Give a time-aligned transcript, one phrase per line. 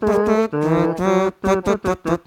[0.00, 0.52] Thank
[2.04, 2.17] you.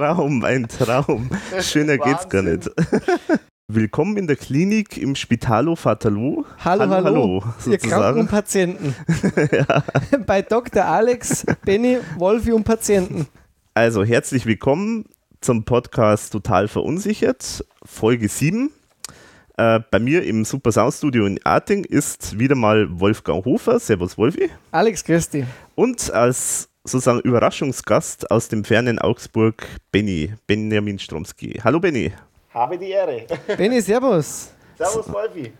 [0.00, 1.28] Traum, ein Traum.
[1.60, 2.70] Schöner geht's gar nicht.
[3.68, 6.46] Willkommen in der Klinik im Spitalo Fatalo.
[6.64, 8.94] Hallo, hallo, hallo ihr Kranken und Patienten.
[9.52, 9.84] ja.
[10.26, 10.86] Bei Dr.
[10.86, 13.26] Alex, Benny, Wolfi und Patienten.
[13.74, 15.04] Also herzlich willkommen
[15.42, 18.70] zum Podcast Total Verunsichert, Folge 7.
[19.58, 23.78] Äh, bei mir im Super Sound Studio in Arting ist wieder mal Wolfgang Hofer.
[23.78, 24.48] Servus Wolfi.
[24.70, 25.44] Alex Christi.
[25.74, 31.60] Und als sozusagen Überraschungsgast aus dem fernen Augsburg, Benny, Benjamin Stromski.
[31.62, 32.12] Hallo Benny.
[32.52, 33.26] Habe die Ehre.
[33.56, 34.50] Benny, servus.
[34.78, 35.52] Servus Wolfi.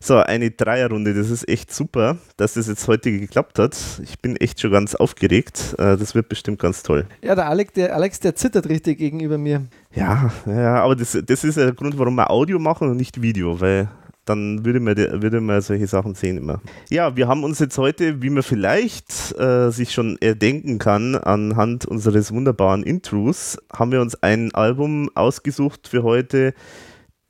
[0.00, 3.76] So, eine Dreierrunde, das ist echt super, dass das jetzt heute geklappt hat.
[4.02, 5.74] Ich bin echt schon ganz aufgeregt.
[5.78, 7.06] Äh, das wird bestimmt ganz toll.
[7.22, 9.64] Ja, der Alex, der, Alex, der zittert richtig gegenüber mir.
[9.94, 13.60] Ja, ja aber das, das ist der Grund, warum wir Audio machen und nicht Video,
[13.60, 13.88] weil
[14.28, 16.60] dann würde man, würde man solche Sachen sehen immer.
[16.90, 21.86] Ja, wir haben uns jetzt heute, wie man vielleicht äh, sich schon erdenken kann, anhand
[21.86, 26.54] unseres wunderbaren Intros, haben wir uns ein Album ausgesucht für heute,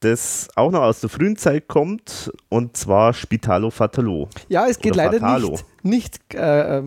[0.01, 4.29] das auch noch aus der frühen Zeit kommt, und zwar Spitalo Fatalo.
[4.49, 5.59] Ja, es geht leider Fatalo.
[5.83, 6.83] nicht, nicht äh,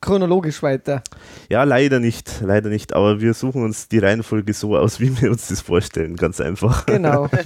[0.00, 1.02] chronologisch weiter.
[1.48, 5.30] Ja, leider nicht, leider nicht, aber wir suchen uns die Reihenfolge so aus, wie wir
[5.30, 6.86] uns das vorstellen, ganz einfach.
[6.86, 7.28] Genau.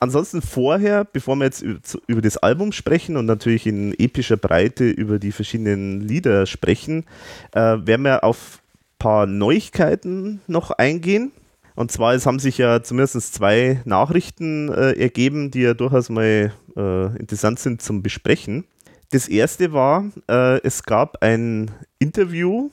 [0.00, 1.64] Ansonsten vorher, bevor wir jetzt
[2.06, 7.04] über das Album sprechen und natürlich in epischer Breite über die verschiedenen Lieder sprechen,
[7.52, 11.32] äh, werden wir auf ein paar Neuigkeiten noch eingehen.
[11.78, 16.52] Und zwar, es haben sich ja zumindest zwei Nachrichten äh, ergeben, die ja durchaus mal
[16.76, 18.64] äh, interessant sind zum Besprechen.
[19.12, 22.70] Das erste war, äh, es gab ein Interview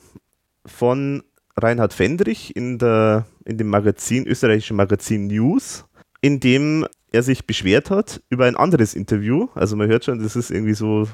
[0.66, 1.22] von
[1.56, 5.84] Reinhard Fendrich in, der, in dem Magazin, österreichischen Magazin News,
[6.20, 9.46] in dem er sich beschwert hat über ein anderes Interview.
[9.54, 11.06] Also man hört schon, das ist irgendwie so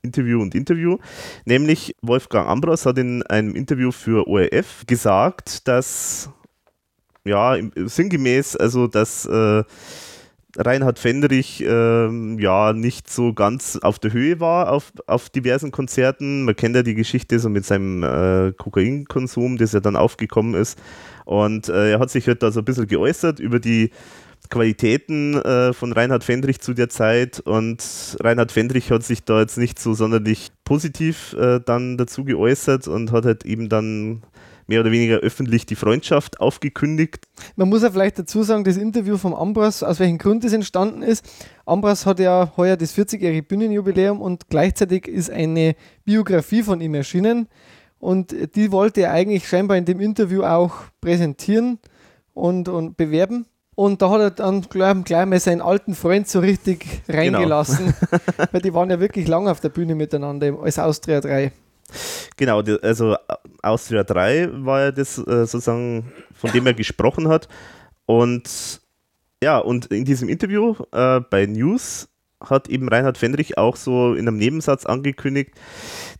[0.00, 0.98] Interview und Interview.
[1.44, 6.30] Nämlich Wolfgang Ambros hat in einem Interview für ORF gesagt, dass
[7.26, 9.64] ja, sinngemäß, also dass äh,
[10.58, 16.44] Reinhard Fendrich äh, ja nicht so ganz auf der Höhe war auf, auf diversen Konzerten.
[16.44, 20.78] Man kennt ja die Geschichte so mit seinem äh, Kokainkonsum, das ja dann aufgekommen ist.
[21.24, 23.90] Und äh, er hat sich halt da so ein bisschen geäußert über die
[24.48, 29.58] Qualitäten äh, von Reinhard Fendrich zu der Zeit und Reinhard Fendrich hat sich da jetzt
[29.58, 34.22] nicht so sonderlich positiv äh, dann dazu geäußert und hat halt eben dann
[34.66, 37.26] mehr oder weniger öffentlich die Freundschaft aufgekündigt.
[37.56, 41.02] Man muss ja vielleicht dazu sagen, das Interview vom Ambros, aus welchem Grund das entstanden
[41.02, 41.24] ist.
[41.64, 47.48] Ambros hat ja heuer das 40-jährige Bühnenjubiläum und gleichzeitig ist eine Biografie von ihm erschienen
[47.98, 51.78] und die wollte er eigentlich scheinbar in dem Interview auch präsentieren
[52.34, 53.46] und, und bewerben.
[53.74, 57.18] Und da hat er dann gleich, gleich mal seinen alten Freund so richtig genau.
[57.18, 58.48] reingelassen, genau.
[58.52, 61.52] weil die waren ja wirklich lange auf der Bühne miteinander als Austria 3.
[62.36, 63.16] Genau, also
[63.62, 67.48] Austria 3 war ja das äh, sozusagen, von dem er gesprochen hat.
[68.04, 68.80] Und
[69.42, 72.08] ja, und in diesem Interview äh, bei News
[72.40, 75.52] hat eben Reinhard Fendrich auch so in einem Nebensatz angekündigt,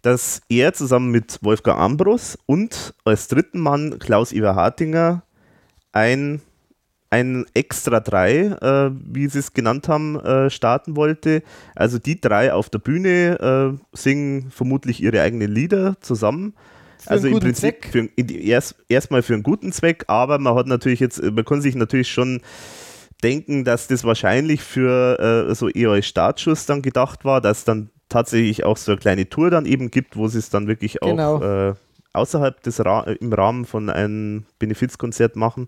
[0.03, 5.23] dass er zusammen mit Wolfgang Ambros und als dritten Mann Klaus Iwer Hartinger
[5.93, 6.41] ein
[7.11, 11.43] ein Extra 3, äh, wie sie es genannt haben, äh, starten wollte.
[11.75, 16.55] Also die drei auf der Bühne äh, singen vermutlich ihre eigenen Lieder zusammen.
[16.99, 21.01] Für also im Prinzip für, erst, erstmal für einen guten Zweck, aber man hat natürlich
[21.01, 22.41] jetzt, man kann sich natürlich schon
[23.23, 27.91] denken, dass das wahrscheinlich für äh, so eher als Startschuss dann gedacht war, dass dann
[28.09, 31.11] tatsächlich auch so eine kleine Tour dann eben gibt, wo sie es dann wirklich auch
[31.11, 31.71] genau.
[31.71, 31.75] Äh,
[32.13, 35.67] außerhalb des Ra im Rahmen von einem Benefizkonzert machen.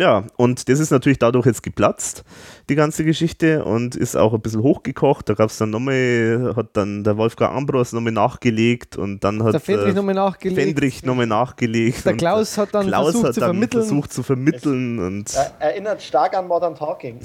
[0.00, 2.24] Ja, und das ist natürlich dadurch jetzt geplatzt,
[2.70, 5.28] die ganze Geschichte, und ist auch ein bisschen hochgekocht.
[5.28, 9.52] Da gab es dann nochmal, hat dann der Wolfgang Ambros nochmal nachgelegt und dann hat
[9.52, 10.62] Der Fendrich äh, nochmal nachgelegt.
[10.62, 12.06] Fendrich nochmal nachgelegt.
[12.06, 13.82] Der Klaus hat dann Klaus versucht hat zu dann vermitteln.
[13.82, 17.20] versucht zu vermitteln und Er, erinnert stark an Modern Talking.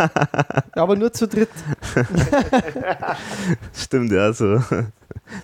[0.72, 1.50] Aber nur zu dritt.
[3.74, 4.62] stimmt, ja, so,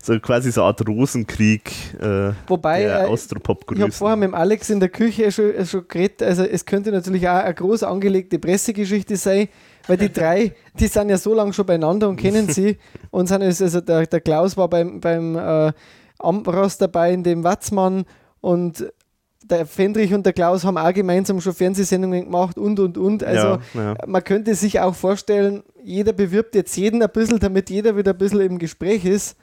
[0.03, 1.71] so quasi so eine Art Rosenkrieg
[2.01, 5.53] äh, Wobei, der äh, Austropop Ich habe vorher mit dem Alex in der Küche schon,
[5.67, 9.49] schon geredet, also es könnte natürlich auch eine groß angelegte Pressegeschichte sein,
[9.87, 12.79] weil die drei, die sind ja so lange schon beieinander und kennen sie
[13.11, 15.73] und sind also der, der Klaus war beim, beim äh,
[16.19, 18.05] Ambros dabei, in dem Watzmann
[18.41, 18.85] und
[19.45, 23.23] der Fendrich und der Klaus haben auch gemeinsam schon Fernsehsendungen gemacht und und und.
[23.23, 23.97] Also ja, ja.
[24.07, 28.19] man könnte sich auch vorstellen, jeder bewirbt jetzt jeden ein bisschen, damit jeder wieder ein
[28.19, 29.37] bisschen im Gespräch ist.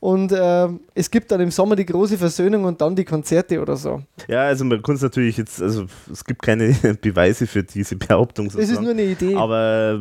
[0.00, 3.76] Und äh, es gibt dann im Sommer die große Versöhnung und dann die Konzerte oder
[3.76, 4.00] so.
[4.28, 8.46] Ja, also man kann es natürlich jetzt, also es gibt keine Beweise für diese Behauptung.
[8.46, 9.34] Das ist nur eine Idee.
[9.34, 10.00] Aber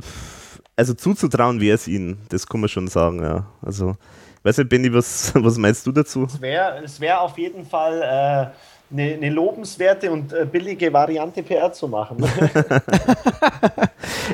[0.75, 3.47] also zuzutrauen wäre es ihnen, das kann man schon sagen, ja.
[3.63, 3.95] Also,
[4.43, 6.25] weiß nicht, Benny, was, was meinst du dazu?
[6.25, 8.01] Es wäre es wär auf jeden Fall
[8.53, 12.17] äh, eine, eine lobenswerte und äh, billige Variante PR zu machen.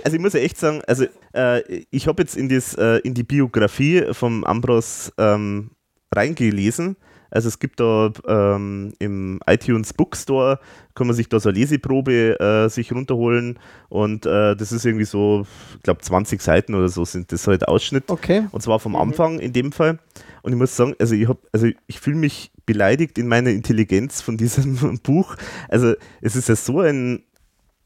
[0.03, 1.61] Also ich muss ja echt sagen, also äh,
[1.91, 5.71] ich habe jetzt in, das, äh, in die Biografie vom Ambros ähm,
[6.13, 6.97] reingelesen.
[7.33, 10.59] Also es gibt da ähm, im iTunes Bookstore,
[10.93, 13.57] kann man sich da so eine Leseprobe äh, sich runterholen
[13.89, 17.67] und äh, das ist irgendwie so, ich glaube 20 Seiten oder so sind das halt
[17.67, 18.03] Ausschnitt.
[18.11, 18.45] Okay.
[18.51, 19.97] Und zwar vom Anfang in dem Fall.
[20.43, 24.21] Und ich muss sagen, also ich habe, also ich fühle mich beleidigt in meiner Intelligenz
[24.21, 25.35] von diesem Buch.
[25.69, 27.23] Also es ist ja so ein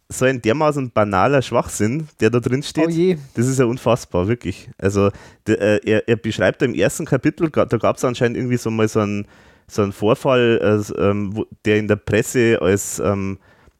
[0.09, 2.88] so ein dermaßen banaler Schwachsinn, der da drin steht.
[2.89, 3.21] Oh.
[3.36, 4.69] Das ist ja unfassbar, wirklich.
[4.77, 5.09] Also
[5.48, 8.88] der, äh, er, er beschreibt im ersten Kapitel, da gab es anscheinend irgendwie so mal
[8.88, 9.27] so einen,
[9.68, 10.59] so einen Vorfall,
[10.98, 13.38] äh, ähm, wo, der in der Presse als, ähm,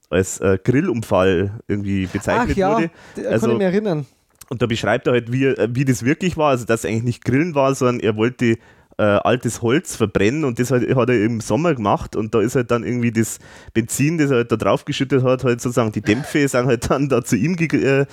[0.10, 2.90] als äh, Grillunfall irgendwie Ach bezeichnet ja, wurde.
[3.16, 4.06] da Also- kann ich mich erinnern.
[4.50, 6.50] Und da beschreibt er halt, wie, er- wie das wirklich war.
[6.52, 8.58] Also, dass es eigentlich nicht Grillen war, sondern er wollte
[8.98, 12.16] äh, altes Holz verbrennen und das halt, hat er im Sommer gemacht.
[12.16, 13.40] Und da ist halt dann irgendwie das
[13.74, 17.08] Benzin, das er halt da drauf geschüttet hat, halt sozusagen die Dämpfe sind halt dann
[17.10, 18.06] da zu ihm äh,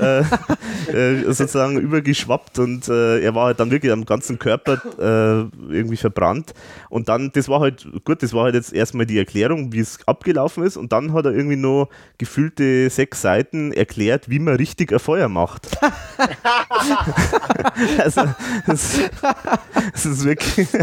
[0.00, 0.20] äh,
[0.92, 5.96] äh, sozusagen übergeschwappt und äh, er war halt dann wirklich am ganzen Körper äh, irgendwie
[5.96, 6.52] verbrannt.
[6.90, 9.98] Und dann, das war halt, gut, das war halt jetzt erstmal die Erklärung, wie es
[10.06, 10.76] abgelaufen ist.
[10.76, 11.88] Und dann hat er irgendwie noch
[12.18, 15.76] gefühlte sechs Seiten erklärt, wie man richtig ein Feuer macht.
[17.98, 18.22] also,
[18.66, 19.00] das,
[19.92, 20.68] das ist wirklich.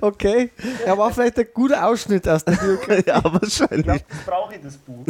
[0.00, 0.50] Okay.
[0.86, 3.02] Er war vielleicht ein guter Ausschnitt aus der Biografie.
[3.06, 3.84] ja, Ich wahrscheinlich.
[3.84, 5.04] glaube, das brauche ich, das Buch.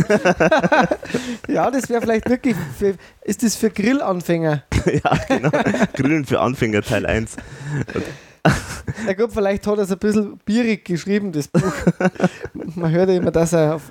[1.48, 4.62] Ja, das wäre vielleicht wirklich für, ist das für Grillanfänger?
[4.86, 5.50] ja, genau.
[5.94, 7.36] Grillen für Anfänger Teil 1.
[9.06, 11.72] Ja gut, vielleicht hat er es ein bisschen bierig geschrieben, das Buch.
[12.75, 13.82] Man hört ja immer, dass er auf,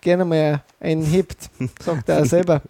[0.00, 1.50] gerne mal einen hebt,
[1.82, 2.62] sagt er selber.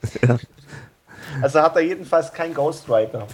[1.40, 3.26] Also hat er jedenfalls kein Ghostwriter.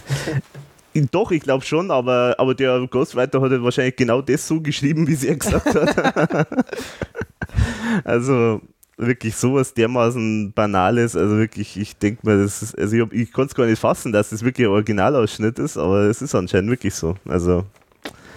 [1.11, 5.07] Doch, ich glaube schon, aber, aber der Ghostwriter hat ja wahrscheinlich genau das so geschrieben,
[5.07, 6.47] wie sie er gesagt hat.
[8.03, 8.61] also
[8.97, 11.15] wirklich sowas dermaßen Banales.
[11.15, 13.79] Also wirklich, ich denke mir, das ist, also ich, hab- ich konnte es gar nicht
[13.79, 17.15] fassen, dass das wirklich ein Originalausschnitt ist, aber es ist anscheinend wirklich so.
[17.27, 17.63] Also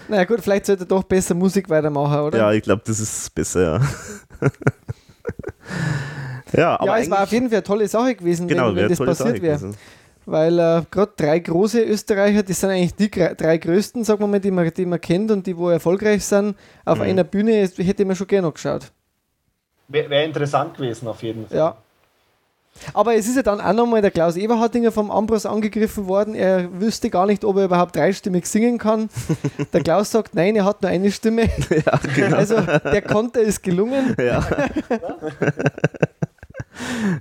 [0.08, 2.38] Naja gut, vielleicht sollte er doch besser Musik weitermachen, oder?
[2.38, 3.80] ja, ich glaube, das ist besser, ja.
[6.56, 8.88] ja, aber ja, es war auf jeden Fall eine tolle Sache gewesen, genau, wenn, wenn
[8.88, 9.72] das passiert wäre.
[10.24, 14.40] Weil äh, gerade drei große Österreicher, das sind eigentlich die drei größten, sagen wir mal,
[14.40, 17.04] die man, die man kennt und die wo erfolgreich sind, auf Mhm.
[17.04, 18.92] einer Bühne, hätte ich mir schon gerne geschaut.
[19.88, 21.56] Wäre wär interessant gewesen, auf jeden Fall.
[21.56, 21.76] Ja.
[22.94, 26.34] Aber es ist ja dann auch nochmal der Klaus Eberhardinger vom Ambros angegriffen worden.
[26.34, 29.10] Er wüsste gar nicht, ob er überhaupt dreistimmig singen kann.
[29.74, 31.42] Der Klaus sagt, nein, er hat nur eine Stimme.
[31.70, 32.36] Ja, genau.
[32.38, 34.16] Also der Konter ist gelungen.
[34.18, 34.42] Ja.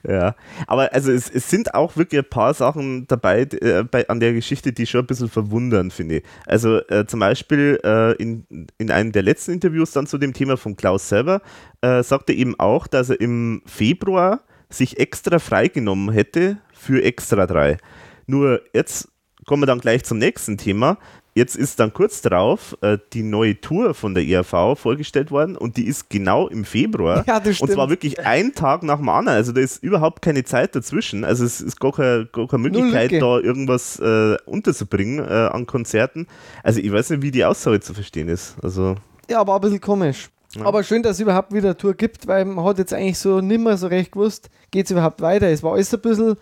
[0.08, 0.36] ja,
[0.68, 4.34] aber also es, es sind auch wirklich ein paar Sachen dabei äh, bei, an der
[4.34, 6.24] Geschichte, die schon ein bisschen verwundern, finde ich.
[6.46, 8.46] Also äh, zum Beispiel äh, in,
[8.78, 11.42] in einem der letzten Interviews dann zu dem Thema von Klaus selber,
[11.82, 17.46] äh, sagt er eben auch, dass er im Februar sich extra freigenommen hätte für Extra
[17.46, 17.78] 3.
[18.26, 19.10] Nur jetzt
[19.46, 20.98] kommen wir dann gleich zum nächsten Thema.
[21.34, 25.78] Jetzt ist dann kurz darauf äh, die neue Tour von der ERV vorgestellt worden und
[25.78, 27.24] die ist genau im Februar.
[27.26, 27.90] Ja, das und zwar stimmt.
[27.90, 29.38] wirklich ein Tag nach dem anderen.
[29.38, 31.24] Also da ist überhaupt keine Zeit dazwischen.
[31.24, 36.28] Also es ist gar keine, gar keine Möglichkeit, da irgendwas äh, unterzubringen äh, an Konzerten.
[36.64, 38.58] Also ich weiß nicht, wie die Aussage zu verstehen ist.
[38.62, 38.98] Also
[39.30, 40.30] Ja, aber ein bisschen komisch.
[40.60, 43.40] Aber schön, dass es überhaupt wieder eine Tour gibt, weil man hat jetzt eigentlich so
[43.40, 45.48] nimmer so recht gewusst, geht es überhaupt weiter.
[45.48, 46.36] Es war alles ein bisschen.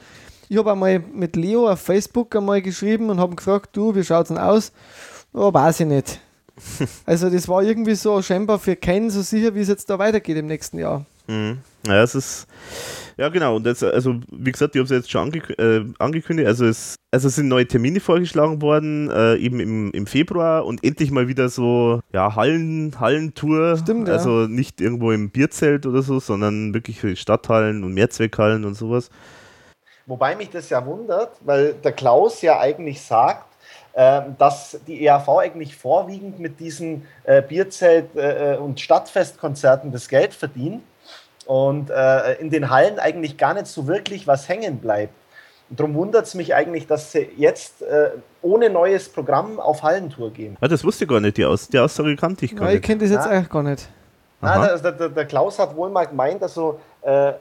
[0.51, 4.23] Ich habe einmal mit Leo auf Facebook einmal geschrieben und habe gefragt, du, wie schaut
[4.23, 4.71] es denn aus?
[5.31, 6.19] Oh, weiß ich nicht.
[7.05, 10.35] Also das war irgendwie so scheinbar für keinen so sicher, wie es jetzt da weitergeht
[10.35, 11.05] im nächsten Jahr.
[11.27, 11.59] Mhm.
[11.87, 12.47] Ja, es ist,
[13.17, 16.47] ja genau, und das, also wie gesagt, ich habe es jetzt schon angek äh, angekündigt,
[16.47, 20.83] also es, also es sind neue Termine vorgeschlagen worden, äh, eben im, im Februar und
[20.83, 24.15] endlich mal wieder so, ja, Hallen, Hallentour, Stimmt, ja.
[24.15, 29.09] also nicht irgendwo im Bierzelt oder so, sondern wirklich für Stadthallen und Mehrzweckhallen und sowas.
[30.09, 33.45] Wobei mich das ja wundert, weil der Klaus ja eigentlich sagt,
[33.93, 40.33] äh, dass die EAV eigentlich vorwiegend mit diesen äh, Bierzelt- äh, und Stadtfestkonzerten das Geld
[40.33, 40.81] verdient
[41.45, 45.13] und äh, in den Hallen eigentlich gar nicht so wirklich was hängen bleibt.
[45.69, 48.09] Und darum wundert es mich eigentlich, dass sie jetzt äh,
[48.41, 50.57] ohne neues Programm auf Hallentour gehen.
[50.61, 52.73] Ah, das wusste ich gar nicht, die, Aus die Aussage kannte ich gar Ja, ich
[52.77, 52.85] nicht.
[52.85, 53.39] kenne das jetzt Ja.
[53.41, 53.87] auch gar nicht.
[54.41, 54.67] Aha.
[54.67, 57.33] Nein, der, der, der Klaus hat wohl mal gemeint, also äh,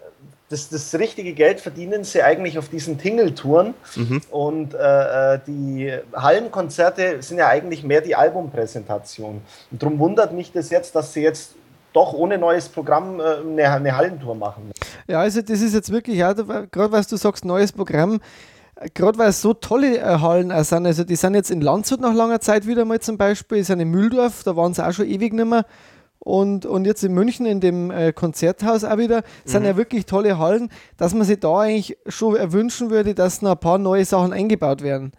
[0.50, 4.22] das, das richtige Geld verdienen sie eigentlich auf diesen Tingeltouren Mhm.
[4.30, 9.42] und äh, äh, die Hallenkonzerte sind ja eigentlich mehr die Albumpräsentation.
[9.70, 11.52] Und darum wundert mich das jetzt, dass sie jetzt
[11.92, 14.70] doch ohne neues Programm äh, eine, eine Hallentour machen.
[15.06, 18.20] Ja, also das ist jetzt wirklich, ja, gerade was du sagst, neues Programm,
[18.94, 22.00] gerade weil es so tolle äh, Hallen auch sind, also die sind jetzt in Landshut
[22.00, 24.92] nach langer Zeit wieder mal zum Beispiel, die sind in Mühldorf, da waren sie auch
[24.92, 25.64] schon ewig nicht mehr.
[26.28, 30.36] Und, und jetzt in München in dem äh, Konzerthaus auch wieder, sind ja wirklich tolle
[30.38, 30.68] Hallen,
[30.98, 34.82] dass man sich da eigentlich schon erwünschen würde, dass noch ein paar neue Sachen eingebaut
[34.82, 35.12] werden.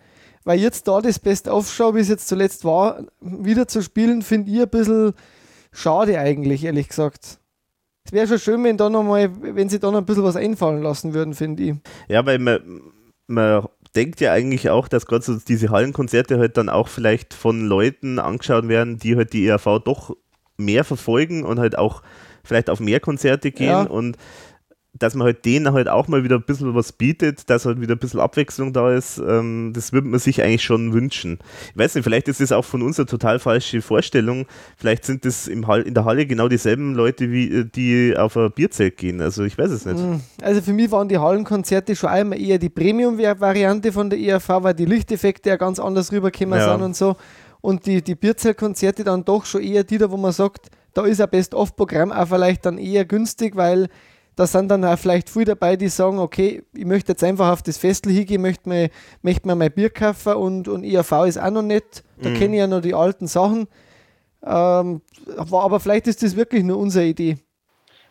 [0.44, 4.62] Weil jetzt da das Best-of-Show, wie es jetzt zuletzt war, wieder zu spielen, finde ich
[4.62, 5.14] ein bisschen
[5.72, 7.40] schade eigentlich, ehrlich gesagt.
[8.06, 10.36] Es wäre schon schön, wenn, da noch mal, wenn sie da noch ein bisschen was
[10.36, 11.76] einfallen lassen würden, finde ich.
[12.08, 12.82] Ja, weil man,
[13.26, 17.66] man denkt ja eigentlich auch, dass gerade so diese Hallenkonzerte halt dann auch vielleicht von
[17.66, 20.16] Leuten angeschaut werden, die halt die ERV doch
[20.60, 22.02] mehr verfolgen und halt auch
[22.44, 23.82] vielleicht auf mehr Konzerte gehen Ja.
[23.84, 24.18] und
[24.98, 27.94] dass man halt denen halt auch mal wieder ein bisschen was bietet, dass halt wieder
[27.96, 31.38] ein bisschen Abwechslung da ist, ähm, das würde man sich eigentlich schon wünschen.
[31.72, 34.46] Ich weiß nicht, vielleicht ist das auch von uns eine total falsche Vorstellung.
[34.78, 38.36] Vielleicht sind das im Hall, in der Halle genau dieselben Leute, wie äh, die auf
[38.36, 39.22] ein Bierzelt gehen.
[39.22, 40.00] Also ich weiß es nicht.
[40.00, 44.50] Mm, Also für mich waren die Hallenkonzerte schon einmal eher die Premium-Variante von der ERV,
[44.64, 46.74] weil die Lichteffekte ja ganz anders rübergekommen Ja.
[46.74, 47.16] sind und so.
[47.62, 51.22] Und die, die Bierzeltkonzerte dann doch schon eher die da, wo man sagt, da ist
[51.22, 53.90] ein Best-of-Programm auch vielleicht dann eher günstig, weil
[54.36, 57.62] da sind dann auch vielleicht viele dabei, die sagen, okay, ich möchte jetzt einfach auf
[57.62, 58.90] das Festel hingehen, möchte mir,
[59.22, 62.04] möchte mir mein Bier kaufen und, und ERV ist auch noch nicht.
[62.22, 63.68] Da kenne ich ja noch die alten Sachen.
[64.42, 65.02] Ähm,
[65.36, 67.38] aber aber vielleicht ist das wirklich nur unsere Idee.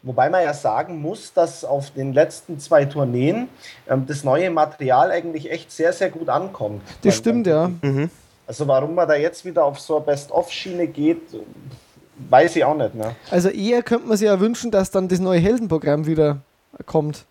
[0.02, 3.48] Wobei man ja sagen muss, dass auf den letzten zwei Tourneen
[3.88, 6.82] ähm, das neue Material eigentlich echt sehr, sehr gut ankommt.
[7.02, 7.70] Das stimmt, ja.
[8.48, 11.20] Also warum man da jetzt wieder auf so eine Best-of-Schiene geht,
[12.30, 12.94] weiß ich auch nicht.
[12.94, 13.14] Ne?
[13.30, 16.38] Also eher könnte man sich ja wünschen, dass dann das neue Heldenprogramm wieder
[16.86, 17.26] kommt.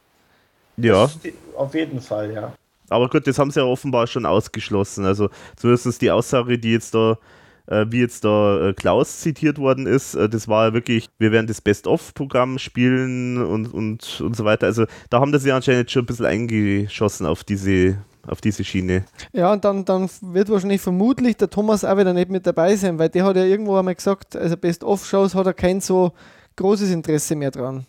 [0.78, 1.06] Ja.
[1.06, 1.18] Ist
[1.56, 2.54] auf jeden Fall, ja.
[2.90, 5.06] Aber gut, das haben sie ja offenbar schon ausgeschlossen.
[5.06, 7.18] Also zumindest die Aussage, die jetzt da,
[7.66, 11.32] äh, wie jetzt da äh, Klaus zitiert worden ist, äh, das war ja wirklich, wir
[11.32, 14.68] werden das Best-of-Programm spielen und, und, und so weiter.
[14.68, 17.98] Also da haben das ja anscheinend schon ein bisschen eingeschossen auf diese,
[18.28, 19.06] auf diese Schiene.
[19.34, 23.00] Ja, und dann, dann wird wahrscheinlich vermutlich der Thomas auch wieder nicht mit dabei sein,
[23.00, 26.12] weil der hat ja irgendwo einmal gesagt, also Best-of-Shows hat er kein so
[26.56, 27.86] großes Interesse mehr dran.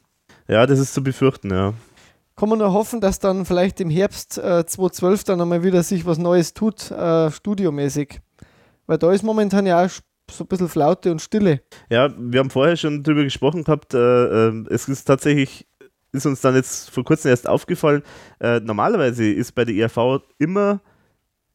[0.46, 1.74] Ja, das ist zu befürchten, ja.
[2.36, 6.06] Kann man nur hoffen, dass dann vielleicht im Herbst äh, 2012 dann einmal wieder sich
[6.06, 8.20] was Neues tut, äh, studiomäßig.
[8.86, 9.90] Weil da ist momentan ja auch
[10.30, 11.60] so ein bisschen Flaute und Stille.
[11.90, 15.66] Ja, wir haben vorher schon drüber gesprochen gehabt, äh, äh, es ist tatsächlich,
[16.12, 18.02] ist uns dann jetzt vor kurzem erst aufgefallen,
[18.40, 20.80] äh, normalerweise ist bei der ERV immer,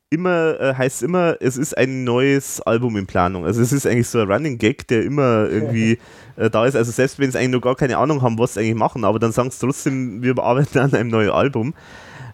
[0.09, 3.45] immer, äh, heißt immer, es ist ein neues Album in Planung.
[3.45, 5.97] Also es ist eigentlich so ein Running Gag, der immer irgendwie
[6.35, 6.75] äh, da ist.
[6.75, 9.19] Also selbst wenn sie eigentlich noch gar keine Ahnung haben, was sie eigentlich machen, aber
[9.19, 11.73] dann sagen sie trotzdem, wir arbeiten an einem neuen Album.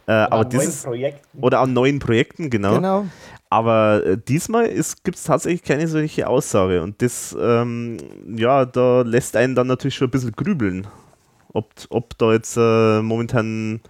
[0.07, 1.39] Äh, aber An neuen dieses, Projekten.
[1.39, 2.75] oder an neuen Projekten, genau.
[2.75, 3.05] Genau.
[3.51, 4.67] Aber äh, diesmal
[5.03, 6.81] gibt es tatsächlich keine solche Aussage.
[6.81, 7.97] Und das, ähm,
[8.27, 10.87] ja, da lässt einen dann natürlich schon ein bisschen grübeln.
[11.53, 13.81] Ob, ob da jetzt äh, momentan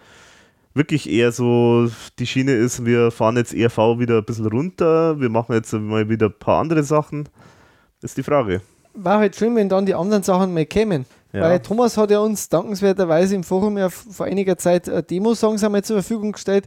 [0.73, 1.89] wirklich eher so
[2.19, 6.09] die Schiene ist, wir fahren jetzt ERV wieder ein bisschen runter, wir machen jetzt mal
[6.09, 7.27] wieder ein paar andere Sachen.
[8.01, 8.61] Ist die Frage.
[8.93, 11.05] War halt schön, wenn dann die anderen Sachen mal kämen.
[11.33, 11.41] Ja.
[11.41, 15.83] Weil Thomas hat ja uns dankenswerterweise im Forum ja vor einiger Zeit äh, Demo-Songs einmal
[15.83, 16.65] zur Verfügung gestellt.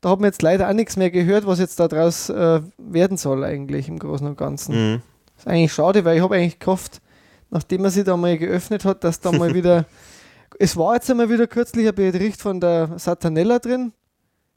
[0.00, 3.44] Da haben wir jetzt leider auch nichts mehr gehört, was jetzt daraus äh, werden soll,
[3.44, 4.92] eigentlich im Großen und Ganzen.
[4.92, 5.02] Mhm.
[5.34, 7.00] Das ist eigentlich schade, weil ich habe eigentlich gehofft,
[7.50, 9.84] nachdem er sich da mal geöffnet hat, dass da mal wieder.
[10.58, 13.92] Es war jetzt einmal wieder kürzlich ein Bericht von der Satanella drin.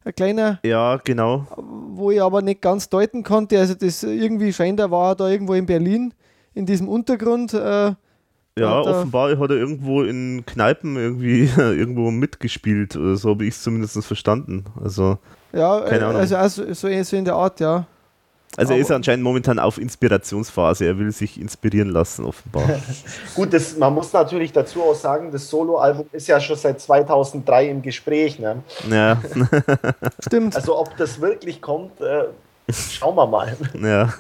[0.04, 1.46] Ein kleiner, Ja, genau.
[1.58, 3.60] wo ich aber nicht ganz deuten konnte.
[3.60, 6.14] Also, das irgendwie scheint, er war da irgendwo in Berlin
[6.56, 7.54] in diesem Untergrund.
[7.54, 7.94] Äh,
[8.58, 12.96] Ja, offenbar hat er irgendwo in Kneipen irgendwie irgendwo mitgespielt.
[12.98, 14.66] Oder so habe ich es zumindest verstanden.
[14.84, 15.20] Also,
[15.54, 16.20] ja, Keine äh, Ahnung.
[16.22, 17.86] also auch so, so, so in der Art, ja.
[18.58, 20.86] Also er ist anscheinend momentan auf Inspirationsphase.
[20.86, 22.64] Er will sich inspirieren lassen, offenbar.
[23.36, 27.70] Gut, das, man muss natürlich dazu auch sagen, das Soloalbum ist ja schon seit 2003
[27.70, 28.40] im Gespräch.
[28.40, 28.62] Ne?
[28.90, 29.22] Ja.
[30.20, 30.56] Stimmt.
[30.56, 32.26] Also ob das wirklich kommt, äh,
[32.70, 33.58] Schauen wir mal.
[33.82, 34.14] Ja.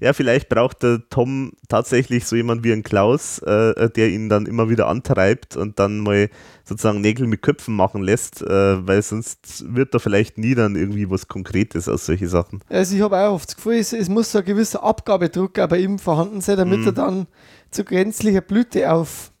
[0.00, 4.46] ja, vielleicht braucht der Tom tatsächlich so jemand wie ein Klaus, äh, der ihn dann
[4.46, 6.28] immer wieder antreibt und dann mal
[6.70, 11.10] sozusagen Nägel mit Köpfen machen lässt, äh, weil sonst wird da vielleicht nie dann irgendwie
[11.10, 12.60] was Konkretes aus solchen Sachen.
[12.68, 15.68] Also ich habe auch oft das Gefühl, es, es, muss so ein gewisser Abgabedruck auch
[15.68, 16.86] bei ihm vorhanden sein, damit mm.
[16.86, 17.26] er dann
[17.72, 19.32] zu grenzlicher Blüte auf,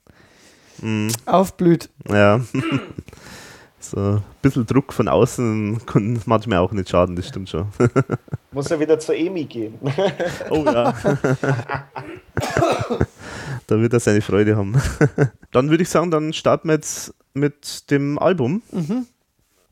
[0.82, 1.10] mm.
[1.24, 1.88] aufblüht.
[2.08, 2.40] Ja.
[3.90, 7.66] So ein bisschen Druck von außen kann manchmal auch nicht schaden, das stimmt schon.
[8.52, 9.74] Muss er wieder zur EMI gehen.
[10.50, 10.92] Oh ja.
[13.66, 14.80] da wird er seine Freude haben.
[15.50, 18.62] Dann würde ich sagen, dann starten wir jetzt mit dem Album.
[18.70, 19.06] Mhm.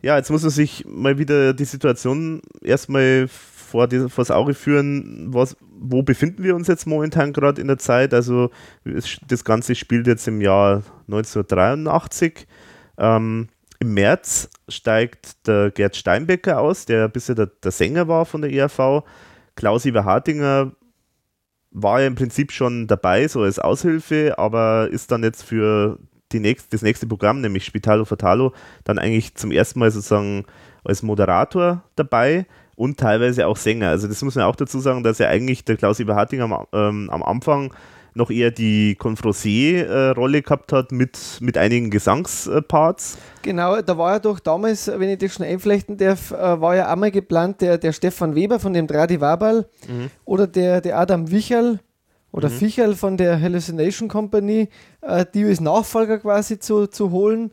[0.02, 4.54] Ja, jetzt muss man sich mal wieder die Situation erstmal vor, die, vor das Auge
[4.54, 8.12] führen, was, wo befinden wir uns jetzt momentan gerade in der Zeit.
[8.14, 8.50] Also
[8.84, 12.46] das Ganze spielt jetzt im Jahr 1983.
[12.98, 13.48] Ähm,
[13.80, 18.52] im März steigt der Gerd Steinbecker aus, der bisher der, der Sänger war von der
[18.52, 19.04] ERV.
[19.54, 20.72] Klaus-Iver Hartinger
[21.70, 25.98] war ja im Prinzip schon dabei, so als Aushilfe, aber ist dann jetzt für
[26.32, 28.52] die nächst, das nächste Programm, nämlich Spitalo Fatalo,
[28.84, 30.44] dann eigentlich zum ersten Mal sozusagen
[30.84, 33.88] als Moderator dabei und teilweise auch Sänger.
[33.88, 37.10] Also das muss man auch dazu sagen, dass ja eigentlich der Klaus-Iver Hartinger am, ähm,
[37.10, 37.72] am Anfang
[38.18, 43.16] noch eher die Confrosé-Rolle gehabt hat mit, mit einigen Gesangsparts.
[43.42, 46.92] Genau, da war ja doch damals, wenn ich das schon einflechten darf, äh, war ja
[46.92, 50.10] einmal geplant der, der Stefan Weber von dem Dradi Wabal mhm.
[50.26, 51.80] oder der, der Adam Wicherl
[52.32, 52.54] oder mhm.
[52.54, 54.68] Ficherl von der Hallucination Company,
[55.00, 57.52] äh, die als Nachfolger quasi zu, zu holen,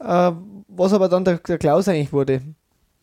[0.00, 0.32] äh,
[0.68, 2.40] was aber dann der, der Klaus eigentlich wurde.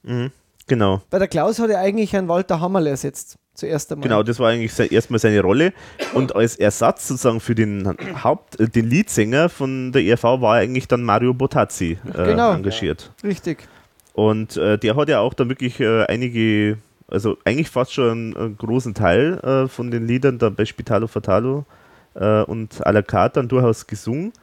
[0.02, 0.32] Mhm.
[0.68, 1.02] Genau.
[1.12, 4.08] Weil der Klaus hat ja eigentlich einen Walter Hammerl ersetzt zuerst einmal.
[4.08, 5.74] Genau, das war eigentlich sein, erstmal seine Rolle.
[6.14, 10.88] Und als Ersatz sozusagen für den Haupt, äh, den Leadsänger von der ERV war eigentlich
[10.88, 12.54] dann Mario Botazzi äh, genau.
[12.54, 13.12] engagiert.
[13.22, 13.68] Ja, richtig.
[14.14, 18.38] Und äh, der hat ja auch dann wirklich äh, einige, also eigentlich fast schon einen,
[18.38, 21.66] einen großen Teil äh, von den Liedern da bei Spitalo Fatalo
[22.14, 24.34] äh, und à la carte dann durchaus gesungen.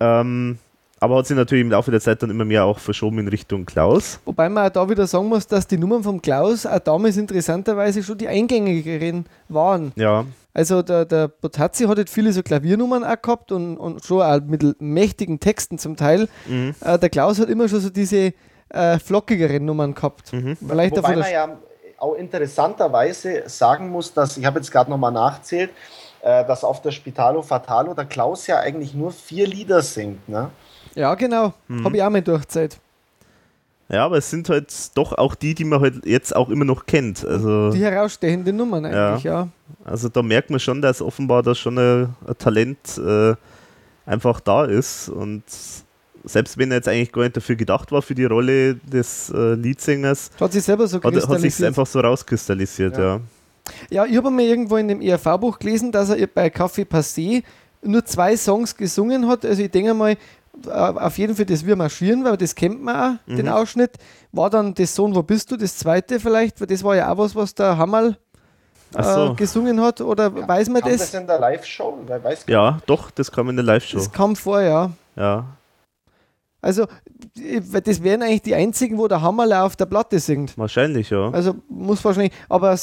[0.00, 0.58] Ähm,
[1.00, 3.64] aber hat sich natürlich im Laufe der Zeit dann immer mehr auch verschoben in Richtung
[3.64, 4.20] Klaus.
[4.24, 8.02] Wobei man auch da wieder sagen muss, dass die Nummern vom Klaus auch damals interessanterweise
[8.02, 9.92] schon die eingängigeren waren.
[9.96, 10.24] Ja.
[10.54, 14.40] Also der, der Botazzi hat halt viele so Klaviernummern auch gehabt und, und schon auch
[14.40, 16.28] mit mächtigen Texten zum Teil.
[16.46, 16.74] Mhm.
[16.80, 18.32] Äh, der Klaus hat immer schon so diese
[18.70, 20.32] äh, flockigeren Nummern gehabt.
[20.32, 20.56] Mhm.
[20.56, 21.58] Vielleicht Wobei man ja
[21.98, 25.70] auch interessanterweise sagen muss, dass, ich habe jetzt gerade nochmal nachzählt,
[26.22, 30.28] äh, dass auf der Spitalo Fatalo der Klaus ja eigentlich nur vier Lieder singt.
[30.28, 30.50] Ne?
[30.98, 31.54] Ja, genau.
[31.68, 31.84] Mhm.
[31.84, 32.76] Habe ich auch mal durchgezählt.
[33.88, 36.86] Ja, aber es sind halt doch auch die, die man halt jetzt auch immer noch
[36.86, 37.24] kennt.
[37.24, 39.42] Also, die herausstehenden Nummern eigentlich, ja.
[39.42, 39.48] ja.
[39.84, 43.34] Also da merkt man schon, dass offenbar da schon ein, ein Talent äh,
[44.04, 45.08] einfach da ist.
[45.08, 45.44] Und
[46.24, 49.54] selbst wenn er jetzt eigentlich gar nicht dafür gedacht war, für die Rolle des äh,
[49.54, 53.04] Leadsängers, hat sich selber so hat, hat sich einfach so rauskristallisiert, ja.
[53.04, 53.20] ja.
[53.90, 57.42] Ja, ich habe mal irgendwo in dem ERV-Buch gelesen, dass er bei Café Passé
[57.82, 59.44] nur zwei Songs gesungen hat.
[59.44, 60.16] Also ich denke mal,
[60.66, 63.36] auf jeden Fall das Wir marschieren, weil das kennt man auch, mhm.
[63.36, 63.92] den Ausschnitt.
[64.32, 65.56] War dann das Sohn, wo bist du?
[65.56, 68.16] Das zweite vielleicht, weil das war ja auch was, was der Hammerl
[68.94, 69.34] äh, so.
[69.34, 70.00] gesungen hat.
[70.00, 71.00] Oder ja, weiß man kam das?
[71.00, 71.98] das in der Live-Show?
[72.46, 73.98] Ja, doch, das kam in der Live-Show.
[73.98, 74.90] Das kam vor, ja.
[75.16, 75.44] Ja.
[76.60, 76.86] Also,
[77.84, 80.58] das wären eigentlich die einzigen, wo der Hammerl auf der Platte singt.
[80.58, 81.30] Wahrscheinlich, ja.
[81.30, 82.76] Also, muss wahrscheinlich, aber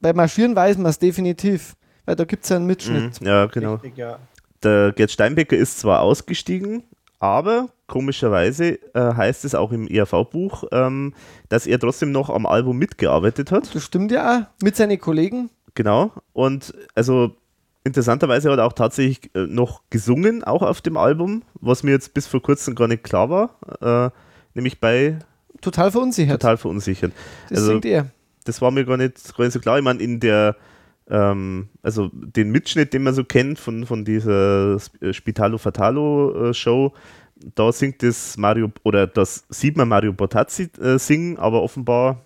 [0.00, 1.74] bei Marschieren weiß man es definitiv,
[2.06, 3.20] weil da gibt es ja einen Mitschnitt.
[3.20, 3.74] Mhm, ja, genau.
[3.74, 4.18] Richtig, ja.
[4.62, 6.82] Der Gerd Steinbecker ist zwar ausgestiegen,
[7.20, 11.14] aber komischerweise äh, heißt es auch im ERV-Buch, ähm,
[11.48, 13.74] dass er trotzdem noch am Album mitgearbeitet hat.
[13.74, 15.50] Das stimmt ja auch, mit seinen Kollegen.
[15.74, 16.12] Genau.
[16.32, 17.36] Und also
[17.84, 22.14] interessanterweise hat er auch tatsächlich äh, noch gesungen, auch auf dem Album, was mir jetzt
[22.14, 23.54] bis vor kurzem gar nicht klar war.
[23.80, 24.10] Äh,
[24.54, 25.18] nämlich bei
[25.60, 26.40] Total verunsichert.
[26.40, 27.12] Total verunsichert.
[27.48, 28.06] Das also, singt er.
[28.44, 29.78] Das war mir gar nicht, gar nicht so klar.
[29.78, 30.56] Ich meine, in der
[31.10, 36.54] ähm, also den Mitschnitt, den man so kennt von, von dieser äh, Spitalo Fatalo äh,
[36.54, 36.92] Show,
[37.54, 42.22] da singt das Mario, oder das sieht man Mario Bortazzi äh, singen, aber offenbar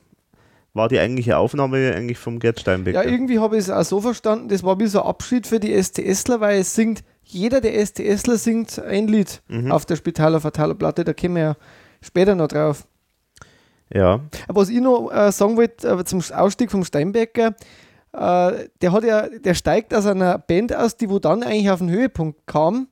[0.74, 3.04] war die eigentliche Aufnahme eigentlich vom Gerd Steinbecker.
[3.04, 5.60] Ja, irgendwie habe ich es auch so verstanden, das war wie so ein Abschied für
[5.60, 9.70] die STSler, weil es singt, jeder der STSler singt ein Lied mhm.
[9.70, 11.56] auf der Spitalo Fatalo Platte, da kommen wir ja
[12.00, 12.86] später noch drauf.
[13.92, 14.20] Ja.
[14.48, 17.54] Aber was ich noch äh, sagen wollte äh, zum Ausstieg vom Steinbecker,
[18.12, 21.78] äh, der hat ja, der steigt aus einer Band aus, die wo dann eigentlich auf
[21.78, 22.88] den Höhepunkt kam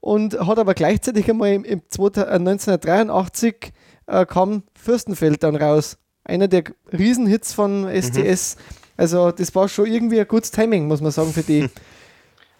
[0.00, 3.72] und hat aber gleichzeitig einmal im, im 1983
[4.06, 5.98] äh, kam Fürstenfeld dann raus.
[6.24, 8.56] Einer der Riesenhits von STS.
[8.56, 8.60] Mhm.
[8.96, 11.68] Also das war schon irgendwie ein gutes Timing, muss man sagen, für die.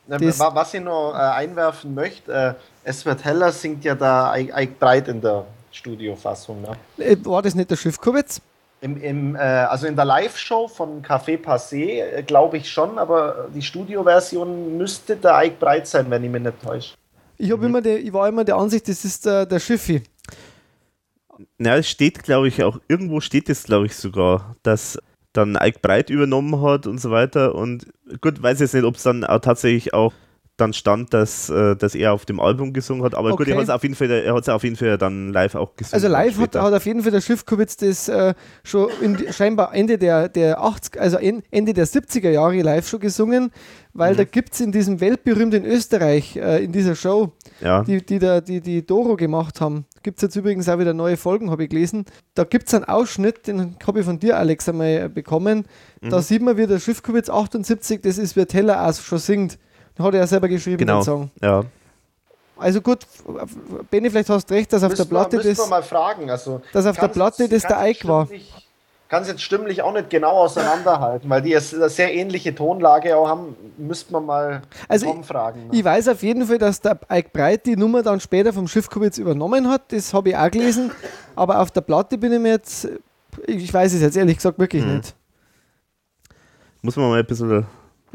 [0.08, 4.78] Das Was ich noch äh, einwerfen möchte, äh, es wird heller singt ja da Eik
[4.78, 6.62] Breit in der Studiofassung.
[6.62, 6.76] Ne?
[6.98, 8.40] Äh, war das nicht der Schiffkowitz?
[8.86, 13.48] Im, im, äh, also in der Live-Show von Café Passé äh, glaube ich schon, aber
[13.52, 16.94] die Studioversion müsste der Eik Breit sein, wenn ich mich nicht täusche.
[17.36, 17.64] Ich, mhm.
[17.64, 20.02] immer die, ich war immer der Ansicht, das ist der, der Schiffi.
[21.58, 24.98] Na, es steht, glaube ich, auch, irgendwo steht es, glaube ich, sogar, dass
[25.32, 27.56] dann Ike Breit übernommen hat und so weiter.
[27.56, 27.88] Und
[28.20, 30.12] gut, weiß jetzt nicht, ob es dann auch tatsächlich auch
[30.56, 33.14] dann stand, dass, äh, dass er auf dem Album gesungen hat.
[33.14, 33.44] Aber okay.
[33.44, 35.94] gut, er hat es auf jeden Fall, er auf jeden Fall dann live auch gesungen.
[35.94, 39.98] Also live hat, hat, auf jeden Fall der Schiffkowitz das äh, schon in, scheinbar Ende
[39.98, 43.52] der, der 80 also Ende der 70er Jahre live schon gesungen,
[43.92, 44.16] weil mhm.
[44.16, 47.82] da gibt es in diesem weltberühmten Österreich, äh, in dieser Show, ja.
[47.82, 51.18] die, die, da, die, die Doro gemacht haben, gibt es jetzt übrigens auch wieder neue
[51.18, 52.06] Folgen, habe ich gelesen.
[52.34, 55.66] Da gibt es einen Ausschnitt, den habe ich von dir, Alex, einmal bekommen.
[56.00, 56.10] Mhm.
[56.10, 59.58] Da sieht man, wie der Schiffkowitz 78, das ist, wie Teller auch schon singt.
[59.96, 61.00] Den hat er ja selber geschrieben, genau.
[61.00, 61.30] den Song.
[61.40, 61.64] Ja.
[62.58, 63.00] Also gut,
[63.90, 65.58] Benny, vielleicht hast du recht, dass auf der Platte das.
[65.58, 66.30] Wir mal fragen.
[66.30, 68.28] Also, dass auf der Platte das der Ike war.
[69.08, 73.28] Kann es jetzt stimmlich auch nicht genau auseinanderhalten, weil die eine sehr ähnliche Tonlage auch
[73.28, 75.68] haben, müsste man mal also Tom fragen.
[75.68, 75.78] Ne?
[75.78, 79.18] Ich weiß auf jeden Fall, dass der Ike Breit die Nummer dann später vom Schiffkowitz
[79.18, 80.90] übernommen hat, das habe ich auch gelesen,
[81.36, 82.88] aber auf der Platte bin ich mir jetzt,
[83.46, 84.96] ich weiß es jetzt ehrlich gesagt wirklich mhm.
[84.96, 85.14] nicht.
[86.82, 87.64] Muss man mal ein bisschen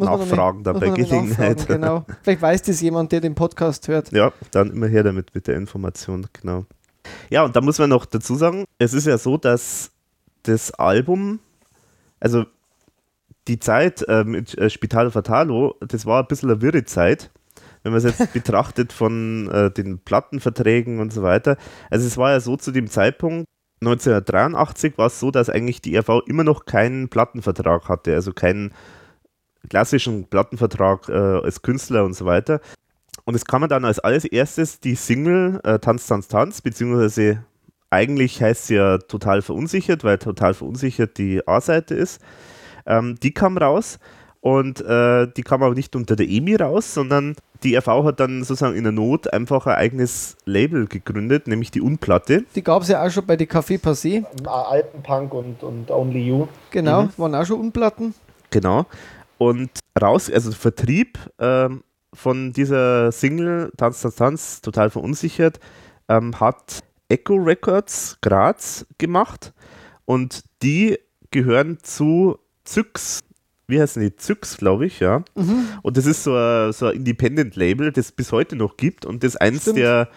[0.02, 1.68] muss nachfragen dann bei Gelegenheit.
[1.68, 2.06] Genau.
[2.24, 4.12] Vielleicht weiß das jemand, der den Podcast hört.
[4.12, 6.66] Ja, dann immer her damit mit der Information, genau.
[7.30, 9.92] Ja, und da muss man noch dazu sagen, es ist ja so, dass
[10.44, 11.40] das Album,
[12.20, 12.46] also
[13.48, 17.32] die Zeit äh, mit äh, Spital Fatalo, das war ein bisschen eine wirre Zeit,
[17.84, 21.58] wenn man es jetzt betrachtet von äh, den Plattenverträgen und so weiter.
[21.90, 23.46] Also es war ja so zu dem Zeitpunkt,
[23.84, 28.74] 1983 war es so, dass eigentlich die RV immer noch keinen Plattenvertrag hatte, also keinen
[29.70, 32.62] klassischen Plattenvertrag äh, als Künstler und so weiter.
[33.26, 37.44] Und es kam dann als alles erstes die Single äh, Tanz, Tanz, Tanz, beziehungsweise
[37.90, 42.22] eigentlich heißt sie ja total verunsichert, weil total verunsichert die A-Seite ist.
[42.86, 44.00] Ähm, die kam raus
[44.40, 48.44] und äh, die kam aber nicht unter der EMI raus, sondern die RV hat dann
[48.44, 52.44] sozusagen in der Not einfach ein eigenes Label gegründet, nämlich die Unplatte.
[52.56, 54.26] Die gab es ja auch schon bei die Café Passé.
[54.48, 56.48] Alpenpunk und, und Only You.
[56.72, 57.10] Genau, mhm.
[57.18, 58.16] waren auch schon Unplatten.
[58.50, 58.88] Genau.
[59.42, 65.60] Und raus, also Vertrieb ähm, von dieser Single Tanz, Tanz, Tanz, total verunsichert,
[66.10, 69.52] ähm, hat Echo Records Graz gemacht
[70.06, 71.00] und die
[71.32, 73.22] gehören zu Zyx.
[73.66, 74.16] Wie heißen die?
[74.16, 75.24] Zyx, glaube ich, ja.
[75.36, 75.70] Mhm.
[75.82, 79.24] Und das ist so ein, so ein Independent-Label, das es bis heute noch gibt und
[79.24, 80.10] das eins der,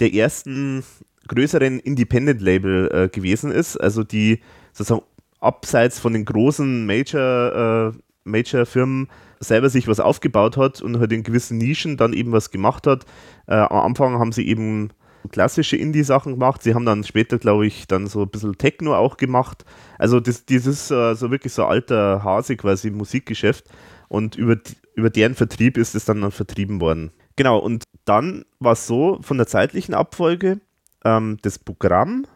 [0.00, 0.82] der ersten
[1.28, 3.76] größeren Independent-Label äh, gewesen ist.
[3.76, 4.40] Also die
[4.72, 5.06] sozusagen
[5.38, 9.08] abseits von den großen Major äh, Major-Firmen
[9.40, 13.04] selber sich was aufgebaut hat und halt in gewissen Nischen dann eben was gemacht hat.
[13.46, 14.90] Äh, am Anfang haben sie eben
[15.30, 16.62] klassische Indie-Sachen gemacht.
[16.62, 19.64] Sie haben dann später, glaube ich, dann so ein bisschen Techno auch gemacht.
[19.98, 23.64] Also das, dieses äh, so wirklich so alter Hase quasi Musikgeschäft
[24.08, 24.56] und über,
[24.94, 27.12] über deren Vertrieb ist es dann, dann vertrieben worden.
[27.36, 30.60] Genau, und dann war es so von der zeitlichen Abfolge,
[31.04, 32.26] ähm, das Programm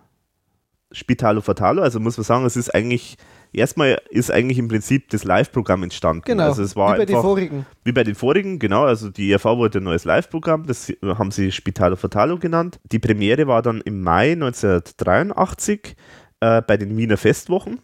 [0.92, 3.16] Spitalo Fatalo, also muss man sagen, es ist eigentlich
[3.52, 6.22] erstmal ist eigentlich im Prinzip das Live-Programm entstanden.
[6.24, 7.66] Genau, also es war wie bei den vorigen.
[7.84, 8.84] Wie bei den vorigen, genau.
[8.84, 12.78] Also die ERV wollte ein neues Live-Programm, das haben sie Spitalo Fatalo genannt.
[12.90, 15.96] Die Premiere war dann im Mai 1983
[16.40, 17.80] äh, bei den Wiener Festwochen.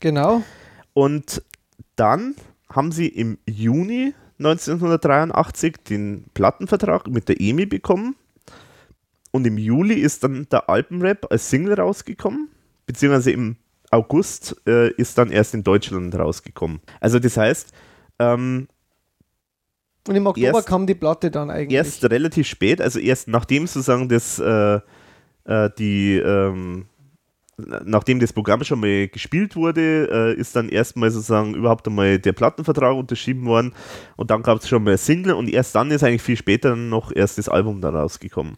[0.00, 0.42] Genau.
[0.94, 1.42] Und
[1.96, 2.34] dann
[2.68, 8.16] haben sie im Juni 1983 den Plattenvertrag mit der EMI bekommen.
[9.30, 12.48] Und im Juli ist dann der Alpenrap als Single rausgekommen,
[12.86, 13.56] beziehungsweise im
[13.92, 16.80] August äh, ist dann erst in Deutschland rausgekommen.
[17.00, 17.72] Also das heißt,
[18.18, 18.68] ähm,
[20.08, 21.76] und im Oktober erst, kam die Platte dann eigentlich.
[21.76, 24.80] Erst relativ spät, also erst nachdem sozusagen das äh,
[25.44, 26.86] äh, die ähm,
[27.84, 32.32] nachdem das Programm schon mal gespielt wurde, äh, ist dann erstmal sozusagen überhaupt einmal der
[32.32, 33.74] Plattenvertrag unterschrieben worden
[34.16, 36.74] und dann gab es schon mal ein Single und erst dann ist eigentlich viel später
[36.74, 38.56] noch erst das Album da rausgekommen.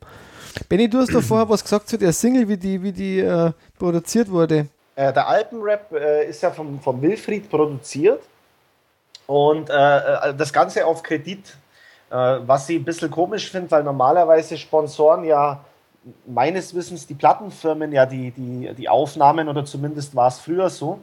[0.68, 3.52] Benny, du hast doch vorher was gesagt zu der Single, wie die, wie die äh,
[3.76, 4.68] produziert wurde.
[4.96, 8.22] Äh, der Alpenrap äh, ist ja vom, vom Wilfried produziert
[9.26, 11.56] und äh, äh das Ganze auf Kredit,
[12.10, 15.64] äh, was ich ein bisschen komisch finde, weil normalerweise Sponsoren ja
[16.26, 21.00] meines Wissens die Plattenfirmen ja die, die, die Aufnahmen oder zumindest war es früher so.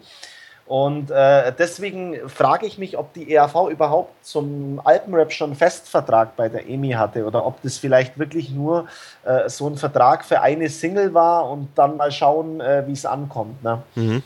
[0.72, 6.38] Und äh, deswegen frage ich mich, ob die ERV überhaupt zum Alpenrap schon einen Festvertrag
[6.38, 8.88] bei der EMI hatte oder ob das vielleicht wirklich nur
[9.26, 13.06] äh, so ein Vertrag für eine Single war und dann mal schauen, äh, wie es
[13.06, 13.62] ankommt.
[13.62, 13.84] Ne?
[13.96, 14.24] Mhm.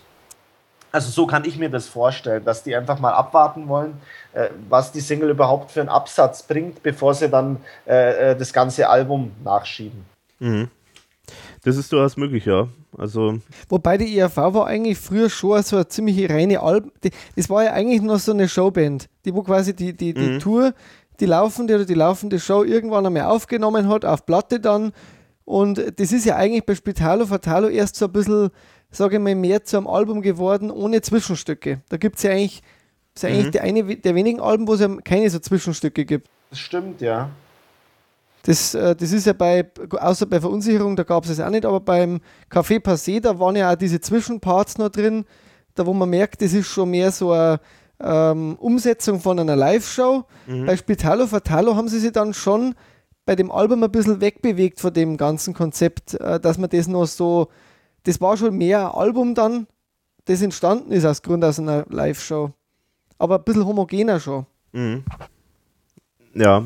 [0.92, 4.00] Also so kann ich mir das vorstellen, dass die einfach mal abwarten wollen,
[4.34, 8.54] äh, was die Single überhaupt für einen Absatz bringt, bevor sie dann äh, äh das
[8.54, 10.06] ganze Album nachschieben.
[10.38, 10.70] Mhm.
[11.66, 12.70] Das ist durchaus möglich, ja.
[12.98, 16.92] Also Wobei die ERV war eigentlich früher schon so eine ziemliche reine Alben.
[17.36, 20.40] Das war ja eigentlich noch so eine Showband, die wo quasi die, die, die mhm.
[20.40, 20.74] Tour,
[21.20, 24.92] die laufende oder die laufende Show irgendwann einmal aufgenommen hat, auf Platte dann.
[25.44, 28.52] Und das ist ja eigentlich bei Spitalo Fatalo erst so ein bisschen
[28.92, 31.82] sage ich mal, mehr zu einem Album geworden, ohne Zwischenstücke.
[31.90, 32.62] Da gibt es ja eigentlich,
[33.14, 33.36] ist ja mhm.
[33.36, 36.30] eigentlich der eine der wenigen Alben, wo es ja keine so Zwischenstücke gibt.
[36.50, 37.30] Das stimmt, ja.
[38.46, 41.66] Das, äh, das ist ja bei, außer bei Verunsicherung, da gab es es auch nicht,
[41.66, 45.26] aber beim Café Passé, da waren ja auch diese Zwischenparts noch drin,
[45.74, 47.60] da wo man merkt, das ist schon mehr so eine
[48.00, 50.26] ähm, Umsetzung von einer Live-Show.
[50.48, 50.66] Mhm.
[50.66, 52.76] Bei Spitalo Fatalo haben sie sich dann schon
[53.26, 57.08] bei dem Album ein bisschen wegbewegt von dem ganzen Konzept, äh, dass man das noch
[57.08, 57.50] so
[58.06, 59.68] das war schon mehr ein Album dann,
[60.26, 62.52] das entstanden ist aus Grund aus einer Live-Show.
[63.18, 64.46] Aber ein bisschen homogener schon.
[64.72, 65.04] Mhm.
[66.34, 66.64] Ja.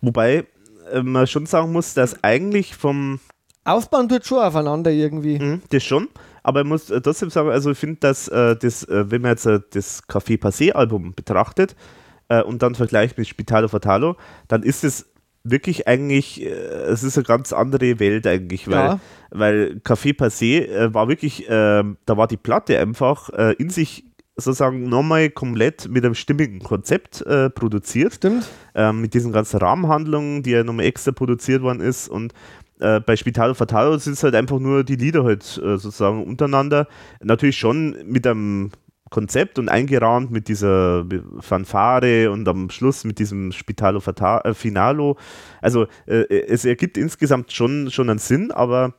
[0.00, 0.46] Wobei
[0.92, 3.20] äh, man schon sagen muss, dass eigentlich vom
[3.64, 5.38] Aufbauen tut schon aufeinander irgendwie.
[5.38, 6.08] Mhm, das schon.
[6.42, 9.32] Aber ich muss äh, trotzdem sagen, also ich finde, dass äh, das, äh, wenn man
[9.32, 11.76] jetzt äh, das Café Passé-Album betrachtet
[12.28, 14.16] äh, und dann vergleicht mit Spitalo Fatalo,
[14.48, 15.10] dann ist es
[15.44, 19.00] wirklich eigentlich, äh, es ist eine ganz andere Welt eigentlich, weil, ja.
[19.30, 24.07] weil Café Passé war wirklich, äh, da war die Platte einfach in sich
[24.38, 28.14] sozusagen nochmal komplett mit einem stimmigen Konzept äh, produziert.
[28.14, 28.48] Stimmt.
[28.74, 32.32] Ähm, mit diesen ganzen Rahmenhandlungen, die ja nochmal extra produziert worden ist und
[32.80, 36.86] äh, bei Spital Fatalo sind es halt einfach nur die Lieder halt sozusagen untereinander.
[37.20, 38.70] Natürlich schon mit einem
[39.10, 41.06] Konzept und eingerahmt mit dieser
[41.40, 45.16] Fanfare und am Schluss mit diesem Spitalo äh, Finalo.
[45.60, 48.94] Also äh, es ergibt insgesamt schon, schon einen Sinn, aber,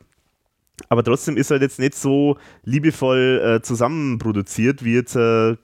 [0.88, 5.56] aber trotzdem ist halt jetzt nicht so liebevoll äh, zusammenproduziert wie jetzt äh,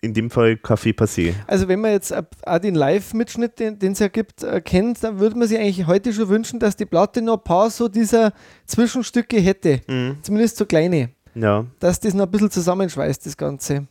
[0.00, 1.34] in dem Fall Café Passé.
[1.46, 5.36] Also wenn man jetzt auch den Live-Mitschnitt, den es ja gibt, äh, kennt, dann würde
[5.36, 8.32] man sich eigentlich heute schon wünschen, dass die Platte noch ein paar so dieser
[8.66, 9.80] Zwischenstücke hätte.
[9.88, 10.18] Mhm.
[10.22, 11.10] Zumindest so kleine.
[11.34, 11.66] Ja.
[11.80, 13.86] Dass das noch ein bisschen zusammenschweißt, das Ganze.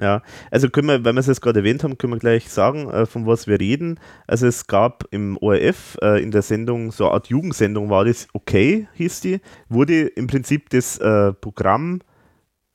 [0.00, 2.88] Ja, also können wir, wenn wir es jetzt gerade erwähnt haben, können wir gleich sagen,
[2.88, 4.00] äh, von was wir reden.
[4.26, 8.26] Also es gab im ORF äh, in der Sendung, so eine Art Jugendsendung war das,
[8.32, 12.00] okay, hieß die, wurde im Prinzip das äh, Programm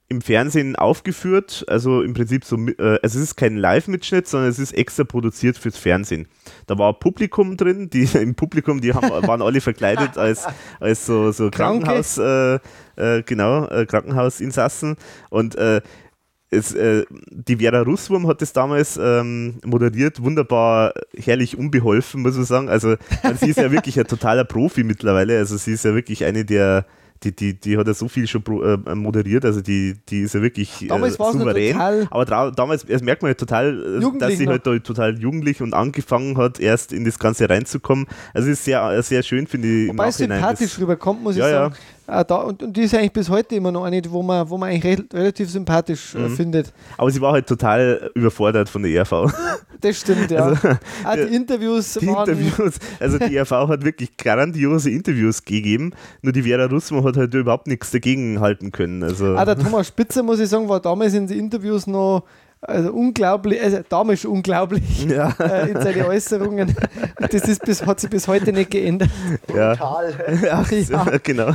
[0.09, 4.59] im Fernsehen aufgeführt, also im Prinzip so, äh, also es ist kein Live-Mitschnitt, sondern es
[4.59, 6.27] ist extra produziert fürs Fernsehen.
[6.65, 10.45] Da war Publikum drin, die im Publikum, die haben, waren alle verkleidet als,
[10.79, 12.59] als so, so Krankenhaus, äh,
[12.95, 14.95] äh, genau, äh, Krankenhausinsassen
[15.29, 15.81] und äh,
[16.49, 22.45] es, äh, die Vera Russwurm hat das damals ähm, moderiert, wunderbar herrlich unbeholfen, muss man
[22.45, 22.69] sagen.
[22.69, 22.95] Also,
[23.39, 25.37] sie ist ja wirklich ein totaler Profi mittlerweile.
[25.37, 26.85] Also, sie ist ja wirklich eine der
[27.23, 30.41] die, die, die hat ja so viel schon äh, moderiert, also die, die ist ja
[30.41, 32.07] wirklich damals äh, souverän.
[32.09, 35.73] Aber damals das merkt man ja total, äh, dass sie halt da total jugendlich und
[35.73, 38.07] angefangen hat, erst in das Ganze reinzukommen.
[38.33, 39.89] Also ist sehr, sehr schön, finde ich.
[39.89, 41.75] Wobei es sympathisch rüberkommt, muss ja, ich sagen.
[41.75, 41.96] Ja.
[42.09, 44.57] Ah, da, und, und, die ist eigentlich bis heute immer noch eine, wo man, wo
[44.57, 46.35] man eigentlich re relativ sympathisch äh, mhm.
[46.37, 46.73] findet.
[46.97, 49.11] Aber sie war halt total überfordert von der ERV.
[49.79, 50.47] Das stimmt, ja.
[50.47, 50.67] Also,
[51.03, 55.93] ah, die Interviews die waren Interviews, Also die ERV hat wirklich grandiose Interviews gegeben,
[56.23, 59.03] nur die Vera Russmann hat halt überhaupt nichts dagegen halten können.
[59.03, 59.35] Also.
[59.35, 62.23] Ah, der Thomas Spitzer, muss ich sagen, war damals in den Interviews noch
[62.61, 65.33] also unglaublich, also damals unglaublich ja.
[65.39, 66.75] äh, in seinen Äußerungen.
[67.19, 69.09] Das ist bis, hat sich bis heute nicht geändert.
[69.53, 69.75] Ja.
[69.75, 70.13] Total.
[70.51, 71.05] Ach, ja.
[71.21, 71.51] genau.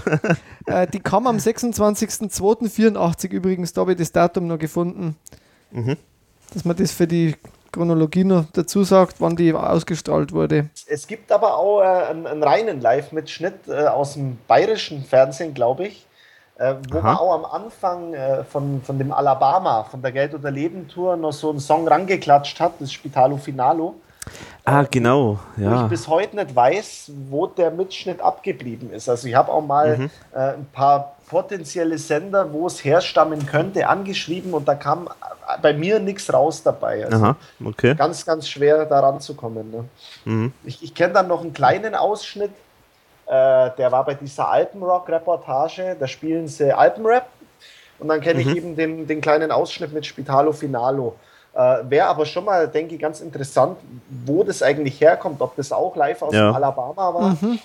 [0.67, 5.17] Äh, die kam am 26.02.84 übrigens, da habe ich das Datum noch gefunden.
[5.73, 5.97] Mhm.
[6.53, 7.35] Dass man das für die
[7.73, 10.69] Chronologie noch dazu sagt, wann die ausgestrahlt wurde.
[10.87, 15.87] Es gibt aber auch äh, einen, einen, reinen Live-Mitschnitt äh, aus dem bayerischen Fernsehen, glaube
[15.87, 16.07] ich
[16.63, 17.07] äh, wo Aha.
[17.07, 21.33] man auch am Anfang äh, von, von dem Alabama, von der Geld- oder Leben-Tour, noch
[21.33, 23.95] so einen Song rangeklatscht hat, das Spitalo Finalo.
[24.65, 25.73] Ah, genau, ja.
[25.73, 29.09] Wo ich bis heute nicht weiß, wo der Mitschnitt abgeblieben ist.
[29.09, 30.11] Also ich habe auch mal mhm.
[30.33, 35.09] äh, ein paar potenzielle Sender, wo es herstammen könnte, angeschrieben und da kam
[35.61, 37.07] bei mir nichts raus dabei.
[37.07, 37.97] Also Aha, okay.
[37.97, 39.71] Ganz, ganz schwer da ranzukommen.
[39.71, 39.85] Ne?
[40.25, 40.53] Mhm.
[40.63, 42.53] Ich, ich kenne dann noch einen kleinen Ausschnitt,
[43.27, 47.27] äh, der war bei dieser Alpenrock-Reportage, da spielen sie Alpenrap.
[47.99, 48.51] Und dann kenne mhm.
[48.51, 51.15] ich eben den, den kleinen Ausschnitt mit Spitalo Finalo.
[51.55, 53.79] Äh, Wäre aber schon mal, denke ich, ganz interessant,
[54.25, 56.51] wo das eigentlich herkommt, ob das auch live aus ja.
[56.51, 57.59] Alabama war mhm.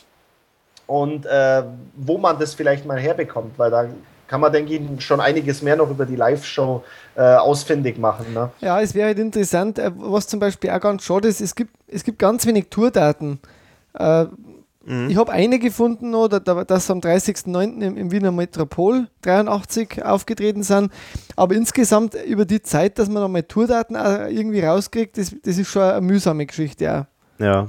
[0.87, 1.63] und äh,
[1.95, 3.85] wo man das vielleicht mal herbekommt, weil da
[4.27, 6.83] kann man, denke ich, schon einiges mehr noch über die Live-Show
[7.15, 8.33] äh, ausfindig machen.
[8.33, 8.49] Ne?
[8.59, 11.73] Ja, es wäre halt interessant, äh, was zum Beispiel auch ganz schade ist, es gibt,
[11.87, 13.39] es gibt ganz wenig Tourdaten.
[14.87, 15.09] Mhm.
[15.09, 17.81] Ich habe eine gefunden, noch, dass am 30.09.
[17.81, 20.93] Im, im, Wiener Metropol 83 aufgetreten sind.
[21.35, 23.97] Aber insgesamt über die Zeit, dass man nochmal Tourdaten
[24.29, 26.89] irgendwie rauskriegt, das, das ist schon eine mühsame Geschichte.
[26.89, 27.43] Auch.
[27.43, 27.67] Ja.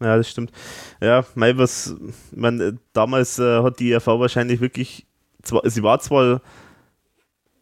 [0.00, 0.52] Ja, das stimmt.
[1.00, 1.94] Ja, mei, was,
[2.34, 5.06] man, damals äh, hat die ERV wahrscheinlich wirklich,
[5.42, 6.40] zwar, sie war zwar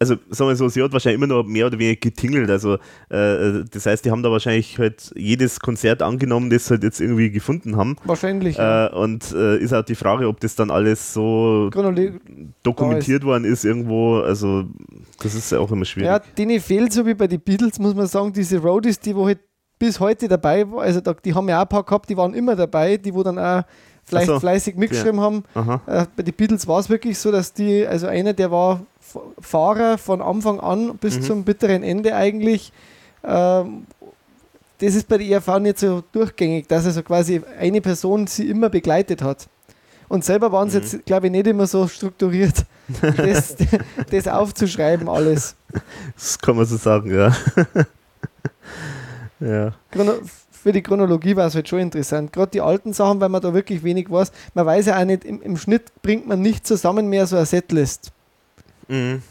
[0.00, 2.48] also sagen wir so, sie hat wahrscheinlich immer noch mehr oder weniger getingelt.
[2.48, 2.74] Also
[3.10, 7.02] äh, das heißt, die haben da wahrscheinlich halt jedes Konzert angenommen, das sie halt jetzt
[7.02, 7.96] irgendwie gefunden haben.
[8.04, 8.58] Wahrscheinlich.
[8.58, 8.86] Äh, ja.
[8.86, 12.14] Und äh, ist auch die Frage, ob das dann alles so Chronoli
[12.62, 14.20] dokumentiert worden ist irgendwo.
[14.20, 14.64] Also
[15.22, 16.08] das ist ja auch immer schwierig.
[16.08, 19.26] Ja, denen fehlt so wie bei den Beatles, muss man sagen, diese Roadies, die wo
[19.26, 19.40] halt
[19.78, 22.32] bis heute dabei waren, also da, die haben ja auch ein paar gehabt, die waren
[22.32, 23.64] immer dabei, die wo dann auch
[24.10, 24.40] vielleicht so.
[24.40, 25.22] fleißig mitgeschrieben ja.
[25.22, 25.44] haben.
[25.86, 28.80] Äh, bei den Beatles war es wirklich so, dass die, also einer, der war
[29.40, 31.22] Fahrer von Anfang an bis mhm.
[31.22, 32.72] zum bitteren Ende eigentlich.
[33.24, 33.86] Ähm,
[34.78, 38.70] das ist bei der ERV nicht so durchgängig, dass also quasi eine Person sie immer
[38.70, 39.48] begleitet hat.
[40.08, 40.84] Und selber waren sie mhm.
[40.84, 42.64] jetzt, glaube ich, nicht immer so strukturiert,
[43.16, 43.56] das,
[44.10, 45.54] das aufzuschreiben, alles.
[46.16, 47.36] Das kann man so sagen, ja.
[49.40, 49.72] ja.
[50.62, 52.34] Für die Chronologie war es halt schon interessant.
[52.34, 54.30] Gerade die alten Sachen, weil man da wirklich wenig weiß.
[54.52, 57.46] Man weiß ja auch nicht, im, im Schnitt bringt man nicht zusammen mehr so eine
[57.46, 58.12] Setlist.
[58.88, 59.22] Mhm.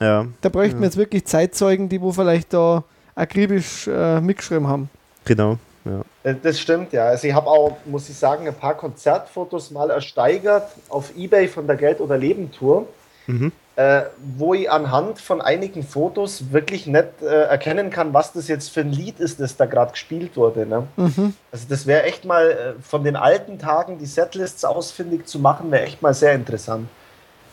[0.00, 0.26] Ja.
[0.40, 0.80] Da bräuchten ja.
[0.80, 2.82] wir jetzt wirklich Zeitzeugen, die wo vielleicht da
[3.14, 4.88] akribisch äh, mitgeschrieben haben.
[5.26, 5.58] Genau.
[5.84, 6.02] Ja.
[6.22, 7.08] Äh, das stimmt, ja.
[7.08, 11.66] Also ich habe auch, muss ich sagen, ein paar Konzertfotos mal ersteigert auf Ebay von
[11.66, 12.88] der Geld- oder Leben-Tour,
[13.26, 13.52] mhm.
[13.76, 14.02] Äh,
[14.36, 18.80] wo ich anhand von einigen Fotos wirklich nicht äh, erkennen kann, was das jetzt für
[18.80, 20.64] ein Lied ist, das da gerade gespielt wurde.
[20.64, 20.86] Ne?
[20.96, 21.34] Mhm.
[21.50, 25.72] Also das wäre echt mal äh, von den alten Tagen die Setlists ausfindig zu machen,
[25.72, 26.88] wäre echt mal sehr interessant.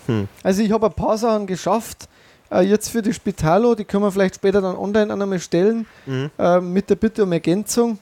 [0.06, 0.28] Hm.
[0.44, 2.08] Also ich habe ein paar Sachen geschafft.
[2.52, 6.30] Äh, jetzt für die Spitalo, die können wir vielleicht später dann online einmal stellen, mhm.
[6.38, 7.98] äh, mit der Bitte um Ergänzung.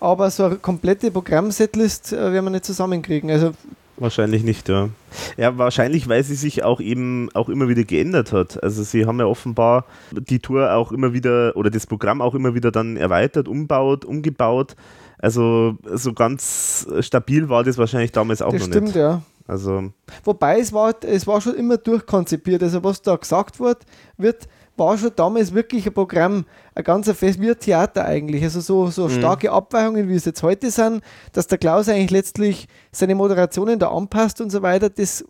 [0.00, 3.30] Aber so eine komplette Programmsetlist äh, werden wir nicht zusammenkriegen.
[3.30, 3.52] Also
[4.00, 4.90] Wahrscheinlich nicht, ja.
[5.36, 8.62] Ja, wahrscheinlich, weil sie sich auch eben auch immer wieder geändert hat.
[8.62, 12.54] Also sie haben ja offenbar die Tour auch immer wieder oder das Programm auch immer
[12.54, 14.76] wieder dann erweitert, umbaut, umgebaut.
[15.18, 18.96] Also so ganz stabil war das wahrscheinlich damals auch das noch stimmt, nicht.
[18.96, 19.22] Ja.
[19.48, 19.90] Also
[20.24, 22.62] Wobei es war, es war schon immer durchkonzipiert.
[22.62, 23.78] Also was da gesagt wird,
[24.16, 24.46] wird
[24.78, 28.42] war schon damals wirklich ein Programm, ein ganzer Fest, wie ein Theater eigentlich.
[28.42, 29.18] Also so, so mhm.
[29.18, 33.90] starke Abweichungen, wie es jetzt heute sind, dass der Klaus eigentlich letztlich seine Moderationen da
[33.90, 35.24] anpasst und so weiter, das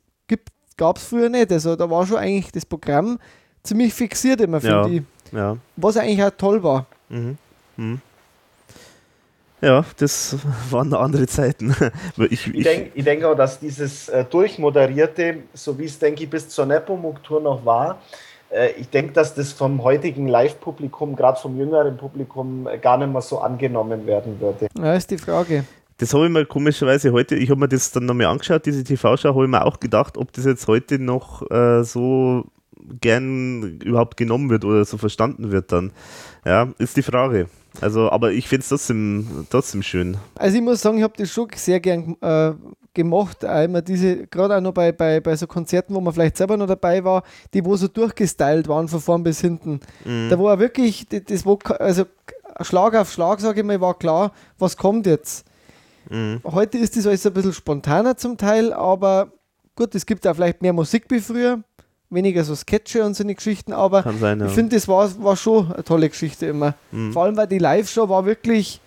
[0.77, 1.53] gab es früher nicht.
[1.53, 3.19] Also da war schon eigentlich das Programm
[3.63, 4.87] ziemlich fixiert immer, finde ja.
[4.87, 5.03] ich.
[5.33, 5.57] Ja.
[5.77, 6.87] Was eigentlich auch toll war.
[7.09, 7.37] Mhm.
[7.77, 8.01] Mhm.
[9.61, 10.37] Ja, das
[10.71, 11.75] waren andere Zeiten.
[12.17, 16.31] ich, ich, ich denke denk auch, dass dieses äh, Durchmoderierte, so wie es, denke ich,
[16.31, 17.99] bis zur Nepomuk-Tour noch war,
[18.79, 23.21] ich denke, dass das vom heutigen Live-Publikum, gerade vom jüngeren Publikum, äh, gar nicht mehr
[23.21, 24.69] so angenommen werden würde.
[24.79, 25.65] Ja, ist die Frage.
[25.99, 29.31] Das habe ich mir komischerweise heute, ich habe mir das dann nochmal angeschaut, diese TV-Show,
[29.31, 32.45] habe ich mir auch gedacht, ob das jetzt heute noch äh, so
[33.01, 35.93] gern überhaupt genommen wird oder so verstanden wird dann.
[36.45, 37.49] Ja, ist die Frage.
[37.81, 40.17] Also, aber ich finde es trotzdem, trotzdem schön.
[40.37, 42.53] Also ich muss sagen, ich habe das schon sehr gern äh,
[42.99, 43.45] gemacht.
[43.45, 46.67] Einmal diese, gerade auch noch bei, bei, bei so Konzerten, wo man vielleicht selber noch
[46.67, 47.23] dabei war,
[47.55, 49.81] die wo so durchgestylt waren von vorn bis hinten.
[50.05, 50.29] Mhm.
[50.29, 52.05] Da war wirklich, das wo, also
[52.61, 55.47] Schlag auf Schlag, sage ich mal, war klar, was kommt jetzt.
[56.11, 56.41] Mhm.
[56.45, 59.29] Heute ist das alles ein bisschen spontaner zum Teil, aber
[59.77, 61.61] gut, es gibt auch vielleicht mehr Musik wie früher
[62.11, 64.47] weniger so Sketche und so eine Geschichten, aber sein, ja.
[64.47, 66.75] ich finde, das war, war schon eine tolle Geschichte immer.
[66.91, 67.13] Mhm.
[67.13, 68.81] Vor allem, weil die Live-Show war wirklich,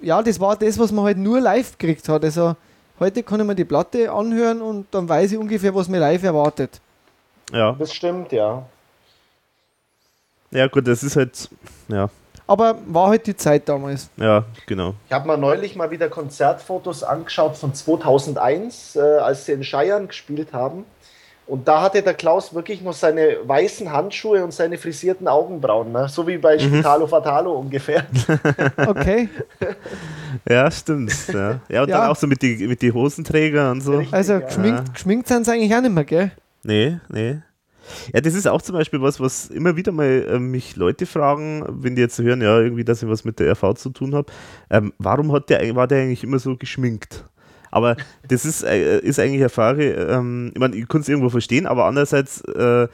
[0.00, 2.24] ja, das war das, was man halt nur live gekriegt hat.
[2.24, 2.56] Also
[3.00, 6.22] heute kann ich mir die Platte anhören und dann weiß ich ungefähr, was mir live
[6.22, 6.80] erwartet.
[7.52, 7.76] Ja.
[7.78, 8.64] Das stimmt, ja.
[10.50, 11.48] Ja, gut, das ist halt,
[11.88, 12.08] ja.
[12.46, 14.10] Aber war halt die Zeit damals.
[14.16, 14.94] Ja, genau.
[15.06, 20.08] Ich habe mir neulich mal wieder Konzertfotos angeschaut von 2001, äh, als sie in Scheiern
[20.08, 20.84] gespielt haben.
[21.46, 26.08] Und da hatte der Klaus wirklich noch seine weißen Handschuhe und seine frisierten Augenbrauen, ne?
[26.08, 26.60] so wie bei mhm.
[26.60, 28.06] Spitalo Fatalo ungefähr.
[28.86, 29.28] okay.
[30.48, 31.12] Ja, stimmt.
[31.28, 32.00] Ja, ja und ja.
[32.00, 33.98] dann auch so mit die, mit die Hosenträger und so.
[33.98, 34.92] Richtig, also geschminkt, ja.
[34.92, 36.32] geschminkt sind sie eigentlich auch nicht mehr, gell?
[36.64, 37.38] Nee, nee.
[38.12, 41.64] Ja, das ist auch zum Beispiel was, was immer wieder mal äh, mich Leute fragen,
[41.68, 44.32] wenn die jetzt hören, ja, irgendwie, dass ich was mit der RV zu tun habe.
[44.70, 47.24] Ähm, warum hat der, war der eigentlich immer so geschminkt?
[47.74, 47.96] Aber
[48.28, 51.66] das ist, äh, ist eigentlich eine Frage, ähm, ich meine, ich kann es irgendwo verstehen,
[51.66, 52.84] aber andererseits äh,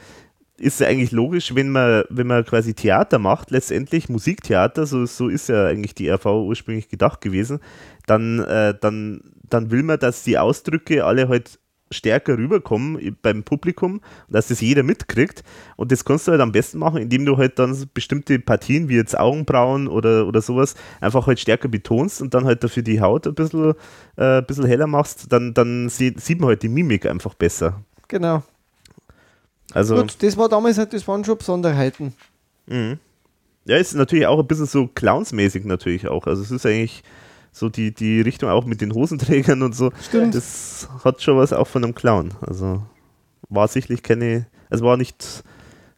[0.57, 5.27] ist es eigentlich logisch, wenn man, wenn man quasi Theater macht, letztendlich Musiktheater, so, so
[5.27, 7.59] ist ja eigentlich die RV ursprünglich gedacht gewesen,
[8.07, 11.59] dann, äh, dann, dann will man, dass die Ausdrücke alle halt
[11.91, 15.43] stärker rüberkommen beim Publikum, dass das jeder mitkriegt.
[15.75, 18.95] Und das kannst du halt am besten machen, indem du halt dann bestimmte Partien wie
[18.95, 23.27] jetzt Augenbrauen oder, oder sowas einfach halt stärker betonst und dann halt dafür die Haut
[23.27, 23.73] ein bisschen,
[24.17, 27.81] äh, ein bisschen heller machst, dann, dann sieht, man halt die Mimik einfach besser.
[28.07, 28.43] Genau.
[29.73, 32.13] Also, Gut, das war damals halt, das waren schon Besonderheiten.
[32.67, 32.99] Mhm.
[33.65, 36.25] Ja, ist natürlich auch ein bisschen so clownsmäßig natürlich auch.
[36.25, 37.03] Also es ist eigentlich
[37.51, 39.91] so die, die Richtung auch mit den Hosenträgern und so.
[40.07, 40.35] Stimmt.
[40.35, 42.33] Das hat schon was auch von einem Clown.
[42.41, 42.81] Also
[43.49, 45.43] war sicherlich keine, also war nicht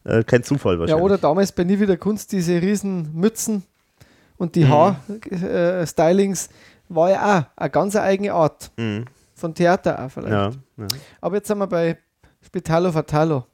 [0.04, 1.04] äh, kein Zufall Ja, wahrscheinlich.
[1.06, 3.64] oder damals bei Nie wieder Kunst diese riesen Mützen
[4.38, 4.70] und die Mhm.
[4.70, 6.50] Haarstylings
[6.90, 8.72] war ja auch eine ganz eigene Art.
[8.78, 9.06] Mhm.
[9.36, 10.32] Von Theater auch vielleicht.
[10.32, 10.88] Ja, ja.
[11.22, 11.98] Aber jetzt sind wir bei
[12.42, 13.46] Spitalo Fatalo,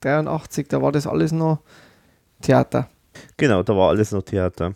[0.00, 1.60] 83, da war das alles noch
[2.40, 2.88] Theater.
[3.36, 4.74] Genau, da war alles noch Theater.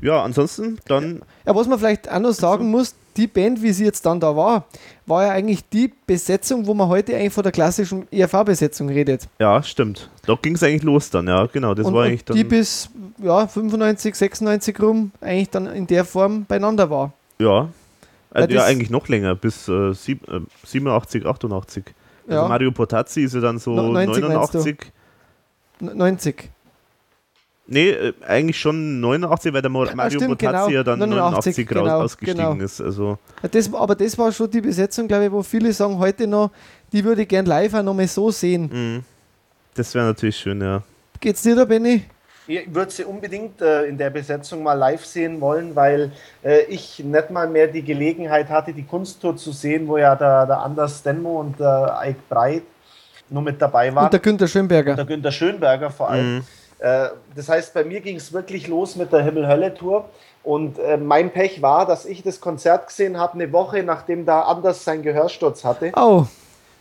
[0.00, 3.84] Ja, ansonsten dann, Ja, was man vielleicht auch noch sagen muss, die Band, wie sie
[3.84, 4.64] jetzt dann da war,
[5.06, 9.28] war ja eigentlich die Besetzung, wo man heute eigentlich von der klassischen ERV-Besetzung redet.
[9.38, 10.08] ja, stimmt.
[10.26, 11.74] Da ging es eigentlich los dann, ja, genau.
[11.74, 12.36] Das und, war eigentlich dann.
[12.36, 12.88] die bis
[13.22, 17.12] ja, 95, 96 rum eigentlich dann in der Form beieinander war.
[17.38, 17.68] ja,
[18.34, 21.84] äh, ja, eigentlich noch länger, bis äh, sieb, äh, 87, 88.
[22.26, 22.48] Also Ja.
[22.48, 24.58] Mario Potazzi ist ja dann so No- 90 meinst du?
[24.58, 24.92] 89.
[25.82, 26.50] N- 90.
[27.66, 30.68] Nee, äh, eigentlich schon 89, weil der Mario stimmt, Potazzi genau.
[30.68, 32.64] ja dann 89, 89 raus, genau, ausgestiegen genau.
[32.64, 32.80] ist.
[32.80, 36.26] Also, Ja, Das, aber das war schon die Besetzung, glaube ich, wo viele sagen heute
[36.26, 36.50] noch,
[36.92, 38.70] die würde ich gern live auch noch mal so sehen.
[38.96, 39.02] mh.
[39.74, 40.82] das wäre natürlich schön, ja.
[41.20, 42.02] Geht's dir da, Benny?
[42.48, 46.10] Ich würde sie unbedingt äh, in der Besetzung mal live sehen wollen, weil
[46.42, 50.46] äh, ich nicht mal mehr die Gelegenheit hatte, die Kunsttour zu sehen, wo ja der,
[50.46, 52.62] der Anders Denmo und der Ike Breit
[53.30, 54.06] nur mit dabei waren.
[54.06, 54.96] Und der Günther Schönberger.
[54.96, 56.34] der Günter Schönberger vor allem.
[56.34, 56.44] Mhm.
[56.82, 60.04] Äh, das heißt, bei mir ging es wirklich los mit der Himmel-Hölle-Tour.
[60.42, 64.42] Und äh, mein Pech war, dass ich das Konzert gesehen habe, eine Woche nachdem da
[64.42, 65.92] Anders seinen Gehörsturz hatte.
[65.94, 66.24] Oh,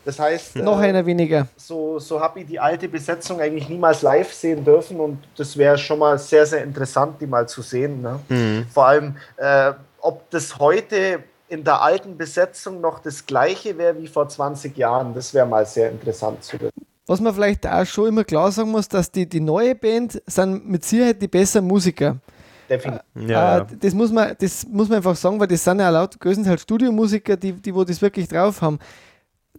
[0.04, 1.48] Das heißt, noch äh, einer weniger.
[1.56, 5.00] so, so habe ich die alte Besetzung eigentlich niemals live sehen dürfen.
[5.00, 8.02] Und das wäre schon mal sehr, sehr interessant, die mal zu sehen.
[8.02, 8.20] Ne?
[8.30, 8.66] Mhm.
[8.74, 14.08] Vor allem, äh, ob das heute in der alten Besetzung noch das gleiche wäre wie
[14.08, 16.88] vor 20 Jahren, das wäre mal sehr interessant zu wissen.
[17.12, 20.70] Was man vielleicht auch schon immer klar sagen muss, dass die, die neue Band sind
[20.70, 22.20] mit Sicherheit die besseren Musiker.
[22.70, 23.02] Definitiv.
[23.16, 23.68] Ja, äh, ja.
[23.82, 27.36] Das, muss man, das muss man einfach sagen, weil das sind ja laut größtenteils Studiomusiker,
[27.36, 28.80] die, die wo das wirklich drauf haben.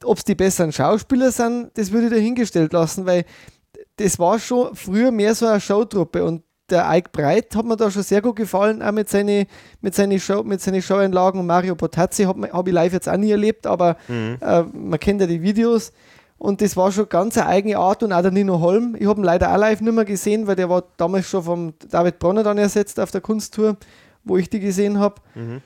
[0.02, 3.26] Ob es die besseren Schauspieler sind, das würde ich dahingestellt lassen, weil
[3.96, 7.90] das war schon früher mehr so eine Showtruppe und der Ike Breit hat mir da
[7.90, 9.44] schon sehr gut gefallen, auch mit seinen
[9.82, 13.18] mit seine Show, mit seine Showeinlagen und Mario Potazzi habe hab ich live jetzt auch
[13.18, 14.38] nie erlebt, aber Mhm.
[14.40, 15.92] äh, man kennt ja die Videos
[16.42, 18.96] und das war schon ganz eine eigene Art und auch der Nino Holm.
[18.98, 21.74] Ich habe ihn leider auch live nicht mehr gesehen, weil der war damals schon vom
[21.88, 23.76] David Bronner dann ersetzt auf der Kunsttour,
[24.24, 25.14] wo ich die gesehen habe.
[25.36, 25.62] Mhm.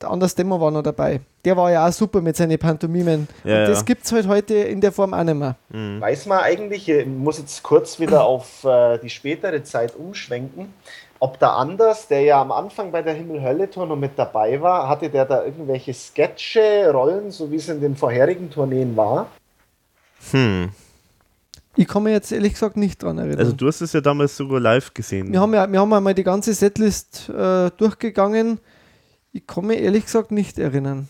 [0.00, 1.20] Der Anders Demo war noch dabei.
[1.44, 3.28] Der war ja auch super mit seinen Pantomimen.
[3.44, 3.84] Ja, und das ja.
[3.84, 5.56] gibt es halt heute in der Form auch nicht mehr.
[5.68, 6.00] Mhm.
[6.00, 10.72] Weiß man eigentlich, ich muss jetzt kurz wieder auf äh, die spätere Zeit umschwenken,
[11.18, 15.10] ob der Anders, der ja am Anfang bei der Himmel-Hölle-Tour noch mit dabei war, hatte
[15.10, 19.26] der da irgendwelche Sketche, Rollen, so wie es in den vorherigen Tourneen war?
[20.32, 20.70] Hm.
[21.76, 23.38] Ich kann mich jetzt ehrlich gesagt nicht dran erinnern.
[23.38, 25.32] Also du hast es ja damals sogar live gesehen.
[25.32, 28.58] wir, haben ja, wir haben einmal die ganze Setlist äh, durchgegangen.
[29.32, 31.08] Ich kann mich ehrlich gesagt nicht erinnern.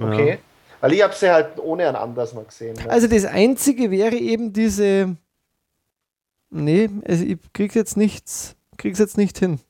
[0.00, 0.38] Okay.
[0.80, 2.74] Weil ich habe sie halt ohne einen Anders noch gesehen.
[2.74, 2.90] Ne?
[2.90, 5.16] Also das Einzige wäre eben diese.
[6.50, 9.60] Nee, also ich krieg's jetzt nichts, krieg's jetzt nicht hin.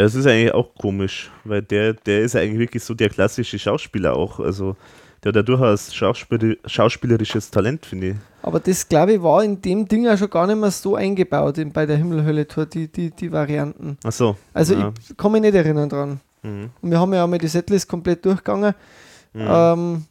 [0.00, 3.10] Ja, das ist eigentlich auch komisch, weil der, der ist ja eigentlich wirklich so der
[3.10, 4.40] klassische Schauspieler auch.
[4.40, 4.76] Also
[5.22, 8.16] der hat ja durchaus Schauspiel, schauspielerisches Talent, finde ich.
[8.42, 11.58] Aber das, glaube ich, war in dem Ding auch schon gar nicht mehr so eingebaut
[11.58, 13.98] in, bei der Himmelhölle-Tour, die, die, die Varianten.
[14.02, 14.36] Ach so.
[14.54, 14.92] Also ja.
[15.08, 16.20] ich kann mich nicht erinnern dran.
[16.42, 16.70] Mhm.
[16.80, 18.74] Und wir haben ja auch mal die Setlist komplett durchgegangen.
[19.34, 19.46] Mhm.
[19.46, 20.04] Ähm,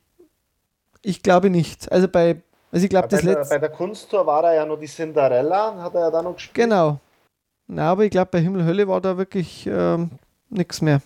[1.02, 1.92] ich glaube nicht.
[1.92, 2.42] Also bei,
[2.72, 3.56] also ich glaube das der, letzte.
[3.56, 6.70] bei der Kunsttour war da ja noch die Cinderella, hat er ja da noch gespielt.
[6.70, 7.00] Genau.
[7.68, 10.12] Na, aber ich glaube bei Himmel Hölle war da wirklich ähm,
[10.50, 11.02] nichts mehr.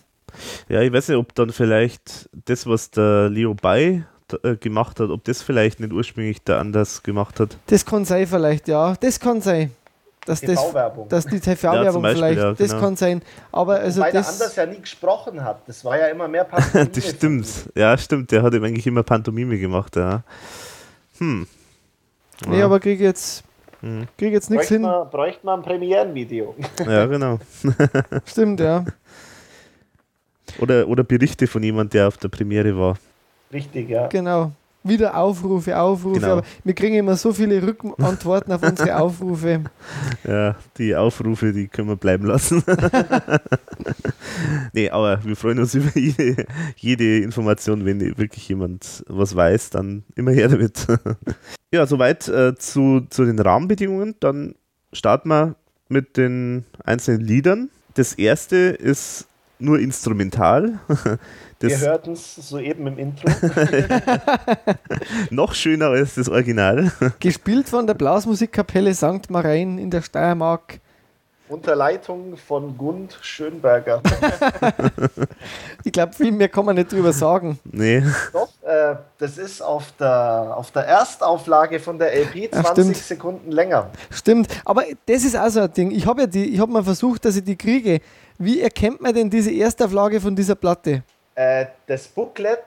[0.68, 4.04] Ja, ich weiß nicht, ob dann vielleicht das, was der Leo Bay
[4.42, 7.56] äh, gemacht hat, ob das vielleicht nicht ursprünglich der anders gemacht hat.
[7.66, 8.94] Das kann sein vielleicht, ja.
[9.00, 9.70] Das kann sein.
[10.26, 11.08] Dass, das, TV-Werbung.
[11.10, 12.80] dass die Ja, TV-Werbung Beispiel, vielleicht, ja, das genau.
[12.80, 13.22] kann sein.
[13.52, 15.60] Aber also Wobei der Anders das, ja nie gesprochen hat.
[15.66, 16.88] Das war ja immer mehr Pantomime.
[16.94, 17.46] das stimmt.
[17.74, 18.30] Ja, stimmt.
[18.30, 20.22] Der hat eben eigentlich immer Pantomime gemacht, ja.
[21.18, 21.46] Hm.
[22.48, 22.64] nee, ja.
[22.64, 23.44] aber krieg jetzt,
[23.84, 24.08] Mhm.
[24.16, 24.80] krieg jetzt nichts hin.
[24.80, 26.54] man, bräuchte man ein Premierenvideo.
[26.86, 27.38] ja, genau.
[28.24, 28.84] Stimmt, ja.
[30.58, 32.96] Oder, oder Berichte von jemand, der auf der Premiere war.
[33.52, 34.08] Richtig, ja.
[34.08, 34.52] Genau.
[34.82, 36.20] wieder Aufrufe, Aufrufe.
[36.20, 36.32] Genau.
[36.32, 39.64] Aber wir kriegen immer so viele Rückantworten auf unsere Aufrufe.
[40.26, 42.62] Ja, die Aufrufe, die können wir bleiben lassen.
[44.72, 46.46] nee, aber wir freuen uns über jede,
[46.76, 50.86] jede Information, wenn wirklich jemand was weiß, dann immer her damit.
[51.72, 54.16] ja, soweit äh, zu, zu den Rahmenbedingungen.
[54.20, 54.54] Dann
[54.92, 55.56] starten wir
[55.88, 57.70] mit den einzelnen Liedern.
[57.94, 59.28] Das erste ist
[59.58, 60.78] nur instrumental.
[61.60, 63.30] Wir Das hörten es soeben im Intro.
[65.30, 66.92] noch schöner als das Original.
[67.20, 69.30] Gespielt von der Blasmusikkapelle St.
[69.30, 70.80] Marein in der Steiermark.
[71.46, 74.00] Unter Leitung von Gund Schönberger.
[75.86, 77.58] Ich glaube, viel mehr kann man nicht drüber sagen.
[77.64, 78.02] Nee.
[78.32, 82.96] Doch, äh, das ist auf der, auf der Erstauflage von der LP Ja, 20 stimmt.
[82.96, 83.90] Sekunden länger.
[84.10, 85.90] Stimmt, aber das ist auch so ein Ding.
[85.90, 88.00] Ich habe ja die, ich habe mal versucht, dass ich die kriege.
[88.38, 91.02] Wie erkennt man denn diese Erstauflage von dieser Platte?
[91.34, 92.60] Äh, das Booklet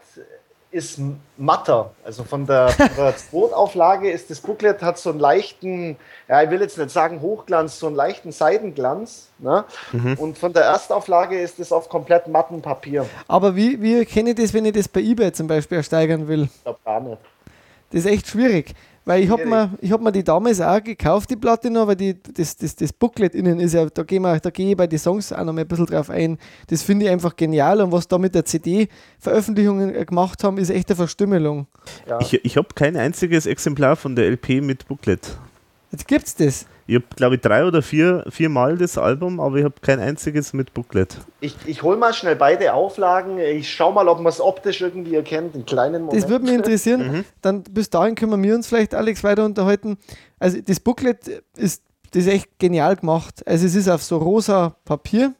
[0.69, 0.99] ist
[1.37, 1.91] matter.
[2.03, 5.95] Also von der, von der Zweitauflage ist das Booklet hat so einen leichten,
[6.27, 9.29] ja, ich will jetzt nicht sagen Hochglanz, so einen leichten Seidenglanz.
[9.39, 9.63] Ne?
[10.17, 13.05] Und von der Erstauflage ist es auf komplett matten Papier.
[13.27, 16.43] Aber wie, wie erkenne ich das, wenn ich das bei eBay zum Beispiel ersteigern will?
[16.43, 17.17] Ich glaube gar nicht.
[17.91, 18.73] Das ist echt schwierig.
[19.07, 21.95] Weil ich habe mir, ich hab mir die damals auch gekauft, die Platte noch, weil
[21.95, 24.99] die, das, das, das Booklet innen ist ja, da gehe da geh ich bei den
[24.99, 26.37] Songs auch noch mal ein bisschen drauf ein.
[26.67, 30.89] Das finde ich einfach genial und was da mit der CD-Veröffentlichungen gemacht haben, ist echt
[30.89, 31.67] eine Verstümmelung.
[32.05, 32.19] Ja.
[32.19, 35.37] Ich, ich habe kein einziges Exemplar von der LP mit Booklet.
[35.93, 36.65] Jetzt gibt's das.
[36.89, 39.99] Ich habe, glaube ich, drei oder vier, vier Mal das Album, aber ich habe kein
[39.99, 41.17] einziges mit Booklet.
[41.41, 43.39] Ich, ich hole mal schnell beide Auflagen.
[43.39, 45.53] Ich schau mal, ob man es optisch irgendwie erkennt.
[45.53, 46.23] Einen kleinen Moment.
[46.23, 47.25] Das würde mich interessieren.
[47.41, 49.97] Dann bis dahin können wir uns vielleicht, Alex, weiter unterhalten.
[50.39, 51.27] Also das Booklet
[51.57, 53.45] ist, das ist echt genial gemacht.
[53.45, 55.33] Also es ist auf so rosa Papier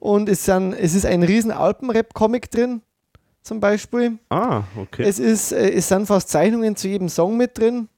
[0.00, 2.82] und es, sind, es ist ein riesen Alpenrap-Comic drin,
[3.42, 4.18] zum Beispiel.
[4.30, 5.04] Ah, okay.
[5.04, 7.88] Es, ist, äh, es sind fast Zeichnungen zu jedem Song mit drin.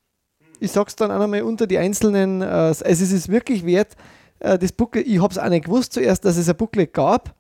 [0.61, 2.43] Ich sag's dann auch nochmal unter die einzelnen.
[2.43, 3.97] Also es ist wirklich wert.
[4.41, 7.35] Äh, das Booklet, ich habe es auch nicht gewusst zuerst, dass es ein Booklet gab,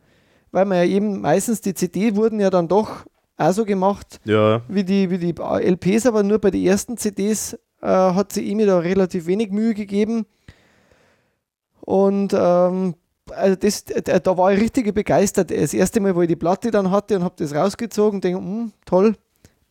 [0.50, 3.06] weil man ja eben meistens die CD wurden ja dann doch
[3.36, 7.54] auch so gemacht ja, wie die, wie die LPs, aber nur bei den ersten CDs
[7.80, 10.26] äh, hat sie ihm da relativ wenig Mühe gegeben.
[11.80, 12.94] Und ähm,
[13.30, 15.50] also das, da war ich richtig begeistert.
[15.50, 18.40] Das erste Mal, wo ich die Platte dann hatte und habe das rausgezogen und denke,
[18.40, 19.14] hm, toll,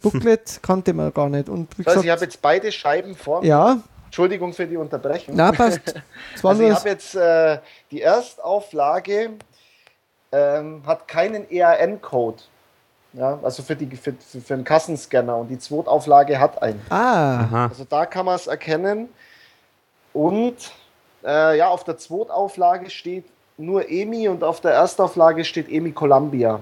[0.02, 1.50] Booklet kannte man gar nicht.
[1.50, 3.48] Und wie Also ich habe gesagt, jetzt beide Scheiben vor mir.
[3.48, 5.36] ja, Entschuldigung für die Unterbrechung.
[5.36, 5.82] na passt.
[6.44, 7.60] Also ich habe jetzt äh,
[7.92, 9.32] die Erstauflage
[10.32, 12.38] ähm, hat keinen EAN-Code.
[13.14, 16.82] Ja, also für, die, für, für, für einen Kassenscanner und die Zweitauflage hat einen.
[16.90, 17.68] ah, aha.
[17.68, 19.10] Also da kann man es erkennen.
[20.14, 20.72] Und
[21.26, 23.26] äh, ja, auf der Zweitauflage steht
[23.58, 26.60] nur EMI und auf der Erstauflage steht EMI Columbia.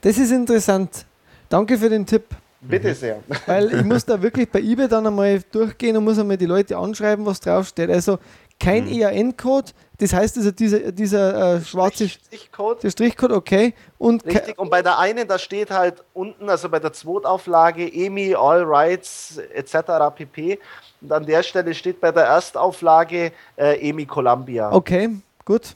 [0.00, 1.04] das ist interessant.
[1.48, 2.24] Danke für den Tipp.
[2.60, 3.20] Bitte sehr.
[3.46, 6.76] Weil ich muss da wirklich bei eBay dann einmal durchgehen und muss einmal die Leute
[6.76, 7.88] anschreiben, was draufsteht.
[7.90, 8.18] Also
[8.58, 8.92] kein Mhm.
[9.00, 12.82] EAN-Code, das heißt also dieser, dieser äh, schwarze Stichcode.
[12.82, 13.72] der Strichcode, okay.
[13.96, 18.34] Und Richtig, und bei der einen, da steht halt unten, also bei der Zweitauflage, EMI,
[18.34, 19.74] All Rights etc.
[20.14, 20.58] pp.
[21.00, 24.70] Und an der Stelle steht bei der Erstauflage äh, EMI Columbia.
[24.70, 25.08] okay,
[25.46, 25.74] gut.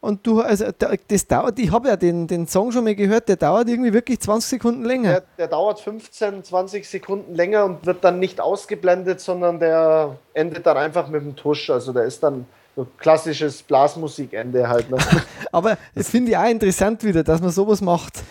[0.00, 3.28] Und du, also da- das dauert, ich habe ja den, den Song schon mal gehört,
[3.28, 5.10] der dauert irgendwie wirklich 20 Sekunden länger.
[5.10, 10.64] Der, der dauert 15, 20 Sekunden länger und wird dann nicht ausgeblendet, sondern der endet
[10.66, 11.68] dann einfach mit dem Tusch.
[11.70, 12.46] Also der ist dann
[12.76, 14.88] so klassisches Blasmusikende halt.
[14.88, 14.98] Ne?
[15.52, 18.22] Aber das finde ich auch interessant wieder, dass man sowas macht.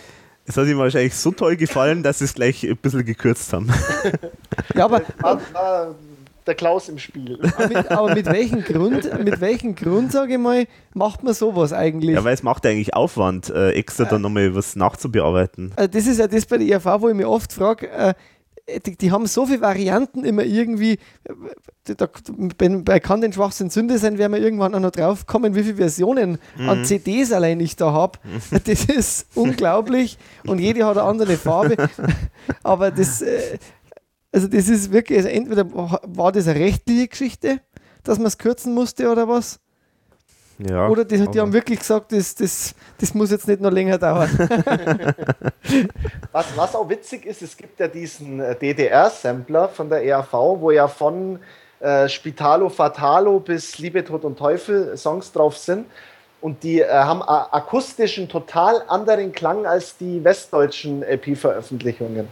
[0.46, 3.70] Es hat ihm wahrscheinlich so toll gefallen, dass sie es gleich ein bisschen gekürzt haben.
[4.74, 5.94] Ja, aber, War, war
[6.48, 7.38] der Klaus im Spiel.
[7.56, 11.72] aber, mit, aber mit welchem Grund, mit welchem Grund, sage ich mal, macht man sowas
[11.72, 12.14] eigentlich?
[12.14, 15.72] Ja, weil es macht eigentlich Aufwand, äh, extra dann nochmal was nachzubearbeiten.
[15.76, 18.14] Also das ist ja das bei der IAV, wo ich mich oft frage, äh,
[18.84, 22.08] die, die haben so viele Varianten immer irgendwie, äh, da,
[22.58, 25.62] bei, bei Kann den Schwachsinn Sünde sein, werden wir irgendwann auch noch drauf kommen, wie
[25.62, 28.18] viele Versionen an CDs allein ich da habe.
[28.64, 31.76] Das ist unglaublich und jede hat eine andere Farbe.
[32.62, 33.58] Aber das, äh,
[34.32, 37.60] also das ist wirklich, also entweder war das eine rechtliche Geschichte,
[38.04, 39.60] dass man es kürzen musste oder was,
[40.58, 43.96] Ja, oder die, die haben wirklich gesagt, das, das, das muss jetzt nicht noch länger
[43.96, 44.28] dauern.
[46.32, 50.70] Was, was auch witzig ist, es gibt ja diesen äh, DDR-Sampler von der ERV, wo
[50.70, 51.38] ja von
[51.80, 55.86] äh, Spitalo Fatalo bis Liebe, Tod und Teufel Songs drauf sind.
[56.40, 62.28] Und die äh, haben akustischen total anderen Klang als die westdeutschen LP-Veröffentlichungen.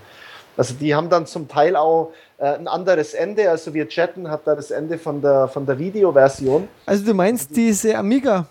[0.56, 3.50] Also die haben dann zum Teil auch äh, ein anderes Ende.
[3.50, 6.68] Also wir chatten hat da das Ende von der, von der Videoversion.
[6.86, 8.46] Also du meinst diese Amiga?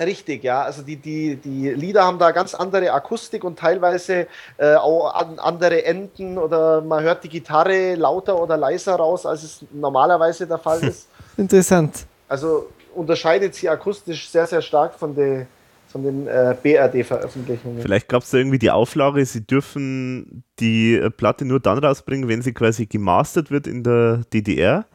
[0.00, 0.62] Richtig, ja.
[0.62, 5.38] Also die, die, die Lieder haben da ganz andere Akustik und teilweise äh, auch an,
[5.38, 10.58] andere Enden oder man hört die Gitarre lauter oder leiser raus, als es normalerweise der
[10.58, 11.08] Fall ist.
[11.36, 12.06] Interessant.
[12.28, 15.46] Also unterscheidet sie akustisch sehr, sehr stark von, de,
[15.90, 17.80] von den äh, BRD-Veröffentlichungen.
[17.80, 22.28] Vielleicht gab es da irgendwie die Auflage, sie dürfen die äh, Platte nur dann rausbringen,
[22.28, 24.86] wenn sie quasi gemastert wird in der DDR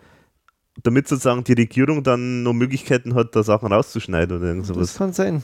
[0.81, 4.87] damit sozusagen die Regierung dann noch Möglichkeiten hat, da Sachen rauszuschneiden oder irgend sowas.
[4.87, 5.43] Das kann sein.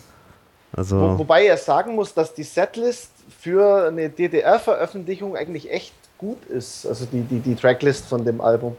[0.71, 6.45] Also Wo, wobei er sagen muss, dass die Setlist für eine DDR-Veröffentlichung eigentlich echt gut
[6.45, 6.85] ist.
[6.85, 8.75] Also die, die, die Tracklist von dem Album.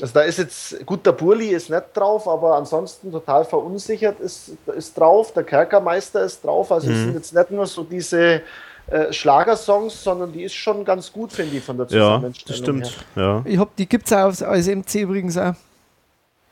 [0.00, 4.50] Also da ist jetzt, gut, der Burli ist nicht drauf, aber ansonsten total verunsichert ist,
[4.76, 6.72] ist drauf, der Kerkermeister ist drauf.
[6.72, 7.04] Also es Mhm.
[7.04, 8.42] sind jetzt nicht nur so diese
[8.88, 12.80] äh, Schlagersongs, sondern die ist schon ganz gut, finde ich, von der ja, Zusammenstellung.
[12.80, 13.04] das stimmt.
[13.16, 13.42] Ja.
[13.46, 15.54] Ich hab, die gibt es auch als, MC übrigens auch.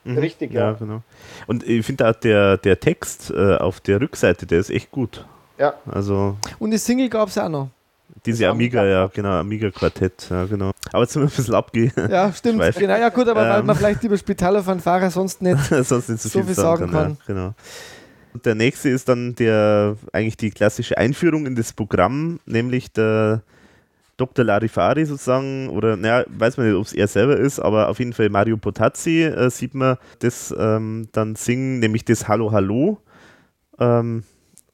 [0.05, 0.19] Mhm.
[0.19, 0.71] Richtig, ja.
[0.71, 0.73] ja.
[0.73, 1.03] genau.
[1.47, 5.27] Und ich finde auch der, der Text äh, auf der Rückseite, der ist echt gut.
[5.59, 5.75] Ja.
[5.91, 7.69] Also Und das Single gab es auch noch.
[8.25, 10.71] Diese Amiga, ja, genau, Amiga-Quartett, ja, genau.
[10.93, 11.93] Aber jetzt sind wir ein bisschen abge...
[12.11, 12.63] Ja, stimmt.
[12.77, 13.67] Genau, ja gut, aber weil Ähm.
[13.67, 15.59] man vielleicht über Spitaler von Fahrer sonst nicht.
[15.85, 17.03] sonst nicht so, So viel, viel sagen, sagen kann.
[17.03, 17.11] kann.
[17.19, 17.55] Ja, genau.
[18.35, 23.43] Und der nächste ist dann der eigentlich die klassische Einführung in das Programm, nämlich der
[24.17, 24.45] Dr.
[24.45, 28.13] Larifari sozusagen, oder naja, weiß man nicht, ob es er selber ist, aber auf jeden
[28.13, 32.99] Fall Mario Potazzi äh, sieht man das ähm, dann singen, nämlich das Hallo Hallo.
[33.79, 34.23] Ähm,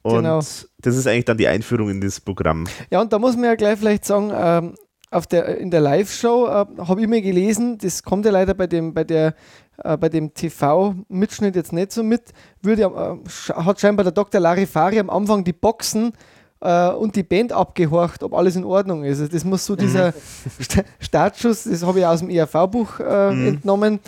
[0.03, 0.39] und Genau.
[0.39, 2.65] das ist eigentlich dann die Einführung in das Programm.
[2.91, 4.75] Ja, und da muss man ja gleich vielleicht sagen, ähm,
[5.11, 6.51] auf der, in der Live-Show äh,
[6.87, 9.35] habe ich mir gelesen, das kommt ja leider bei dem, bei der,
[9.83, 12.23] äh, bei dem TV-Mitschnitt jetzt nicht so mit,
[12.63, 14.41] würde, äh, hat scheinbar der Dr.
[14.41, 16.13] Larifari am Anfang die Boxen
[16.61, 19.21] äh, und die Band abgehorcht, ob alles in Ordnung ist.
[19.21, 20.13] Also das muss so dieser
[20.61, 23.47] Sta- Startschuss, das habe ich aus dem ERV-Buch äh, Mhm.
[23.49, 24.01] entnommen,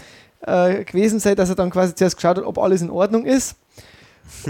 [0.46, 3.56] äh, gewesen sein, dass er dann quasi zuerst geschaut hat, ob alles in Ordnung ist.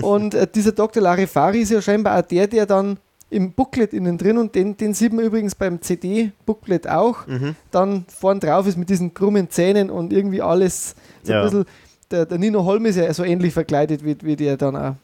[0.03, 1.03] Und äh, dieser Dr.
[1.03, 2.99] Larifari ist ja scheinbar auch der, der dann
[3.31, 7.55] im Booklet innen drin und den, den sieht man übrigens beim CD-Booklet auch, Mhm.
[7.70, 11.41] dann vorn drauf ist mit diesen krummen Zähnen und irgendwie alles so Ja.
[11.41, 11.64] ein bisschen.
[12.11, 14.95] Der, der Nino Holm ist ja so ähnlich verkleidet wie, wie der dann auch.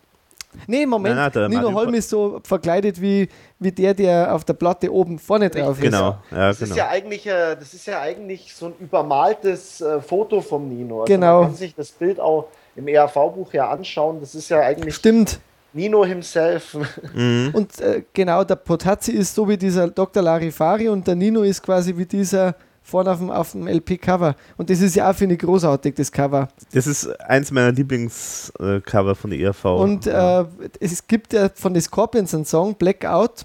[0.67, 3.29] Nee, Moment, Nein, nein, der Nino Mario Holm ist so verkleidet wie,
[3.61, 5.83] wie der, der auf der Platte oben vorne drauf ist.
[5.85, 6.71] Genau, ja, Das genau.
[6.71, 11.03] ist ja eigentlich, äh, das ist ja eigentlich so ein übermaltes äh, Foto vom Nino.
[11.03, 11.41] Also Genau.
[11.43, 12.47] Man kann sich das Bild auch
[12.77, 14.21] im ERV-Buch ja anschauen.
[14.21, 15.41] Das ist ja eigentlich Stimmt.
[15.73, 16.77] Nino himself.
[17.15, 17.51] Mhm.
[17.55, 20.23] Und äh, genau, der Potazzi ist so wie dieser Dr.
[20.23, 22.55] Larifari und der Nino ist quasi wie dieser
[22.87, 24.37] vorne auf dem, auf dem LP-Cover.
[24.57, 26.49] Und das ist ja auch, finde ich, großartig, das Cover.
[26.73, 29.65] Das ist eins meiner Lieblingscover von der ERV.
[29.65, 30.45] Und äh,
[30.79, 33.45] es gibt ja von den Scorpions einen Song, Blackout.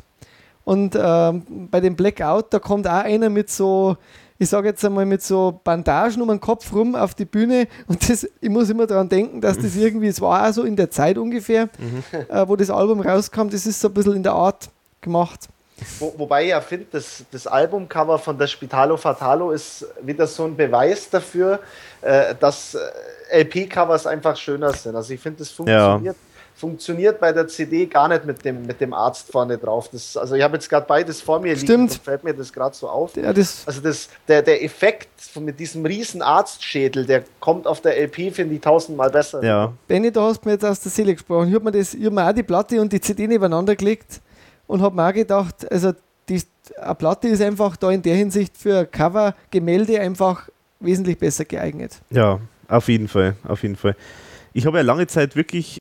[0.63, 3.97] Und ähm, bei dem Blackout, da kommt auch einer mit so,
[4.41, 7.67] ich sage jetzt einmal, mit so Bandagen um den Kopf rum auf die Bühne.
[7.87, 10.75] Und das, ich muss immer daran denken, dass das irgendwie, es war auch so in
[10.75, 11.69] der Zeit ungefähr,
[12.27, 14.69] äh, wo das Album rauskam, das ist so ein bisschen in der Art
[14.99, 15.41] gemacht.
[15.99, 20.45] Wo, wobei ich ja finde, das, das Albumcover von der Spitalo Fatalo ist wieder so
[20.45, 21.59] ein Beweis dafür,
[22.01, 24.95] äh, dass äh, LP-Covers einfach schöner sind.
[24.95, 26.15] Also ich finde, das funktioniert,
[26.62, 29.89] funktioniert bei der CD gar nicht mit dem, mit dem Arzt vorne drauf.
[29.91, 31.91] Das, also ich habe jetzt gerade beides vor mir liegen Stimmt.
[31.91, 33.16] und fällt mir das gerade so auf.
[33.18, 37.82] Ja, das, Also das, der, der Effekt von, mit diesem riesen Arztschädel, der kommt auf
[37.82, 39.43] der LP, finde ich, tausendmal besser.
[39.43, 41.49] ja, Benny, da hast du mir jetzt aus der Seele gesprochen.
[41.49, 44.22] Ich habe mir, das- ich hab mir auch die Platte und die CD nebeneinander gelegt
[44.68, 45.91] und habe mir auch gedacht, also
[46.30, 46.41] die,
[46.80, 50.47] eine Platte ist einfach da in der Hinsicht für Cover, Gemälde einfach
[50.80, 51.93] wesentlich besser geeignet.
[52.12, 53.95] Ja, auf jeden Fall, auf jeden Fall.
[54.53, 55.80] Ich habe ja lange Zeit wirklich,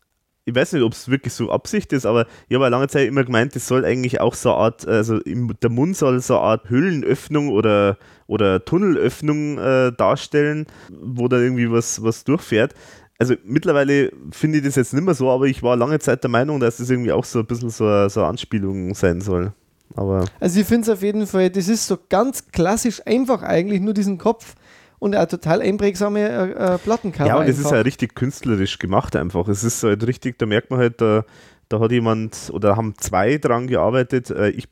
[0.50, 3.24] ich weiß nicht, ob es wirklich so Absicht ist, aber ich habe lange Zeit immer
[3.24, 6.42] gemeint, das soll eigentlich auch so eine Art, also im, der Mund soll so eine
[6.42, 7.96] Art Höhlenöffnung oder,
[8.26, 12.74] oder Tunnelöffnung äh, darstellen, wo da irgendwie was, was durchfährt.
[13.18, 16.30] Also mittlerweile finde ich das jetzt nicht mehr so, aber ich war lange Zeit der
[16.30, 19.52] Meinung, dass das irgendwie auch so ein bisschen so eine, so eine Anspielung sein soll.
[19.94, 23.80] Aber Also ich finde es auf jeden Fall, das ist so ganz klassisch einfach eigentlich,
[23.80, 24.54] nur diesen Kopf
[25.00, 27.26] und auch total einprägsame äh, äh, Plattencover.
[27.26, 29.48] Ja, und es ist ja richtig künstlerisch gemacht einfach.
[29.48, 31.24] Es ist halt richtig, da merkt man halt, da,
[31.68, 34.30] da hat jemand oder haben zwei dran gearbeitet.
[34.30, 34.68] Äh, Ich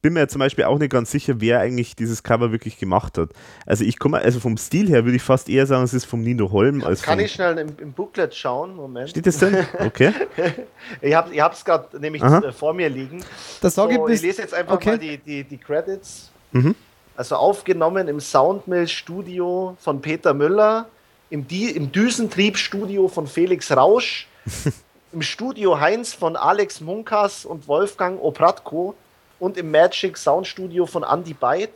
[0.00, 3.30] bin mir zum Beispiel auch nicht ganz sicher, wer eigentlich dieses Cover wirklich gemacht hat.
[3.66, 6.22] Also ich komme, also vom Stil her würde ich fast eher sagen, es ist vom
[6.22, 8.76] Nino Holm als Kann ich schnell im, im Booklet schauen?
[8.76, 9.10] Moment.
[9.10, 9.56] Steht das denn?
[9.80, 10.12] Okay.
[11.02, 12.52] Ich habe es gerade nämlich Aha.
[12.52, 13.24] vor mir liegen.
[13.60, 14.90] Das So, ich ich lese jetzt einfach okay.
[14.90, 16.30] mal die, die, die Credits.
[16.52, 16.76] Mhm.
[17.18, 20.86] Also aufgenommen im Soundmill-Studio von Peter Müller,
[21.30, 24.28] im, Di im Düsentrieb-Studio von Felix Rausch,
[25.12, 28.94] im Studio Heinz von Alex Munkas und Wolfgang Opratko
[29.40, 31.72] und im Magic Soundstudio von Andy Byte.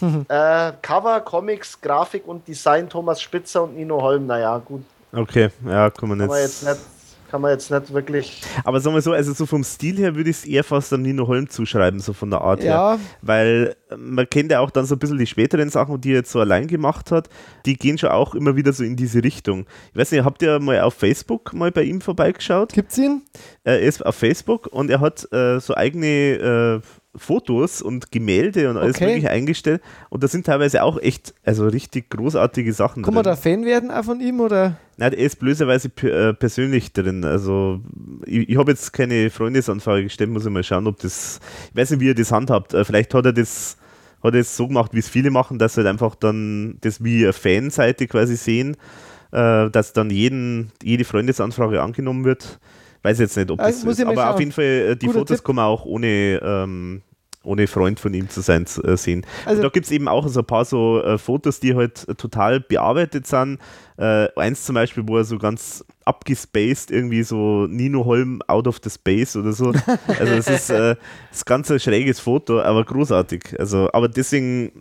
[0.28, 4.26] äh, Cover, Comics, Grafik und Design Thomas Spitzer und Nino Holm.
[4.26, 6.62] Naja, gut, Okay, ja, kann man kann man jetzt.
[6.62, 6.80] jetzt nicht,
[7.34, 8.42] kann man jetzt nicht wirklich.
[8.62, 11.02] Aber sagen wir so, also so vom Stil her würde ich es eher fast an
[11.02, 12.92] Nino Holm zuschreiben, so von der Art Ja.
[12.92, 13.00] her.
[13.22, 16.18] Weil äh, man kennt ja auch dann so ein bisschen die späteren Sachen, die er
[16.18, 17.28] jetzt so allein gemacht hat,
[17.66, 19.66] die gehen schon auch immer wieder so in diese Richtung.
[19.92, 22.72] Ich weiß nicht, habt ihr mal auf Facebook mal bei ihm vorbeigeschaut?
[22.72, 23.22] Gibt's ihn?
[23.64, 26.80] Er ist auf Facebook und er hat äh, so eigene äh,
[27.16, 29.06] Fotos und Gemälde und alles Okay.
[29.06, 33.32] mögliche eingestellt und da sind teilweise auch echt, also richtig großartige Sachen Kann man drin.
[33.32, 34.76] da Fan werden auch von ihm oder?
[34.96, 37.24] Nein, er ist blöserweise p- äh, persönlich drin.
[37.24, 37.80] Also
[38.26, 41.40] ich, ich habe jetzt keine Freundesanfrage gestellt, muss ich mal schauen, ob das,
[41.70, 42.74] ich weiß nicht, wie er das handhabt.
[42.74, 43.76] Äh, vielleicht hat er das,
[44.22, 47.24] hat er es so gemacht, wie es viele machen, dass halt einfach dann das wie
[47.24, 48.76] eine Fanseite quasi sehen,
[49.32, 52.58] äh, dass dann jeden, jede Freundesanfrage angenommen wird.
[53.04, 54.06] Weiß jetzt nicht, ob Ah, das so muss ist.
[54.06, 55.46] Aber auf jeden Fall, äh, die Guter Fotos Tipp.
[55.46, 57.02] kann man auch ohne, ähm,
[57.44, 59.26] ohne Freund von ihm zu sein äh, sehen.
[59.44, 62.08] Also- und da gibt es eben auch so ein paar so äh, Fotos, die halt
[62.08, 63.58] äh, total bearbeitet sind.
[63.98, 68.80] Äh, eins zum Beispiel, wo er so ganz abgespaced irgendwie so Nino Holm out of
[68.82, 69.72] the space oder so.
[70.08, 70.96] Also das ist, äh,
[71.30, 73.54] das ist ganz ein schräges Foto, aber großartig.
[73.58, 74.72] Also, aber deswegen,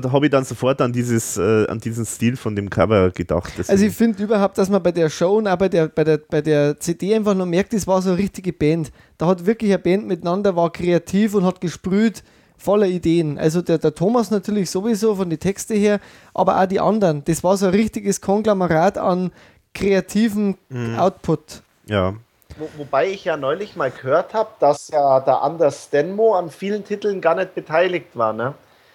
[0.00, 3.52] da, habe ich dann sofort an dieses, äh, an diesen Stil von dem Cover gedacht.
[3.58, 6.04] Also Deswegen- ich finde überhaupt, dass man bei der Show und auch bei der, bei,
[6.04, 8.90] der, bei der CD einfach nur merkt, das war so eine richtige Band.
[9.18, 12.22] Da hat wirklich eine Band miteinander, war kreativ und hat gesprüht,
[12.58, 13.38] voller Ideen.
[13.38, 15.98] Also der, der Thomas natürlich sowieso von den Texten her,
[16.32, 17.24] aber auch die anderen.
[17.24, 19.32] Das war so ein richtiges Konglomerat an
[19.74, 20.98] kreativen Mhm.
[20.98, 21.62] Output.
[21.86, 22.14] ja.
[22.58, 26.84] Wo, wobei ich ja neulich mal gehört habe, dass ja der Anders Stenmo an vielen
[26.84, 28.34] Titeln gar nicht beteiligt war.
[28.34, 28.52] Ne?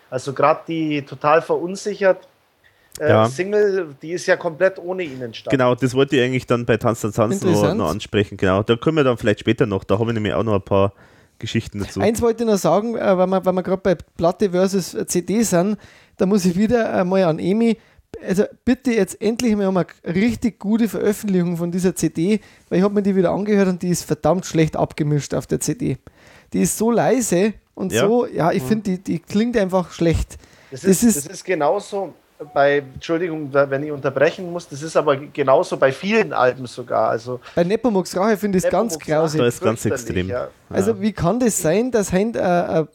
[0.10, 2.28] Also gerade die total verunsichert
[3.00, 3.28] äh, Ja.
[3.28, 5.58] Single, die ist ja komplett ohne ihn entstanden.
[5.58, 8.38] Genau, das wollte ich eigentlich dann bei Tanz der Tanz noch, noch ansprechen.
[8.38, 10.62] Genau, da können wir dann vielleicht später noch, da habe ich nämlich auch noch ein
[10.62, 10.94] paar
[11.40, 12.00] Geschichten dazu.
[12.00, 15.44] Eins wollte ich noch sagen, äh, weil wir, weil wir gerade bei Platte versus CD
[15.44, 15.78] sind,
[16.18, 17.78] da muss ich wieder einmal an Emi,
[18.26, 22.40] also bitte jetzt endlich mal um eine richtig gute Veröffentlichung von dieser CD,
[22.70, 25.60] weil ich habe mir die wieder angehört und die ist verdammt schlecht abgemischt auf der
[25.60, 25.98] CD.
[26.54, 28.02] Die ist so leise und Ja.
[28.08, 30.38] so, ja, ich finde, die, die klingt einfach schlecht.
[30.72, 32.14] Das Das ist, ist- das ist genauso
[32.54, 37.10] bei, Entschuldigung, wenn ich unterbrechen muss, das ist aber genauso bei vielen Alben sogar.
[37.10, 39.40] Also Bei Nepomuk's Rache finde ich es ganz grausig.
[39.40, 40.28] Da ist ganz extrem.
[40.30, 40.50] Ja.
[40.70, 42.86] Also wie kann das sein, dass hein, äh, äh, äh,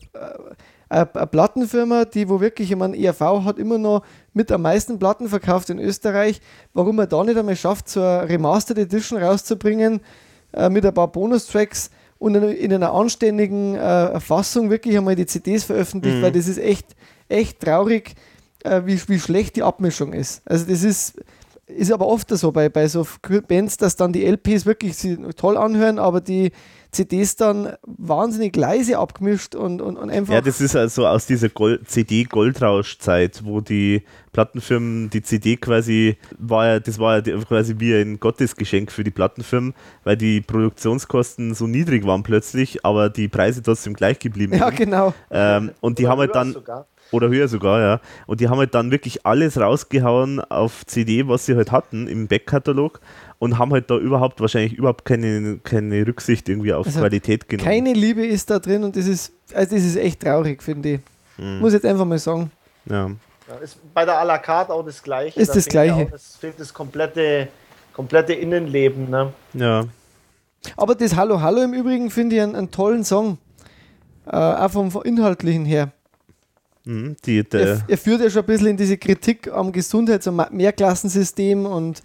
[0.89, 4.03] eine Plattenfirma, die wo wirklich, ich meine, ERV hat immer noch
[4.33, 6.41] mit am meisten Platten verkauft in Österreich,
[6.75, 10.01] warum man da nicht einmal schafft, so eine Remastered Edition rauszubringen
[10.53, 11.91] äh, mit ein paar Bonustracks
[12.23, 16.23] und in, in einer anständigen äh, Fassung wirklich einmal die CDs veröffentlicht, Mhm.
[16.23, 16.87] weil das ist echt,
[17.29, 18.15] echt traurig,
[18.65, 20.41] äh, wie, wie schlecht die Abmischung ist.
[20.45, 21.15] Also das ist,
[21.77, 23.07] ist aber oft so bei, bei so
[23.49, 24.97] Bands, dass dann die LPs wirklich
[25.37, 26.53] toll anhören, aber die
[26.93, 30.35] CDs dann wahnsinnig leise abgemischt und, und, und einfach.
[30.35, 34.03] Ja, das ist also aus dieser Gold CD-Goldrausch-Zeit, wo die
[34.33, 39.11] Plattenfirmen die CD quasi war ja, das war ja quasi wie ein Gottesgeschenk für die
[39.11, 39.73] Plattenfirmen,
[40.05, 44.77] weil die Produktionskosten so niedrig waren plötzlich, aber die Preise trotzdem gleich geblieben ja, sind.
[44.77, 45.15] genau.
[45.31, 46.87] Ähm, und die Oder haben halt dann sogar.
[47.13, 48.01] Oder höher sogar, ja.
[48.27, 52.27] Und die haben halt dann wirklich alles rausgehauen auf CD, was sie halt hatten im
[52.27, 53.01] Backkatalog
[53.39, 57.69] und haben halt da überhaupt wahrscheinlich überhaupt keine, keine Rücksicht irgendwie auf Also Qualität genommen.
[57.69, 61.01] Keine Liebe ist da drin und das ist, also das ist echt traurig, finde ich.
[61.39, 61.61] Mhm.
[61.61, 62.51] Muss jetzt einfach mal sagen.
[62.89, 63.11] ja.
[63.49, 65.39] Ja, ist bei der à la carte auch das Gleiche.
[65.39, 66.07] Ist Da das Gleiche.
[66.07, 67.49] Auch, es fehlt das komplette,
[67.93, 69.11] komplette Innenleben.
[69.11, 69.33] Ne?
[69.55, 69.85] ja.
[70.77, 73.39] Aber das Hallo Hallo im Übrigen finde ich einen, einen tollen Song.
[74.27, 75.91] Äh, auch vom, vom Inhaltlichen her.
[76.85, 77.17] Mhm.
[77.25, 81.65] Die, Er, er führt ja schon ein bisschen in diese Kritik am Gesundheits- und Mehrklassensystem
[81.67, 82.03] und,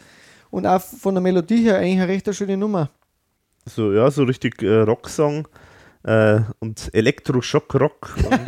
[0.51, 2.89] und auch von der Melodie her eigentlich eine recht schöne Nummer.
[3.65, 5.47] so, ja, so richtig äh, Rocksong
[6.03, 8.39] äh, und Elektroschock-Rock und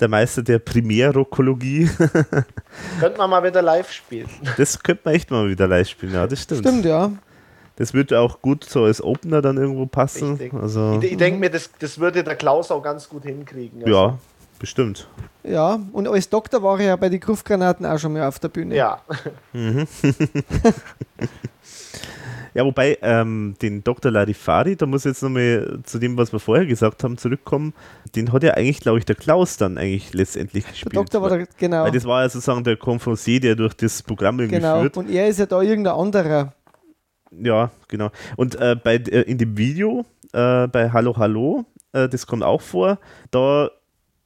[0.00, 1.88] der Meister der Primärrockologie.
[3.00, 4.28] Könnte man mal wieder live spielen.
[4.56, 6.60] Das könnte man echt mal wieder live spielen, ja, das stimmt.
[6.66, 7.12] Stimmt, ja.
[7.76, 10.34] Das würde auch gut so als Opener dann irgendwo passen.
[10.34, 10.54] Richtig.
[10.54, 13.82] Also, Ich, ich denke mir, das, das würde der Klaus auch ganz gut hinkriegen.
[13.84, 14.18] Also, ja,
[14.58, 15.08] bestimmt.
[15.42, 18.48] Ja, und als Doktor war er ja bei den Gruftgranaten auch schon mal auf der
[18.48, 18.74] Bühne.
[18.74, 19.00] Ja,
[22.54, 24.12] Ja, wobei ähm, den Dr.
[24.12, 27.74] Larifari, da muss ich jetzt nochmal zu dem, was wir vorher gesagt haben, zurückkommen.
[28.14, 30.96] Den hat ja eigentlich, glaube ich, der Klaus dann eigentlich letztendlich Der gespielt.
[30.96, 31.82] Doktor war weil, der, genau.
[31.82, 34.82] weil das war ja sozusagen der Confrancier, der durch das Programm irgendwie genau.
[34.82, 34.96] führt.
[34.96, 36.52] Und er ist ja da irgendein anderer.
[37.32, 38.10] Ja, genau.
[38.36, 42.60] Und äh, bei, äh, in dem Video äh, bei Hallo Hallo, äh, das kommt auch
[42.60, 43.00] vor,
[43.32, 43.68] da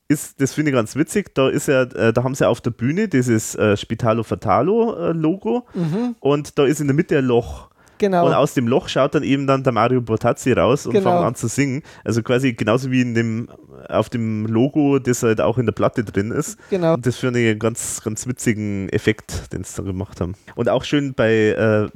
[0.09, 2.71] ist, das finde ich ganz witzig, da ist ja, äh, da haben sie auf der
[2.71, 7.25] Bühne dieses äh, Spitalo Fatalo äh, Logo Mhm, und da ist in der Mitte ein
[7.27, 7.69] Loch.
[7.99, 8.27] genau.
[8.27, 11.11] Und aus dem Loch schaut dann eben dann der Mario Bortazzi raus und Genau.
[11.11, 11.83] fängt an zu singen.
[12.05, 13.49] Also quasi genauso wie in dem,
[13.89, 16.59] auf dem Logo, das halt auch in der Platte drin ist.
[16.71, 16.95] genau.
[16.95, 20.35] Und das finde ich einen ganz, ganz witzigen Effekt, den sie da gemacht haben.
[20.55, 21.89] Und auch schön bei, äh,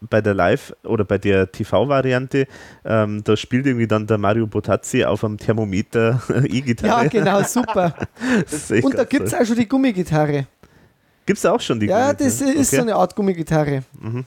[0.00, 2.46] bei der Live- oder bei der TV-Variante,
[2.84, 7.04] ähm, da spielt irgendwie dann der Mario Botazzi auf einem Thermometer E-Gitarre.
[7.04, 7.94] Ja, genau, super.
[8.82, 10.46] Und da gibt es auch schon die Gummigitarre.
[11.28, 12.62] Gibt es auch schon die Ja, das ist okay.
[12.64, 13.82] so eine Art Gummigitarre.
[14.00, 14.24] Mhm.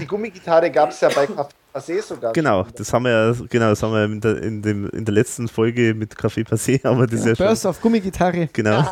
[0.00, 2.32] die Gummigitarre gab es ja bei Café Passé sogar.
[2.32, 5.12] Genau, das haben wir ja, genau, das haben wir in der, in, dem, in der
[5.12, 8.48] letzten Folge mit Café Passé, aber das ja, ist ja Burst schon, auf Gummigitarre.
[8.50, 8.82] Genau.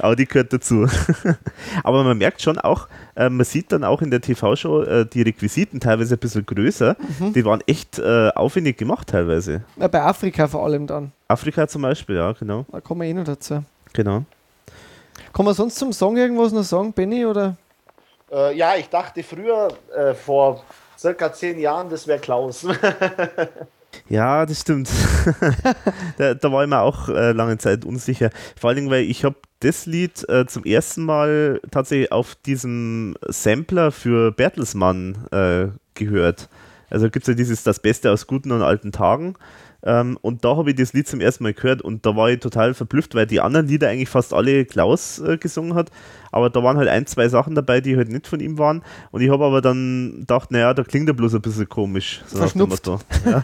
[0.00, 0.88] aber die gehört dazu.
[1.84, 5.22] aber man merkt schon auch, äh, man sieht dann auch in der TV-Show äh, die
[5.22, 6.96] Requisiten teilweise ein bisschen größer.
[7.20, 7.34] Mhm.
[7.34, 9.62] Die waren echt äh, aufwendig gemacht teilweise.
[9.76, 11.12] Ja, bei Afrika vor allem dann.
[11.28, 12.66] Afrika zum Beispiel, ja, genau.
[12.72, 13.62] Da kommen wir eh noch dazu.
[13.94, 14.24] Genau.
[15.32, 17.24] Kann man sonst zum Song irgendwas noch sagen, Benny?
[17.24, 17.56] Oder?
[18.30, 20.62] Äh, ja, ich dachte früher, äh, vor
[20.98, 22.66] circa zehn Jahren, das wäre Klaus.
[24.08, 24.90] ja, das stimmt.
[26.18, 28.30] da, da, war ich mir auch äh, lange Zeit unsicher.
[28.60, 33.92] Vor allem, weil ich habe das Lied äh, zum ersten Mal tatsächlich auf diesem Sampler
[33.92, 36.48] für Bertelsmann äh, gehört.
[36.90, 39.36] Also gibt es ja dieses Das Beste aus guten und alten Tagen.
[39.84, 42.40] Ähm, und da habe ich das Lied zum ersten Mal gehört und da war ich
[42.40, 45.90] total verblüfft, weil die anderen Lieder eigentlich fast alle Klaus äh, gesungen hat.
[46.32, 48.82] Aber da waren halt ein, zwei Sachen dabei, die halt nicht von ihm waren.
[49.10, 52.22] Und ich habe aber dann gedacht, naja, da klingt er bloß ein bisschen komisch.
[52.26, 52.88] So Verschnupft.
[53.24, 53.42] Ja.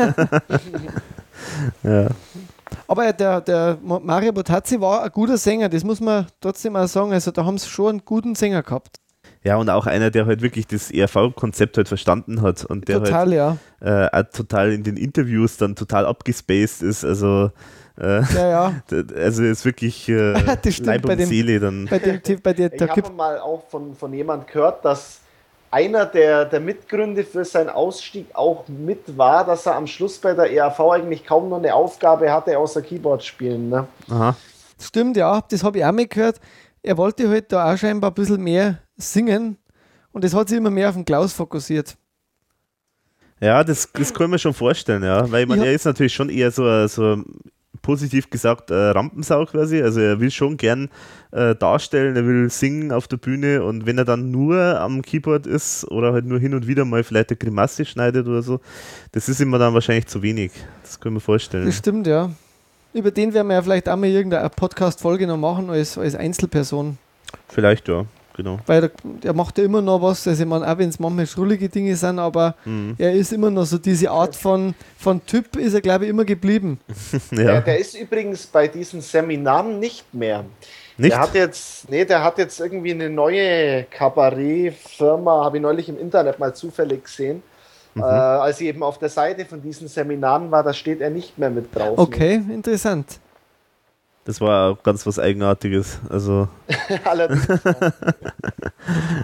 [2.04, 2.08] ja.
[2.86, 7.12] Aber der, der Mario Botazzi war ein guter Sänger, das muss man trotzdem auch sagen.
[7.12, 8.98] Also da haben sie schon einen guten Sänger gehabt.
[9.42, 13.30] Ja, und auch einer, der halt wirklich das ERV-Konzept halt verstanden hat und der total,
[13.30, 14.08] halt ja.
[14.18, 17.04] äh, total in den Interviews dann total abgespaced ist.
[17.04, 17.50] Also
[17.98, 18.72] äh, ja, ja.
[19.16, 20.32] Also ist wirklich äh,
[20.82, 21.86] Leib und dem, Seele dann.
[21.86, 25.20] Bei dem, bei der, ich habe mal auch von, von jemand gehört, dass
[25.70, 30.34] einer der, der Mitgründe für seinen Ausstieg auch mit war, dass er am Schluss bei
[30.34, 33.68] der ERV eigentlich kaum noch eine Aufgabe hatte, außer Keyboard spielen.
[33.68, 33.86] Ne?
[34.10, 34.36] Aha.
[34.80, 36.40] Stimmt, ja, das habe ich auch mal gehört.
[36.82, 39.56] Er wollte halt da auch scheinbar ein bisschen mehr singen
[40.12, 41.96] und es hat sich immer mehr auf den Klaus fokussiert.
[43.40, 45.30] Ja, das, das kann man schon vorstellen, ja.
[45.30, 47.22] Weil man, er ist natürlich schon eher so, so
[47.82, 49.80] positiv gesagt äh, Rampensau quasi.
[49.82, 50.90] Also er will schon gern
[51.30, 55.46] äh, darstellen, er will singen auf der Bühne und wenn er dann nur am Keyboard
[55.46, 58.60] ist oder halt nur hin und wieder mal vielleicht eine Grimasse schneidet oder so,
[59.12, 60.52] das ist immer dann wahrscheinlich zu wenig.
[60.82, 61.66] Das können wir vorstellen.
[61.66, 62.30] Das stimmt, ja.
[62.92, 66.98] Über den werden wir ja vielleicht auch mal irgendeine Podcast-Folge noch machen als, als Einzelperson.
[67.48, 68.04] Vielleicht, ja
[68.42, 68.58] genau.
[68.66, 71.26] Weil der, der, macht ja immer noch was, also ich meine, auch wenn es manchmal
[71.26, 72.94] schrullige Dinge sind, aber mhm.
[72.98, 76.24] er ist immer noch so diese Art von, von Typ ist er, glaube ich, immer
[76.24, 76.80] geblieben.
[77.30, 77.36] ja.
[77.36, 80.44] der, der ist übrigens bei diesen Seminaren nicht mehr.
[80.96, 81.12] Nicht?
[81.12, 85.98] Der hat jetzt, nee, der hat jetzt irgendwie eine neue Kabarett-Firma, habe ich neulich im
[85.98, 87.42] Internet mal zufällig gesehen.
[87.94, 88.02] Mhm.
[88.02, 91.38] Äh, als ich eben auf der Seite von diesen Seminaren war, da steht er nicht
[91.38, 91.98] mehr mit drauf.
[91.98, 93.18] Okay, interessant.
[94.24, 95.98] Das war ganz was Eigenartiges.
[96.08, 96.48] Also.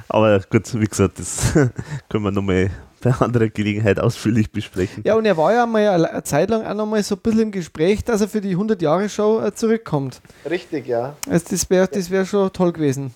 [0.08, 1.52] Aber gut, wie gesagt, das
[2.08, 2.70] können wir nochmal
[3.02, 5.02] bei anderer Gelegenheit ausführlich besprechen.
[5.06, 7.52] Ja, und er war ja mal eine Zeit lang auch nochmal so ein bisschen im
[7.52, 10.20] Gespräch, dass er für die 100-Jahre-Show äh, zurückkommt.
[10.48, 11.14] Richtig, ja.
[11.28, 13.14] Also das wäre das wär schon toll gewesen.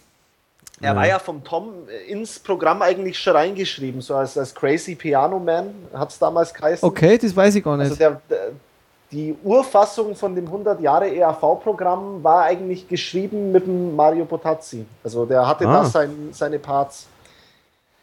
[0.83, 1.73] Er war ja vom Tom
[2.09, 6.89] ins Programm eigentlich schon reingeschrieben, so als, als Crazy Piano Man hat es damals geheißen.
[6.89, 7.91] Okay, das weiß ich gar nicht.
[7.91, 8.53] Also der, der
[9.13, 14.87] die Urfassung von dem 100 Jahre ERV-Programm war eigentlich geschrieben mit dem Mario Potazzi.
[15.03, 15.83] Also der hatte ah.
[15.83, 17.07] da sein, seine Parts.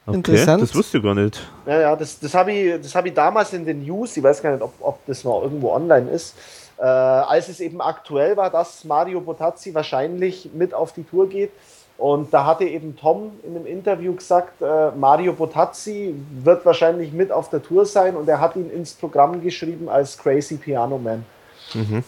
[0.05, 0.63] Okay, Interessant.
[0.63, 1.39] Das wusste ich gar nicht.
[1.65, 4.51] Ja, ja, das, das habe ich, hab ich damals in den News, ich weiß gar
[4.51, 6.36] nicht, ob, ob das noch irgendwo online ist,
[6.78, 11.51] äh, als es eben aktuell war, dass Mario Potazzi wahrscheinlich mit auf die Tour geht,
[11.97, 17.31] und da hatte eben Tom in einem Interview gesagt, äh, Mario Botazzi wird wahrscheinlich mit
[17.31, 21.25] auf der Tour sein und er hat ihn ins Programm geschrieben als Crazy Piano Man.
[21.73, 22.03] Mhm.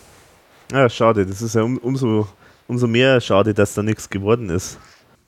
[0.71, 1.25] Ja, schade.
[1.25, 2.27] Das ist ja um, umso,
[2.67, 4.77] umso mehr schade, dass da nichts geworden ist.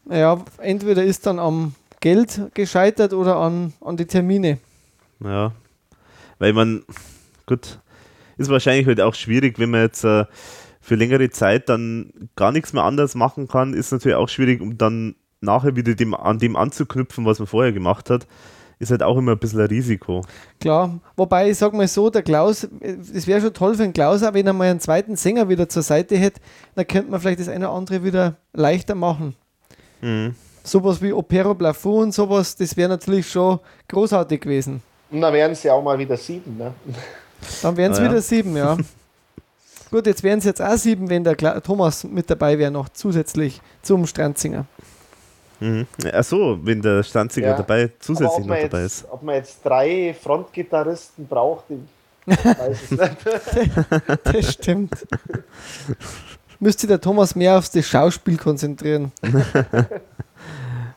[0.10, 4.60] Ja, entweder ist dann am Geld gescheitert oder an, an die Termine.
[5.20, 5.52] Ja,
[6.38, 6.84] weil man,
[7.46, 7.80] gut,
[8.38, 10.26] ist wahrscheinlich halt auch schwierig, wenn man jetzt äh,
[10.82, 14.78] für längere Zeit dann gar nichts mehr anders machen kann, ist natürlich auch schwierig, um
[14.78, 18.28] dann nachher wieder dem, an dem anzuknüpfen, was man vorher gemacht hat.
[18.80, 20.24] Ist halt auch immer ein bisschen ein Risiko.
[20.60, 24.24] Klar, wobei ich sage mal so, der Klaus, es wäre schon toll für den Klaus,
[24.24, 26.42] auch wenn er mal einen zweiten Sänger wieder zur Seite hätte,
[26.74, 29.36] dann könnte man vielleicht das eine oder andere wieder leichter machen.
[30.02, 30.34] Mhm.
[30.64, 34.82] Sowas wie Opero Plafond und sowas, das wäre natürlich schon großartig gewesen.
[35.12, 36.74] Und dann wären es ja auch mal wieder sieben, ne?
[37.62, 38.10] Dann wären es ah, ja.
[38.10, 38.78] wieder sieben, ja.
[39.92, 43.62] Gut, jetzt wären es jetzt auch sieben, wenn der Thomas mit dabei wäre, noch zusätzlich
[43.82, 44.66] zum Stranzinger.
[45.60, 45.86] Mhm.
[46.12, 47.58] Ach so, wenn der Stranzinger ja.
[47.58, 49.12] dabei zusätzlich noch dabei jetzt, ist.
[49.12, 54.24] Ob man jetzt drei Frontgitarristen braucht, ich weiß es nicht.
[54.24, 55.06] das stimmt.
[56.60, 59.12] Müsste der Thomas mehr auf das Schauspiel konzentrieren.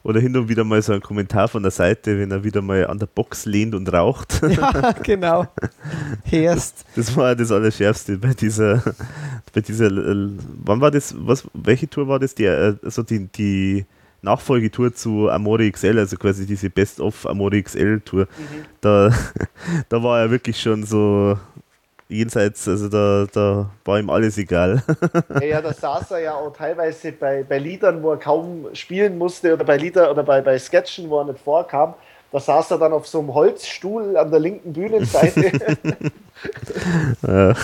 [0.04, 2.86] oder hin und wieder mal so ein Kommentar von der Seite, wenn er wieder mal
[2.86, 4.40] an der Box lehnt und raucht.
[4.54, 5.46] Ja, genau.
[6.22, 6.84] Herst.
[6.94, 8.82] Das war das Allerschärfste bei dieser,
[9.52, 12.34] bei dieser, wann war das, was, welche Tour war das?
[12.34, 13.86] Die, äh, also die, die
[14.20, 18.22] Nachfolgetour zu Amore XL, also quasi diese Best of Amore XL Tour.
[18.22, 18.64] Mhm.
[18.80, 19.10] Da,
[19.88, 21.38] da war er wirklich schon so
[22.08, 24.82] jenseits, also da, da war ihm alles egal.
[25.40, 29.18] Ja, ja, da saß er ja auch teilweise bei, bei Liedern, wo er kaum spielen
[29.18, 31.94] musste oder bei Lieder oder bei, bei Sketchen, wo er nicht vorkam.
[32.32, 35.52] Da saß er dann auf so einem Holzstuhl an der linken Bühnenseite.
[37.26, 37.54] ja.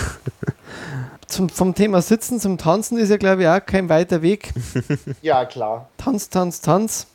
[1.27, 4.53] Zum, vom Thema Sitzen zum Tanzen ist ja, glaube ich, auch kein weiter Weg.
[5.23, 5.89] Ja, klar.
[5.97, 7.07] Tanz, Tanz, Tanz.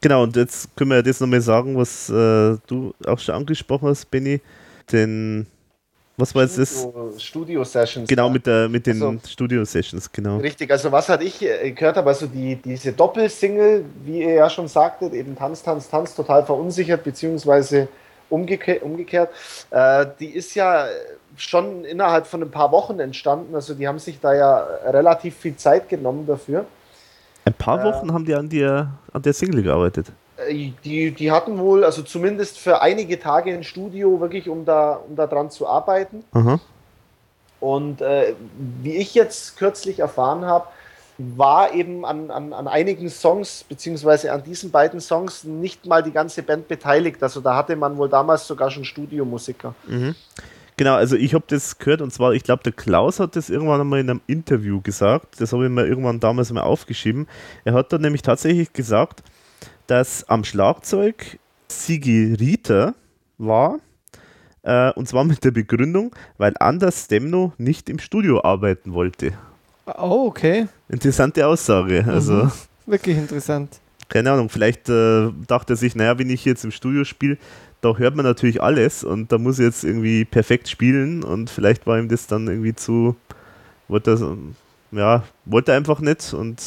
[0.00, 4.10] Genau, und jetzt können wir das nochmal sagen, was äh, du auch schon angesprochen hast,
[4.10, 4.40] Benny.
[4.92, 5.46] Den
[6.18, 6.88] was war das?
[7.16, 8.08] Studio Sessions.
[8.08, 10.38] Genau, mit, der, mit den also, Studio Sessions, genau.
[10.38, 14.50] Richtig, also was hatte ich äh, gehört habe, also die, diese Doppelsingle, wie ihr ja
[14.50, 17.86] schon sagtet, eben Tanz, Tanz, Tanz, total verunsichert, beziehungsweise
[18.28, 19.30] umgekehrt, umgekehrt
[19.70, 20.86] äh, die ist ja
[21.36, 25.54] schon innerhalb von ein paar Wochen entstanden, also die haben sich da ja relativ viel
[25.54, 26.66] Zeit genommen dafür.
[27.44, 30.06] Ein paar Wochen äh, haben die an der, an der Single gearbeitet.
[30.46, 35.00] Äh, die, die hatten wohl, also zumindest für einige Tage ein Studio, wirklich, um da,
[35.08, 36.24] um da dran zu arbeiten.
[36.32, 36.60] Aha.
[37.60, 38.34] Und äh,
[38.82, 40.66] wie ich jetzt kürzlich erfahren habe,
[41.18, 46.12] war eben an, an, an einigen Songs, beziehungsweise an diesen beiden Songs, nicht mal die
[46.12, 47.20] ganze Band beteiligt.
[47.22, 49.74] Also da hatte man wohl damals sogar schon Studiomusiker.
[49.88, 50.14] Mhm.
[50.76, 53.80] Genau, also ich habe das gehört und zwar, ich glaube, der Klaus hat das irgendwann
[53.80, 55.40] einmal in einem Interview gesagt.
[55.40, 57.26] Das habe ich mir irgendwann damals mal aufgeschrieben.
[57.64, 59.24] Er hat dann nämlich tatsächlich gesagt,
[59.88, 62.94] dass am Schlagzeug Sigi Rita
[63.38, 63.80] war.
[64.62, 69.32] Äh, und zwar mit der Begründung, weil Anders Stemno nicht im Studio arbeiten wollte.
[69.86, 70.68] Oh, okay.
[70.88, 72.02] Interessante Aussage.
[72.02, 72.08] Mhm.
[72.08, 72.50] Also,
[72.86, 73.80] Wirklich interessant.
[74.08, 77.36] Keine Ahnung, vielleicht äh, dachte er sich, naja, wenn ich jetzt im Studio spiele,
[77.80, 81.86] da hört man natürlich alles und da muss ich jetzt irgendwie perfekt spielen und vielleicht
[81.86, 83.16] war ihm das dann irgendwie zu,
[83.86, 86.60] wollte er, ja, wollte er einfach nicht und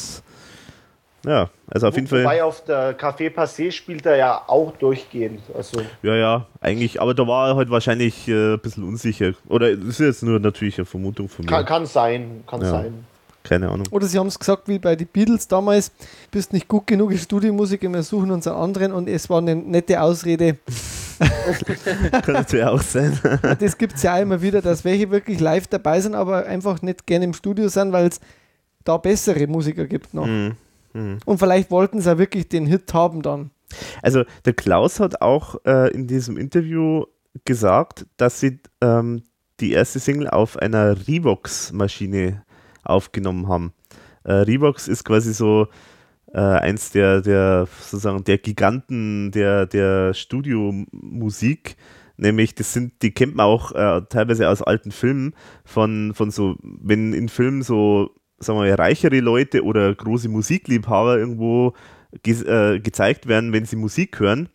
[1.24, 2.24] ja, also auf Wo, jeden Fall.
[2.24, 5.40] Wobei auf der Café Passé spielt er ja auch durchgehend.
[5.54, 5.80] Also.
[6.02, 9.34] Ja, ja, eigentlich, aber da war er halt wahrscheinlich äh, ein bisschen unsicher.
[9.48, 11.50] Oder das ist jetzt nur natürlich eine Vermutung von mir.
[11.50, 12.70] Kann, kann sein, kann ja.
[12.70, 13.04] sein.
[13.44, 13.86] Keine Ahnung.
[13.90, 15.90] Oder sie haben es gesagt wie bei den Beatles damals,
[16.30, 19.56] bist nicht gut genug in Studiomusik, wir suchen uns einen anderen und es war eine
[19.56, 20.58] nette Ausrede.
[22.22, 23.18] Kann natürlich auch sein.
[23.60, 26.82] das gibt es ja auch immer wieder, dass welche wirklich live dabei sind, aber einfach
[26.82, 28.20] nicht gerne im Studio sind, weil es
[28.84, 30.26] da bessere Musiker gibt noch.
[30.26, 30.56] Mhm.
[30.92, 31.18] Mhm.
[31.24, 33.50] Und vielleicht wollten sie ja wirklich den Hit haben dann.
[34.02, 37.04] Also der Klaus hat auch äh, in diesem Interview
[37.44, 39.22] gesagt, dass sie ähm,
[39.60, 42.42] die erste Single auf einer Revox-Maschine
[42.84, 43.72] aufgenommen haben.
[44.24, 45.68] Äh, Revox ist quasi so
[46.32, 51.76] äh, eins der, der sozusagen der Giganten der, der Studiomusik.
[52.16, 55.34] Nämlich, das sind, die kennt man auch äh, teilweise aus alten Filmen
[55.64, 58.10] von, von so, wenn in Filmen so
[58.42, 61.74] sagen wir, reichere Leute oder große Musikliebhaber irgendwo
[62.22, 64.48] ge äh, gezeigt werden, wenn sie Musik hören,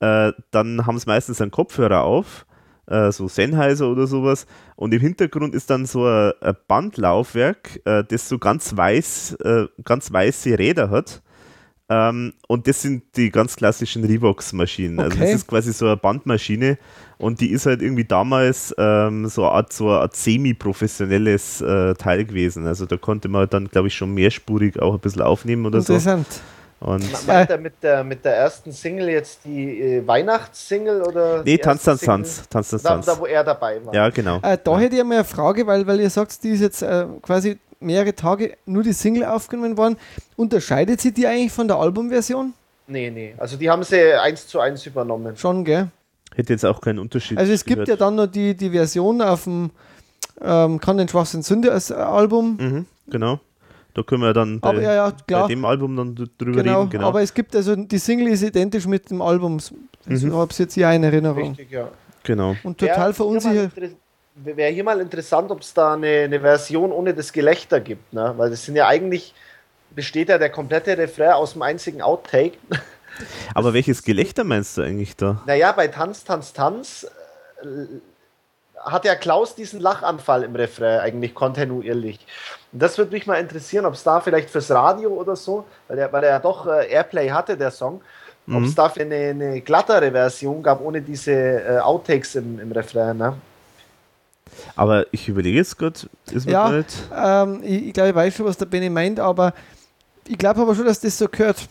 [0.00, 2.46] äh, dann haben sie meistens einen Kopfhörer auf,
[2.86, 8.04] äh, so Sennheiser oder sowas, und im Hintergrund ist dann so ein, ein Bandlaufwerk, äh,
[8.04, 11.22] das so ganz weiß, äh, ganz weiße Räder hat.
[11.90, 15.00] Ähm, und das sind die ganz klassischen Revox-Maschinen.
[15.00, 15.08] Okay.
[15.08, 16.78] Also das ist quasi so eine Bandmaschine
[17.18, 22.24] und die ist halt irgendwie damals ähm, so eine Art, so Art semi-professionelles äh, Teil
[22.24, 22.66] gewesen.
[22.68, 26.32] Also da konnte man dann, glaube ich, schon mehrspurig auch ein bisschen aufnehmen oder Interessant.
[26.32, 26.40] so.
[26.80, 31.42] Und Meint er mit der, mit der ersten Single jetzt die äh, Weihnachtssingle oder?
[31.42, 32.48] Nee, Tanz, Tanz, Tanz.
[32.48, 33.06] Tanz, Tanz, Tanz.
[33.06, 33.92] Da, wo er dabei war.
[33.92, 34.38] Ja, genau.
[34.42, 37.04] Äh, da hätte ich mal eine Frage, weil, weil ihr sagt, die ist jetzt äh,
[37.20, 39.96] quasi mehrere Tage nur die Single aufgenommen worden.
[40.36, 42.54] Unterscheidet sie die eigentlich von der Albumversion?
[42.86, 43.34] Nee, nee.
[43.38, 45.36] Also die haben sie eins zu eins übernommen.
[45.36, 45.88] Schon, gell?
[46.34, 47.38] Hätte jetzt auch keinen Unterschied.
[47.38, 47.86] Also es gehört.
[47.86, 49.70] gibt ja dann noch die, die Version auf dem
[50.40, 52.56] ähm, Kann den Schwachsinn Sünde als Album.
[52.58, 53.40] Mhm, genau.
[53.94, 56.90] Da können wir dann bei, ja, ja, bei, dem Album dann drüber genau, reden.
[56.90, 57.08] Genau.
[57.08, 59.58] Aber es gibt also die Single ist identisch mit dem Album.
[60.08, 60.34] Ich mhm.
[60.34, 61.48] habe es jetzt hier in Erinnerung.
[61.50, 61.88] Richtig, ja.
[62.22, 62.54] Genau.
[62.62, 63.72] Und total verunsichert
[64.44, 68.34] wäre hier mal interessant, ob es da eine, eine, Version ohne das Gelächter gibt, ne?
[68.36, 69.34] Weil das sind ja eigentlich,
[69.90, 72.58] besteht ja der komplette Refrain aus dem einzigen Outtake.
[73.54, 75.42] Aber welches Gelächter meinst du eigentlich da?
[75.46, 77.06] Naja, bei Tanz, Tanz, Tanz
[77.62, 77.66] äh,
[78.78, 82.18] hat ja Klaus diesen Lachanfall im Refrain eigentlich kontinuierlich.
[82.72, 85.98] Und das würde mich mal interessieren, ob es da vielleicht fürs Radio oder so, weil
[85.98, 88.00] er weil ja doch äh, Airplay hatte, der Song,
[88.48, 88.74] ob es mhm.
[88.74, 93.16] dafür eine, eine, glattere Version gab, ohne diese äh, Outtakes im, im Refrain.
[93.16, 93.34] Ne?
[94.76, 96.00] Aber ich überlege jetzt gerade,
[96.30, 96.82] ist Ja,
[97.14, 99.54] ähm, ich, ich glaube, ich weiß schon, was der Benny meint, aber
[100.26, 101.68] ich glaube aber schon, dass das so gehört.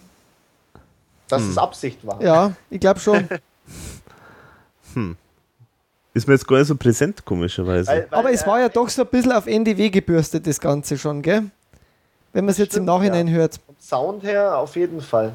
[1.27, 1.51] dass hm.
[1.51, 2.21] es Absicht war.
[2.21, 3.27] Ja, ich glaube schon.
[4.93, 5.15] hm.
[6.13, 7.89] Ist mir jetzt gar nicht so präsent, komischerweise.
[7.89, 10.97] Weil, weil, Aber es war ja doch so ein bisschen auf NDW gebürstet, das Ganze
[10.97, 11.43] schon, gell?
[12.33, 13.35] Wenn man es jetzt im Nachhinein ja.
[13.35, 13.59] hört.
[13.79, 15.33] Sound her auf jeden Fall.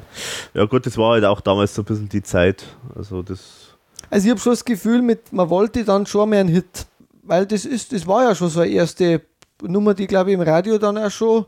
[0.53, 2.63] Ja gut, das war halt auch damals so ein bisschen die Zeit.
[2.95, 3.75] Also das.
[4.09, 6.85] Also ich habe schon das Gefühl, mit, man wollte dann schon mehr einen Hit.
[7.25, 9.21] Weil das ist, das war ja schon so eine erste
[9.61, 11.45] Nummer, die glaube ich im Radio dann auch schon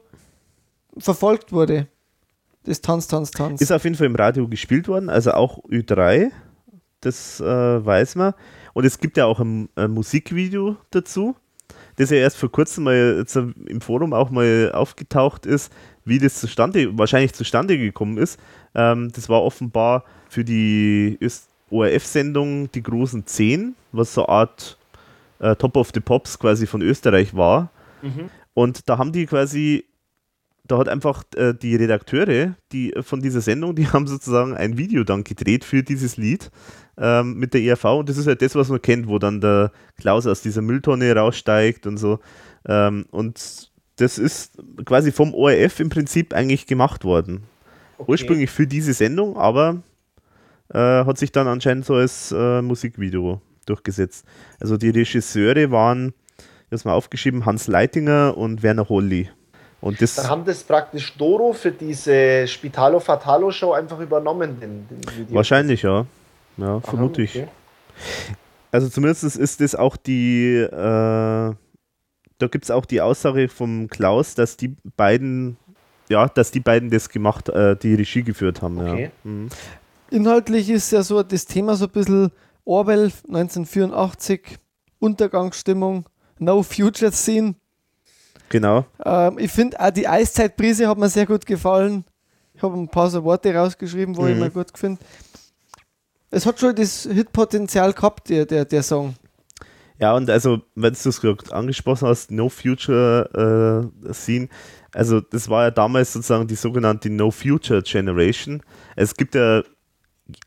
[0.97, 1.87] verfolgt wurde.
[2.63, 3.61] Das Tanz, Tanz, Tanz.
[3.61, 6.31] Ist auf jeden Fall im Radio gespielt worden, also auch Ü3.
[6.99, 8.33] Das äh, weiß man.
[8.73, 11.35] Und es gibt ja auch ein, ein Musikvideo dazu
[11.97, 13.25] das ja erst vor kurzem mal
[13.65, 15.71] im Forum auch mal aufgetaucht ist,
[16.05, 18.39] wie das zustande, wahrscheinlich zustande gekommen ist.
[18.75, 21.17] Ähm, das war offenbar für die
[21.69, 24.76] ORF-Sendung die großen Zehn, was so eine Art
[25.39, 27.71] äh, Top of the Pops quasi von Österreich war.
[28.01, 28.29] Mhm.
[28.53, 29.85] Und da haben die quasi,
[30.65, 35.03] da hat einfach äh, die Redakteure die, von dieser Sendung, die haben sozusagen ein Video
[35.03, 36.51] dann gedreht für dieses Lied
[36.97, 39.71] ähm, mit der ERV und das ist halt das, was man kennt, wo dann der
[39.99, 42.19] Klaus aus dieser Mülltonne raussteigt und so.
[42.67, 47.43] Ähm, und das ist quasi vom ORF im Prinzip eigentlich gemacht worden.
[47.97, 48.11] Okay.
[48.11, 49.81] Ursprünglich für diese Sendung, aber
[50.69, 54.25] äh, hat sich dann anscheinend so als äh, Musikvideo durchgesetzt.
[54.59, 56.13] Also die Regisseure waren,
[56.69, 59.29] das mal aufgeschrieben, Hans Leitinger und Werner Holly.
[59.79, 64.87] Und das Dann haben das praktisch Doro für diese Spitalo Fatalo Show einfach übernommen, den,
[64.89, 65.33] den.
[65.33, 66.05] Wahrscheinlich, ja.
[66.57, 67.35] Ja, vermute ich.
[67.35, 67.47] Okay.
[68.71, 71.55] Also zumindest ist das auch die, äh, da
[72.39, 75.57] gibt es auch die Aussage vom Klaus, dass die beiden,
[76.09, 78.79] ja, dass die beiden das gemacht, äh, die Regie geführt haben.
[78.79, 79.03] Okay.
[79.03, 79.09] Ja.
[79.23, 79.49] Mhm.
[80.09, 82.31] Inhaltlich ist ja so das Thema so ein bisschen
[82.67, 84.57] Orwell 1984,
[84.99, 86.05] Untergangsstimmung,
[86.39, 87.55] No Future Scene.
[88.49, 88.85] Genau.
[89.03, 92.05] Ähm, ich finde auch die Eiszeitprise hat mir sehr gut gefallen.
[92.53, 94.29] Ich habe ein paar so Worte rausgeschrieben, wo mhm.
[94.29, 94.99] ich mir gut finde
[96.29, 99.15] es hat schon das Hitpotenzial gehabt, der, der, der Song.
[99.99, 104.47] Ja, und also, wenn du es gerade angesprochen hast, No Future äh, Scene,
[104.93, 108.61] also das war ja damals sozusagen die sogenannte No Future Generation.
[108.95, 109.63] Es gibt ja,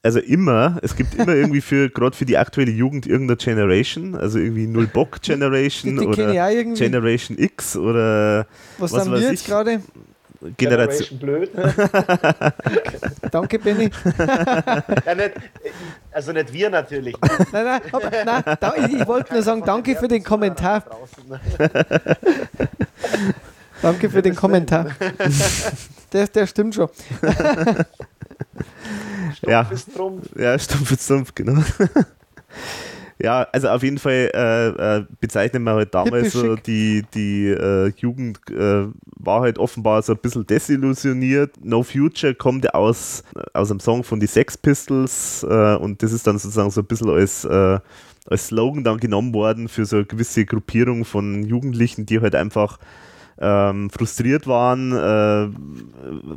[0.03, 4.39] also immer, es gibt immer irgendwie für, gerade für die aktuelle Jugend irgendeine Generation, also
[4.39, 8.47] irgendwie Null Bock Generation die, die oder Generation X oder
[8.79, 9.81] was, was haben wir jetzt gerade?
[10.57, 11.19] Generation.
[11.19, 11.51] blöd.
[13.31, 13.91] Danke, Benny.
[15.07, 15.33] ja, nicht,
[16.11, 17.15] also nicht wir natürlich.
[17.53, 20.83] nein, nein, aber, nein da, ich, ich wollte nur sagen, danke für den Kommentar.
[23.83, 24.87] danke für den Kommentar.
[26.11, 26.89] Der, der stimmt schon.
[29.33, 29.61] Stumpf ja.
[29.63, 30.29] ist Trumpf.
[30.37, 31.63] Ja, Stumpf ist Trumpf, genau.
[33.23, 37.93] Ja, also auf jeden Fall äh, äh, bezeichnen wir halt damals so die, die äh,
[37.99, 41.63] Jugend äh, war halt offenbar so ein bisschen desillusioniert.
[41.63, 43.23] No Future kommt aus,
[43.53, 46.87] aus einem Song von die Sex Pistols äh, und das ist dann sozusagen so ein
[46.87, 47.79] bisschen als, äh,
[48.27, 52.79] als Slogan dann genommen worden für so eine gewisse Gruppierung von Jugendlichen, die halt einfach
[53.41, 54.93] ähm, frustriert waren.
[54.93, 55.49] Äh,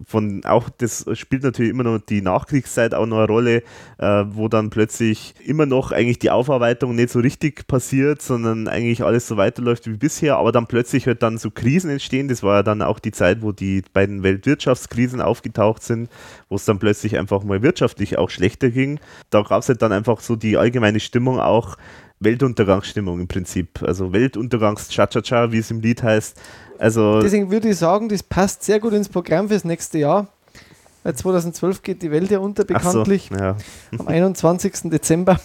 [0.06, 3.64] von auch das spielt natürlich immer noch die Nachkriegszeit auch noch eine Rolle,
[3.98, 9.04] äh, wo dann plötzlich immer noch eigentlich die Aufarbeitung nicht so richtig passiert, sondern eigentlich
[9.04, 12.30] alles so weiterläuft wie bisher, aber dann plötzlich halt dann so Krisen entstehen.
[12.30, 16.10] Das war ja dann auch die Zeit, wo die beiden Weltwirtschaftskrisen aufgetaucht sind,
[16.48, 19.00] wo es dann plötzlich einfach mal wirtschaftlich auch schlechter ging.
[19.30, 21.78] Da gab es halt dann einfach so die allgemeine Stimmung auch,
[22.24, 23.82] Weltuntergangsstimmung im Prinzip.
[23.82, 26.40] Also Weltuntergangs-Cha-Cha-Cha, wie es im Lied heißt.
[26.80, 30.28] Also Deswegen würde ich sagen, das passt sehr gut ins Programm fürs nächste Jahr.
[31.04, 33.30] Weil 2012 geht die Welt ja unter, bekanntlich.
[33.30, 33.58] So, ja.
[33.98, 34.90] Am 21.
[34.90, 35.40] Dezember.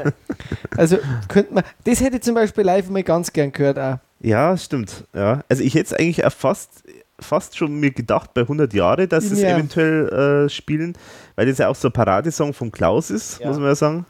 [0.76, 0.98] also
[1.28, 3.98] könnte man, das hätte ich zum Beispiel live mal ganz gern gehört auch.
[4.20, 5.04] Ja, stimmt.
[5.14, 5.44] Ja.
[5.48, 6.82] Also ich hätte es eigentlich fast,
[7.20, 9.54] fast schon mir gedacht bei 100 Jahre, dass sie es ja.
[9.54, 10.98] eventuell äh, spielen,
[11.36, 13.46] weil das ja auch so ein Paradesong von Klaus ist, ja.
[13.46, 14.06] muss man ja sagen.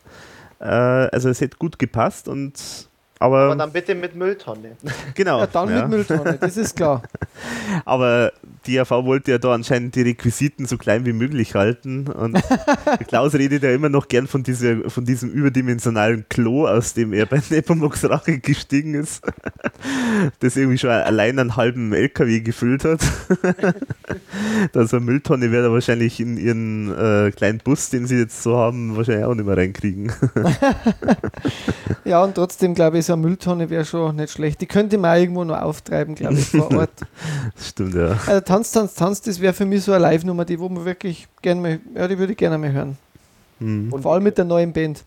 [0.60, 2.88] Äh, also es hätte gut gepasst und
[3.20, 4.76] aber, aber dann bitte mit Mülltonne.
[5.14, 5.40] Genau.
[5.40, 5.80] Ja, dann ja.
[5.80, 7.02] mit Mülltonne, das ist klar.
[7.84, 8.32] Aber
[8.66, 12.06] die AV wollte ja da anscheinend die Requisiten so klein wie möglich halten.
[12.06, 12.38] Und
[13.08, 17.26] Klaus redet ja immer noch gern von, dieser, von diesem überdimensionalen Klo, aus dem er
[17.26, 19.24] bei Nepomuk's Rache gestiegen ist.
[20.40, 23.00] das irgendwie schon allein einen halben LKW gefüllt hat.
[24.74, 28.56] also eine Mülltonne wird er wahrscheinlich in ihren äh, kleinen Bus, den sie jetzt so
[28.56, 30.12] haben, wahrscheinlich auch nicht mehr reinkriegen.
[32.04, 34.60] ja, und trotzdem glaube ich, so eine Mülltonne wäre schon nicht schlecht.
[34.60, 36.90] Die könnte man irgendwo noch auftreiben, glaube ich, vor Ort.
[37.60, 38.16] Stimmt, ja.
[38.26, 41.26] Also Tanz, Tanz, Tanz, das wäre für mich so eine Live-Nummer, die wo man wirklich
[41.42, 42.96] gerne mal, ja, die würde ich gerne mal hören.
[43.58, 43.92] Mhm.
[43.92, 45.04] Und vor allem mit der neuen Band.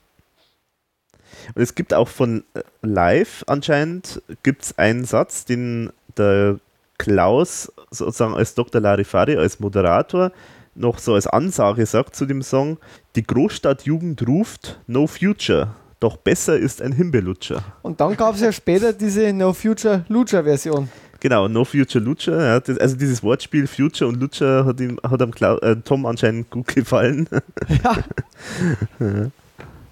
[1.56, 6.60] Und es gibt auch von äh, Live anscheinend gibt's einen Satz, den der
[6.98, 8.82] Klaus sozusagen als Dr.
[8.82, 10.32] Larifari, als Moderator
[10.76, 12.78] noch so als Ansage sagt zu dem Song,
[13.16, 17.64] die Großstadtjugend ruft No Future, doch besser ist ein Himbelutscher.
[17.82, 20.90] Und dann gab es ja später diese No Future Lucha Version.
[21.20, 22.44] Genau, No Future Lutscher.
[22.44, 26.50] Ja, das, also dieses Wortspiel Future und Lutscher hat, ihm, hat am äh, Tom anscheinend
[26.50, 27.30] gut gefallen.
[27.84, 27.96] Ja,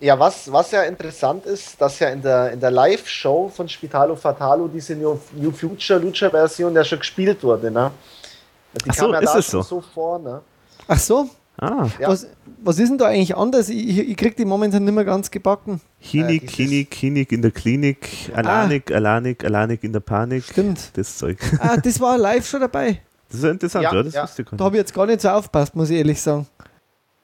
[0.02, 4.16] Ja, was, was ja interessant ist, dass ja in der, in der Live-Show von Spitalo
[4.16, 7.70] Fatalo diese New, New Future Lucha-Version ja schon gespielt wurde.
[7.70, 7.92] Ne?
[8.86, 9.82] Die Ach so, kam ja ist da es schon so?
[9.82, 10.20] so vor.
[10.20, 10.42] Ne?
[10.88, 11.30] ach so.
[11.62, 12.08] Ah, Ja.
[12.10, 12.28] Was,
[12.64, 13.70] was ist denn da eigentlich anders?
[13.70, 15.82] Ich, ich, ich krieg die momentan nicht mehr ganz gebacken.
[16.00, 20.44] Hinik, dieses- Hinik, Hinik in der Klinik, Alanik, Alanik, Alanik in der Panik.
[20.46, 20.92] Stimmt.
[20.98, 21.38] Das Zeug.
[21.60, 23.02] Ah, das war live schon dabei.
[23.28, 24.24] Das ist ja interessant, ja, Ja, das ja.
[24.24, 24.66] wusste ich gar Da nicht.
[24.66, 26.48] habe ich jetzt gar nicht so aufgepasst, muss ich ehrlich sagen.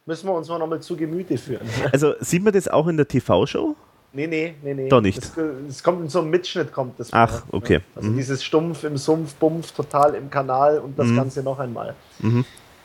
[0.05, 1.67] Müssen wir uns mal nochmal zu Gemüte führen.
[1.91, 3.75] Also sieht man das auch in der TV-Show?
[4.13, 4.87] Nee, nee, nee, nee.
[4.87, 5.19] Doch nicht.
[5.67, 7.09] Das kommt in so einem Mitschnitt, kommt das.
[7.11, 7.77] Ach, okay.
[7.79, 7.83] Ne?
[7.95, 8.17] Also Mhm.
[8.17, 11.15] dieses Stumpf im Sumpf, Bumpf, total im Kanal und das Mhm.
[11.17, 11.95] Ganze noch einmal.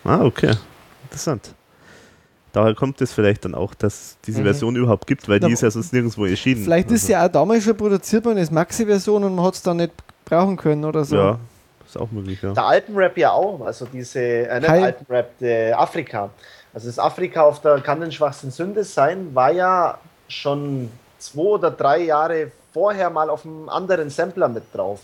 [0.05, 0.55] Ah, okay.
[1.11, 1.55] Interessant.
[2.53, 4.45] Daher kommt es vielleicht dann auch, dass diese Mhm.
[4.45, 6.62] Version überhaupt gibt, weil Na, die ist ja sonst nirgendwo erschienen.
[6.65, 9.62] Vielleicht ist Also, sie auch damals schon produziert worden als Maxi-Version und man hat es
[9.62, 9.93] dann nicht
[10.24, 11.16] brauchen können oder so.
[11.16, 11.39] Ja,
[11.87, 12.53] ist auch möglich, ja.
[12.53, 14.82] Der Alpenrap ja auch, also diese, äh, nicht Hi.
[14.85, 16.31] Alpenrap, der Afrika.
[16.74, 21.70] Also das Afrika auf der Kann den schwachsten Sünde sein, war ja schon zwei oder
[21.70, 25.01] drei Jahre vorher mal auf einem anderen Sampler mit drauf.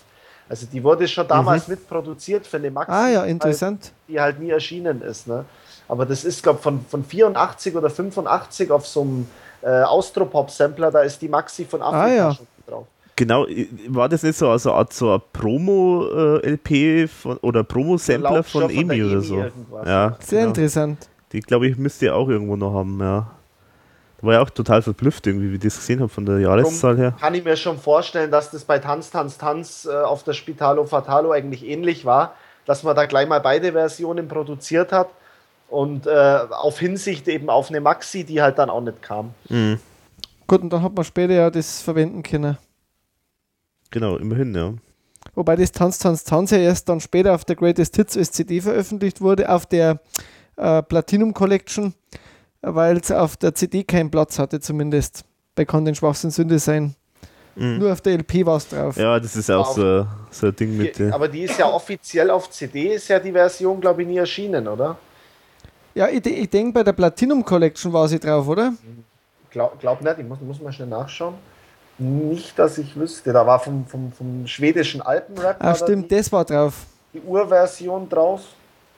[0.48, 3.92] Also die wurde schon damals mitproduziert für eine Maxi, Ah ja, halt, interessant.
[4.08, 5.26] die halt nie erschienen ist.
[5.26, 5.44] Ne?
[5.88, 9.28] Aber das ist, glaube von, von 84 oder 85 auf so einem
[9.62, 12.34] äh, Austropop-Sampler, da ist die Maxi von Afrika Ah, ja.
[12.34, 12.86] schon drauf.
[13.14, 13.46] Genau,
[13.88, 18.70] war das nicht so also eine Art so ein Promo-LP von, oder Promo-Sampler von von
[18.70, 19.36] Emi oder so?
[19.84, 20.48] Ja, Sehr genau.
[20.48, 21.08] interessant.
[21.32, 23.30] Die glaube ich müsste ihr auch irgendwo noch haben, ja.
[24.20, 26.96] Da war ja auch total verblüfft irgendwie, wie ich das gesehen habe von der Jahreszahl
[26.96, 27.14] her.
[27.20, 30.84] kann ich mir schon vorstellen, dass das bei Tanz, Tanz, Tanz äh, auf der Spitalo
[30.84, 32.34] Fatalo eigentlich ähnlich war,
[32.64, 35.08] dass man da gleich mal beide Versionen produziert hat
[35.68, 36.10] und äh,
[36.50, 39.34] auf Hinsicht eben auf eine Maxi, die halt dann auch nicht kam.
[39.48, 39.78] Mhm.
[40.46, 42.56] Gut, und dann hat man später ja das verwenden können.
[43.90, 44.74] Genau, immerhin, ja.
[45.34, 48.60] Wobei das Tanz, Tanz, Tanz ja erst dann später auf der Greatest Hits als CD
[48.60, 50.00] veröffentlicht wurde, auf der
[50.56, 51.94] äh, Platinum Collection,
[52.62, 55.24] weil es auf der CD keinen Platz hatte, zumindest.
[55.54, 56.94] Bei Kann den Schwachsinn Sünde sein.
[57.54, 57.78] Mhm.
[57.78, 58.96] Nur auf der LP war es drauf.
[58.96, 60.98] Ja, das ist auch so, so ein Ding mit.
[60.98, 64.08] Die, äh, aber die ist ja offiziell auf CD, ist ja die Version, glaube ich,
[64.08, 64.98] nie erschienen, oder?
[65.96, 68.74] Ja, ich, ich denke, bei der Platinum Collection war sie drauf, oder?
[69.50, 71.34] Glaub, glaub nicht, ich muss, muss mal schnell nachschauen.
[71.96, 73.32] Nicht, dass ich wüsste.
[73.32, 76.84] Da war vom, vom, vom schwedischen Alpenrap Ah, stimmt, die, das war drauf.
[77.14, 78.42] die Urversion drauf.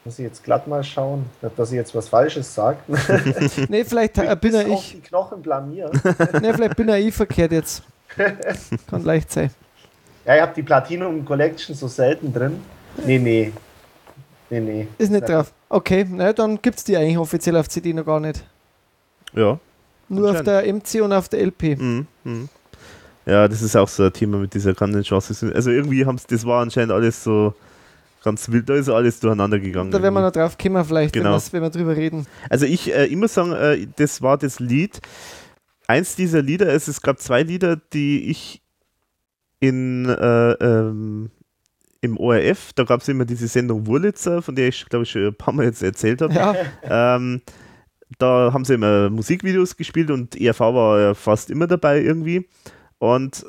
[0.05, 2.79] Muss ich jetzt glatt mal schauen, nicht, dass ich jetzt was Falsches sage.
[3.69, 4.93] Nee, vielleicht äh, bin auf ich.
[4.93, 5.93] die Knochen blamieren.
[6.43, 7.85] Nee, vielleicht bin ja ich verkehrt jetzt.
[8.91, 9.51] Kann leicht sein.
[10.27, 12.61] Ja, ich habe die Platinum Collection so selten drin.
[13.07, 13.53] Nee, nee.
[14.51, 14.89] Nee, nee.
[14.99, 15.53] Ist nicht drauf.
[15.69, 18.45] Okay, na, dann gibt es die eigentlich offiziell auf CD noch gar nicht.
[19.35, 19.59] ja.
[20.11, 21.77] Nur auf der MC und auf der LP.
[21.79, 22.07] Mhm.
[22.25, 22.49] Mhm.
[23.27, 25.53] Ja, das ist auch so ein Thema mit dieser Kantenchance.
[25.55, 27.53] Also irgendwie haben das war anscheinend alles so
[28.25, 29.91] ganz wild, da ist alles durcheinander gegangen.
[29.91, 31.39] Da werden wir noch drauf kommen, vielleicht, Genau.
[31.53, 32.27] wenn wir drüber reden.
[32.49, 34.99] Also ich äh, immer sagen, äh, das war das Lied.
[35.87, 38.63] Eins dieser Lieder, es, es gab zwei Lieder, die ich
[39.61, 41.31] in äh, ähm,
[42.01, 45.27] im ORF, da gab es immer diese Sendung Wurlitzer, von der ich glaube ich schon
[45.27, 46.35] ein paar Mal jetzt erzählt habe.
[46.35, 47.43] Ja, Ähm,
[48.19, 52.49] da haben sie immer Musikvideos gespielt und ERV war ja fast immer dabei irgendwie.
[52.99, 53.45] Und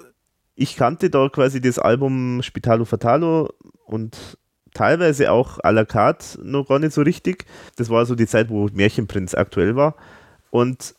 [0.56, 3.54] ich kannte da quasi das Album Spitalo Fatalo
[3.86, 4.38] und
[4.74, 7.46] teilweise auch à la carte noch gar nicht so richtig.
[7.78, 9.96] Das war so die Zeit, wo Märchenprinz aktuell war.
[10.50, 10.96] Und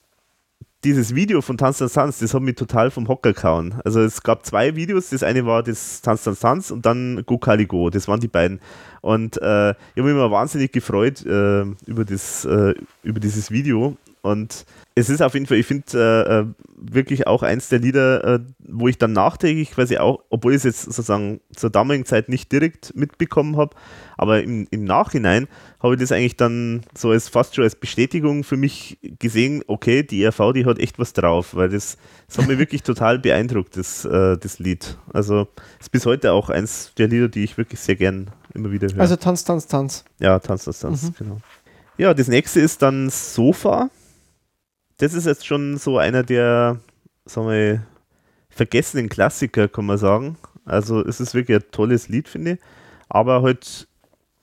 [0.85, 3.75] dieses Video von Tanz, Tanz, Tanz, das hat mich total vom Hocker gehauen.
[3.85, 7.39] Also es gab zwei Videos, das eine war das Tanz, Tanz, Tanz und dann Go
[7.39, 8.61] Kali Go, das waren die beiden.
[9.03, 13.97] Und äh, ich habe mich immer wahnsinnig gefreut äh, über, das, äh, über dieses Video.
[14.23, 14.65] Und
[14.97, 16.47] es ist auf jeden Fall, ich finde, äh, äh,
[16.77, 20.65] wirklich auch eins der Lieder, äh, wo ich dann nachträglich quasi auch, obwohl ich es
[20.65, 23.77] jetzt sozusagen zur damaligen Zeit nicht direkt mitbekommen habe,
[24.19, 25.47] aber im, im Nachhinein
[25.83, 30.03] habe ich das eigentlich dann so als fast schon als Bestätigung für mich gesehen, okay,
[30.03, 31.97] die ERV, die hat echt was drauf, weil das,
[32.27, 34.99] das hat mich wirklich total beeindruckt, das, äh, das Lied.
[35.13, 35.47] Also
[35.79, 39.01] ist bis heute auch eins der Lieder, die ich wirklich sehr gern immer wieder höre.
[39.01, 40.05] also Tanz, Tanz, Tanz.
[40.19, 41.15] Ja, Tanz, Tanz, Tanz, Mhm.
[41.17, 41.37] genau.
[41.97, 43.89] Ja, das nächste ist dann Sofa.
[45.01, 46.79] Das ist jetzt schon so einer der,
[47.25, 47.87] sagen wir,
[48.51, 50.37] vergessenen Klassiker, kann man sagen.
[50.67, 52.59] Also es ist wirklich ein tolles Lied, finde ich.
[53.09, 53.89] Aber halt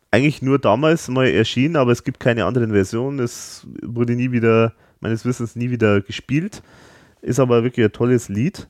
[0.10, 3.20] eigentlich nur damals mal erschienen, aber es gibt keine anderen Versionen.
[3.20, 6.64] Es wurde nie wieder, meines Wissens, nie wieder gespielt.
[7.22, 8.68] Ist aber wirklich ein tolles Lied.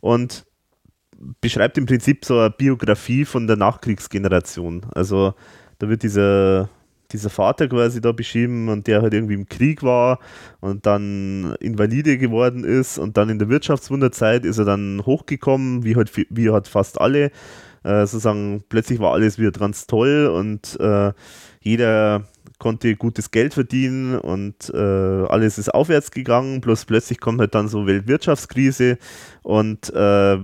[0.00, 0.46] Und
[1.42, 4.86] beschreibt im Prinzip so eine Biografie von der Nachkriegsgeneration.
[4.94, 5.34] Also
[5.80, 6.70] da wird dieser
[7.12, 10.18] dieser Vater quasi da beschrieben und der halt irgendwie im Krieg war
[10.60, 15.96] und dann Invalide geworden ist und dann in der Wirtschaftswunderzeit ist er dann hochgekommen, wie
[15.96, 17.30] halt, wie halt fast alle.
[17.84, 21.12] Äh, sozusagen, plötzlich war alles wieder ganz toll und äh,
[21.60, 22.24] jeder
[22.58, 26.60] konnte gutes Geld verdienen und äh, alles ist aufwärts gegangen.
[26.60, 28.98] Bloß plötzlich kommt halt dann so Weltwirtschaftskrise
[29.42, 30.38] und äh,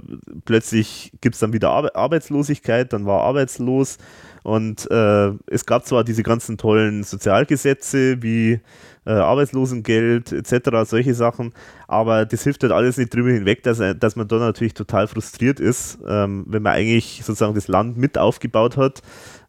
[0.45, 3.99] plötzlich gibt es dann wieder Ar Arbeitslosigkeit, dann war arbeitslos
[4.43, 8.61] und äh, es gab zwar diese ganzen tollen Sozialgesetze wie
[9.05, 11.53] äh, Arbeitslosengeld etc., solche Sachen,
[11.89, 15.61] aber das hilft halt alles nicht drüber hinweg, dass, dass man da natürlich total frustriert
[15.61, 19.03] ist, ähm, wenn man eigentlich sozusagen das Land mit aufgebaut hat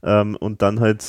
[0.03, 1.03] ähm, und dann halt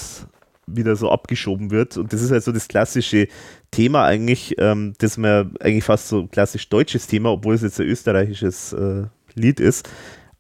[0.67, 1.97] wieder so abgeschoben wird.
[1.97, 3.29] Und das ist halt so das klassische
[3.71, 7.87] Thema eigentlich, ähm, das man eigentlich fast so klassisch deutsches Thema, obwohl es jetzt ein
[7.87, 9.05] österreichisches äh,
[9.35, 9.89] Lied ist.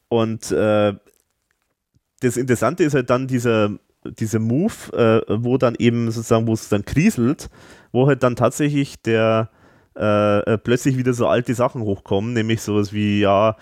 [0.08, 0.94] Und äh,
[2.24, 3.70] das Interessante ist halt dann dieser,
[4.04, 7.50] dieser Move, äh, wo dann eben sozusagen, wo es dann kriselt,
[7.92, 9.50] wo halt dann tatsächlich der
[9.96, 13.56] äh, äh, plötzlich wieder so alte Sachen hochkommen, nämlich sowas wie, ja,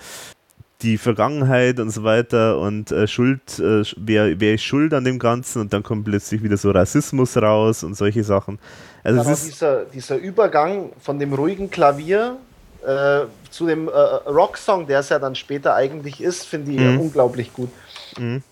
[0.83, 5.19] die Vergangenheit und so weiter und äh, Schuld, äh, wer, wer ist schuld an dem
[5.19, 8.59] Ganzen und dann kommt plötzlich wieder so Rassismus raus und solche Sachen.
[9.05, 12.37] Also ist dieser, dieser Übergang von dem ruhigen Klavier
[12.85, 13.21] äh,
[13.51, 17.01] zu dem äh, Rocksong, der es ja dann später eigentlich ist, finde ich mhm.
[17.01, 17.71] unglaublich gut.
[18.19, 18.43] Mhm.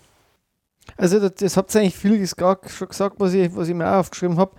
[0.96, 4.00] Also das, das habt ihr eigentlich viel schon gesagt, was ich, was ich mir auch
[4.00, 4.52] aufgeschrieben habe.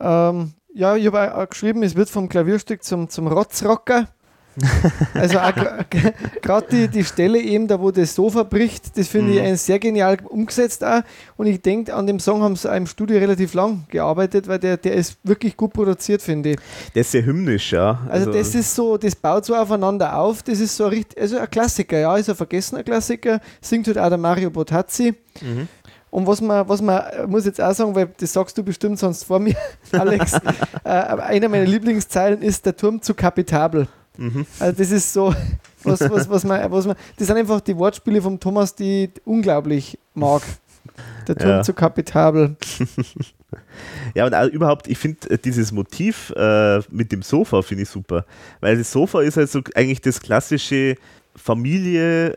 [0.00, 4.08] Ähm, ja, ich habe auch geschrieben, es wird vom Klavierstück zum, zum Rotzrocker.
[5.14, 5.38] also
[6.42, 9.54] gerade die, die Stelle eben, da wo das Sofa bricht, das finde mhm.
[9.54, 11.02] ich sehr genial umgesetzt auch.
[11.36, 14.76] Und ich denke, an dem Song haben sie im Studio relativ lang gearbeitet, weil der,
[14.76, 16.58] der ist wirklich gut produziert, finde ich.
[16.94, 18.00] Der ist sehr hymnisch, ja.
[18.08, 21.38] Also, also, das ist so, das baut so aufeinander auf, das ist so richtig, also
[21.38, 25.14] ein Klassiker, ja, ist ein vergessener Klassiker, singt halt auch der Mario Botazzi.
[25.40, 25.68] Mhm.
[26.12, 29.24] Und was man, was man, muss jetzt auch sagen, weil das sagst du bestimmt sonst
[29.24, 29.56] vor mir,
[29.92, 30.34] Alex,
[30.84, 33.88] äh, einer meiner Lieblingszeilen ist der Turm zu kapitabel.
[34.16, 34.46] Mhm.
[34.58, 35.34] Also das ist so,
[35.84, 39.10] was, was, was, man, was man, das sind einfach die Wortspiele vom Thomas, die ich
[39.24, 40.42] unglaublich mag.
[41.26, 41.62] Der Turm ja.
[41.62, 42.56] zu kapitabel.
[44.14, 48.24] ja, und überhaupt, ich finde äh, dieses Motiv äh, mit dem Sofa finde ich super.
[48.60, 50.96] Weil das Sofa ist halt so eigentlich das klassische
[51.36, 52.36] Familie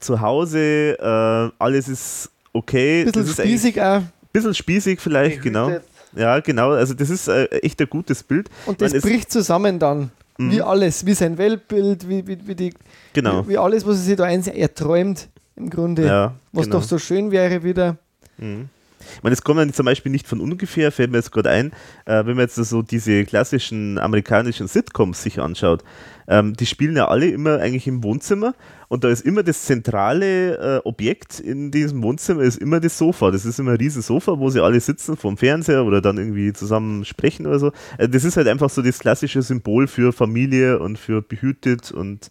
[0.00, 3.04] zu Hause, äh, alles ist okay.
[3.04, 4.02] Bisschen das spießig auch.
[4.32, 5.70] Bisschen spießig vielleicht, genau.
[6.14, 6.72] Ja, genau.
[6.72, 8.50] Also das ist äh, echt ein gutes Bild.
[8.66, 10.10] Und das meine, bricht zusammen dann.
[10.38, 10.50] Mhm.
[10.50, 12.74] Wie alles, wie sein Weltbild, wie, wie, wie, die,
[13.12, 13.44] genau.
[13.44, 16.06] wie, wie alles, was er sich da eins erträumt, im Grunde.
[16.06, 16.78] Ja, was genau.
[16.78, 17.96] doch so schön wäre wieder.
[18.38, 18.68] Mhm.
[19.16, 21.72] Ich meine, es kommt dann zum Beispiel nicht von ungefähr, fällt mir jetzt gerade ein,
[22.04, 25.84] äh, wenn man jetzt so diese klassischen amerikanischen Sitcoms sich anschaut.
[26.28, 28.54] Ähm, die spielen ja alle immer eigentlich im Wohnzimmer
[28.88, 33.30] und da ist immer das zentrale äh, Objekt in diesem Wohnzimmer ist immer das Sofa.
[33.30, 36.52] Das ist immer ein riesen Sofa, wo sie alle sitzen vom Fernseher oder dann irgendwie
[36.52, 37.72] zusammen sprechen oder so.
[37.98, 42.30] Also das ist halt einfach so das klassische Symbol für Familie und für behütet und,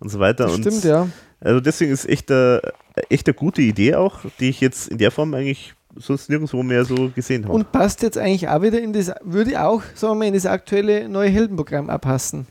[0.00, 0.44] und so weiter.
[0.44, 1.08] Das stimmt, ja.
[1.40, 2.60] Also deswegen ist echt eine,
[3.08, 6.84] echt eine gute Idee auch, die ich jetzt in der Form eigentlich sonst nirgendwo mehr
[6.84, 7.54] so gesehen habe.
[7.54, 10.46] Und passt jetzt eigentlich auch wieder in das, würde auch, sagen wir mal, in das
[10.46, 12.46] aktuelle neue Heldenprogramm abpassen.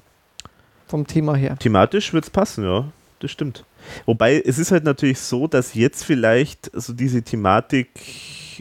[0.87, 1.57] Vom Thema her.
[1.57, 2.85] Thematisch wird es passen, ja.
[3.19, 3.63] Das stimmt.
[4.05, 7.89] Wobei es ist halt natürlich so, dass jetzt vielleicht so diese Thematik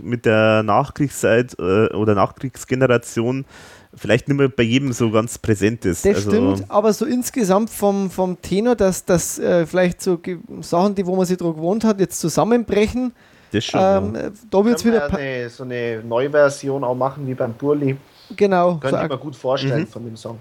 [0.02, 3.46] mit der Nachkriegszeit äh, oder Nachkriegsgeneration
[3.94, 6.04] vielleicht nicht mehr bei jedem so ganz präsent ist.
[6.04, 10.20] Das also stimmt, aber so insgesamt vom, vom Tenor, dass das äh, vielleicht so
[10.60, 13.12] Sachen, die wo man sich dran gewohnt hat, jetzt zusammenbrechen.
[13.52, 13.80] Das schon.
[13.80, 14.30] Ähm, ja.
[14.50, 15.12] Da wird es wieder.
[15.12, 17.96] Eine, so eine Neuversion auch machen wie beim Burli.
[18.36, 18.76] Genau.
[18.76, 19.86] Könnte so ich mir gut vorstellen mhm.
[19.86, 20.38] von dem Song.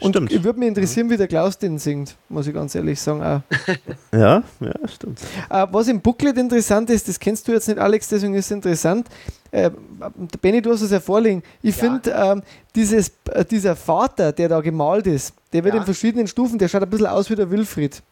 [0.00, 0.44] Und stimmt.
[0.44, 3.22] würde mich interessieren, wie der Klaus den singt, muss ich ganz ehrlich sagen.
[3.22, 3.40] Auch.
[4.12, 5.20] ja, ja, stimmt.
[5.48, 8.50] Äh, was im Booklet interessant ist, das kennst du jetzt nicht, Alex, deswegen ist es
[8.50, 9.06] interessant.
[9.52, 9.70] Äh,
[10.42, 11.44] Benny, du hast es ja vorliegen.
[11.62, 11.84] Ich ja.
[11.84, 12.42] finde, ähm,
[12.76, 15.80] äh, dieser Vater, der da gemalt ist, der wird ja.
[15.80, 18.02] in verschiedenen Stufen, der schaut ein bisschen aus wie der Wilfried.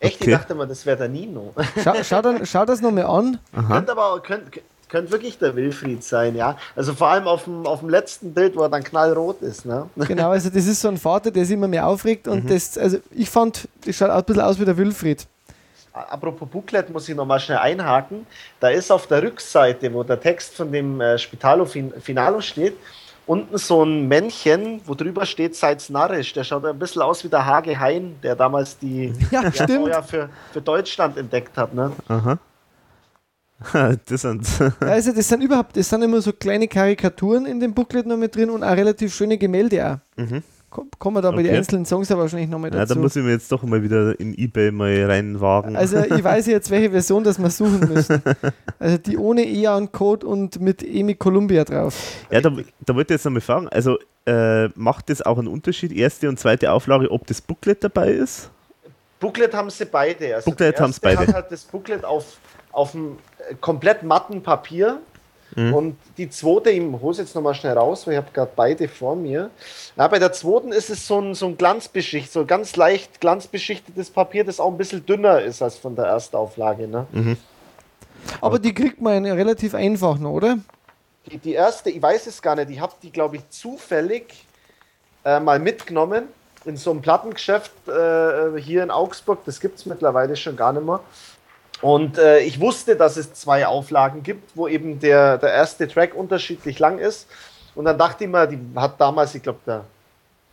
[0.00, 0.20] Echt?
[0.20, 0.30] Okay.
[0.30, 1.52] Ich dachte mal, das wäre der Nino.
[1.84, 3.38] Schau, schau, dann, schau das nochmal an.
[3.68, 4.50] Könnte aber auch, könnt,
[4.88, 6.56] könnte wirklich der Wilfried sein, ja.
[6.74, 9.64] Also vor allem auf dem, auf dem letzten Bild, wo er dann knallrot ist.
[9.64, 9.88] Ne?
[9.96, 12.48] Genau, also das ist so ein Vater, der sich immer mehr aufregt und mhm.
[12.48, 15.26] das, also ich fand, das schaut ein bisschen aus wie der Wilfried.
[15.92, 18.26] Apropos Booklet muss ich nochmal schnell einhaken.
[18.60, 22.76] Da ist auf der Rückseite, wo der Text von dem äh, Spitalo Finalo steht,
[23.30, 26.32] unten so ein Männchen, wo drüber steht, seid's narrisch.
[26.32, 30.28] Der schaut ein bisschen aus wie der Hage Hein, der damals die ja, Feuer für,
[30.52, 31.72] für Deutschland entdeckt hat.
[31.72, 31.92] Ne?
[32.08, 32.38] Aha.
[34.08, 34.48] das sind
[34.80, 38.34] also das sind überhaupt, das sind immer so kleine Karikaturen in dem Booklet noch mit
[38.34, 40.20] drin und auch relativ schöne Gemälde auch.
[40.20, 40.42] Mhm.
[40.70, 41.56] Kommen wir da bei den Okay.
[41.58, 43.00] einzelnen Songs aber wahrscheinlich nochmal Ja, da dazu.
[43.00, 45.76] muss ich mir jetzt doch mal wieder in Ebay mal reinwagen.
[45.76, 48.22] also ich weiß jetzt, welche Version das wir suchen müssen.
[48.78, 51.94] Also die ohne EAN-Code und mit EMI Columbia drauf.
[52.30, 55.92] ja, da, da wollte ich jetzt nochmal fragen, also äh, macht das auch einen Unterschied,
[55.92, 58.50] erste und zweite Auflage, ob das Booklet dabei ist?
[59.18, 60.34] Booklet haben sie beide.
[60.36, 61.28] Also Booklet der haben's erste beide.
[61.28, 62.38] hat halt das Booklet auf,
[62.72, 63.18] auf einem
[63.50, 65.00] äh, komplett matten Papier.
[65.56, 65.74] Mhm.
[65.74, 68.88] Und die zweite, ich hole es jetzt nochmal schnell raus, weil ich habe gerade beide
[68.88, 69.50] vor mir.
[69.96, 74.10] Ja, bei der zweiten ist es so ein, so ein Glanzbeschicht, so ganz leicht glanzbeschichtetes
[74.10, 76.86] Papier, das auch ein bisschen dünner ist als von der Erstauflage.
[76.86, 77.06] Ne?
[78.40, 80.58] Aber die kriegt man relativ einfach noch, oder?
[81.26, 84.46] Die, die erste, ich weiß es gar nicht, ich habe die, glaube ich, zufällig
[85.24, 86.24] äh, mal mitgenommen
[86.64, 89.40] in so einem Plattengeschäft äh, hier in Augsburg.
[89.46, 91.00] Das gibt es mittlerweile schon gar nicht mehr.
[91.82, 96.14] Und äh, ich wusste, dass es zwei Auflagen gibt, wo eben der, der erste Track
[96.14, 97.26] unterschiedlich lang ist.
[97.74, 99.84] Und dann dachte ich mir, die hat damals, ich glaube, der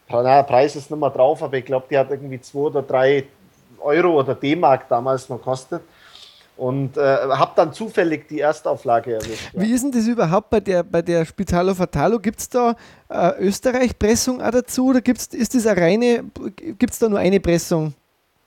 [0.10, 3.26] na, Preis ist nicht mehr drauf, aber ich glaube, die hat irgendwie zwei oder drei
[3.80, 5.82] Euro oder D-Mark damals noch kostet.
[6.56, 9.54] Und äh, habe dann zufällig die Erstauflage erwischt.
[9.54, 9.62] ja.
[9.62, 12.18] Wie ist denn das überhaupt bei der, bei der Spitalo Fatalo?
[12.18, 12.76] Gibt es da
[13.10, 16.24] äh, Österreich-Pressung auch dazu oder gibt's, ist das eine reine,
[16.56, 17.94] gibt es da nur eine Pressung?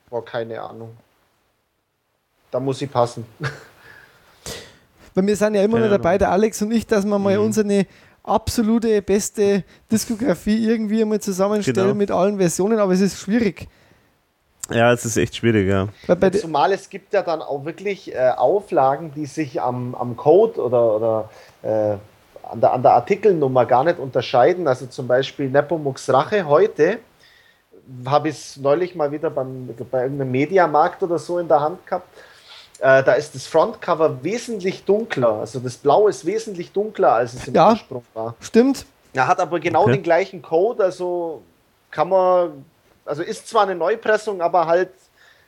[0.09, 0.97] Boah, keine Ahnung.
[2.51, 3.25] Da muss ich passen.
[5.15, 7.45] Weil wir sind ja immer noch dabei, der Alex und ich, dass wir mal Mhm.
[7.45, 7.87] unsere
[8.23, 11.95] absolute beste Diskografie irgendwie einmal zusammenstellen Genau.
[11.95, 13.67] mit allen Versionen, aber es ist schwierig.
[14.71, 15.89] Ja, es ist echt schwierig, ja.
[16.07, 20.61] Bei Zumal es gibt ja dann auch wirklich äh, Auflagen, die sich am, am Code
[20.63, 21.31] oder, oder
[21.63, 21.97] äh,
[22.49, 24.69] an, der, an der Artikelnummer gar nicht unterscheiden.
[24.69, 26.99] Also zum Beispiel Nepomuk's Rache heute
[28.07, 31.85] habe ich es neulich mal wieder beim, bei irgendeinem Mediamarkt oder so in der Hand
[31.87, 32.07] gehabt.
[32.81, 35.35] Äh, da ist das Frontcover wesentlich dunkler.
[35.41, 37.71] Also das Blau ist wesentlich dunkler, als es im Ja.
[37.71, 38.35] Ursprung war.
[38.41, 39.93] stimmt, Er hat aber genau Okay.
[39.93, 41.43] den gleichen Code, also
[41.91, 42.65] kann man,
[43.05, 44.91] also ist zwar eine Neupressung, aber halt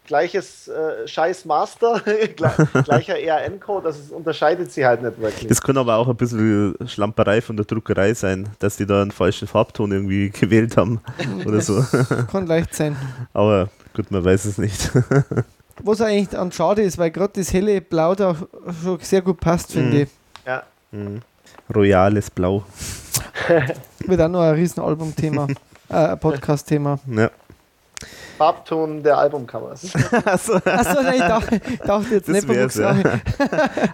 [0.05, 5.47] gleiches äh, Scheiß Master, gle- gleicher ERN-Code, also es unterscheidet sie halt nicht wirklich.
[5.47, 9.13] Das kann aber auch ein bisschen Schlamperei von der Druckerei sein, dass die da einen
[9.13, 11.01] falschen Farbton irgendwie gewählt haben
[11.47, 11.83] oder so.
[12.31, 12.97] kann leicht sein.
[13.33, 14.91] Aber gut, man weiß es nicht.
[15.83, 18.35] Was eigentlich dann schade ist, weil gerade das helle Blau da
[18.83, 20.03] schon sehr gut passt, finde Mhm.
[20.03, 20.09] ich.
[20.47, 20.63] ja.
[21.75, 22.65] Royales Blau.
[24.07, 25.47] Wird auch noch ein Riesenalbum-Thema,
[25.89, 26.99] äh, ein Podcast-Thema.
[27.07, 27.31] Ja.
[28.37, 29.95] Farbton der Albumcovers.
[30.25, 32.97] Achso, nein, ich dachte, ich dachte jetzt Das nicht wär's, ja.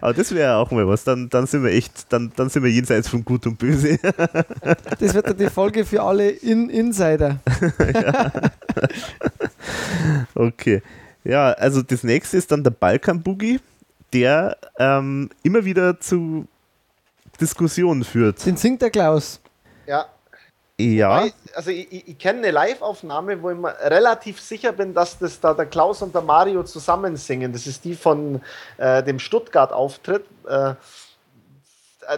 [0.01, 1.05] Aber das wäre auch mal was.
[1.05, 3.99] Dann, dann sind wir echt, dann, dann sind wir jenseits von Gut und Böse.
[4.99, 7.41] Das wird dann die Folge für alle In Insider.
[10.35, 10.83] Okay.
[11.25, 13.61] Ja, also das nächste ist dann der Balkan Boogie,
[14.13, 16.47] der ähm, immer wieder zu
[17.41, 18.45] Diskussionen führt.
[18.45, 19.41] Den singt der Klaus.
[19.87, 20.07] ja.
[20.81, 24.95] Ja, Weil, Also ich, ich, ich kenne eine Live-Aufnahme, wo ich mir relativ sicher bin,
[24.95, 27.53] dass das da der Klaus und der Mario zusammen singen.
[27.53, 28.41] Das ist die von
[28.77, 30.25] äh, dem Stuttgart-Auftritt.
[30.49, 30.75] Äh,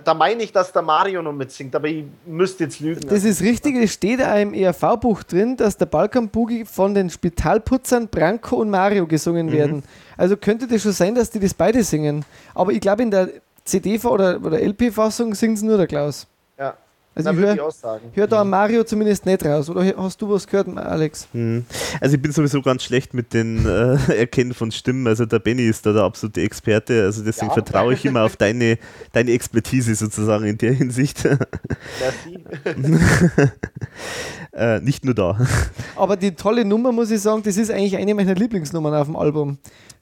[0.04, 3.00] da meine ich, dass der Mario noch mitsingt, aber ich müsste jetzt lügen.
[3.08, 8.08] Das ist richtig, es steht auch im ERV-Buch drin, dass der Balkanboogie von den Spitalputzern
[8.08, 9.52] Branko und Mario gesungen Mhm.
[9.52, 9.82] werden.
[10.16, 12.24] Also könnte das schon sein, dass die das beide singen.
[12.54, 13.28] Aber ich glaube, in der
[13.64, 16.26] CD- oder, oder LP-Fassung singt es nur der Klaus.
[17.12, 19.68] Also da ich höre hör da Mario zumindest nicht raus.
[19.68, 21.26] Oder hast du was gehört, Alex?
[21.32, 21.64] hm.
[22.00, 25.06] also ich bin sowieso ganz schlecht mit den äh, Erkennen von Stimmen.
[25.08, 27.02] Also der Benny ist da der absolute Experte.
[27.02, 27.54] Also deswegen Ja.
[27.54, 28.78] vertraue ich immer auf deine,
[29.12, 31.24] deine Expertise sozusagen in der Hinsicht.
[31.24, 32.44] Merci.
[34.52, 35.38] äh, nicht nur da.
[35.96, 39.16] Aber die tolle Nummer, muss ich sagen, das ist eigentlich eine meiner Lieblingsnummern auf dem
[39.16, 39.58] Album.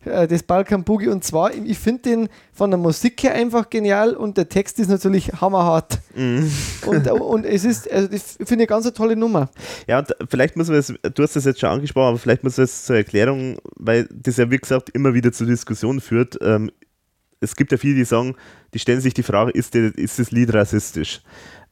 [0.09, 1.09] Äh, Das Balkan Boogie.
[1.09, 4.89] Und zwar, ich finde den von der Musik her einfach genial und der Text ist
[4.89, 5.99] natürlich hammerhart.
[6.15, 6.51] Mhm.
[6.87, 9.51] Und, und es ist, also das finde ich eine ganz tolle Nummer.
[9.87, 12.59] Ja, und vielleicht müssen wir es, du hast das jetzt schon angesprochen, aber vielleicht müssen
[12.59, 16.39] wir es zur Erklärung, weil das ja wie gesagt immer wieder zu Diskussionen führt.
[16.43, 16.71] Ähm,
[17.41, 18.35] es gibt ja viele, die sagen,
[18.75, 21.23] die stellen sich die Frage, ist, die, ist das Lied rassistisch?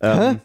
[0.01, 0.41] Ähm,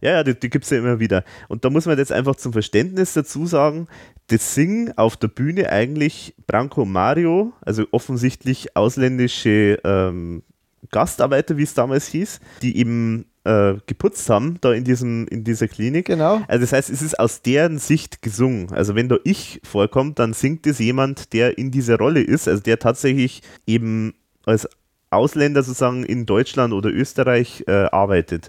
[0.00, 1.24] ja, ja, die, die gibt es ja immer wieder.
[1.48, 3.86] Und da muss man jetzt einfach zum Verständnis dazu sagen,
[4.28, 10.42] das singen auf der Bühne eigentlich Branko und Mario, also offensichtlich ausländische ähm,
[10.90, 15.68] Gastarbeiter, wie es damals hieß, die eben äh, geputzt haben, da in, diesem, in dieser
[15.68, 16.06] Klinik.
[16.06, 16.42] Genau.
[16.48, 18.72] Also das heißt, es ist aus deren Sicht gesungen.
[18.72, 22.62] Also wenn da ich vorkommt, dann singt es jemand, der in dieser Rolle ist, also
[22.62, 24.14] der tatsächlich eben
[24.46, 24.68] als
[25.10, 28.48] Ausländer sozusagen in Deutschland oder Österreich äh, arbeitet.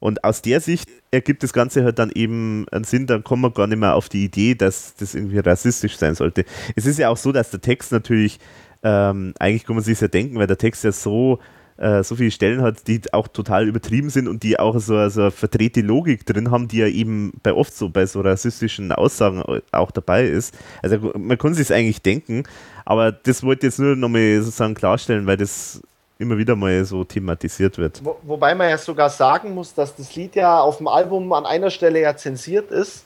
[0.00, 3.50] Und aus der Sicht ergibt das Ganze halt dann eben einen Sinn, dann kommen wir
[3.50, 6.44] gar nicht mehr auf die Idee, dass das irgendwie rassistisch sein sollte.
[6.74, 8.38] Es ist ja auch so, dass der Text natürlich,
[8.82, 11.40] ähm, eigentlich kann man sich ja denken, weil der Text ja so
[11.78, 15.20] äh, so viele Stellen hat, die auch total übertrieben sind und die auch so, so
[15.22, 19.42] eine verdrehte Logik drin haben, die ja eben bei oft so bei so rassistischen Aussagen
[19.72, 20.56] auch dabei ist.
[20.82, 22.44] Also man kann sich es eigentlich denken,
[22.84, 25.82] aber das wollte ich jetzt nur nochmal sozusagen klarstellen, weil das
[26.18, 28.04] immer wieder mal so thematisiert wird.
[28.04, 31.46] Wo, wobei man ja sogar sagen muss, dass das Lied ja auf dem Album an
[31.46, 33.04] einer Stelle ja zensiert ist.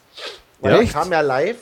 [0.60, 1.58] Weil ja, kam ja live.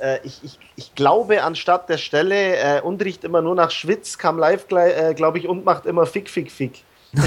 [0.00, 4.18] Äh, ich, ich, ich glaube, anstatt der Stelle äh, und riecht immer nur nach Schwitz,
[4.18, 6.82] kam live, äh, glaube ich, und macht immer Fick, Fick, Fick.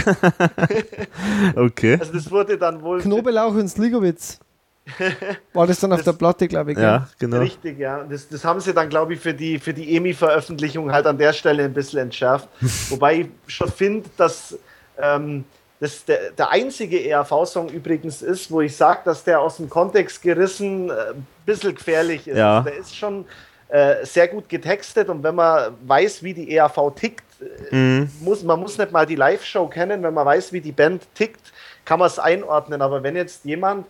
[1.56, 1.98] okay.
[2.00, 3.02] Also das wurde dann wohl.
[3.02, 4.40] Knobelauch und Sligowitz.
[5.54, 6.78] War das dann auf das, der Platte, glaube ich.
[6.78, 7.40] Ja, ja, genau.
[7.40, 8.04] Richtig, ja.
[8.04, 11.34] Das, das haben sie dann, glaube ich, für die, für die EMI-Veröffentlichung halt an der
[11.34, 12.50] Stelle ein bisschen entschärft.
[12.90, 14.58] Wobei ich schon finde, dass
[15.02, 15.46] ähm,
[15.80, 20.22] das der, der einzige ERV-Song übrigens ist, wo ich sage, dass der aus dem Kontext
[20.22, 22.38] gerissen äh, ein bisschen gefährlich ist.
[22.38, 22.58] Ja.
[22.58, 23.26] Also der ist schon
[23.70, 27.26] äh, sehr gut getextet und wenn man weiß, wie die ERV tickt,
[27.72, 28.12] äh, mhm.
[28.22, 31.52] muss, man muss nicht mal die Live-Show kennen, wenn man weiß, wie die Band tickt,
[31.84, 32.82] kann man es einordnen.
[32.82, 33.86] Aber wenn jetzt jemand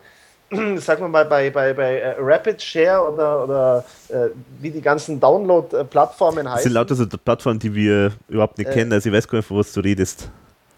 [0.77, 5.19] sagen wir mal, bei, bei, bei äh, Rapid Share oder, oder äh, wie die ganzen
[5.19, 6.55] Download-Plattformen heißen.
[6.55, 9.37] Das sind lauter so Plattformen, die wir überhaupt nicht äh, kennen, also ich weiß gar
[9.39, 10.29] nicht, von was du redest.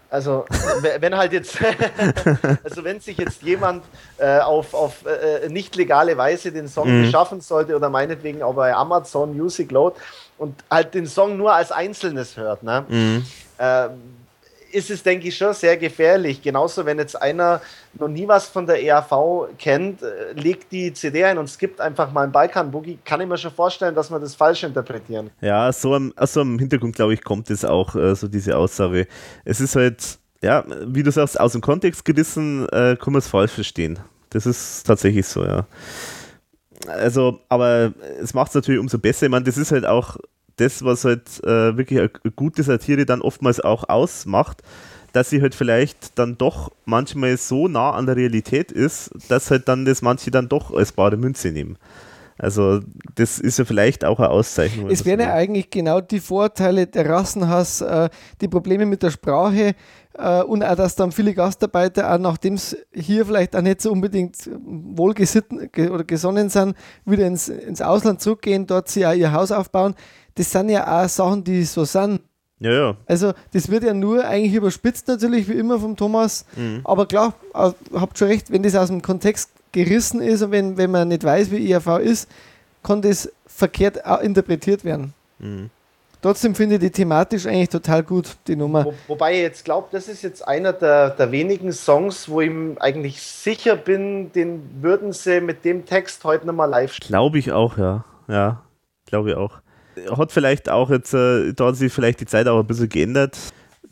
[0.09, 0.45] Also,
[0.99, 1.57] wenn halt jetzt,
[2.63, 3.83] also wenn sich jetzt jemand
[4.17, 7.03] äh, auf, auf äh, nicht legale Weise den Song mhm.
[7.03, 9.97] beschaffen sollte oder meinetwegen auch bei Amazon Music Load
[10.37, 12.85] und halt den Song nur als Einzelnes hört, ne?
[12.87, 13.25] Mhm.
[13.59, 13.89] Ähm,
[14.75, 16.41] ist es, denke ich, schon sehr gefährlich.
[16.41, 17.61] Genauso, wenn jetzt einer
[17.93, 22.11] noch nie was von der ERV kennt, äh, legt die CD ein und skippt einfach
[22.11, 25.31] mal einen Balkan-Boogie, kann ich mir schon vorstellen, dass man das falsch interpretieren.
[25.41, 29.07] Ja, so am, also am Hintergrund, glaube ich, kommt es auch, äh, so diese Aussage.
[29.45, 33.27] Es ist halt, ja, wie du sagst, aus dem Kontext gerissen, äh, kann man es
[33.27, 33.99] falsch verstehen.
[34.29, 35.65] Das ist tatsächlich so, ja.
[36.87, 39.25] Also, aber es macht es natürlich umso besser.
[39.25, 40.17] Ich meine, das ist halt auch
[40.57, 44.63] das, was halt äh, wirklich eine gute Satire dann oftmals auch ausmacht,
[45.13, 49.67] dass sie halt vielleicht dann doch manchmal so nah an der Realität ist, dass halt
[49.67, 51.77] dann das manche dann doch als bare Münze nehmen.
[52.37, 52.81] Also
[53.15, 54.89] das ist ja vielleicht auch eine Auszeichnung.
[54.89, 58.09] Es wären ja eigentlich genau die Vorteile der Rassenhass, äh,
[58.41, 59.73] die Probleme mit der Sprache
[60.15, 63.89] äh, und auch, dass dann viele Gastarbeiter, auch nachdem es hier vielleicht auch nicht so
[63.89, 66.75] unbedingt wohlgesitten oder gesonnen sind,
[67.05, 69.95] wieder ins, ins Ausland zurückgehen, dort sie auch ihr Haus aufbauen
[70.35, 72.21] das sind ja auch Sachen, die so sind.
[72.59, 72.97] Ja, ja.
[73.05, 76.45] Also, das wird ja nur eigentlich überspitzt, natürlich, wie immer vom Thomas.
[76.55, 76.81] Mhm.
[76.83, 80.91] Aber klar, habt schon recht, wenn das aus dem Kontext gerissen ist und wenn, wenn
[80.91, 82.29] man nicht weiß, wie IAV ist,
[82.81, 85.13] kann das verkehrt interpretiert werden.
[85.39, 85.69] Mhm.
[86.21, 88.85] Trotzdem finde ich die thematisch eigentlich total gut, die Nummer.
[88.85, 92.51] Wo, wobei ich jetzt glaube, das ist jetzt einer der, der wenigen Songs, wo ich
[92.79, 97.09] eigentlich sicher bin, den würden sie mit dem Text heute nochmal live spielen.
[97.09, 98.05] Glaube ich auch, ja.
[98.27, 98.63] Ja,
[99.05, 99.59] glaube ich auch
[100.17, 103.37] hat vielleicht auch jetzt, äh, da hat sich vielleicht die Zeit auch ein bisschen geändert.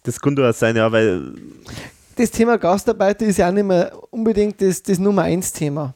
[0.03, 1.33] Das könnte auch sein, ja, weil.
[2.15, 5.95] Das Thema Gastarbeiter ist ja auch nicht mehr unbedingt das, das Nummer eins Thema.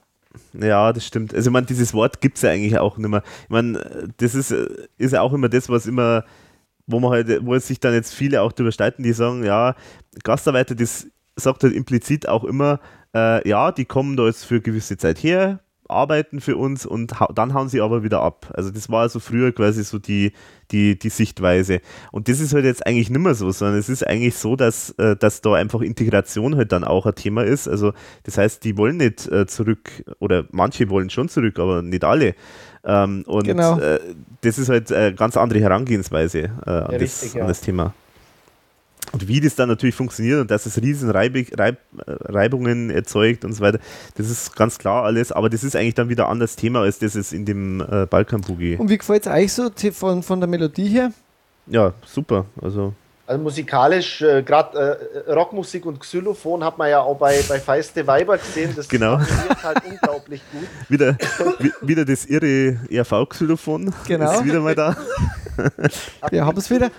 [0.53, 1.33] Ja, das stimmt.
[1.33, 3.23] Also, ich meine, dieses Wort gibt es ja eigentlich auch nicht mehr.
[3.43, 4.51] Ich meine, das ist,
[4.97, 6.23] ist ja auch immer das, was immer,
[6.87, 9.75] wo man halt, wo sich dann jetzt viele auch drüber streiten, die sagen, ja,
[10.23, 12.79] Gastarbeiter, das sagt halt implizit auch immer,
[13.13, 15.59] äh, ja, die kommen da jetzt für gewisse Zeit her,
[15.89, 18.51] arbeiten für uns und ha dann hauen sie aber wieder ab.
[18.53, 20.33] Also das war also früher quasi so die,
[20.71, 21.81] die, die Sichtweise.
[22.11, 24.91] Und das ist halt jetzt eigentlich nicht mehr so, sondern es ist eigentlich so, dass,
[24.91, 27.67] äh, dass da einfach Integration halt dann auch ein Thema ist.
[27.67, 27.93] Also
[28.23, 32.35] das heißt, die wollen nicht äh, zurück oder manche wollen schon zurück, aber nicht alle.
[32.83, 33.79] Ähm, und genau.
[33.79, 33.99] äh,
[34.41, 37.41] das ist halt eine ganz andere Herangehensweise äh, an, ja, das, richtig, ja.
[37.41, 37.93] an das Thema.
[39.11, 43.53] Und wie das dann natürlich funktioniert und dass es riesen Reib Reib Reibungen erzeugt und
[43.53, 43.79] so weiter,
[44.15, 46.99] das ist ganz klar alles, aber das ist eigentlich dann wieder ein anderes Thema, als
[46.99, 48.75] das es in dem äh, Balkan-Boogie.
[48.77, 51.11] Und wie gefällt es euch so von, von der Melodie her?
[51.67, 52.45] Ja, super.
[52.61, 52.93] Also
[53.27, 54.97] also musikalisch, äh, gerade
[55.27, 58.73] äh, Rockmusik und Xylophon hat man ja auch bei, bei Feiste Weiber gesehen.
[58.73, 59.17] Das genau.
[59.17, 60.67] funktioniert halt unglaublich gut.
[60.89, 61.17] Wieder,
[61.81, 63.93] wieder das irre ERV-Xylophon.
[64.07, 64.31] Genau.
[64.31, 64.95] Ist wieder mal da.
[66.29, 66.89] Wir haben es wieder.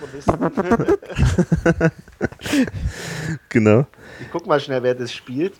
[3.49, 3.87] genau.
[4.21, 5.55] Ich guck mal schnell, wer das spielt.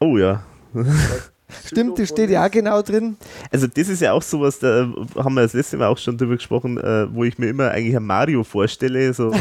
[0.00, 0.42] oh ja.
[1.66, 3.16] Stimmt, das steht ja auch genau drin.
[3.50, 6.36] Also das ist ja auch sowas, da haben wir das letzte Mal auch schon drüber
[6.36, 9.38] gesprochen, äh, wo ich mir immer eigentlich ein Mario vorstelle, so äh,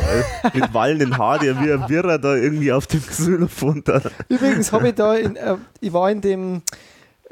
[0.53, 4.01] mit wallenden Haaren, der wie ein Wirrer da irgendwie auf dem Xylophon da.
[4.29, 6.61] Übrigens habe ich da, in, äh, ich war in dem,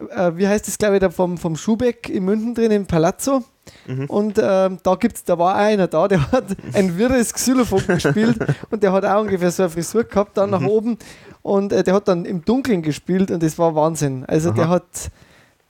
[0.10, 3.44] äh, wie heißt das glaube ich, da vom, vom Schubeck in München drin, im Palazzo.
[3.88, 4.06] Mhm.
[4.06, 8.38] Und ähm, da gibt's, da war einer da, der hat ein wirres Xylophon gespielt
[8.70, 10.68] und der hat auch ungefähr so eine Frisur gehabt, dann nach mhm.
[10.68, 10.98] oben.
[11.41, 14.26] Und äh, der hat dann im Dunkeln gespielt und das war Wahnsinn.
[14.27, 14.55] Also Aha.
[14.55, 15.11] der hat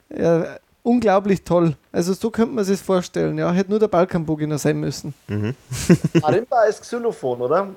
[0.09, 1.75] äh, unglaublich toll.
[1.91, 3.37] Also so könnte man sich das vorstellen.
[3.37, 5.13] Ja, hätte nur der Balkanboogie noch sein müssen.
[5.27, 5.55] Mhm.
[6.21, 7.69] Marimba ist Xylophon, oder?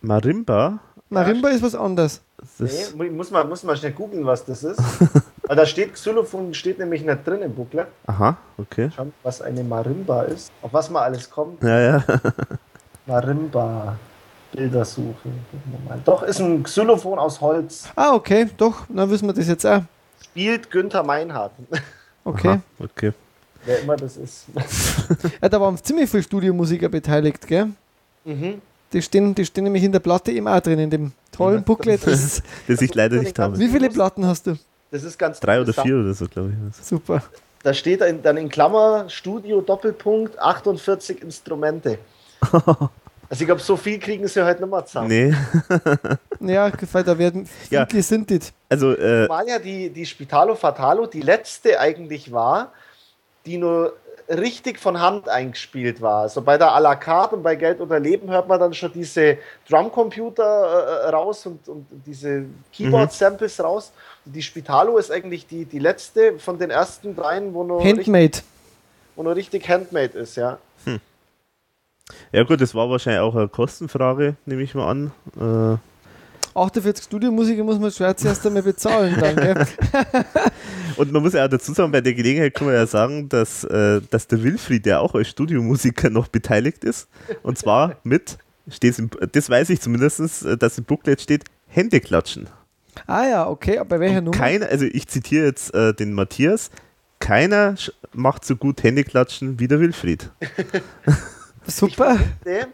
[0.00, 0.78] Marimba?
[1.08, 2.22] Marimba ist was anderes.
[2.58, 4.80] Nee, muss man, muss man schnell googeln, was das ist.
[5.42, 7.86] Weil da steht Xylophon, steht nämlich nicht drin im Booklet.
[8.06, 8.90] Aha, okay.
[8.94, 10.50] Schauen, was eine Marimba ist.
[10.62, 11.62] Auf was mal alles kommt.
[11.62, 12.04] Ja, ja.
[13.06, 13.96] Marimba.
[14.52, 14.68] Wir
[15.88, 16.00] mal.
[16.04, 17.88] Doch, ist ein Xylophon aus Holz.
[17.96, 19.82] Ah, okay, doch, dann wissen wir das jetzt auch.
[20.22, 21.52] Spielt Günther Meinhardt.
[22.24, 22.48] Okay.
[22.50, 23.12] Aha, okay.
[23.64, 24.44] Wer immer das ist.
[25.42, 27.70] Ja, da waren ziemlich viele Studiomusiker beteiligt, gell?
[28.24, 28.60] Mhm.
[28.92, 32.00] Die stehen, die stehen nämlich in der Platte eben auch drin, in dem tollen Booklet.
[32.06, 33.58] Das ist, Das ich leider nicht habe.
[33.58, 34.56] wie viele Platten hast du?
[34.92, 36.76] Das ist ganz Drei oder vier oder so, glaube ich.
[36.86, 37.24] Super.
[37.64, 41.98] Da steht dann in Klammer Studio Doppelpunkt 48 Instrumente.
[43.32, 45.08] Also ich glaube, so viel kriegen sie halt nicht mehr zusammen.
[45.08, 45.34] Nee.
[46.52, 47.86] Ja, weil da werden Ja.
[47.88, 48.40] viele sind die.
[48.68, 52.72] Also, äh, Zumal ja die, die Spitalo Fatalo die letzte eigentlich war,
[53.46, 53.94] die nur
[54.28, 56.22] richtig von Hand eingespielt war.
[56.22, 58.92] Also bei der à la carte und bei Geld oder Leben hört man dann schon
[58.92, 59.38] diese
[59.70, 62.44] Drumcomputer äh, raus und, und diese
[62.74, 63.92] Keyboard-Samples raus.
[64.26, 68.08] Und die Spitalo ist eigentlich die, die letzte von den ersten dreien, wo nur, richtig,
[68.08, 68.38] Handmade.
[69.16, 70.58] wo nur richtig Handmade ist, ja.
[72.32, 75.12] Ja gut, das war wahrscheinlich auch eine Kostenfrage, nehme ich mal an.
[75.38, 75.78] Äh,
[76.54, 79.16] 48 Studiomusiker muss man schon zuerst einmal bezahlen.
[79.18, 79.66] Dann, gell?
[80.96, 83.64] und man muss ja auch dazu sagen, bei der Gelegenheit kann man ja sagen, dass,
[83.64, 87.08] äh, dass der Wilfried ja auch als Studiomusiker noch beteiligt ist.
[87.42, 88.38] Und zwar mit,
[88.68, 92.48] steht's im, das weiß ich zumindest, dass im Booklet steht, Hände klatschen.
[93.06, 94.36] Ah ja, okay, aber bei welcher Und Nummer?
[94.36, 96.70] keiner, also ich zitiere jetzt äh, den Matthias,
[97.18, 97.76] keiner
[98.12, 100.28] macht so gut Hände klatschen wie der Wilfried.
[101.66, 102.18] Super.
[102.44, 102.64] Nee,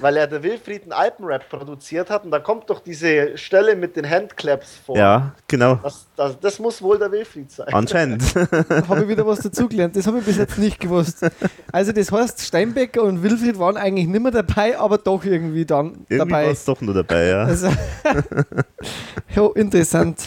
[0.00, 3.96] weil er der Wilfried einen Alpenrap produziert hat und da kommt doch diese Stelle mit
[3.96, 4.96] den Handclaps vor.
[4.96, 5.76] Ja, genau.
[5.82, 7.68] Das, das, das muss wohl der Wilfried sein.
[7.72, 8.22] Anscheinend.
[8.88, 9.94] habe ich wieder was dazugelernt.
[9.96, 11.24] Das habe ich bis jetzt nicht gewusst.
[11.70, 16.06] Also das heißt, Steinbecker und Wilfried waren eigentlich nicht mehr dabei, aber doch irgendwie dann
[16.08, 16.50] Irgendwie war dabei.
[16.50, 17.44] es doch nur dabei, ja.
[17.44, 17.68] Also,
[19.34, 20.20] jo, interessant.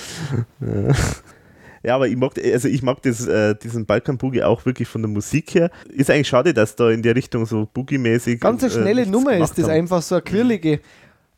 [0.60, 0.94] Ja,
[1.92, 5.10] aber ich mag, also ich mag das, äh, diesen Balkan Boogie auch wirklich von der
[5.10, 5.70] Musik her.
[5.90, 8.40] Ist eigentlich schade, dass da in der Richtung so Boogie-mäßig.
[8.40, 9.72] Ganz eine äh, schnelle nichts Nummer ist das haben.
[9.72, 10.80] einfach, so eine quirlige.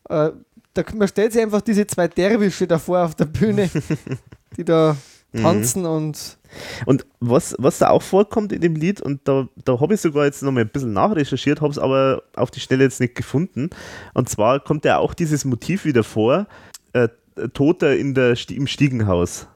[0.09, 0.31] Äh,
[0.73, 3.69] da, man stellt sich einfach diese zwei Derwische davor auf der Bühne,
[4.57, 4.95] die da
[5.35, 5.41] Mhm.
[5.41, 6.37] tanzen und
[6.85, 10.25] Und was, was da auch vorkommt in dem Lied, und da, da habe ich sogar
[10.25, 13.69] jetzt nochmal ein bisschen nachrecherchiert, habe es aber auf die Stelle jetzt nicht gefunden.
[14.13, 16.47] Und zwar kommt ja auch dieses Motiv wieder vor,
[16.93, 17.09] äh,
[17.53, 19.47] Toter in der, im Stiegenhaus.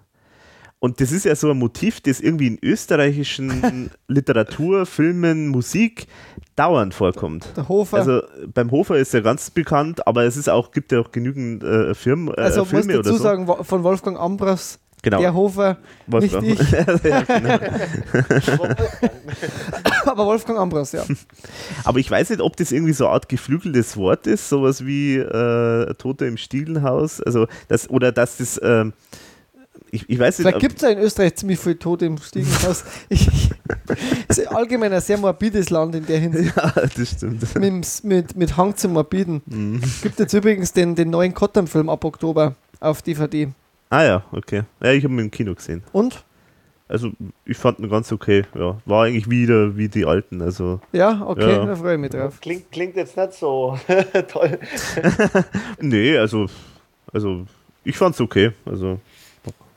[0.81, 6.07] Und das ist ja so ein Motiv, das irgendwie in österreichischen Literatur, Filmen, Musik
[6.55, 7.49] dauernd vorkommt.
[7.55, 7.97] der Hofer.
[7.97, 8.21] Also
[8.53, 11.93] beim Hofer ist er ganz bekannt, aber es ist auch, gibt ja auch genügend äh,
[11.93, 13.23] Firmen, äh, also muss Filme dazu oder so.
[13.23, 15.19] sagen, von Wolfgang Ambros, genau.
[15.19, 15.77] der Hofer,
[16.07, 16.43] Wolfgang.
[16.43, 16.71] nicht ich.
[17.03, 17.59] ja, genau.
[20.05, 21.03] aber Wolfgang Ambros, ja.
[21.83, 25.17] Aber ich weiß nicht, ob das irgendwie so eine Art geflügeltes Wort ist, sowas wie
[25.17, 28.93] äh, Tote im Stiegenhaus, also das, oder dass das, ähm,
[29.91, 32.83] ich, ich weiß nicht, Vielleicht gibt es ja in Österreich ziemlich viel Tote im Stiegenhaus.
[33.09, 33.27] Ich,
[34.27, 36.55] es ist allgemein ein sehr morbides Land in der Hinsicht.
[36.55, 37.55] ja, das stimmt.
[37.59, 39.41] Mit, mit, mit Hang zum Morbiden.
[39.47, 39.81] Mhm.
[40.03, 43.49] Gibt jetzt übrigens den, den neuen Kottern-Film ab Oktober auf DVD.
[43.89, 44.63] Ah ja, okay.
[44.83, 45.83] Ja, ich habe ihn im Kino gesehen.
[45.91, 46.23] Und?
[46.87, 47.11] Also
[47.45, 48.77] ich fand ihn ganz okay, ja.
[48.85, 51.65] War eigentlich wieder wie die alten, also Ja, okay, Ja.
[51.65, 52.39] da freue ich mich drauf.
[52.41, 53.77] Klingt, klingt jetzt nicht so
[54.27, 54.57] toll.
[55.79, 56.47] nee, also,
[57.13, 57.45] also
[57.83, 58.99] ich fand's okay, also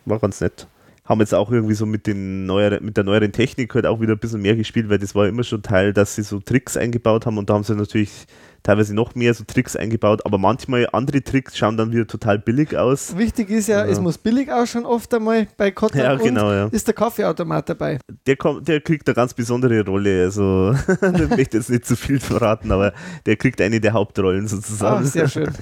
[0.05, 0.67] war ganz nett.
[1.05, 4.13] Haben jetzt auch irgendwie so mit, den neueren, mit der neueren Technik halt auch wieder
[4.13, 7.27] ein bisschen mehr gespielt, weil das war immer schon Teil, dass sie so Tricks eingebaut
[7.27, 8.27] haben und da haben sie natürlich
[8.63, 12.77] teilweise noch mehr so Tricks eingebaut, aber manchmal andere Tricks schauen dann wieder total billig
[12.77, 13.17] aus.
[13.17, 13.91] Wichtig ist ja, Ja.
[13.91, 15.99] es muss billig ausschauen, oft einmal bei Kottern.
[16.01, 16.67] Ja, genau, ja.
[16.69, 17.99] Ist der Kaffeeautomat dabei.
[18.27, 22.21] Der, kommt, der kriegt eine ganz besondere Rolle, also ich möchte jetzt nicht zu viel
[22.21, 22.93] verraten, aber
[23.27, 25.05] der kriegt eine der Hauptrollen Ah, sozusagen.
[25.07, 25.51] sehr schön.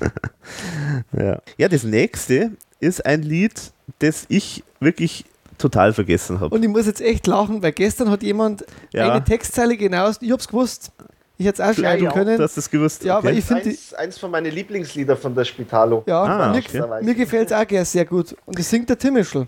[1.16, 1.38] Ja.
[1.58, 5.24] ja, das nächste ist ein Lied, das ich wirklich
[5.58, 6.54] total vergessen habe.
[6.54, 9.12] Und ich muss jetzt echt lachen, weil gestern hat jemand Ja.
[9.12, 10.92] eine Textzeile genau, ich hab's gewusst.
[11.40, 12.36] Ich hätte es auch schreiben können.
[12.36, 13.02] Du hast das gewusst?
[13.02, 16.02] Ja, aber ich finde, Eins, eins von meinen Lieblingslieder von der Spitalo.
[16.06, 16.82] ja, Ah, mir, okay.
[17.02, 18.36] mir gefällt es auch sehr gut.
[18.44, 19.46] Und das singt der Timmischl.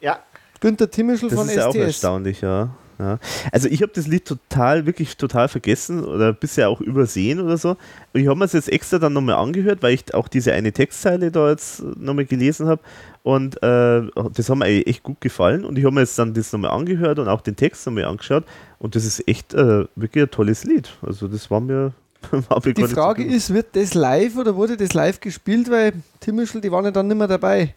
[0.00, 0.18] Ja,
[0.58, 1.78] Günther Timmischl das von ist ja auch STS.
[1.86, 2.70] erstaunlich, ja.
[3.02, 3.18] Ja.
[3.50, 7.70] Also ich habe das Lied total, wirklich total vergessen oder bisher auch übersehen oder so.
[8.12, 10.72] Und ich habe mir es jetzt extra dann nochmal angehört, weil ich auch diese eine
[10.72, 12.80] Textzeile da jetzt nochmal gelesen habe.
[13.22, 14.02] Und äh,
[14.34, 15.64] das hat mir eigentlich echt gut gefallen.
[15.64, 18.44] Und ich habe mir jetzt dann das nochmal angehört und auch den Text nochmal angeschaut.
[18.78, 20.90] Und das ist echt äh, wirklich ein tolles Lied.
[21.02, 21.92] Also das war mir...
[22.64, 25.68] Die Frage ist, wird das live oder wurde das live gespielt?
[25.68, 27.74] Weil Timmischl, die waren ja dann nicht mehr dabei.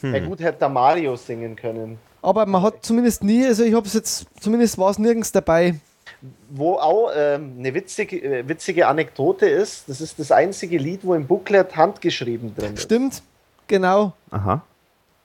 [0.00, 0.14] Hm.
[0.14, 1.98] ja gut hätte der Mario singen können.
[2.22, 5.76] Aber man hat zumindest nie, also ich habe es jetzt, zumindest war es nirgends dabei.
[6.50, 11.14] Wo auch ähm, eine witzige, äh, witzige Anekdote ist, das ist das einzige Lied, wo
[11.14, 12.82] im Booklet handgeschrieben drin ist.
[12.82, 13.22] Stimmt,
[13.66, 14.12] genau.
[14.30, 14.62] Aha.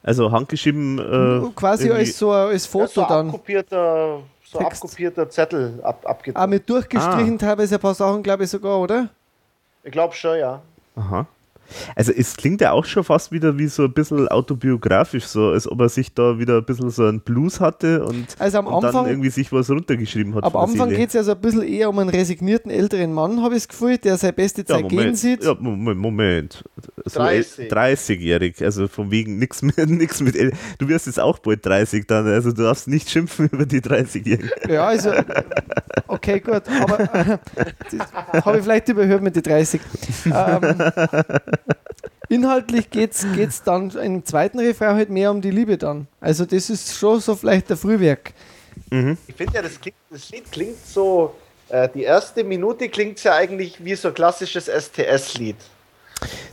[0.03, 0.99] Also handgeschrieben.
[1.47, 3.27] Äh, Quasi als so als Foto ja, so dann.
[3.27, 4.83] Abkopierter, so Text.
[4.83, 6.49] abkopierter Zettel ab, Auch abgedruckt.
[6.49, 7.39] mit durchgestrichen Ah.
[7.39, 9.09] teilweise ein paar Sachen, glaube ich sogar, oder?
[9.83, 10.61] Ich glaube schon, ja.
[10.95, 11.25] Aha.
[11.95, 15.69] Also es klingt ja auch schon fast wieder wie so ein bisschen autobiografisch, so als
[15.69, 18.83] ob er sich da wieder ein bisschen so einen Blues hatte und, Also am und
[18.83, 20.43] dann Anfang, irgendwie sich was runtergeschrieben hat.
[20.43, 23.55] am Anfang geht es ja so ein bisschen eher um einen resignierten älteren Mann, habe
[23.55, 25.43] ich das Gefühl, der seine beste ja, Zeit gehen Moment, sieht.
[25.43, 26.63] ja, Moment, Moment.
[27.05, 27.71] So 30.
[27.71, 30.35] 30-jährig, also von wegen nichts mit, nix mit
[30.77, 34.49] Du wirst jetzt auch bald 30 dann, also du darfst nicht schimpfen über die 30-Jährigen.
[34.69, 35.11] Ja, also,
[36.07, 37.39] okay, gut, aber
[38.45, 39.81] habe ich vielleicht überhört mit den 30.
[40.25, 40.61] Ähm,
[42.29, 46.07] inhaltlich geht es dann im zweiten Refrain halt mehr um die Liebe dann.
[46.19, 48.33] Also, das ist schon so vielleicht der Frühwerk.
[48.89, 51.35] Ich finde ja, das, klingt, das Lied klingt so,
[51.69, 55.57] äh, die erste Minute klingt ja eigentlich wie so ein klassisches STS-Lied.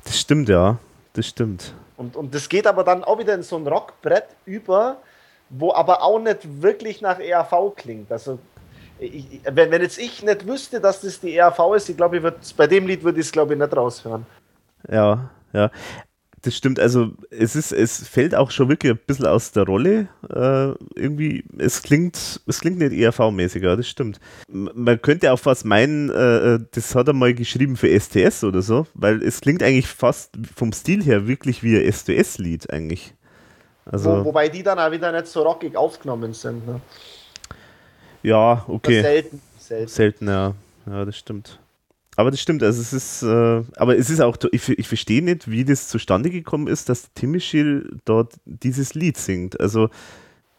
[0.05, 0.79] Das stimmt, ja.
[1.13, 1.75] Das stimmt.
[1.97, 4.97] Und, und das geht aber dann auch wieder in so ein Rockbrett über,
[5.51, 8.11] wo aber auch nicht wirklich nach ERV klingt.
[8.11, 8.39] Also,
[8.99, 12.57] ich, wenn, wenn jetzt ich nicht wüsste, dass das die ERV ist, ich glaube, ich
[12.57, 14.25] bei dem Lied würde ich es, glaube ich, nicht raushören.
[14.91, 15.71] Ja, ja.
[16.45, 20.09] Das stimmt, also es ist, es fällt auch schon wirklich ein bisschen aus der Rolle.
[20.29, 24.19] Äh, irgendwie, es klingt, es klingt nicht ERV-mäßig, ja, das stimmt.
[24.49, 28.89] Man könnte auch fast meinen, äh, das hat er mal geschrieben für STS oder so,
[28.95, 33.15] weil es klingt eigentlich fast vom Stil her wirklich wie ein STS-Lied eigentlich.
[33.85, 36.67] Wo, Also, wobei die dann auch wieder nicht so rockig aufgenommen sind.
[36.67, 36.81] Ne?
[38.23, 39.01] ja, okay.
[39.01, 39.41] Selten.
[39.59, 39.89] selten.
[39.89, 40.55] Selten, ja.
[40.87, 41.61] Ja, das stimmt.
[42.17, 45.51] Aber das stimmt, also es ist, äh, aber es ist auch, ich, ich verstehe nicht,
[45.51, 49.59] wie das zustande gekommen ist, dass Timmy Schill dort dieses Lied singt.
[49.61, 49.89] Also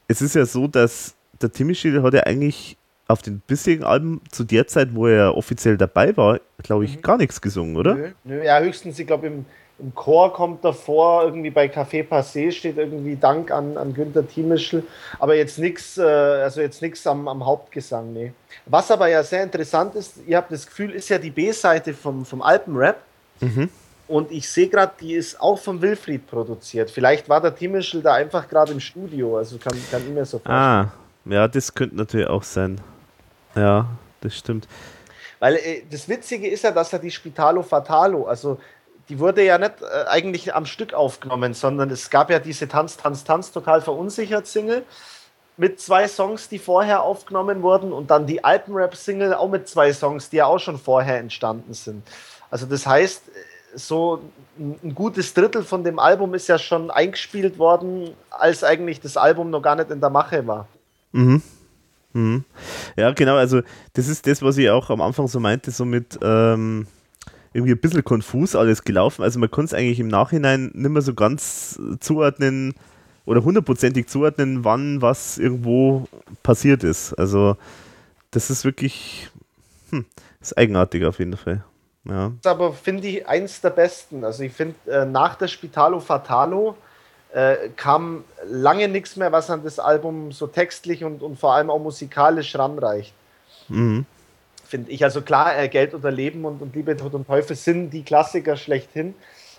[0.07, 2.77] es ist ja so, dass der Timmy Schill hat ja eigentlich
[3.07, 7.17] auf den bisherigen Alben zu der Zeit, wo er offiziell dabei war, glaube ich, gar
[7.17, 7.95] nichts gesungen, oder?
[7.95, 9.45] Nö, nö, ja, höchstens, ich glaube, im,
[9.79, 14.83] im Chor kommt davor, irgendwie bei Café Passé steht irgendwie Dank an, an Günther Thiemischl,
[15.19, 18.33] aber jetzt nichts, äh, also jetzt nichts am, am Hauptgesang, nee.
[18.65, 22.25] Was aber ja sehr interessant ist, ihr habt das Gefühl, ist ja die B-Seite vom,
[22.25, 22.97] vom Alpenrap.
[23.41, 23.69] Mhm.
[24.07, 26.91] Und ich sehe gerade, die ist auch von Wilfried produziert.
[26.91, 30.37] Vielleicht war der Thiemischl da einfach gerade im Studio, also kann, kann ich mir so
[30.37, 30.55] vorstellen.
[30.55, 30.91] Ah,
[31.25, 32.79] ja, das könnte natürlich auch sein.
[33.55, 33.87] Ja,
[34.21, 34.67] das stimmt.
[35.39, 38.59] Weil äh, das Witzige ist ja, dass er die Spitalo Fatalo, also
[39.09, 42.97] die wurde ja nicht äh, eigentlich am Stück aufgenommen, sondern es gab ja diese Tanz,
[42.97, 44.83] Tanz, Tanz total verunsichert Single
[45.57, 50.29] mit zwei Songs, die vorher aufgenommen wurden und dann die Alpenrap-Single auch mit zwei Songs,
[50.29, 52.03] die ja auch schon vorher entstanden sind.
[52.49, 53.23] Also das heißt,
[53.75, 58.99] so ein ein gutes Drittel von dem Album ist ja schon eingespielt worden, als eigentlich
[59.01, 60.67] das Album noch gar nicht in der Mache war.
[61.11, 61.41] Mhm.
[62.13, 62.45] Mhm.
[62.95, 63.61] Ja, genau, also
[63.93, 66.87] das ist das, was ich auch am Anfang so meinte, so mit ähm,
[67.53, 69.23] irgendwie ein bisschen konfus alles gelaufen.
[69.23, 72.73] Also man kann es eigentlich im Nachhinein nicht mehr so ganz zuordnen
[73.25, 76.07] oder hundertprozentig zuordnen, wann was irgendwo
[76.41, 77.13] passiert ist.
[77.13, 77.55] Also
[78.31, 79.29] das ist wirklich
[79.91, 80.05] hm,
[80.41, 81.63] ist eigenartig auf jeden Fall.
[82.05, 82.33] Ja.
[82.35, 84.25] ist aber, finde ich, eins der besten.
[84.25, 86.75] Also ich finde, äh, nach der Spitalo Fatalo
[87.31, 91.69] äh, kam lange nichts mehr, was an das Album so textlich und, und vor allem
[91.69, 93.13] auch musikalisch ranreicht.
[93.69, 94.05] Mhm.
[94.73, 95.03] Finde ich.
[95.03, 98.57] Also klar, äh, Geld oder Leben und, und Liebe, Tod und Teufel sind die Klassiker
[98.57, 99.13] schlechthin.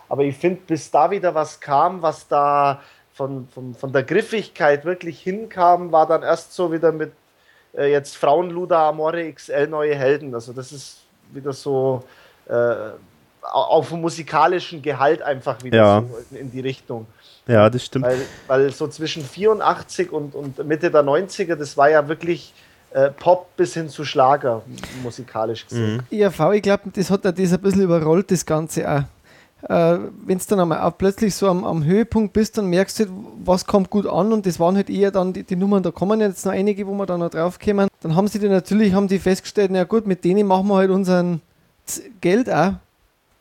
[0.09, 2.83] Aber ich finde, bis da wieder was kam, was da
[3.13, 7.13] von, von, von der Griffigkeit wirklich hinkam, war dann erst so wieder mit
[7.77, 10.35] äh, jetzt Frauenluda, Amore XL, neue Helden.
[10.35, 12.03] Also das ist wieder so
[12.49, 12.75] äh,
[13.41, 16.01] auf dem musikalischen Gehalt einfach wieder Ja.
[16.01, 17.07] so in, in die Richtung.
[17.47, 18.05] ja, das stimmt.
[18.05, 18.19] Weil,
[18.49, 22.53] weil so zwischen 84 und, und Mitte der 90er, das war ja wirklich
[22.95, 24.63] äh, Pop bis hin zu Schlager,
[25.03, 25.97] musikalisch gesehen.
[26.11, 26.17] Mhm.
[26.19, 29.03] IAV, ich glaube, das hat auch das ein bisschen überrollt, das Ganze auch.
[29.69, 33.05] Äh, Wenn du dann einmal auch plötzlich so am, am Höhepunkt bist, dann merkst du,
[33.05, 33.13] halt,
[33.45, 36.21] was kommt gut an und das waren halt eher dann die, die Nummern, da kommen
[36.21, 37.89] jetzt noch einige, wo wir da noch drauf kommen.
[38.03, 40.91] Dann haben sie die natürlich, haben die festgestellt, na gut, mit denen machen wir halt
[40.91, 41.41] unseren
[41.87, 42.75] Z- Geld auch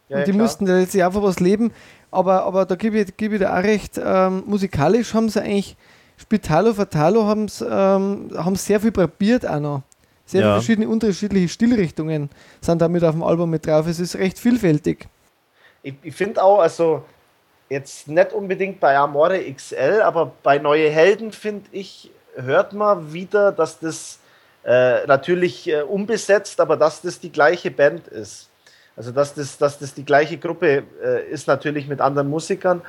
[0.09, 1.71] Ja, und die ja, mussten da letztlich einfach was leben.
[2.09, 5.75] Aber, aber da gebe ich, gebe ich dir auch recht, ähm, musikalisch haben sie eigentlich,
[6.17, 9.81] Spitalo Fatalo haben sie ähm, haben sehr viel probiert auch noch.
[10.25, 10.53] Sehr Ja.
[10.53, 12.29] verschiedene, unterschiedliche Stilrichtungen
[12.61, 13.87] sind da mit auf dem Album mit drauf.
[13.87, 15.07] Es ist recht vielfältig.
[15.81, 17.03] Ich, ich finde auch, also
[17.69, 23.51] jetzt nicht unbedingt bei Amore XL, aber bei Neue Helden, finde ich, hört man wieder,
[23.51, 24.19] dass das
[24.63, 28.49] äh, natürlich äh, unbesetzt, aber dass das die gleiche Band ist.
[28.95, 32.81] Also dass das, dass das die gleiche Gruppe äh, ist, natürlich mit anderen Musikern.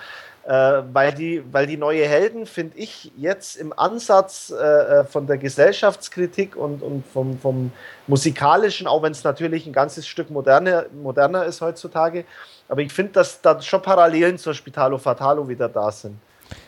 [0.46, 5.26] Äh, weil, die, weil die neue Helden, finde ich, jetzt im Ansatz äh, äh, von
[5.26, 7.72] der Gesellschaftskritik und, und vom, vom
[8.06, 12.26] musikalischen, auch wenn es natürlich ein ganzes Stück moderner, moderner ist heutzutage,
[12.68, 16.18] aber ich finde, dass da schon Parallelen zur Spitalo Fatalo wieder da sind.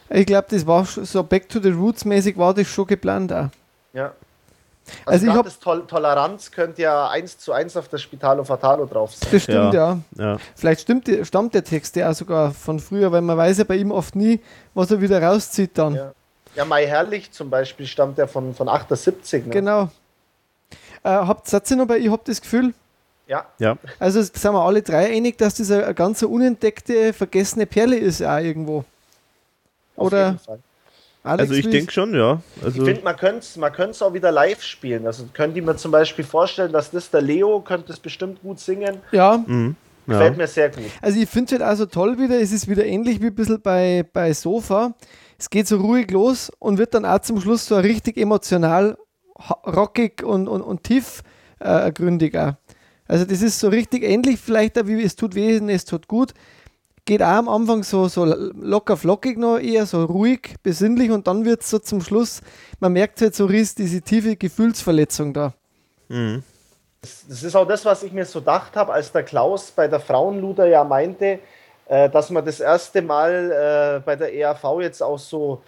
[0.08, 3.48] Ich glaube, das war so Back to the Roots mäßig war das schon geplant auch.
[3.92, 4.14] Ja.
[5.04, 8.02] Also, Also, ich also hab- das Tol Toleranz könnte ja eins zu eins auf das
[8.02, 9.28] Spitalo Fatalo drauf sein.
[9.32, 9.98] Das stimmt, ja.
[10.16, 10.36] ja.
[10.54, 13.76] Vielleicht stimmt, stammt der Text ja auch sogar von früher, weil man weiß ja bei
[13.76, 14.40] ihm oft nie,
[14.74, 15.94] was er wieder rauszieht dann.
[15.94, 16.12] Ja.
[16.54, 19.46] Ja, Mai Herrlich zum Beispiel stammt ja von, von 78.
[19.46, 19.52] Ne?
[19.52, 19.90] Genau.
[21.02, 22.72] Äh, habt ihr noch bei, ich hab das Gefühl,
[23.26, 23.76] Ja, ja.
[23.98, 28.22] also sind wir alle drei einig, dass das eine, eine ganz unentdeckte, vergessene Perle ist
[28.22, 28.78] auch irgendwo.
[28.78, 28.84] auf
[30.06, 30.58] Oder jeden Fall.
[31.26, 32.40] Alex, Also ich denke schon, ja.
[32.58, 35.06] Ich Also, finde, man könnte es man könnt's auch wieder live spielen.
[35.06, 38.60] Also könnte ich mir zum Beispiel vorstellen, dass das der Leo könnte es bestimmt gut
[38.60, 38.98] singen.
[39.12, 39.76] Ja, mhm,
[40.06, 40.38] Gefällt ja.
[40.38, 40.84] mir sehr gut.
[41.02, 43.60] also ich finde es halt also toll wieder, es ist wieder ähnlich wie ein bisschen
[43.60, 44.94] bei, bei Sofa.
[45.38, 48.96] Es geht so ruhig los und wird dann auch zum Schluss so richtig emotional,
[49.66, 52.52] rockig und, und, und tiefgründig auch.
[53.08, 56.08] Also das ist so richtig ähnlich vielleicht auch wie es tut weh und es tut
[56.08, 56.32] gut.
[57.06, 61.44] Geht auch am Anfang so, so locker flockig noch, eher so ruhig, besinnlich und dann
[61.44, 62.42] wird es so zum Schluss,
[62.80, 65.54] man merkt halt so ries- diese tiefe Gefühlsverletzung da.
[66.08, 66.42] Mhm.
[67.00, 70.00] Das, ist auch das, was ich mir so gedacht habe, als der Klaus bei der
[70.00, 71.38] Frauenluder ja meinte,
[71.86, 75.62] äh, dass man das erste Mal äh, bei der ERV jetzt auch so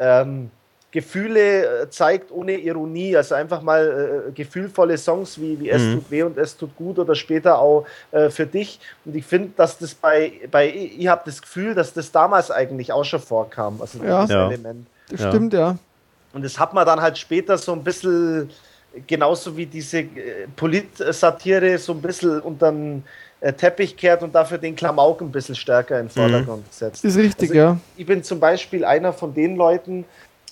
[0.00, 0.50] ähm,
[0.92, 5.94] Gefühle äh, zeigt ohne Ironie, also einfach mal äh, gefühlvolle Songs wie, wie Es Mhm.
[5.94, 8.78] tut weh und Es tut gut oder später auch äh, für dich.
[9.06, 12.92] Und ich finde, dass das bei, bei ich habe das Gefühl, dass das damals eigentlich
[12.92, 14.24] auch schon vorkam, also Ja.
[14.26, 14.46] Ja.
[14.46, 14.86] Element.
[15.08, 15.28] Das Ja.
[15.30, 15.78] stimmt, ja.
[16.34, 18.50] Und das hat man dann halt später so ein bisschen,
[19.06, 23.02] genauso wie diese äh, Polit-Satire, so ein bisschen unter den
[23.40, 27.02] äh, Teppich kehrt und dafür den Klamauk ein bisschen stärker in den Vordergrund gesetzt.
[27.04, 27.78] Das ist richtig, Also ja.
[27.96, 30.04] Ich bin zum Beispiel einer von den Leuten,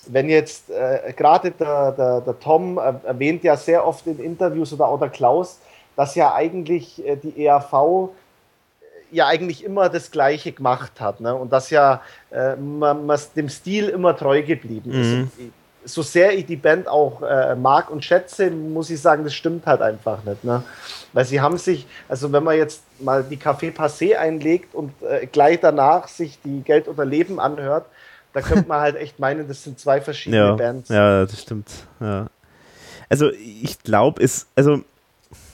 [0.07, 4.73] wenn jetzt äh, gerade der, der, der Tom äh, erwähnt ja sehr oft in Interviews
[4.73, 5.59] oder auch der Klaus,
[5.95, 8.09] dass ja eigentlich äh, die ERV
[9.11, 11.19] ja eigentlich immer das Gleiche gemacht hat.
[11.19, 11.35] Ne?
[11.35, 12.01] Und dass ja
[12.31, 15.07] äh, man, man dem Stil immer treu geblieben ist.
[15.07, 15.53] Mhm.
[15.83, 19.65] So sehr ich die Band auch äh, mag und schätze, muss ich sagen, das stimmt
[19.65, 20.43] halt einfach nicht.
[20.43, 20.63] Ne?
[21.11, 25.25] Weil sie haben sich, also wenn man jetzt mal die Café Passé einlegt und äh,
[25.25, 27.85] gleich danach sich die Geld oder Leben anhört,
[28.33, 30.89] da könnte man halt echt meinen, das sind zwei verschiedene Ja, Bands.
[30.89, 31.69] ja, das stimmt.
[31.99, 32.27] Ja.
[33.09, 34.83] Also ich glaube, es, also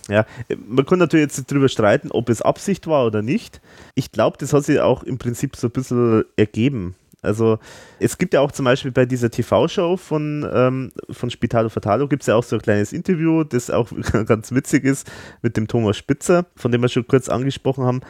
[0.09, 0.25] ja,
[0.67, 3.59] man kann natürlich jetzt darüber streiten, ob es Absicht war oder nicht.
[3.95, 6.95] Ich glaube, das hat sich auch im Prinzip so ein bisschen ergeben.
[7.23, 7.57] Also
[7.99, 12.21] es gibt ja auch zum Beispiel bei dieser TV-Show von, ähm, von Spitalo Fatalo gibt
[12.23, 13.89] es ja auch so ein kleines Interview, das auch
[14.25, 18.01] ganz witzig ist mit dem Thomas Spitzer, von dem wir schon kurz angesprochen haben.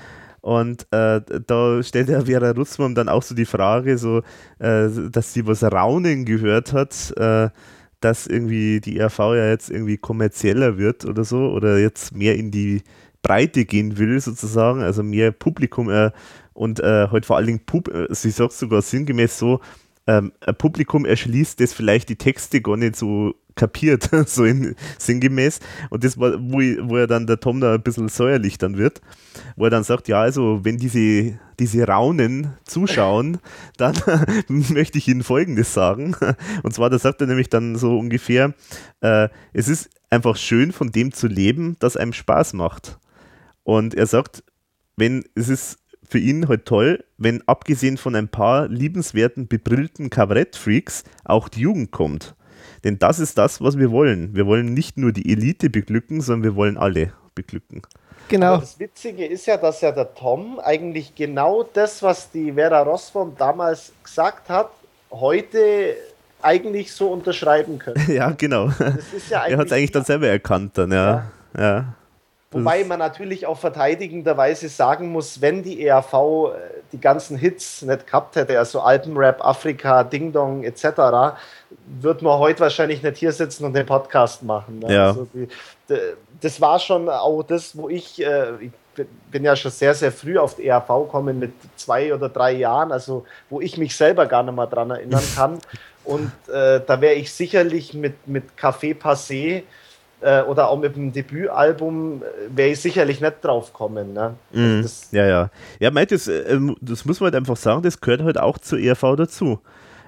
[0.47, 4.19] Und äh, da stellt der Vera Russmann dann auch so die Frage, so,
[4.59, 7.49] äh, dass sie was Raunen gehört hat, äh,
[7.99, 12.49] dass irgendwie die ERV ja jetzt irgendwie kommerzieller wird oder so oder jetzt mehr in
[12.49, 12.81] die
[13.23, 16.11] Breite gehen will sozusagen, also mehr Publikum äh,
[16.53, 19.59] und äh, halt vor allen Dingen, Pub äh, sie sagt sogar sinngemäß so,
[20.07, 25.59] ähm, Publikum erschließt, das vielleicht die Texte gar nicht so kapiert, so in, sinngemäß.
[25.89, 28.77] Und das war, wo, ich, wo er dann der Tom da ein bisschen säuerlich dann
[28.77, 29.01] wird,
[29.57, 33.39] wo er dann sagt, ja, also wenn diese, diese Raunen zuschauen,
[33.77, 33.95] dann
[34.47, 36.15] möchte ich Ihnen Folgendes sagen.
[36.63, 38.53] Und zwar, da sagt er nämlich dann so ungefähr,
[39.01, 42.97] äh, es ist einfach schön, von dem zu leben, das einem Spaß macht.
[43.63, 44.43] Und er sagt,
[44.95, 51.03] wenn es ist für ihn halt toll, wenn abgesehen von ein paar liebenswerten, bebrillten Kabarettfreaks
[51.25, 52.35] auch die Jugend kommt.
[52.83, 54.35] Denn das ist das, was wir wollen.
[54.35, 57.81] Wir wollen nicht nur die Elite beglücken, sondern wir wollen alle beglücken.
[58.29, 58.53] Genau.
[58.53, 62.81] Aber das Witzige ist ja, dass ja der Tom eigentlich genau das, was die Vera
[62.81, 64.69] Rossbaum damals gesagt hat,
[65.11, 65.95] heute
[66.41, 68.11] eigentlich so unterschreiben könnte.
[68.11, 68.67] ja, genau.
[68.67, 71.31] Das ist ja Er hat es eigentlich dann selber erkannt dann, ja.
[71.57, 71.93] ja.
[72.51, 76.57] Wobei man natürlich auch verteidigenderweise sagen muss, wenn die ERV äh,
[76.93, 81.37] die ganzen Hits nicht gehabt hätte, also Alpenrap, Afrika, Ding Dong etc.,
[82.01, 84.79] wird man heute wahrscheinlich nicht hier sitzen und den Podcast machen.
[84.79, 84.93] ne?
[84.93, 85.07] Ja.
[85.07, 85.47] Also die,
[85.89, 85.99] d-
[86.41, 88.71] das war schon auch das, wo ich, äh, ich
[89.31, 92.91] bin- ja schon sehr, sehr früh auf die ERV gekommen mit zwei oder drei Jahren,
[92.91, 95.59] also wo ich mich selber gar nicht mehr dran erinnern kann.
[96.03, 99.63] Und äh, da wäre ich sicherlich mit, mit Café Passé
[100.21, 102.25] äh, oder auch mit dem Debütalbum äh,
[102.57, 104.13] wäre ich sicherlich nicht drauf kommen.
[104.13, 104.33] Ne?
[104.81, 105.49] Das, Ja, ja.
[105.79, 108.79] Ja, meint das, ähm, das muss man halt einfach sagen, das gehört halt auch zur
[108.79, 109.59] ERV dazu.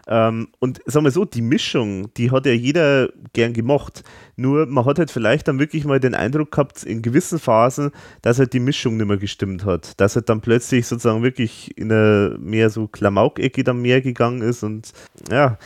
[0.09, 4.03] Ähm, und sagen wir so, die Mischung, die hat ja jeder gern gemacht.
[4.35, 7.91] Nur man hat halt vielleicht dann wirklich mal den Eindruck gehabt, in gewissen Phasen,
[8.23, 9.99] dass halt die Mischung nicht mehr gestimmt hat.
[10.01, 14.63] Dass halt dann plötzlich sozusagen wirklich in eine mehr so Klamauk-Ecke dann mehr gegangen ist
[14.63, 14.91] und
[15.29, 15.59] ja,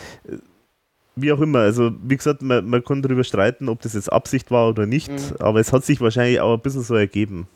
[1.15, 1.59] wie auch immer.
[1.59, 5.11] Also, wie gesagt, man, man kann darüber streiten, ob das jetzt Absicht war oder nicht,
[5.11, 5.37] mhm.
[5.39, 7.47] aber es hat sich wahrscheinlich auch ein bisschen so ergeben.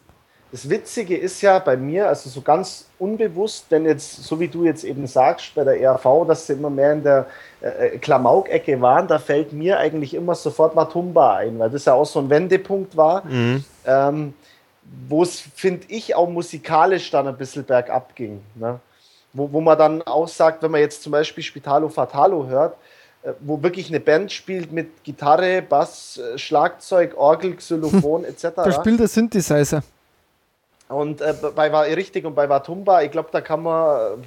[0.52, 4.64] Das Witzige ist ja bei mir, also so ganz unbewusst, wenn jetzt, so wie du
[4.64, 7.26] jetzt eben sagst, bei der ERV, dass sie immer mehr in der
[7.62, 11.94] äh, äh, Klamauk-Ecke waren, da fällt mir eigentlich immer sofort Matumba ein, weil das ja
[11.94, 13.64] auch so ein Wendepunkt war, mhm.
[13.86, 14.34] ähm,
[15.10, 18.42] wo es, finde ich, auch musikalisch dann ein bisschen bergab ging.
[18.56, 18.80] Ne?
[19.34, 22.78] Wo, wo man dann auch sagt, wenn man jetzt zum Beispiel Spitalo Fatalo hört,
[23.24, 28.48] äh, wo wirklich eine Band spielt mit Gitarre, Bass, äh, Schlagzeug, Orgel, Xylophon etc.
[28.56, 29.84] Da spielt der Synthesizer.
[30.90, 34.24] Und äh, bei war richtig und bei Watumba, ich glaube, da kann man äh,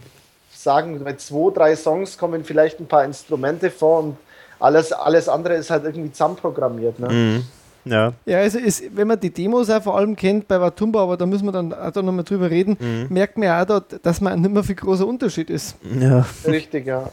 [0.53, 4.17] sagen, bei zwei, drei Songs kommen vielleicht ein paar Instrumente vor und
[4.59, 6.99] alles, alles andere ist halt irgendwie zusammenprogrammiert.
[6.99, 7.09] Ne?
[7.09, 7.45] Mhm.
[7.87, 8.13] Ja.
[8.27, 11.25] Ja, also ist, wenn man die Demos auch vor allem kennt bei Watumba, aber da
[11.25, 13.07] müssen wir dann auch da nochmal drüber reden, mhm.
[13.09, 15.77] merkt man ja auch dort, dass man nicht mehr viel großer Unterschied ist.
[15.99, 16.27] Ja.
[16.47, 17.09] Richtig, ja.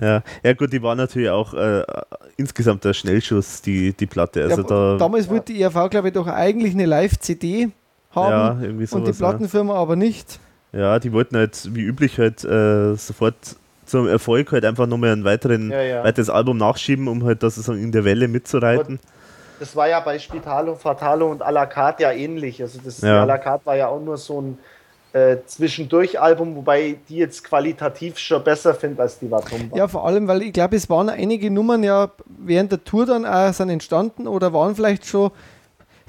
[0.00, 1.84] Ja, ja gut, die war natürlich auch äh,
[2.36, 4.42] insgesamt der Schnellschuss, die, die Platte.
[4.42, 7.70] Also ja, da, damals wollte die ERV, glaube ich, doch eigentlich eine Live-CD
[8.10, 9.80] haben ja, irgendwie sowas, und die Plattenfirma ja.
[9.80, 10.40] aber nicht.
[10.72, 13.56] Ja, die wollten halt wie üblich halt äh, sofort
[13.86, 16.04] zum Erfolg halt einfach nochmal ein weiteren, ja, ja.
[16.04, 19.00] weiteres Album nachschieben, um halt das sozusagen in der Welle mitzureiten.
[19.58, 22.62] Das war ja bei Spitalo, Fatalo und à la carte ja ähnlich.
[22.62, 23.22] Also das ja.
[23.22, 24.58] à la carte war ja auch nur so ein
[25.12, 29.76] äh, Zwischendurch-Album, wobei die jetzt qualitativ schon besser finde als die Watumba.
[29.76, 33.26] Ja, vor allem, weil ich glaube, es waren einige Nummern ja während der Tour dann
[33.26, 35.30] auch sind entstanden oder waren vielleicht schon,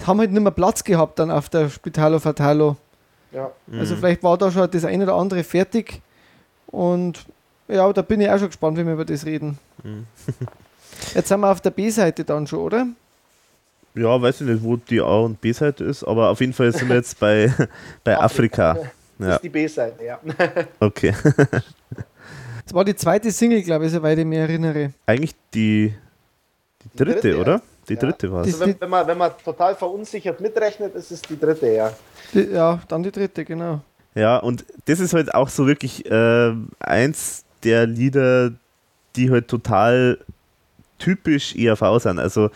[0.07, 2.77] haben halt nicht mehr Platz gehabt dann auf der Spitalo Fatalo.
[3.31, 3.51] Ja.
[3.71, 3.99] Also mhm.
[3.99, 6.01] vielleicht war da schon das eine oder andere fertig
[6.67, 7.25] und
[7.67, 9.57] ja, da bin ich auch schon gespannt, wie wir über das reden.
[9.83, 10.05] Mhm.
[11.15, 12.87] Jetzt sind wir auf der B-Seite dann schon, oder?
[13.93, 16.87] Ja, weiß ich nicht, wo die A- und B-Seite ist, aber auf jeden Fall sind
[16.87, 17.53] wir jetzt bei,
[18.03, 18.71] bei Afrika.
[18.71, 18.91] Afrika.
[19.17, 19.35] Das ja.
[19.35, 20.19] ist die B-Seite, ja.
[20.79, 21.13] Okay.
[22.65, 24.93] Das war die zweite Single, glaube ich, soweit ich mich erinnere.
[25.05, 25.93] Eigentlich die,
[26.83, 27.53] die dritte, die dritte oder?
[27.55, 27.61] Ja.
[27.89, 28.33] Die dritte ja.
[28.33, 28.47] war es.
[28.47, 31.93] Also wenn, wenn, man, wenn man total verunsichert mitrechnet, ist es die dritte, ja.
[32.33, 33.81] Die, ja, dann die dritte, genau.
[34.13, 38.51] Ja, und das ist halt auch so wirklich äh, eins der Lieder,
[39.15, 40.19] die halt total
[40.97, 42.19] typisch ERV sind.
[42.19, 42.49] Also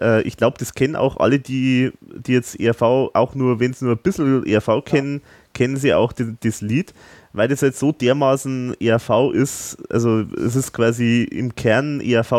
[0.00, 2.82] äh, ich glaube, das kennen auch alle, die, die jetzt ERV
[3.14, 5.30] auch nur, wenn sie nur ein bisschen ERV kennen, ja.
[5.54, 6.92] kennen sie auch die, das Lied,
[7.36, 9.76] weil das halt so dermaßen ERV ist.
[9.90, 12.32] Also es ist quasi im Kern ERV,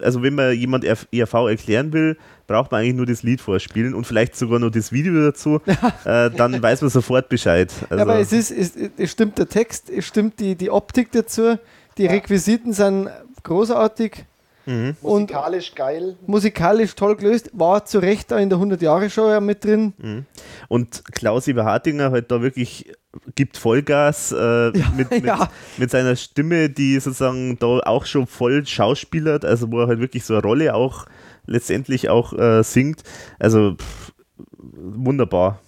[0.00, 2.16] also wenn man jemand ERV erklären will,
[2.46, 5.60] braucht man eigentlich nur das Lied vorspielen und vielleicht sogar noch das Video dazu,
[6.04, 7.72] äh, dann weiß man sofort Bescheid.
[7.90, 11.10] Also ja, aber es ist, es, es, stimmt der Text, es stimmt die, die Optik
[11.10, 11.58] dazu,
[11.98, 13.08] die Requisiten sind
[13.42, 14.24] großartig.
[14.66, 14.96] Mhm.
[15.02, 16.16] Musikalisch geil.
[16.26, 19.92] Musikalisch toll gelöst, war zu Recht da in der 100-Jahre-Show ja mit drin.
[19.98, 20.26] Mhm.
[20.68, 22.92] Und Klaus Eberhardinger halt da wirklich
[23.34, 24.36] gibt Vollgas äh,
[24.78, 25.48] ja, mit, mit, ja.
[25.76, 30.24] mit, seiner Stimme, die sozusagen da auch schon voll schauspielert, also wo er halt wirklich
[30.24, 31.06] so eine Rolle auch
[31.46, 33.02] letztendlich auch äh, singt.
[33.38, 34.12] Also pff,
[34.58, 35.60] wunderbar.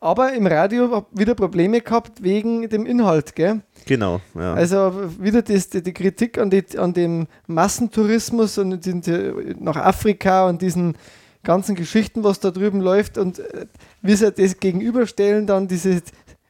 [0.00, 3.62] Aber im Radio wieder Probleme gehabt wegen dem Inhalt, gell?
[3.88, 4.52] Genau, ja.
[4.52, 9.22] Also wieder das, die, die Kritik an, die, an dem Massentourismus und die,
[9.58, 10.94] nach Afrika und diesen
[11.42, 13.64] ganzen Geschichten, was da drüben läuft und äh,
[14.02, 16.02] wie sie das gegenüberstellen, dann diese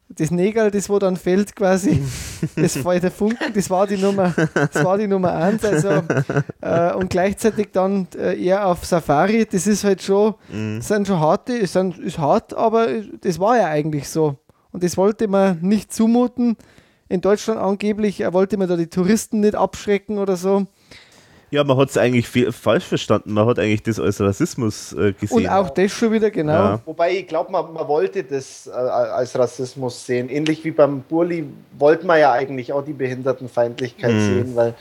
[0.08, 2.02] das Nägel, das wo dann fällt quasi,
[2.56, 5.64] das war der Funken, das war die Nummer, das war die Nummer eins.
[5.64, 6.02] Also,
[6.60, 10.80] äh, und gleichzeitig dann äh, eher auf Safari, das ist halt schon, mhm.
[10.80, 12.88] sind schon harte, ist, ist hart, aber
[13.20, 14.38] das war ja eigentlich so.
[14.72, 16.56] Und das wollte man nicht zumuten.
[17.08, 20.66] In Deutschland angeblich er wollte man da die Touristen nicht abschrecken oder so.
[21.50, 23.32] Ja, man hat es eigentlich falsch verstanden.
[23.32, 25.38] Man hat eigentlich das als Rassismus äh, gesehen.
[25.38, 26.52] Und auch das schon wieder, genau.
[26.52, 26.80] Ja.
[26.84, 30.28] Wobei ich glaube, man, man, wollte das äh, als Rassismus sehen.
[30.28, 31.46] Ähnlich wie beim Burli
[31.78, 34.20] wollte man ja eigentlich auch die Behindertenfeindlichkeit mhm.
[34.20, 34.74] sehen, weil.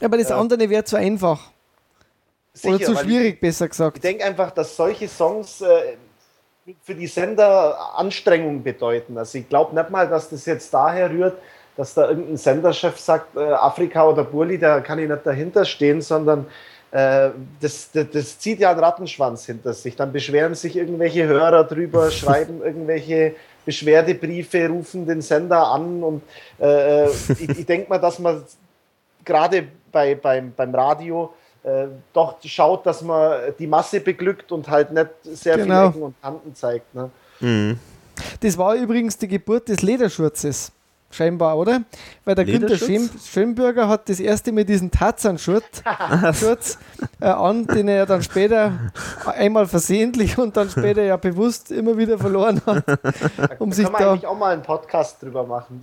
[0.00, 1.50] Aber das äh, andere wäre zu einfach.
[2.52, 3.96] Sicher, Oder zu schwierig, ich, besser gesagt.
[3.96, 5.66] Ich denke einfach, dass solche Songs äh,
[6.82, 9.16] für die Sender Anstrengung bedeuten.
[9.18, 11.38] Also ich glaube nicht mal, dass das jetzt daher rührt,
[11.76, 16.00] dass da irgendein Senderchef sagt, äh, Afrika oder Burli, da kann ich nicht dahinter stehen,
[16.00, 16.46] sondern
[16.90, 17.30] äh,
[17.60, 19.96] das, das, das, zieht ja einen Rattenschwanz hinter sich.
[19.96, 23.34] Dann beschweren sich irgendwelche Hörer drüber, schreiben irgendwelche
[23.64, 26.22] Beschwerdebriefe, rufen den Sender an und
[26.60, 28.42] äh, äh ich, ich denke mal, dass man
[29.24, 34.92] gerade bei, beim, beim Radio äh, doch schaut, dass man die Masse beglückt und halt
[34.92, 35.74] nicht sehr genau.
[35.74, 36.94] viele Ecken und Kanten zeigt.
[36.94, 37.10] Ne?
[37.40, 37.78] Mhm.
[38.40, 40.72] Das war übrigens die Geburt des Lederschurzes.
[41.10, 41.82] scheinbar, oder?
[42.24, 45.82] Weil der Günther Schön, Schönbürger hat das erste mit diesem Tarzan-Schurz
[47.20, 48.92] äh, an, den er dann später
[49.26, 52.84] einmal versehentlich und dann später ja bewusst immer wieder verloren hat.
[53.58, 55.80] Um da sich kann man da eigentlich auch mal einen Podcast drüber machen.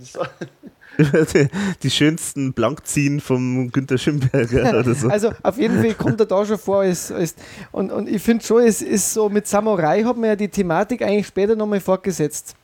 [1.82, 5.08] die, schönsten Blankziehen vom Günter Schönberger oder so.
[5.08, 6.84] Also auf jeden Fall kommt er da schon vor.
[6.84, 7.38] Ist, ist,
[7.70, 11.02] und, und ich finde schon, es ist so, mit Samurai hat man ja die Thematik
[11.02, 12.54] eigentlich später nochmal fortgesetzt.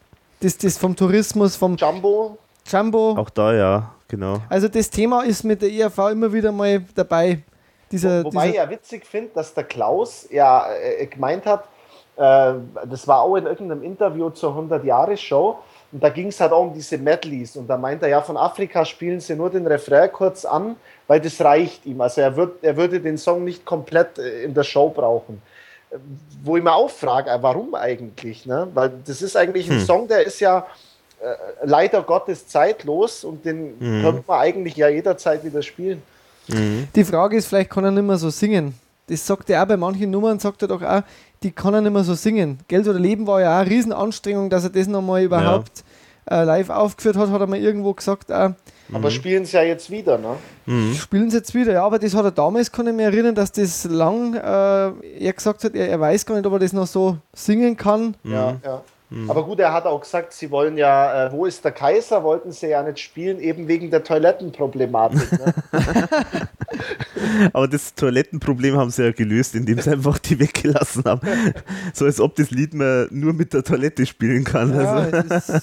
[0.41, 2.39] Das, das vom Tourismus, vom Jumbo.
[2.67, 3.11] Jumbo.
[3.17, 4.41] Auch da, ja, genau.
[4.49, 7.43] Also das Thema ist mit der ERV immer wieder mal dabei.
[7.93, 11.69] Dieser, Wo, wobei dieser ich ja witzig finde, dass der Klaus ja äh, gemeint hat,
[12.17, 12.55] äh,
[12.87, 15.59] das war auch in irgendeinem Interview zur 100-Jahre-Show,
[15.95, 17.55] und da ging es halt auch um diese Medleys.
[17.55, 20.75] Und da meint er, ja, von Afrika spielen sie nur den Refrain kurz an,
[21.07, 22.01] weil das reicht ihm.
[22.01, 25.41] Also er, wird, er würde den Song nicht komplett äh, in der Show brauchen.
[26.43, 28.45] Wo ich mir auch frage, äh, warum eigentlich?
[28.45, 28.67] Ne?
[28.75, 29.85] Weil das ist eigentlich ein hm.
[29.85, 30.67] Song, der ist ja
[31.21, 34.03] äh, leider Gottes zeitlos und den mhm.
[34.03, 36.03] könnte man eigentlich ja jederzeit wieder spielen.
[36.49, 36.89] Mhm.
[36.93, 38.75] Die Frage ist, vielleicht kann er nicht mehr so singen.
[39.07, 41.03] Das sagt er auch bei manchen Nummern, sagt er doch auch,
[41.45, 42.59] die kann er nicht mehr so singen.
[42.67, 45.85] Geld oder Leben war ja auch eine Riesenanstrengung, dass er das nochmal überhaupt
[46.29, 46.43] ja.
[46.43, 48.33] äh, live aufgeführt hat, hat er mal irgendwo gesagt.
[48.33, 48.53] Auch.
[48.93, 49.15] Aber mhm.
[49.15, 50.37] spielen sie ja jetzt wieder, ne?
[50.67, 50.95] Mhm.
[50.95, 53.53] Spielen sie jetzt wieder, ja, aber das hat er damals, kann ich mich erinnern, dass
[53.53, 56.87] das lang, äh, er gesagt hat, er, er, weiß gar nicht, ob er das noch
[56.87, 58.17] so singen kann.
[58.25, 58.83] Ja, ja.
[59.15, 59.31] Mhm.
[59.31, 62.51] Aber gut, er hat auch gesagt, sie wollen ja, äh, wo ist der Kaiser, wollten
[62.51, 65.33] sie ja nicht spielen, eben wegen der Toilettenproblematik.
[65.33, 65.55] Ne?
[67.53, 71.21] Aber das Toilettenproblem haben sie ja gelöst, indem sie einfach die weggelassen haben.
[71.93, 74.75] So als ob das Lied man nur mit der Toilette spielen kann.
[74.75, 75.23] Ja, also.
[75.29, 75.63] das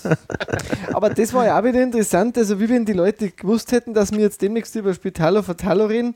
[0.93, 4.13] aber das war ja auch wieder interessant, also wie wenn die Leute gewusst hätten, dass
[4.13, 6.15] wir jetzt demnächst über Spitalo Fatalo reden,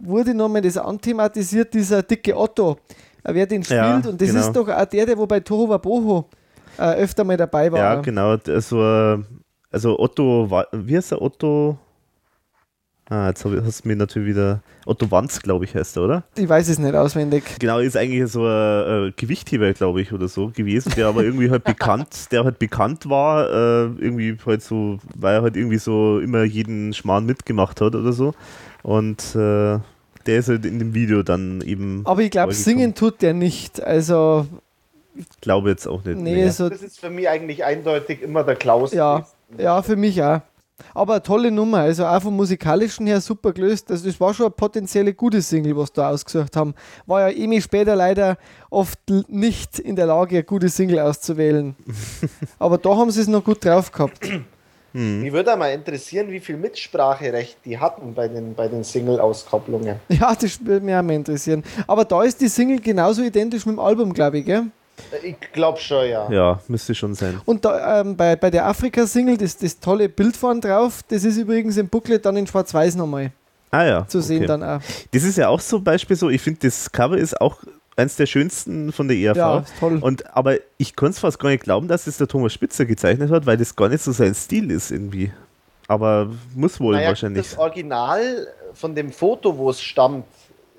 [0.00, 2.78] wurde nochmal das anthematisiert, dieser dicke Otto,
[3.22, 3.78] wer den spielt.
[3.78, 4.40] Ja, und das genau.
[4.40, 6.28] ist doch auch der, der wo bei Toho Waboho
[6.78, 7.78] äh, öfter mal dabei war.
[7.78, 8.36] Ja, genau.
[8.46, 9.24] Also,
[9.70, 11.78] also Otto, wie heißt der Otto?
[13.08, 14.62] Ah, jetzt hast du mir natürlich wieder.
[14.84, 16.24] Otto Wanz, glaube ich, heißt er, oder?
[16.36, 17.44] Ich weiß es nicht auswendig.
[17.60, 18.48] Genau, ist eigentlich so ein,
[19.06, 23.08] ein Gewichtheber, glaube ich, oder so gewesen, der aber irgendwie halt bekannt, der halt bekannt
[23.08, 27.94] war, äh, irgendwie halt so, weil er halt irgendwie so immer jeden Schmarrn mitgemacht hat
[27.94, 28.34] oder so.
[28.82, 29.78] Und äh,
[30.26, 32.02] der ist halt in dem Video dann eben.
[32.04, 33.82] Aber ich glaube, singen tut der nicht.
[33.82, 34.48] Also
[35.16, 36.18] ich glaube jetzt auch nicht.
[36.18, 38.92] Nee, so das ist für mich eigentlich eindeutig immer der Klaus.
[38.92, 39.26] Ja,
[39.58, 40.40] ja für mich auch.
[40.92, 43.90] Aber eine tolle Nummer, also auch vom musikalischen her super gelöst.
[43.90, 46.74] Also das war schon eine potenzielle gute Single, was da ausgesucht haben.
[47.06, 48.36] War ja ewig später leider
[48.68, 48.98] oft
[49.28, 51.74] nicht in der Lage, eine gute Single auszuwählen.
[52.58, 54.18] Aber da haben sie es noch gut drauf gehabt.
[54.92, 55.22] Hm.
[55.22, 59.96] Mich würde mal interessieren, wie viel Mitspracherecht die hatten bei den, bei den Single-Auskopplungen.
[60.08, 61.62] Ja, das würde mich auch mal interessieren.
[61.86, 64.66] Aber da ist die Single genauso identisch mit dem Album, glaube ich, gell?
[65.22, 66.30] Ich glaube schon, ja.
[66.30, 67.40] Ja, müsste schon sein.
[67.44, 71.36] Und da, ähm, bei, bei der Afrika-Single, das, das tolle Bild vorne drauf, das ist
[71.36, 73.32] übrigens im Booklet dann in Schwarz-Weiß nochmal.
[73.70, 74.08] Ah ja.
[74.08, 74.80] Zu sehen dann auch.
[75.12, 77.58] Das ist ja auch so ein Beispiel so, ich finde, das Cover ist auch
[77.96, 79.36] eins der schönsten von der ERV.
[79.36, 79.98] Ja, toll.
[80.00, 83.30] Und, aber ich konnte es fast gar nicht glauben, dass es der Thomas Spitzer gezeichnet
[83.30, 85.32] hat, weil das gar nicht so sein Stil ist irgendwie.
[85.88, 87.48] Aber muss wohl naja, wahrscheinlich.
[87.48, 90.24] Das Original von dem Foto, wo es stammt,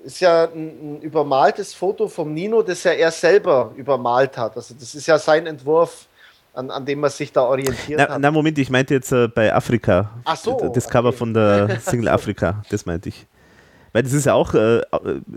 [0.08, 4.56] ist ja ein, ein, übermaltes Foto vom Nino, das ja er selber übermalt hat.
[4.56, 6.06] Also das ist ja sein Entwurf,
[6.54, 8.20] an, an dem man sich da orientiert na, hat.
[8.20, 10.10] Na Moment, ich meinte jetzt äh, bei Afrika.
[10.24, 10.72] Ach so.
[10.74, 11.18] Das Cover okay.
[11.18, 13.26] von der Single Afrika, das meinte ich.
[13.92, 14.80] Weil das ist ja auch äh,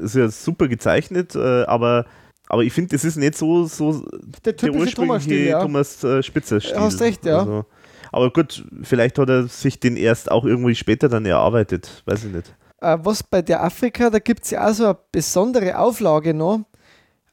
[0.01, 2.05] ist ja super gezeichnet, äh, aber
[2.47, 4.05] aber ich finde, das ist nicht so, so
[4.45, 5.61] der, der ursprüngliche Thomas, ja.
[5.61, 6.79] Thomas äh, Spitzer Stil.
[6.79, 7.39] Hast recht, ja.
[7.39, 7.65] Also,
[8.11, 12.33] aber gut, vielleicht hat er sich den erst auch irgendwie später dann erarbeitet, weiß ich
[12.33, 12.53] nicht.
[12.81, 16.61] Äh, was bei der Afrika, da gibt es ja auch so eine besondere Auflage noch,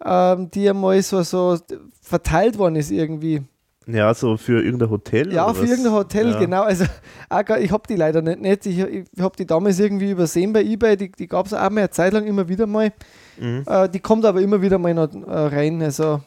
[0.05, 1.57] ähm, die einmal so, so
[2.03, 3.43] verteilt worden ist irgendwie.
[3.87, 5.33] Ja, so für irgendein Hotel?
[5.33, 5.71] Ja, für was?
[5.71, 6.39] irgendein Hotel, ja.
[6.39, 6.63] genau.
[6.63, 8.41] Also, ich habe die leider nicht.
[8.41, 8.67] nicht.
[8.67, 10.97] Ich, ich habe die damals irgendwie übersehen bei eBay.
[10.99, 12.93] Die, die gab es auch mal eine Zeit lang immer wieder mal.
[13.41, 13.65] Mhm.
[13.67, 15.81] Äh, die kommt aber immer wieder mal noch äh, rein.
[15.81, 16.21] Also,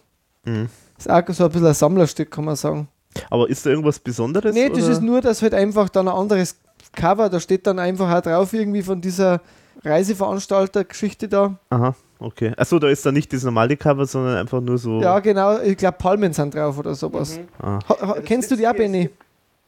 [0.43, 0.69] mhm.
[0.97, 2.87] ist auch so ein bisschen ein Sammlerstück, kann man sagen.
[3.29, 4.55] Aber ist da irgendwas Besonderes?
[4.55, 6.57] Nee, das ist nur, dass halt einfach dann ein anderes
[6.93, 9.41] Cover, da steht dann einfach auch drauf, irgendwie von dieser
[9.83, 11.55] Reiseveranstalter-Geschichte da.
[11.69, 12.53] Aha, okay.
[12.57, 15.01] Achso, da ist dann nicht das normale Cover, sondern einfach nur so.
[15.01, 17.37] Ja, genau, ich glaube Palmen sind drauf oder sowas.
[17.37, 17.47] Mhm.
[17.65, 17.79] Ah.
[17.87, 19.03] Ha, kennst du die auch, Benny?
[19.03, 19.19] Gibt,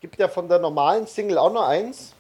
[0.02, 2.14] gibt ja von der normalen Single auch noch eins.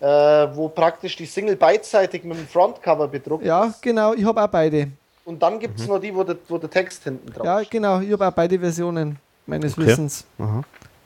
[0.00, 3.74] Äh, wo praktisch die Single beidseitig mit dem Frontcover bedruckt ja, ist.
[3.74, 4.88] Ja, genau, ich habe auch beide.
[5.24, 5.92] Und dann gibt es mhm.
[5.92, 7.70] noch die, wo der, wo der Text hinten drauf Ja, steht.
[7.70, 9.16] genau, ich habe auch beide Versionen
[9.46, 9.86] meines okay.
[9.86, 10.24] Wissens.
[10.40, 10.62] Aha.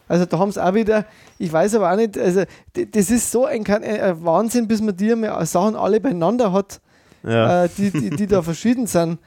[0.08, 1.04] Also da haben sie auch wieder,
[1.38, 5.14] ich weiß aber auch nicht, also das ist so ein, ein Wahnsinn, bis man die
[5.44, 6.80] Sachen alle beieinander hat,
[7.24, 7.64] ja.
[7.64, 9.18] äh, die, die, die da verschieden sind.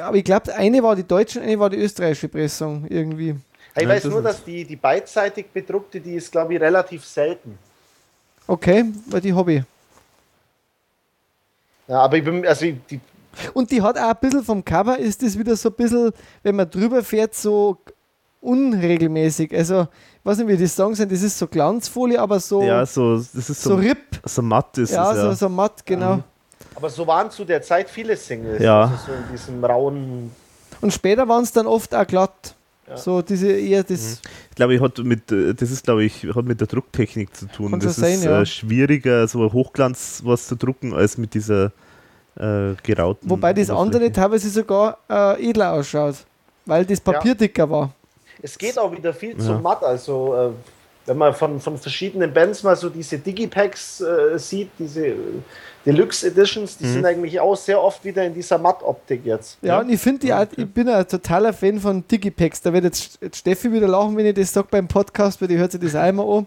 [0.00, 3.36] Aber ich glaube, eine war die deutsche, eine war die österreichische Pressung irgendwie.
[3.76, 7.58] Ich weiß das nur, dass die, die beidseitig bedruckte, die ist, glaube ich, relativ selten.
[8.46, 9.64] Okay, weil die Hobby.
[11.88, 13.00] Ja, aber ich bin, also ich- die,
[13.52, 16.12] Und die hat auch ein bisschen vom Cover, ist das wieder so ein bisschen,
[16.42, 17.78] wenn man drüber fährt, so
[18.44, 19.54] unregelmäßig.
[19.54, 22.84] Also, ich weiß nicht, wie die sagen sind, das ist so Glanzfolie, aber so, Ja,
[22.86, 24.20] so, das ist so so, RIP.
[24.24, 25.34] so matt ist Ja, es, so, ja.
[25.34, 26.22] so matt, genau.
[26.74, 28.62] aber so waren zu der Zeit viele Singles.
[28.62, 28.82] Ja.
[28.82, 30.30] Also so in diesem rauen.
[30.80, 32.54] Und später waren es dann oft auch glatt.
[32.88, 32.98] Ja.
[32.98, 34.20] So diese eher das.
[34.50, 37.70] Ich glaube, ich hat mit, das ist, glaube ich, hat mit der Drucktechnik zu tun.
[37.70, 38.42] Kann das schon ist sein, ja.
[38.42, 41.72] äh, schwieriger, so Hochglanz was zu drucken, als mit dieser
[42.36, 43.30] äh, gerauten.
[43.30, 46.16] Wobei das andere teilweise sogar äh, edler ausschaut,
[46.66, 47.90] weil das Papier dicker war.
[48.44, 49.38] Es geht auch wieder viel Ja.
[49.44, 49.82] zu matt.
[49.82, 50.50] Also, äh,
[51.06, 55.14] wenn man von, von verschiedenen Bands mal so diese Digipacks äh, sieht, diese
[55.84, 56.92] Deluxe Editions, die Mhm.
[56.94, 59.58] sind eigentlich auch sehr oft wieder in dieser Matt-Optik jetzt.
[59.60, 59.80] Ja, Ja.
[59.80, 62.62] und ich finde, die auch- ich bin ein totaler Fan von Digipacks.
[62.62, 65.72] Da wird jetzt Steffi wieder lachen, wenn ich das sage beim Podcast, weil die hört
[65.72, 66.46] sich das immer an.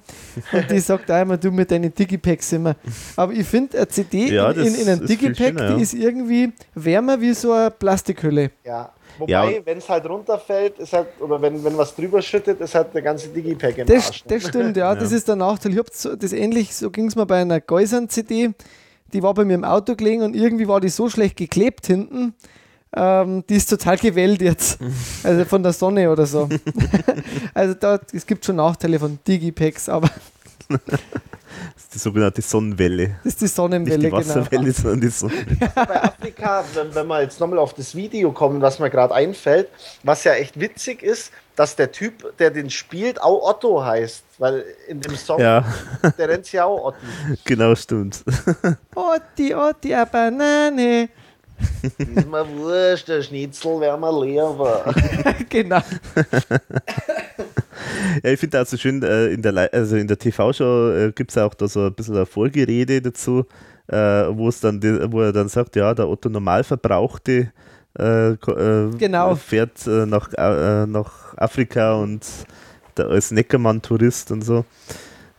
[0.53, 2.75] Und die sagt immer, du mit deinen Digipacks immer.
[3.15, 5.75] Aber ich finde, eine CD Ja, in, in, in einem Digipack, schöner, ja.
[5.75, 8.49] die ist irgendwie wärmer wie so eine Plastikhülle.
[8.65, 8.91] Ja.
[9.17, 9.65] Wobei, Ja.
[9.65, 13.01] wenn es halt runterfällt, ist halt, oder wenn, wenn was drüber schüttet, ist halt der
[13.01, 14.23] ganze Digipack im Das, Arsch.
[14.27, 15.71] das stimmt, ja, Das ist der Nachteil.
[15.73, 18.51] Ich hab so, das ähnlich, so ging es mir bei einer Geusern-CD.
[19.13, 22.33] Die war bei mir im Auto gelegen und irgendwie war die so schlecht geklebt hinten.
[22.95, 24.79] Ähm, die ist total gewellt jetzt.
[25.23, 26.47] Also von der Sonne oder so.
[27.53, 30.09] also da, es gibt schon Nachteile von Digipacks, aber
[31.87, 33.15] ist die sogenannte Sonnenwelle.
[33.23, 34.17] das ist die Nicht Sonnenwelle, die genau.
[34.17, 35.71] Wasserwelle, sondern die Sonnenwelle.
[35.75, 39.69] bei Afrika, wenn, wenn wir jetzt nochmal auf das Video kommen, was mir gerade einfällt,
[40.03, 44.23] was ja echt witzig ist, dass der Typ, der den spielt, auch Otto heißt.
[44.37, 45.63] Weil in dem Song, Ja,
[46.17, 46.97] der rennt ja auch Otto.
[47.45, 48.23] genau, stimmt.
[48.95, 51.09] Otti, Otti, a Banane.
[51.97, 54.53] Ist mir wurscht, der Schnitzel wäre mal leer.
[55.49, 55.81] genau.
[58.23, 61.31] Ja, ich finde auch so schön, äh, in der, also in der TV-Show äh, gibt
[61.31, 63.45] es auch da so ein bisschen eine Folgerede dazu,
[63.87, 67.51] äh, wo es dann, wo er dann sagt, ja, der Otto Normalverbrauchte
[67.99, 68.35] äh, äh,
[68.97, 69.35] Genau.
[69.35, 72.25] fährt äh, nach, äh, nach Afrika und
[72.95, 74.65] der, als Neckermann-Tourist und so.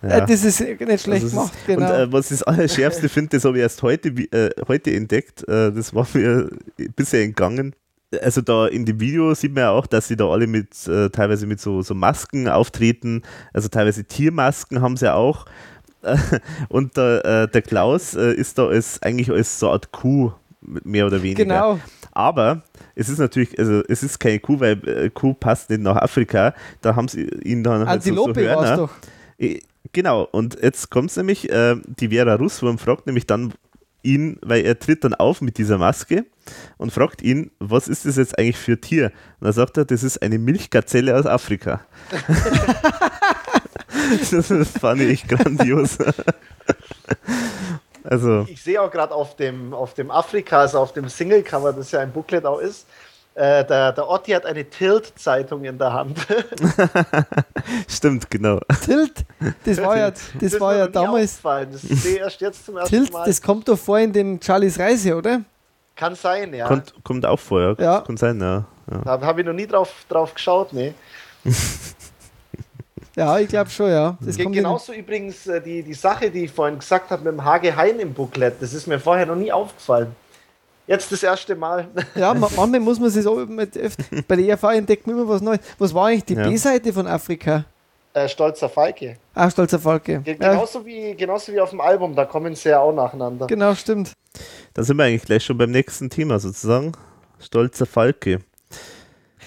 [0.03, 1.87] Äh, das ist nicht schlecht Also gemacht, genau.
[1.87, 5.47] Und äh, was ich das Allerschärfste finde, das habe ich erst heute, äh, heute entdeckt.
[5.49, 6.49] Äh, das war mir
[6.95, 7.75] bisher entgangen.
[8.23, 11.11] Also da in dem Video sieht man ja auch, dass sie da alle mit äh,
[11.11, 13.23] teilweise mit so, so Masken auftreten.
[13.53, 15.45] Also teilweise Tiermasken haben sie auch.
[16.69, 20.33] Und der, äh, der Klaus äh, ist da als, eigentlich als so eine Art Kuh,
[20.61, 21.45] mehr oder weniger.
[21.45, 21.79] genau.
[22.13, 22.63] Aber
[22.95, 26.55] es ist natürlich, also es ist keine Kuh, weil äh, Kuh passt nicht nach Afrika.
[26.81, 28.77] Da haben sie ihn dann halt so, so Antilope war es Hörner.
[28.77, 28.91] doch.
[29.93, 33.55] Genau, und jetzt kommt es nämlich, äh, die Vera Russwurm fragt nämlich dann
[34.03, 36.25] ihn, weil er tritt dann auf mit dieser Maske
[36.77, 39.07] und fragt ihn, was ist das jetzt eigentlich für ein Tier?
[39.41, 41.81] Und dann sagt er, das ist eine Milchgazelle aus Afrika.
[44.31, 45.99] das fand ich echt grandios.
[48.05, 51.91] also, Ich sehe auch gerade auf dem, auf dem Afrika, also auf dem Single-Cover, das
[51.91, 52.87] ja ein Booklet auch ist,
[53.39, 56.27] äh, der, der Otti hat eine Tilt-Zeitung in der Hand.
[57.89, 58.59] stimmt, genau.
[58.85, 59.25] Tilt,
[59.65, 61.41] das war ja, das ist war mir ja damals.
[61.41, 63.25] Das ich erst jetzt zum ersten Tilt, Mal.
[63.25, 65.43] das kommt doch vor in dem Charlies Reise, oder?
[65.99, 66.67] Kann sein, ja.
[66.67, 67.75] Kommt, kommt auch vor, ja.
[67.79, 68.01] Ja.
[68.01, 68.65] Kann sein, ja.
[68.91, 68.99] ja.
[69.05, 70.95] Da habe ich noch nie drauf, drauf geschaut, ne.
[73.17, 74.17] Ja, ich glaube schon, ja.
[74.21, 77.25] Das Ge- kommt in- Genauso übrigens äh, die, die Sache, die ich vorhin gesagt habe
[77.25, 80.15] mit dem Hage Hein im Booklet, das ist mir vorher noch nie aufgefallen.
[80.87, 81.89] Jetzt das erste Mal.
[82.15, 83.73] Ja, ma- manchmal muss man sich so mit,
[84.29, 85.59] bei der ERV entdeckt man immer was Neues.
[85.79, 86.49] Was war eigentlich die Ja.
[86.49, 87.65] B-Seite von Afrika?
[88.25, 89.17] Äh, Stolzer Falke.
[89.35, 90.21] Ach, Stolzer Falke.
[90.21, 93.47] Ge- Ja, Genauso, wie, genauso wie auf dem Album, da kommen sie ja auch nacheinander.
[93.47, 94.13] genau, stimmt.
[94.75, 96.93] Da sind wir eigentlich gleich schon beim nächsten Thema sozusagen.
[97.41, 98.41] Stolzer Falke.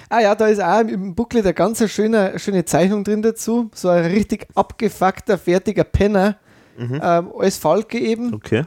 [0.09, 3.69] Ah ja, da ist auch im Booklet eine ganz schöne, schöne Zeichnung drin dazu.
[3.73, 6.37] So ein richtig abgefuckter, fertiger Penner.
[6.77, 6.99] Mhm.
[7.03, 8.33] Ähm, als Falke eben.
[8.33, 8.65] Okay.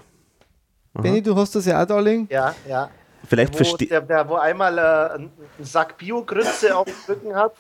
[0.94, 1.02] Aha.
[1.02, 2.28] Benny, du hast das ja auch da liegen.
[2.31, 2.89] Ja, ja.
[3.26, 7.55] Vielleicht verstehe der, der, wo einmal äh, einen Sack Bio-Grütze auf dem Rücken hat.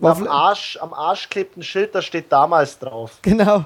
[0.00, 3.12] Am Arsch, am Arsch klebt ein Schild, da steht damals drauf.
[3.22, 3.64] Genau.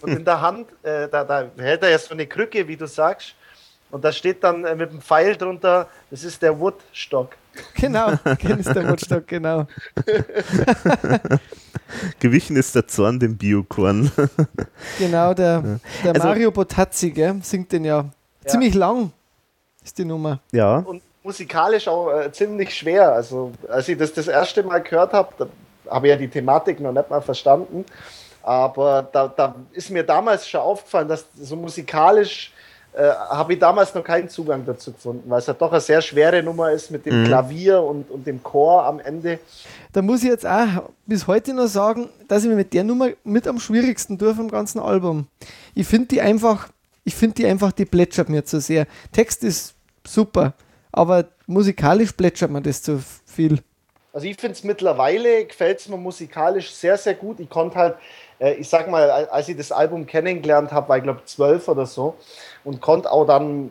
[0.00, 2.86] Und in der Hand, äh, da, da hält er ja so eine Krücke, wie du
[2.86, 3.34] sagst.
[3.90, 7.36] Und da steht dann äh, mit dem Pfeil drunter, das ist der Woodstock.
[7.74, 8.12] Genau.
[8.38, 9.66] Kennst der Rotstock, genau.
[12.20, 14.10] Gewichen ist der Zorn dem Biokorn.
[14.98, 18.04] Genau, der, der Also- Mario Botazzi, gell, singt den ja.
[18.46, 19.12] Ziemlich lang
[19.84, 20.40] ist die Nummer.
[20.52, 20.76] ja.
[20.78, 23.12] Und musikalisch auch äh, ziemlich schwer.
[23.12, 25.46] Also, als ich das das erste Mal gehört habe, da
[25.92, 27.84] habe ja die Thematik noch nicht mal verstanden.
[28.42, 32.52] Aber da, da ist mir damals schon aufgefallen, dass so musikalisch
[32.94, 36.02] äh, habe ich damals noch keinen Zugang dazu gefunden, weil es ja doch eine sehr
[36.02, 37.26] schwere Nummer ist mit dem mhm.
[37.26, 39.38] Klavier und, und dem Chor am Ende.
[39.92, 43.08] Da muss ich jetzt auch bis heute noch sagen, dass ich mir mit der Nummer
[43.24, 45.26] mit am schwierigsten tue vom ganzen Album.
[45.74, 46.68] Ich finde die einfach,
[47.04, 48.86] ich finde die einfach, die plätschert mir zu sehr.
[49.10, 49.74] Text ist
[50.06, 50.52] super,
[50.90, 53.60] aber musikalisch plätschert mir das zu viel.
[54.12, 57.40] Also ich finde es mittlerweile, gefällt es mir musikalisch sehr, sehr gut.
[57.40, 57.96] Ich konnte halt,
[58.38, 61.86] äh, ich sag mal, als ich das Album kennengelernt habe, war ich glaube zwölf oder
[61.86, 62.16] so
[62.62, 63.70] und konnte auch dann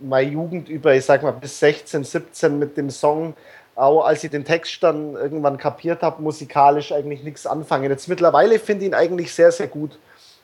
[0.00, 3.34] meine Jugend über, ich sag mal, bis 16, 17 mit dem Song,
[3.74, 7.90] auch als ich den Text dann irgendwann kapiert habe, musikalisch eigentlich nichts anfangen.
[7.90, 9.98] Jetzt mittlerweile finde ich ihn eigentlich sehr, sehr gut.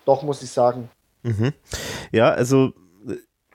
[0.05, 0.89] Doch, muss ich sagen.
[1.23, 1.53] Mhm.
[2.13, 2.73] Ja, also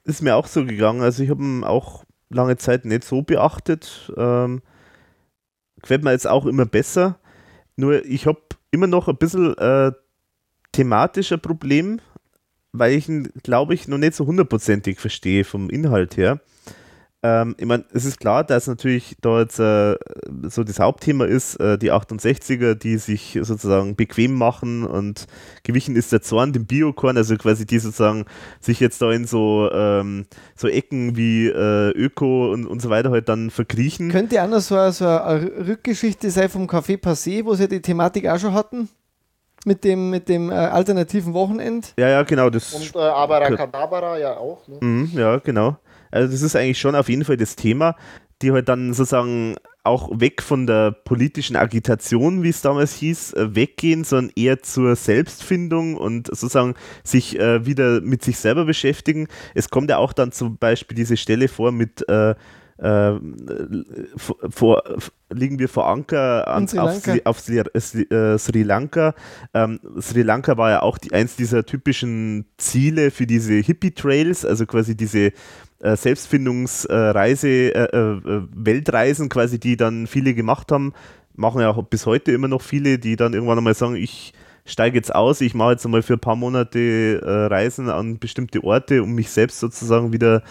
[0.04, 1.02] ist mir auch so gegangen.
[1.02, 4.12] Also ich habe ihn auch lange Zeit nicht so beachtet.
[4.18, 4.62] Ähm,
[5.82, 7.20] gefällt mir jetzt auch immer besser.
[7.76, 8.40] Nur ich habe
[8.72, 9.91] immer noch ein bisschen äh,
[10.72, 11.99] thematischer Problem,
[12.72, 16.40] weil ich ihn, glaube ich, noch nicht so hundertprozentig verstehe vom Inhalt her.
[17.23, 19.95] Ähm, ich meine, es ist klar, dass natürlich da jetzt äh,
[20.43, 25.27] so das Hauptthema ist, äh, die 68er, die sich sozusagen bequem machen und
[25.64, 28.26] gewichen ist der Zorn dem Biokorn, also quasi die sozusagen
[28.60, 30.26] sich jetzt da in so, ähm,
[30.56, 34.10] so Ecken wie äh, Öko und, und so weiter halt dann verkriechen.
[34.10, 38.27] Könnte auch noch so, so eine Rückgeschichte sein vom Café Passé, wo sie die Thematik
[38.27, 38.89] auch schon hatten?
[39.64, 41.93] mit dem, mit dem äh, alternativen Wochenend.
[41.95, 42.49] Ja, ja, genau.
[42.49, 44.68] Das und äh, Abracadabra ja auch.
[44.68, 44.77] Ne?
[44.81, 45.77] Mhm, ja, genau.
[46.12, 47.96] Also das ist eigentlich schon auf jeden Fall das Thema,
[48.42, 53.56] die halt dann sozusagen auch weg von der politischen Agitation, wie es damals hieß, äh,
[53.56, 59.28] weggehen, sondern eher zur Selbstfindung und sozusagen sich äh, wieder mit sich selber beschäftigen.
[59.56, 62.36] Es kommt ja auch dann zum Beispiel diese Stelle vor mit äh,
[62.82, 63.14] äh,
[64.50, 64.84] vor,
[65.30, 69.14] liegen wir vor Anker an, Sri auf, Sri, auf Sri, äh, Sri Lanka.
[69.54, 74.66] Ähm, Sri Lanka war ja auch die, eins dieser typischen Ziele für diese Hippie-Trails, also
[74.66, 75.32] quasi diese
[75.82, 80.94] äh, Selbstfindungsreise, äh, äh, Weltreisen quasi, die dann viele gemacht haben,
[81.36, 84.34] machen ja auch bis heute immer noch viele, die dann irgendwann einmal sagen, ich
[84.66, 89.02] steige jetzt aus, ich mache jetzt einmal für ein paar Monate Reisen an bestimmte Orte,
[89.02, 90.44] um mich selbst sozusagen wieder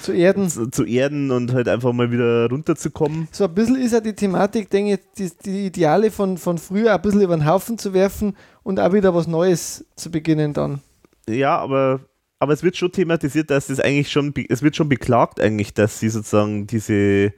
[0.00, 0.48] zu erden.
[0.48, 3.26] Zu, zu, erden und halt einfach mal wieder runterzukommen.
[3.32, 6.94] So ein bisschen ist ja die Thematik, denke ich, die, die Ideale von, von früher
[6.94, 10.80] ein bisschen über den Haufen zu werfen und auch wieder was Neues zu beginnen dann.
[11.28, 12.00] Ja, aber,
[12.38, 16.00] aber es wird schon thematisiert, dass es eigentlich schon, es wird schon beklagt eigentlich, dass
[16.00, 17.32] sie sozusagen diese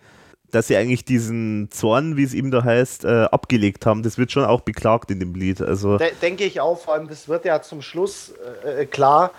[0.51, 4.03] dass sie eigentlich diesen Zorn, wie es ihm da heißt, äh, abgelegt haben.
[4.03, 5.63] Das wird schon auch beklagt in dem Lied.
[5.63, 9.31] Also De denke ich auch, vor allem, das wird ja zum Schluss äh, klar,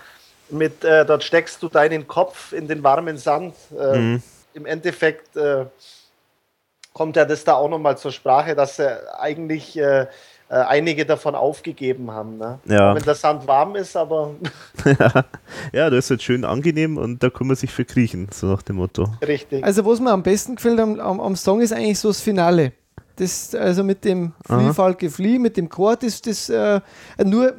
[0.48, 3.54] mit, äh, dort steckst du deinen Kopf in den warmen Sand.
[3.78, 4.22] Äh, mhm.
[4.54, 5.66] Im Endeffekt äh,
[6.92, 9.78] kommt ja das da auch nochmal zur Sprache, dass eigentlich
[10.52, 12.36] äh, äh, einige davon aufgegeben haben.
[12.36, 12.58] Ne?
[12.66, 12.94] Ja.
[12.94, 14.34] Wenn der Sand warm ist, aber.
[15.72, 18.76] ja, das ist halt schön angenehm und da kann man sich verkriechen, so nach dem
[18.76, 19.08] Motto.
[19.26, 19.64] Richtig.
[19.64, 22.72] Also, was mir am besten gefällt am, am, am Song ist eigentlich so das Finale.
[23.16, 26.80] Das, also mit dem Flieh, Falke, mit dem Chor, das, das äh,
[27.24, 27.54] nur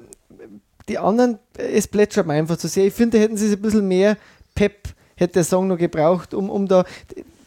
[0.87, 2.85] die anderen, es plätschert mir einfach zu sehr.
[2.85, 4.17] Ich finde, hätten sie es ein bisschen mehr
[4.53, 6.85] Pep, hätte der Song noch gebraucht, um, um da.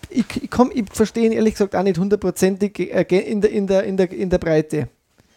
[0.09, 3.85] Ich, ich, ich verstehe ihn ehrlich gesagt auch nicht hundertprozentig äh, in der, in, der,
[3.85, 4.89] in, der, in der Breite,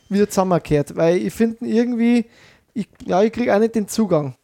[0.09, 2.25] wie er zusammenkehrt, weil ich finde irgendwie,
[2.73, 4.35] ich, ja, ich kriege auch nicht den Zugang.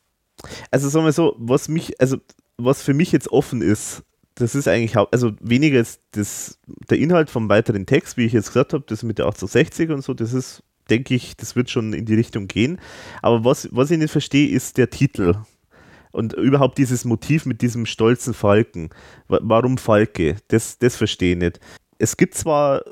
[0.72, 2.18] Also sagen wir so, was mich, also
[2.58, 4.04] was für mich jetzt offen ist,
[4.36, 6.60] das ist eigentlich, also weniger ist das,
[6.90, 10.02] der Inhalt vom weiteren Text, wie ich jetzt gesagt habe, das mit der 1860 und
[10.02, 12.80] so, das ist denke ich, das wird schon in die Richtung gehen.
[13.22, 15.36] Aber was, was ich nicht verstehe, ist der Titel.
[16.12, 18.90] Und überhaupt dieses Motiv mit diesem stolzen Falken.
[19.28, 20.38] Warum Falke?
[20.48, 21.60] Das, das verstehe ich nicht.
[21.98, 22.84] Es gibt zwar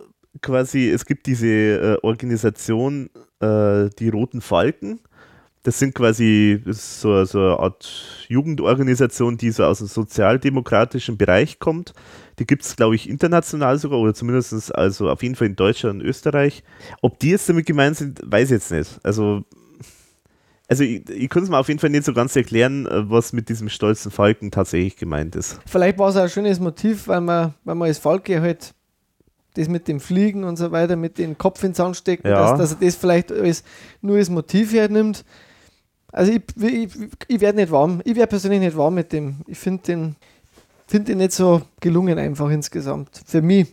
[0.42, 5.00] quasi, es gibt diese äh, Organisation, äh, die Roten Falken,
[5.64, 11.94] das sind quasi so, so eine Art Jugendorganisation, die so aus dem sozialdemokratischen Bereich kommt.
[12.38, 16.02] Die gibt es, glaube ich, international sogar oder zumindest also auf jeden Fall in Deutschland
[16.02, 16.64] und Österreich.
[17.02, 19.00] Ob die jetzt damit gemeint sind, weiß ich jetzt nicht.
[19.04, 19.46] Also,
[20.68, 23.32] also ich, ich kann es mir auf jeden Fall nicht so ganz erklären, äh, was
[23.32, 25.62] mit diesem stolzen Falken tatsächlich gemeint ist.
[25.66, 28.74] Vielleicht war es ein schönes Motiv, weil man, weil man als Falke halt
[29.56, 32.36] das mit dem Fliegen und so weiter, mit dem Kopf ins Sand stecken, ja.
[32.36, 33.64] dass, dass er das vielleicht als,
[34.02, 35.24] nur als Motiv hernimmt.
[36.12, 36.90] Also ich, ich,
[37.28, 38.02] ich werde nicht warm.
[38.06, 39.38] Ich werde persönlich nicht warm mit dem.
[39.48, 40.16] Ich finde den,
[40.88, 43.22] find den nicht so gelungen einfach insgesamt.
[43.26, 43.68] Für mich.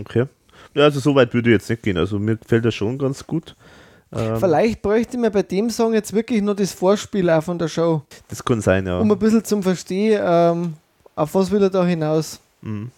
[0.00, 0.26] Okay.
[0.74, 1.96] Ja, also so weit würde ich jetzt nicht gehen.
[1.96, 3.56] Also mir gefällt er schon ganz gut.
[4.12, 7.68] Ähm Vielleicht bräuchte man bei dem Song jetzt wirklich nur das Vorspiel auch von der
[7.68, 8.02] Show.
[8.28, 8.98] Das kann sein, ja.
[8.98, 10.74] Um ein bisschen zum Verstehen, ähm,
[11.14, 12.40] auf was will er da hinaus.
[12.62, 12.90] Mhm.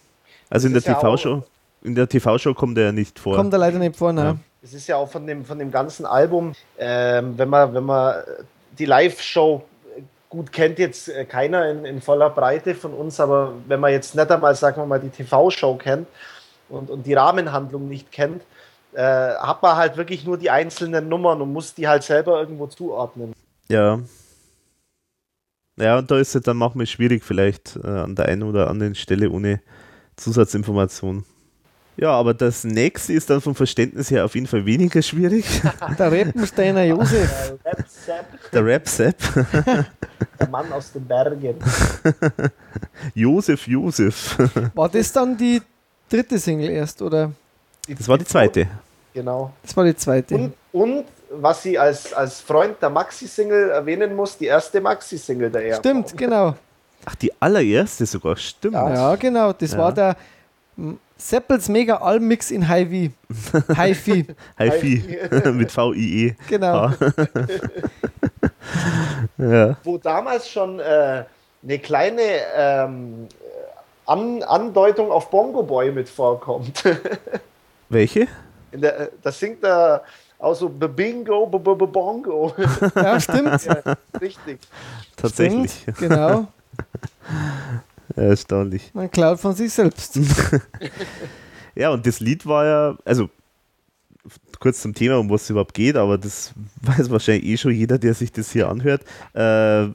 [0.49, 1.43] Also in der TV-Show,
[1.81, 3.35] in der TV-Show kommt er ja nicht vor.
[3.35, 4.21] Kommt er leider nicht vor, ne?
[4.21, 4.37] Ja.
[4.61, 8.15] Es ist ja auch von dem, von dem ganzen Album, ähm, wenn man, wenn man
[8.77, 9.63] die Live-Show
[10.29, 14.15] gut kennt jetzt äh, keiner in, in, voller Breite von uns, aber wenn man jetzt
[14.15, 16.07] nicht einmal, sagen wir mal, die TV-Show kennt
[16.69, 18.43] und, und die Rahmenhandlung nicht kennt,
[18.93, 22.67] äh, hat man halt wirklich nur die einzelnen Nummern und muss die halt selber irgendwo
[22.67, 23.33] zuordnen.
[23.69, 23.99] Ja.
[25.77, 28.95] Ja, und da ist es dann manchmal schwierig, vielleicht äh, an der einen oder anderen
[28.95, 29.61] Stelle ohne
[30.17, 31.23] Zusatzinformation.
[32.01, 35.45] Ja, aber das nächste ist dann vom Verständnis her auf jeden Fall weniger schwierig.
[35.99, 37.55] Der Reppensteiner Josef.
[38.53, 39.17] Der Rap-Sepp.
[40.39, 41.55] Der Mann aus den Bergen.
[43.13, 44.37] Josef Josef.
[44.75, 45.61] War das dann die
[46.09, 47.31] dritte Single erst, oder?
[47.87, 48.67] Das war die zweite.
[49.13, 49.51] Genau.
[49.61, 50.35] Das war die zweite.
[50.35, 55.65] Und, und was sie als, als Freund der Maxi-Single erwähnen muss, die erste Maxi-Single der
[55.65, 55.79] ERV.
[55.79, 56.55] Stimmt, genau.
[57.03, 58.75] Ach, die allererste sogar, stimmt.
[58.75, 59.51] Ja, ja genau.
[59.51, 59.77] Das ja.
[59.77, 60.15] war der
[61.19, 63.11] Seppels Mega Almix in Hi-Fi.
[63.75, 64.25] Hi-Fi.
[64.57, 65.51] Hi-Fi.
[65.51, 66.35] Mit V-I-E.
[66.47, 66.87] Genau.
[69.37, 69.77] ja.
[69.83, 71.25] Wo damals schon äh,
[71.61, 72.21] eine kleine
[72.55, 73.27] ähm,
[74.05, 76.83] An Andeutung auf Bongo Boy mit vorkommt.
[77.89, 78.27] Welche?
[78.71, 80.03] Der, äh, das singt er
[80.39, 82.53] auch so Bingo, Bongo.
[82.95, 83.65] Ja, stimmt.
[83.65, 84.59] Ja, richtig.
[85.17, 85.81] Tatsächlich.
[85.81, 86.47] Stimmt, genau.
[88.19, 88.91] Erstaunlich.
[88.93, 90.19] Man klaut von sich selbst.
[91.75, 93.29] ja, und das Lied war ja, also
[94.59, 97.97] kurz zum Thema, um was es überhaupt geht, aber das weiß wahrscheinlich eh schon jeder,
[97.97, 99.03] der sich das hier anhört.
[99.33, 99.87] Äh,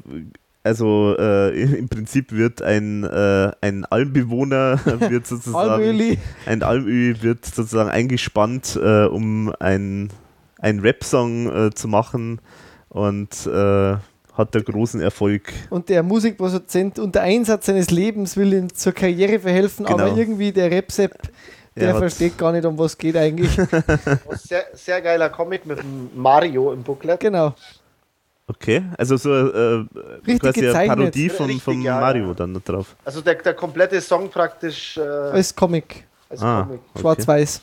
[0.62, 4.80] also äh, im Prinzip wird ein, äh, ein Almbewohner
[5.10, 10.08] wird sozusagen ein Almöli wird sozusagen eingespannt, äh, um ein,
[10.58, 12.40] ein Rap-Song äh, zu machen
[12.88, 13.96] und äh,
[14.34, 15.52] hat der großen Erfolg.
[15.70, 19.98] Und der Musikproduzent unter Einsatz seines Lebens will ihm zur Karriere verhelfen, genau.
[19.98, 21.12] aber irgendwie der Repsep,
[21.76, 23.54] der ja, versteht gar nicht, um was geht eigentlich.
[24.30, 25.78] sehr, sehr geiler Comic mit
[26.14, 27.20] Mario im Booklet.
[27.20, 27.54] Genau.
[28.46, 29.86] Okay, also so äh,
[30.38, 32.94] quasi eine Parodie von, Richtig, von ja, Mario dann drauf.
[33.04, 34.98] Also der, der komplette Song praktisch.
[34.98, 36.06] Äh, als Comic.
[36.28, 36.80] Als ah, Comic.
[37.00, 37.62] Schwarz-Weiß.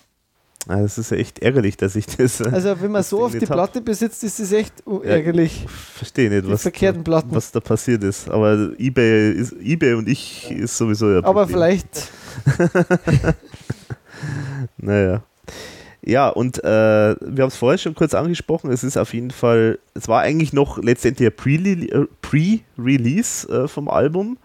[0.67, 2.41] Ah, das ist ja echt ärgerlich, dass ich das.
[2.41, 3.85] Also, wenn man so auf die Platte hab.
[3.85, 4.73] besitzt, ist das echt
[5.03, 5.63] ärgerlich.
[5.63, 7.33] Ja, verstehe nicht, was, verkehrten Platten.
[7.33, 8.29] was da passiert ist.
[8.29, 11.23] Aber eBay, ist, eBay und ich ist sowieso ja.
[11.23, 12.11] Aber vielleicht.
[14.77, 15.23] naja.
[16.03, 18.71] Ja, und äh, wir haben es vorher schon kurz angesprochen.
[18.71, 23.88] Es ist auf jeden Fall, es war eigentlich noch letztendlich ein äh, Pre-Release äh, vom
[23.88, 24.38] Album.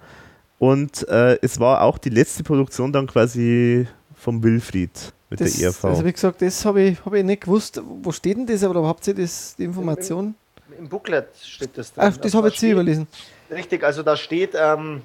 [0.58, 5.66] Und äh, es war auch die letzte Produktion dann quasi vom Wilfried mit das, der
[5.68, 5.84] ERV.
[5.84, 7.80] Also wie gesagt, das habe ich, hab ich nicht gewusst.
[7.84, 8.62] Wo steht denn das?
[8.62, 10.34] Aber habt ihr das, die Information?
[10.68, 12.04] Im, im Booklet steht das drin.
[12.06, 13.06] Ach, das also habe ich jetzt überlesen.
[13.50, 15.02] Richtig, also da steht ähm,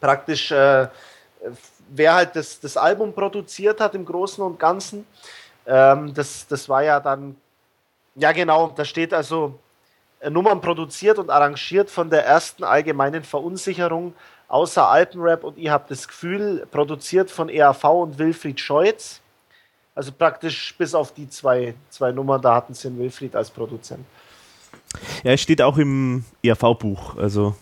[0.00, 0.88] praktisch, äh,
[1.88, 5.06] wer halt das, das Album produziert hat im Großen und Ganzen.
[5.66, 7.36] Ähm, das, das war ja dann,
[8.14, 9.58] ja genau, da steht also
[10.20, 14.14] äh, Nummern produziert und arrangiert von der ersten allgemeinen Verunsicherung
[14.48, 19.20] außer Alpenrap und ihr habt das Gefühl, produziert von EAV und Wilfried Scheutz.
[19.94, 24.04] Also praktisch bis auf die zwei, zwei Nummern, da hatten sie den Wilfried als Produzent.
[25.22, 27.54] Ja, es steht auch im ERV-Buch, also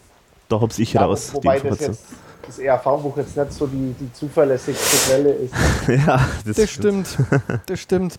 [0.48, 1.32] da habe ich ja, raus.
[1.34, 2.04] Wobei das, jetzt,
[2.46, 5.54] das ERV-Buch jetzt nicht so die, die zuverlässigste Quelle ist.
[5.88, 7.18] ja, das, das stimmt.
[7.66, 8.18] das stimmt.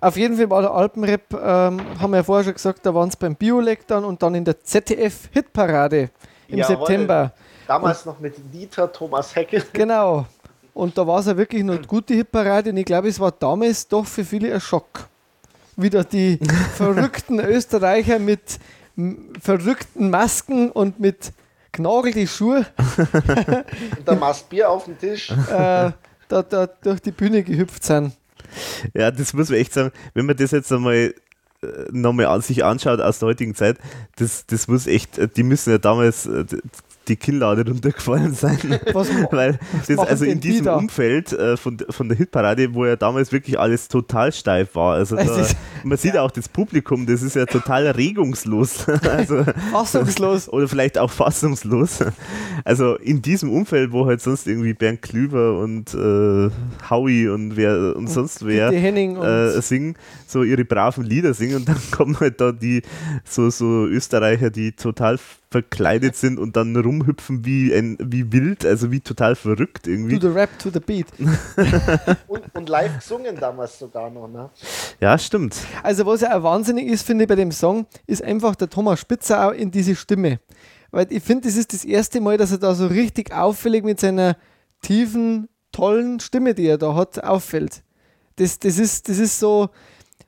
[0.00, 3.08] Auf jeden Fall war der Alpenrap, ähm, haben wir ja vorher schon gesagt, da waren
[3.08, 6.10] es beim Biolek dann und dann in der ZDF-Hitparade
[6.48, 6.86] im Jawohl.
[6.86, 7.32] September.
[7.66, 9.64] Damals und, noch mit Dieter Thomas Heckel.
[9.72, 10.26] Genau.
[10.78, 13.32] Und da war es ja wirklich noch eine gute Hitparade und ich glaube, es war
[13.32, 15.08] damals doch für viele ein Schock.
[15.74, 16.38] Wieder die
[16.76, 18.60] verrückten Österreicher mit
[19.40, 21.32] verrückten Masken und mit
[21.72, 22.64] knagelte Schuhe.
[23.98, 25.30] und der Mastbier auf dem Tisch.
[25.30, 25.90] Äh,
[26.28, 28.12] da, da durch die Bühne gehüpft sind.
[28.94, 31.12] Ja, das muss man echt sagen, wenn man das jetzt einmal
[31.60, 33.78] äh, nochmal an sich anschaut aus der heutigen Zeit,
[34.14, 36.44] das, das muss echt, die müssen ja damals, äh,
[37.08, 38.58] die Kinnlade runtergefallen sein.
[38.92, 42.96] Was, Weil das also in diesem die Umfeld äh, von, von der Hitparade, wo ja
[42.96, 44.94] damals wirklich alles total steif war.
[44.94, 45.46] Also da,
[45.84, 48.86] man sieht ja auch das Publikum, das ist ja total regungslos.
[49.10, 50.48] also, fassungslos.
[50.52, 52.00] Oder vielleicht auch fassungslos.
[52.64, 56.50] Also in diesem Umfeld, wo halt sonst irgendwie Bernd Klüber und äh,
[56.90, 59.94] Howie und wer und sonst wer äh, singen,
[60.26, 62.82] so ihre braven Lieder singen und dann kommen halt da die
[63.24, 65.18] so, so Österreicher, die total
[65.50, 70.18] verkleidet sind und dann rumhüpfen wie, ein, wie wild, also wie total verrückt irgendwie.
[70.18, 71.06] To the rap, to the beat.
[72.28, 74.50] und, und, live gesungen damals sogar noch, ne?
[75.00, 75.56] Ja, stimmt.
[75.82, 79.00] Also was ja auch wahnsinnig ist, finde ich bei dem Song, ist einfach der Thomas
[79.00, 80.40] Spitzer auch in diese Stimme.
[80.90, 84.00] Weil ich finde, das ist das erste Mal, dass er da so richtig auffällig mit
[84.00, 84.36] seiner
[84.82, 87.82] tiefen, tollen Stimme, die er da hat, auffällt.
[88.36, 89.70] Das, das, ist, das ist so,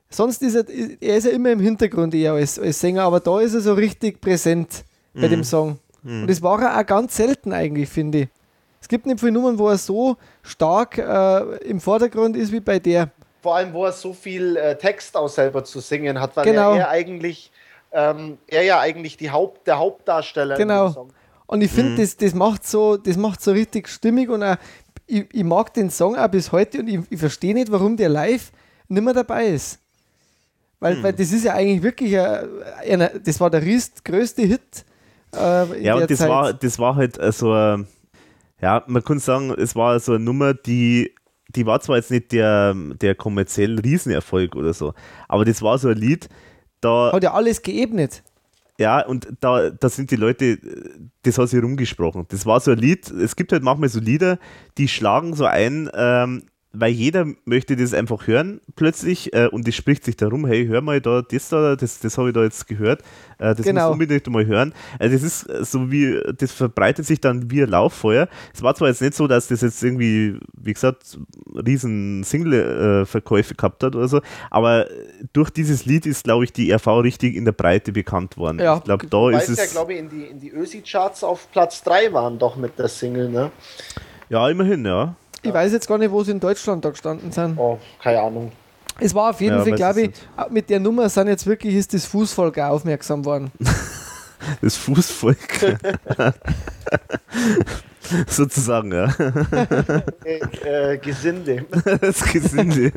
[0.09, 0.65] sonst ist er,
[0.99, 3.73] er ist ja immer im Hintergrund eher als, als Sänger, aber da ist er so
[3.73, 4.83] richtig präsent
[5.13, 5.79] bei dem Song.
[6.03, 8.27] Und das war er auch ganz selten eigentlich, finde ich.
[8.81, 12.79] Es gibt nicht viele Nummern, wo er so stark äh, im Vordergrund ist wie bei
[12.79, 13.11] der.
[13.41, 16.73] Vor allem, wo er so viel äh, Text auch selber zu singen hat, weil Genau.
[16.73, 17.51] er, er eigentlich,
[17.91, 20.87] ähm, er ja eigentlich die Haupt, der Hauptdarsteller in Genau.
[20.89, 21.13] dem Song.
[21.45, 24.55] Und ich finde, das, das, macht so, das macht so richtig stimmig und auch,
[25.05, 28.09] ich, ich mag den Song auch bis heute und ich, ich verstehe nicht, warum der
[28.09, 28.51] live
[28.87, 29.77] nicht mehr dabei ist.
[30.79, 32.47] Weil, weil das ist ja eigentlich wirklich, ein,
[32.89, 34.85] einer, das war der größte Hit.
[35.35, 36.29] Äh, Ja, und das Zeit.
[36.29, 37.87] war, das war halt äh, so, ein-
[38.61, 41.13] ja, man kann sagen, es war so eine Nummer, die,
[41.49, 44.93] die war zwar jetzt nicht der, der kommerziell Riesenerfolg oder so,
[45.27, 46.29] aber das war so ein Lied,
[46.79, 48.23] da, Hat ja alles geebnet.
[48.79, 50.57] ja, und da, da sind die Leute,
[51.23, 52.25] das hat sich rumgesprochen.
[52.29, 54.37] Das war so ein Lied, es gibt halt manchmal so Lieder,
[54.77, 59.75] die schlagen so ein, ähm, weil jeder möchte das einfach hören plötzlich äh, und es
[59.75, 62.65] spricht sich darum, hey, hör mal da, das da, das, das habe ich da jetzt
[62.67, 63.01] gehört,
[63.39, 63.81] äh, das Genau.
[63.81, 64.73] musst du unbedingt mal hören.
[64.97, 68.29] Also das ist äh, so wie, das verbreitet sich dann wie ein Lauffeuer.
[68.53, 71.17] Es war zwar jetzt nicht so, dass das jetzt irgendwie, wie gesagt,
[71.53, 74.87] riesen Single-Verkäufe gehabt hat oder so, aber
[75.33, 78.59] durch dieses Lied ist, glaube ich, die RV richtig in der Breite bekannt worden.
[78.59, 78.77] Ja.
[78.77, 81.83] Ich glaube, da ist es ja, glaube ich, in die, in die Ösi-Charts auf Platz
[81.83, 83.51] 3 waren doch mit der Single, ne?
[84.29, 85.15] ja, immerhin, ja.
[85.43, 87.57] Ich weiß jetzt gar nicht, wo sie in Deutschland da gestanden sind.
[87.57, 88.51] Oh, keine Ahnung.
[88.99, 91.73] Es war auf jeden Ja, Fall, glaube ich, auch mit der Nummer sind jetzt wirklich
[91.75, 93.51] ist das Fußvolk auch aufmerksam worden.
[94.59, 95.77] Das Fußvolk.
[98.27, 99.05] Sozusagen, ja.
[100.25, 101.65] Äh, äh, Gesinde.
[102.01, 102.91] Das Gesinde.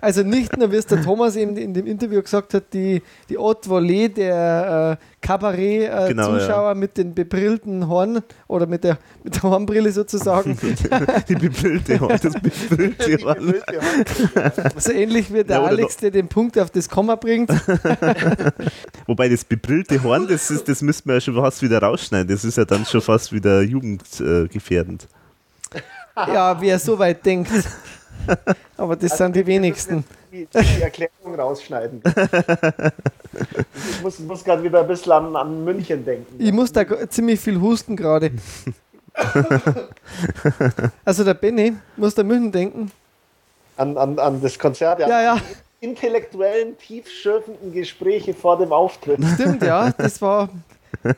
[0.00, 3.36] Also nicht nur, wie es der Thomas eben in dem Interview gesagt hat, die, die
[3.36, 6.74] Haute Volée der äh, Kabarett-Zuschauer Genau, ja.
[6.74, 10.56] mit den bebrillten Horn oder mit der, mit der Hornbrille sozusagen.
[11.28, 13.54] Die bebrillte Hand, das bebrillte Hand.
[14.76, 17.50] so ähnlich wie der Ja, Alex, der den Punkt auf das Komma bringt.
[19.06, 22.28] Wobei das bebrillte Horn, das, ist, das müssten wir ja schon fast wieder rausschneiden.
[22.28, 25.06] Das ist ja dann schon fast wieder jugendgefährdend.
[26.16, 27.50] Ja, wer so weit denkt.
[28.76, 30.04] Aber das sind die wenigsten.
[30.32, 32.02] Die, die Erklärung rausschneiden.
[33.74, 36.36] Ich muss, muss gerade wieder ein bisschen an, an München denken.
[36.38, 38.30] Ich muss da ziemlich viel husten gerade.
[41.04, 42.92] Also der Benny muss da München denken.
[43.76, 45.00] An, an, an das Konzert.
[45.00, 45.36] Ja, ja.
[45.80, 49.20] Die intellektuellen, tiefschürfenden Gespräche vor dem Auftritt.
[49.34, 49.90] Stimmt, ja.
[49.92, 50.48] Das war.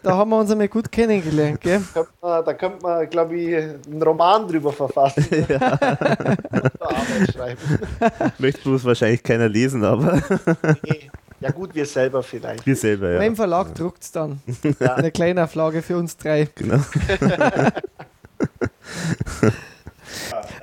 [0.03, 1.81] Da haben wir uns einmal gut kennengelernt, gell?
[1.93, 5.27] Könnte man, da könnte man, glaube ich, einen Roman drüber verfassen.
[5.61, 7.61] Arbeit schreiben.
[8.39, 10.23] Möchte bloß wahrscheinlich keiner lesen, aber
[10.83, 11.11] Nee.
[11.41, 12.65] Ja gut, wir selber vielleicht.
[12.65, 13.19] wir selber, ja.
[13.19, 14.41] Mein Verlag druckt es dann.
[14.79, 14.95] Ja.
[14.95, 16.49] Eine kleine Auflage für uns drei.
[16.55, 16.79] Genau.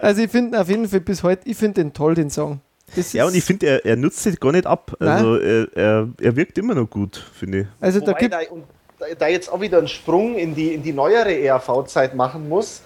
[0.02, 2.62] Also ich finde auf jeden Fall bis heute, ich finde den toll, den Song.
[2.96, 4.96] Das Ja, und ich finde, er, er nutzt sich gar nicht ab.
[5.00, 7.68] Also er, er, er wirkt immer noch gut, finde ich.
[7.80, 8.64] Also da Wobei gibt da, und
[9.00, 12.82] da, da jetzt auch wieder einen Sprung in die, in die neuere ERV-Zeit machen muss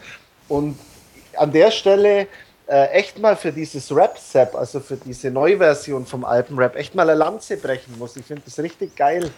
[0.48, 0.77] und
[1.35, 2.27] an der Stelle
[2.68, 7.18] äh, echt mal für dieses Rap-Sap, also für diese Neuversion vom Alpenrap, echt mal eine
[7.18, 8.15] Lanze brechen muss.
[8.15, 9.30] Ich finde das richtig geil.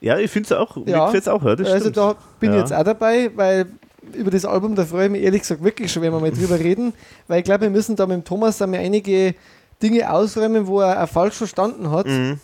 [0.00, 0.76] Ja, ich finde es auch.
[0.86, 1.10] Ja.
[1.12, 1.96] es auch, das also stimmt.
[1.96, 2.60] da bin ich Ja.
[2.62, 3.66] jetzt auch dabei, weil
[4.12, 6.58] über das Album, da freue ich mich ehrlich gesagt wirklich schon, wenn wir mal drüber
[6.58, 6.92] reden,
[7.26, 9.34] weil ich glaube, wir müssen da mit dem Thomas einmal einige
[9.82, 12.38] Dinge ausräumen, wo er auch falsch verstanden hat, Mhm.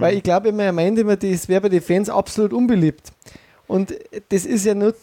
[0.00, 3.12] Weil ich glaube immer, er meint immer, das wäre bei den Fans absolut unbeliebt.
[3.66, 3.94] Und
[4.28, 4.94] das ist ja nur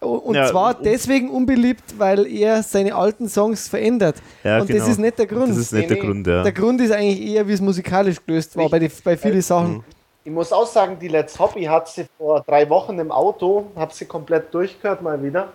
[0.00, 4.16] und Ja, zwar deswegen unbeliebt, weil er seine alten Songs verändert.
[4.44, 4.88] Ja, und das genau.
[4.88, 5.50] ist nicht der Grund.
[5.50, 5.96] Das ist nicht der.
[5.96, 6.42] Grund, ja.
[6.42, 9.84] Der Grund ist eigentlich eher, wie es musikalisch gelöst war, bei, die, bei vielen Sachen.
[10.24, 13.94] Ich muss auch sagen, die Let's Hobby hat sie vor drei Wochen im Auto, habe
[13.94, 15.48] sie komplett durchgehört mal wieder.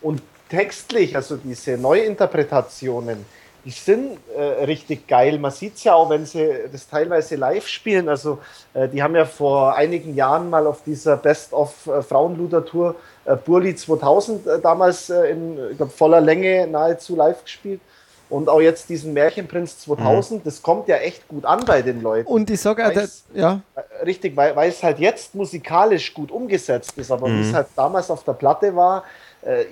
[0.00, 3.24] Und textlich, also diese Neuinterpretationen,
[3.64, 5.38] die sind äh, richtig geil.
[5.38, 8.08] Man sieht es ja auch, wenn sie das teilweise live spielen.
[8.08, 8.38] Also
[8.74, 13.76] äh, die haben ja vor einigen Jahren mal auf dieser Best-of äh, Frauenluder-Tour äh, Burli
[13.76, 17.80] 2000 äh, damals äh, in glaub, voller Länge nahezu live gespielt.
[18.28, 22.26] Und auch jetzt diesen Märchenprinz 2000, das kommt ja echt gut an bei den Leuten.
[22.26, 22.92] Und ich sage auch,
[23.34, 23.60] ja,
[24.06, 27.40] Richtig, weil, weil es halt jetzt musikalisch gut umgesetzt ist, aber wie Mhm.
[27.42, 29.04] es halt damals auf der Platte war,
[29.42, 29.66] äh,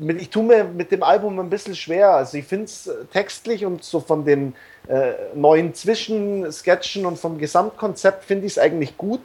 [0.00, 2.10] ich tue mir mit dem Album ein bisschen schwer.
[2.10, 4.54] Also ich finde es textlich und so von den
[4.86, 9.20] äh, neuen Zwischensketchen und vom Gesamtkonzept finde ich es eigentlich gut,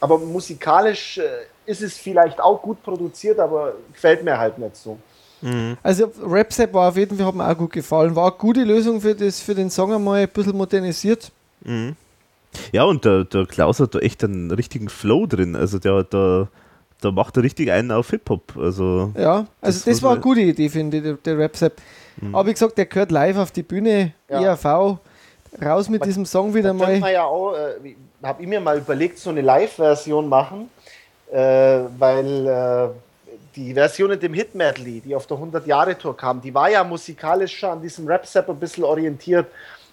[0.00, 1.22] aber musikalisch äh,
[1.66, 4.98] ist es vielleicht auch gut produziert, aber gefällt mir halt nicht so.
[5.82, 8.14] Also Rap-Sap war auf jeden Fall, hat mir auch gut gefallen.
[8.14, 11.32] War eine gute Lösung für, das, für den Song einmal ein bisschen modernisiert.
[12.72, 15.56] Ja, und der, der Klaus hat da echt einen richtigen Flow drin.
[15.56, 16.48] Also der, der,
[17.00, 18.56] der macht da richtig einen auf Hip-Hop.
[18.56, 21.72] Also Ja, also Das das, war eine gute Idee, finde ich, der, der Rap-Sap.
[22.32, 24.40] Aber wie gesagt, der gehört live auf die Bühne, Ja.
[24.42, 24.98] ERV.
[25.62, 26.98] raus mit diesem Song wieder Da mal.
[27.00, 30.68] man ja auch, äh, habe ich mir mal überlegt, so eine Live-Version machen,
[31.32, 32.88] äh, weil äh,
[33.56, 37.58] die Version in dem Hit Medley, die auf der 100-Jahre-Tour kam, die war ja musikalisch
[37.58, 39.46] schon an diesem Rap-Sap ein bisschen orientiert.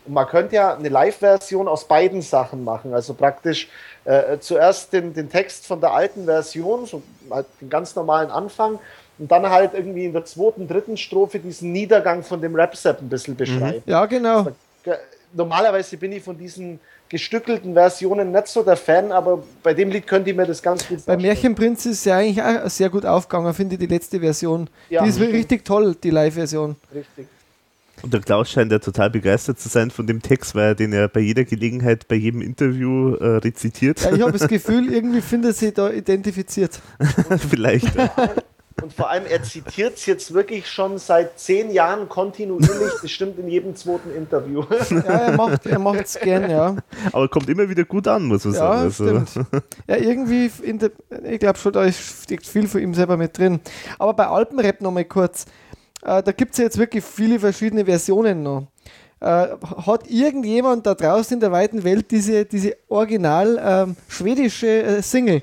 [0.05, 2.93] Und man könnte ja eine Live-Version aus beiden Sachen machen.
[2.93, 3.67] Also praktisch
[4.07, 8.79] äh, zuerst den, den Text von der alten Version, so halt den ganz normalen Anfang,
[9.19, 13.09] und dann halt irgendwie in der zweiten, dritten Strophe diesen Niedergang von dem Rap-Sap ein
[13.09, 13.83] bisschen beschreiben.
[13.85, 14.47] Ja, genau.
[14.83, 14.95] Ge-
[15.33, 16.79] Normalerweise bin ich von diesen
[17.09, 20.87] gestückelten Versionen nicht so der Fan, aber bei dem Lied könnte ich mir das ganz
[20.87, 21.21] gut Bei vorstellen.
[21.21, 24.69] Märchenprinz ist ja eigentlich auch sehr gut aufgegangen, finde ich, die letzte Version.
[24.89, 25.03] Ja.
[25.03, 26.75] Die ist richtig toll, die Live-Version.
[26.93, 27.27] Richtig.
[28.03, 30.93] Und der Klaus scheint ja total begeistert zu sein von dem Text, weil er den
[30.93, 34.01] er bei jeder Gelegenheit, bei jedem Interview äh, rezitiert.
[34.01, 36.79] Ja, ich habe das Gefühl, irgendwie findet sie da identifiziert.
[37.49, 37.95] Vielleicht.
[37.95, 38.11] ja.
[38.83, 43.47] Und vor allem, er zitiert es jetzt wirklich schon seit zehn Jahren kontinuierlich, bestimmt in
[43.47, 44.63] jedem zweiten Interview.
[44.91, 46.75] Ja, er macht er macht's gern, ja.
[47.11, 48.81] Aber kommt immer wieder gut an, muss man Ja, sagen.
[48.81, 49.63] Also, stimmt.
[49.87, 50.91] Ja, irgendwie, in der,
[51.23, 53.59] ich glaube schon, da steckt viel von ihm selber mit drin.
[53.97, 55.45] Aber bei Alpenrap nochmal kurz.
[56.07, 58.67] Äh, da gibt es ja jetzt wirklich viele verschiedene Versionen noch.
[59.19, 59.47] Äh,
[59.85, 65.41] hat irgendjemand da draußen in der weiten Welt diese, diese original ähm, schwedische äh, Single?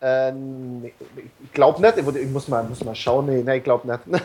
[0.00, 4.00] ähm, ich glaube nicht, ich muss mal, muss mal schauen, nee, nein, ich glaube nicht.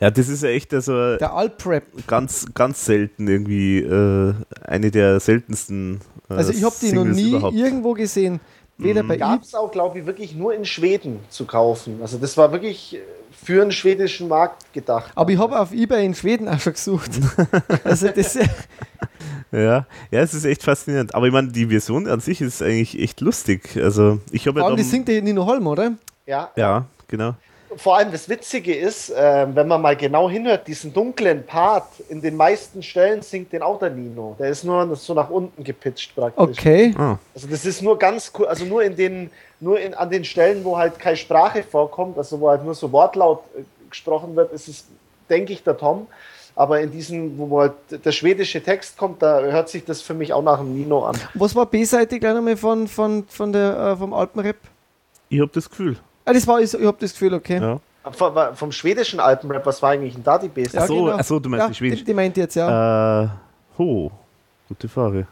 [0.00, 1.84] ja, das ist ja echt also Der Alprap.
[2.06, 4.34] ganz, ganz selten irgendwie äh,
[4.64, 6.00] eine der seltensten.
[6.28, 7.56] Äh, Also ich habe die noch nie überhaupt.
[7.56, 8.40] irgendwo gesehen.
[8.78, 11.98] Weder bei Gab es auch, glaube ich, wirklich nur in Schweden zu kaufen.
[12.00, 13.00] Also das war wirklich äh,
[13.32, 15.10] für den schwedischen Markt gedacht.
[15.16, 17.10] Aber ich habe auf Ebay in Schweden auch schon gesucht.
[17.84, 18.38] Also das,
[19.50, 21.14] Ja, ja, es ist echt faszinierend.
[21.14, 23.76] Aber ich meine, die Version an sich ist eigentlich echt lustig.
[23.76, 25.92] Also ich habe ja die singt der Nino Holm, oder?
[26.26, 27.34] Ja, Ja, genau.
[27.76, 32.20] Vor allem das Witzige ist, äh, wenn man mal genau hinhört, diesen dunklen Part in
[32.20, 34.36] den meisten Stellen singt den auch der Nino.
[34.38, 36.58] Der ist nur so nach unten gepitcht praktisch.
[36.58, 36.94] Okay.
[36.98, 39.30] Ah, Also das ist nur ganz cool, also nur in den,
[39.60, 42.90] nur in, an den Stellen, wo halt keine Sprache vorkommt, also wo halt nur so
[42.92, 44.84] Wortlaut äh, gesprochen wird, ist es,
[45.28, 46.06] denke ich, der Tom.
[46.54, 47.74] Aber in diesen, wo halt
[48.04, 51.16] der schwedische Text kommt, da hört sich das für mich auch nach dem Nino an.
[51.34, 54.56] Was war B-Seite gleich nochmal von, von, von der, äh, vom Alpenrap?
[55.30, 55.98] ich habe das Gefühl.
[56.28, 57.58] Ah, das war, ich, ich habe das Gefühl, okay.
[57.60, 57.80] Ja.
[58.12, 60.76] Vom, vom schwedischen Alpenrap, was war eigentlich denn da die Beste?
[60.76, 61.98] Ja, Ach so, ach so, du meinst ja, die schwedische.
[62.04, 63.24] Die, die meint jetzt, ja.
[63.24, 63.28] Äh,
[63.78, 64.10] ho,
[64.68, 65.26] gute Frage.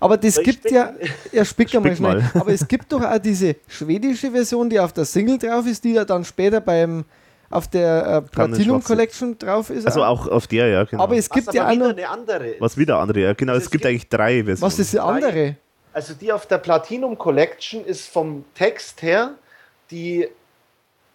[0.00, 0.92] Aber das ich gibt ja,
[1.32, 2.16] ja, spick mal Spick schnell.
[2.20, 2.30] mal.
[2.34, 5.92] Aber es gibt doch auch diese schwedische Version, die auf der Single drauf ist, die
[5.94, 7.04] ja dann später beim
[7.50, 8.82] auf der äh, Platinum.
[8.82, 9.86] Collection drauf ist.
[9.86, 11.02] Also auch auf der, ja, genau.
[11.02, 12.54] Aber es Was gibt aber ja wieder eine andere.
[12.58, 13.52] Was wieder andere, ja, genau.
[13.52, 14.62] Also es es gibt gibt- eigentlich drei Versionen.
[14.72, 15.56] Was ist die andere?
[15.92, 19.32] Also die auf der Platinum Collection ist vom Text her
[19.90, 20.28] die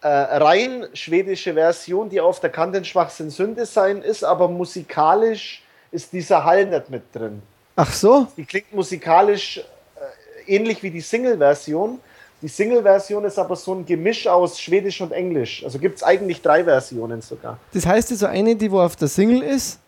[0.00, 6.12] äh, rein schwedische Version, die auf der Kanten Schwachsinn Sünde sein ist, aber musikalisch ist
[6.12, 7.40] dieser Hall nicht mit drin.
[7.76, 8.26] Ach so.
[8.36, 11.98] Die klingt musikalisch äh, ähnlich wie die Single-Version.
[12.42, 15.64] Die Single-Version ist aber so ein Gemisch aus Schwedisch und Englisch.
[15.64, 17.58] Also gibt es eigentlich drei Versionen sogar.
[17.72, 19.78] Das heißt also eine, die wo auf der Single ist,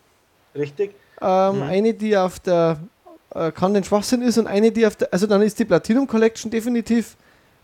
[0.55, 0.95] Richtig?
[1.21, 1.61] ähm, Mhm.
[1.63, 2.77] eine, die auf der
[3.35, 5.13] äh, kann den Schwachsinn ist und eine, die auf der.
[5.13, 7.15] Also dann ist die Platinum Collection definitiv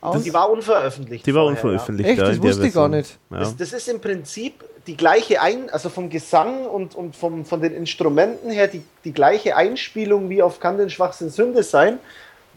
[0.03, 0.23] aus.
[0.23, 1.25] Die war unveröffentlicht.
[1.25, 2.09] Die war vorher, unveröffentlicht.
[2.09, 2.19] Echt?
[2.19, 3.17] ja, Das in der wusste ich gar nicht.
[3.29, 3.39] Ja.
[3.39, 7.61] Das, das ist im Prinzip die gleiche Ein, also vom Gesang und, und vom, von
[7.61, 11.99] den Instrumenten her die, die gleiche Einspielung wie auf Kann den Schwachsinn Sünde sein.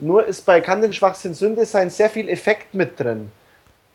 [0.01, 3.31] Nur ist bei Kann den Schwachsinn Sünde sein sehr viel Effekt mit drin.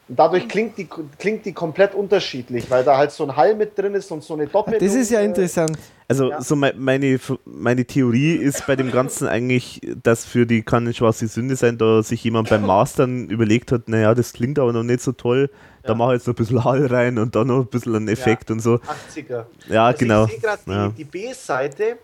[0.07, 3.77] Und dadurch klingt die, klingt die komplett unterschiedlich, weil da halt so ein Hall mit
[3.77, 4.79] drin ist und so eine Doppelung.
[4.79, 5.77] Das ist ja äh, interessant.
[6.09, 6.41] Also Ja.
[6.41, 10.97] so mei- meine, meine Theorie ist bei dem Ganzen eigentlich, dass für die kann nicht
[10.97, 14.83] schwarze Sünde sein, da sich jemand beim Mastern überlegt hat, naja, das klingt aber noch
[14.83, 15.49] nicht so toll,
[15.83, 15.95] da Ja.
[15.95, 18.51] mache ich jetzt noch ein bisschen Hall rein und dann noch ein bisschen einen Effekt
[18.51, 18.79] und so.
[19.15, 19.45] 80er.
[19.69, 20.25] Ja, Also genau.
[20.25, 20.87] Ich sehe gerade die, Ja.
[20.89, 21.97] die B-Seite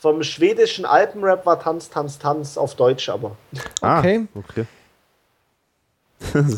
[0.00, 3.36] vom schwedischen Alpenrap war Tanz, Tanz, Tanz auf Deutsch aber.
[3.80, 4.26] Okay.
[4.34, 4.60] Ah, okay.
[4.62, 4.66] Ist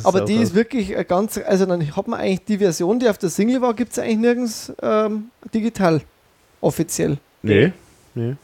[0.05, 1.39] Aber die ist wirklich ein ganz.
[1.39, 4.19] Also dann hat man eigentlich die Version, die auf der Single war, gibt es eigentlich
[4.19, 6.01] nirgends ähm, digital.
[6.61, 7.19] Offiziell.
[7.43, 7.73] Nee,
[8.15, 8.37] nee.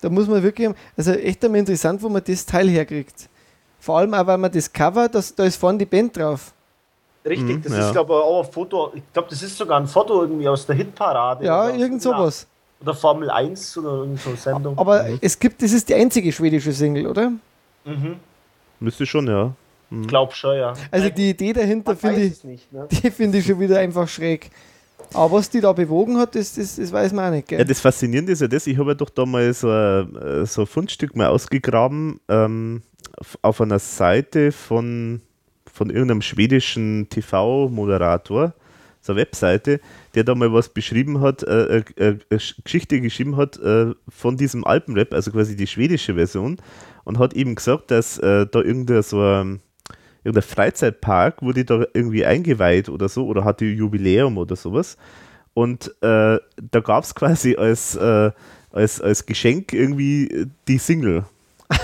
[0.00, 0.70] Da muss man wirklich.
[0.96, 3.28] Also echt einmal interessant, wo man das Teil herkriegt.
[3.80, 6.52] Vor allem auch, weil man das Cover, das, da ist vorne die Band drauf.
[7.26, 7.86] Richtig, Mhm, das ja.
[7.86, 10.66] ist glaube ich auch ein Foto, ich glaube, das ist sogar ein Foto irgendwie aus
[10.66, 11.44] der Hitparade.
[11.44, 12.46] Ja, irgend sowas.
[12.82, 14.76] Oder Formel 1 oder irgend so eine Sendung.
[14.78, 17.32] Aber es gibt, das ist die einzige schwedische Single, oder?
[17.84, 18.16] Mhm.
[18.80, 19.52] Müsste schon, ja.
[20.02, 20.72] Ich glaube schon, ja.
[20.90, 22.72] Also Nein, die Idee dahinter finde ich, nicht.
[22.72, 22.88] Ne?
[22.90, 24.50] die finde ich schon wieder einfach schräg.
[25.12, 27.58] Aber was die da bewogen hat, das, das, das weiß man auch nicht, gell?
[27.58, 30.62] Ja, das Faszinierende ist ja das, ich habe ja doch da mal so ein, so
[30.62, 32.82] ein Fundstück mal ausgegraben ähm,
[33.42, 35.20] auf einer Seite von,
[35.72, 38.54] von irgendeinem schwedischen TV-Moderator.
[39.00, 39.80] so eine Webseite,
[40.14, 44.64] der da mal was beschrieben hat, äh, äh, äh, Geschichte geschrieben hat äh, von diesem
[44.64, 46.56] Alpenrap, also quasi die schwedische Version,
[47.04, 49.60] und hat eben gesagt, dass äh, da irgendein so ein,
[50.24, 54.96] irgendein Freizeitpark wurde da irgendwie eingeweiht oder so, oder hatte Jubiläum oder sowas.
[55.52, 56.38] Und äh,
[56.70, 61.24] da gab es quasi als, als, als Geschenk irgendwie die Single.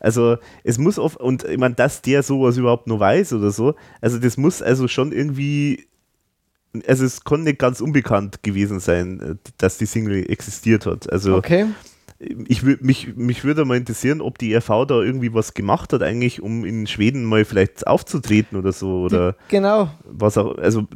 [0.00, 3.74] Also es muss oft, und ich meine, dass der sowas überhaupt nur weiß oder so,
[4.00, 5.86] also das muss also schon irgendwie,
[6.86, 11.10] also es konnte nicht ganz unbekannt gewesen sein, dass die Single existiert hat.
[11.12, 11.66] Also okay.
[12.20, 16.42] Ich mich, mich würde mal interessieren, ob die RV da irgendwie was gemacht hat, eigentlich,
[16.42, 19.02] um in Schweden mal vielleicht aufzutreten oder so.
[19.02, 19.90] Oder genau.
[20.04, 20.86] Was auch, also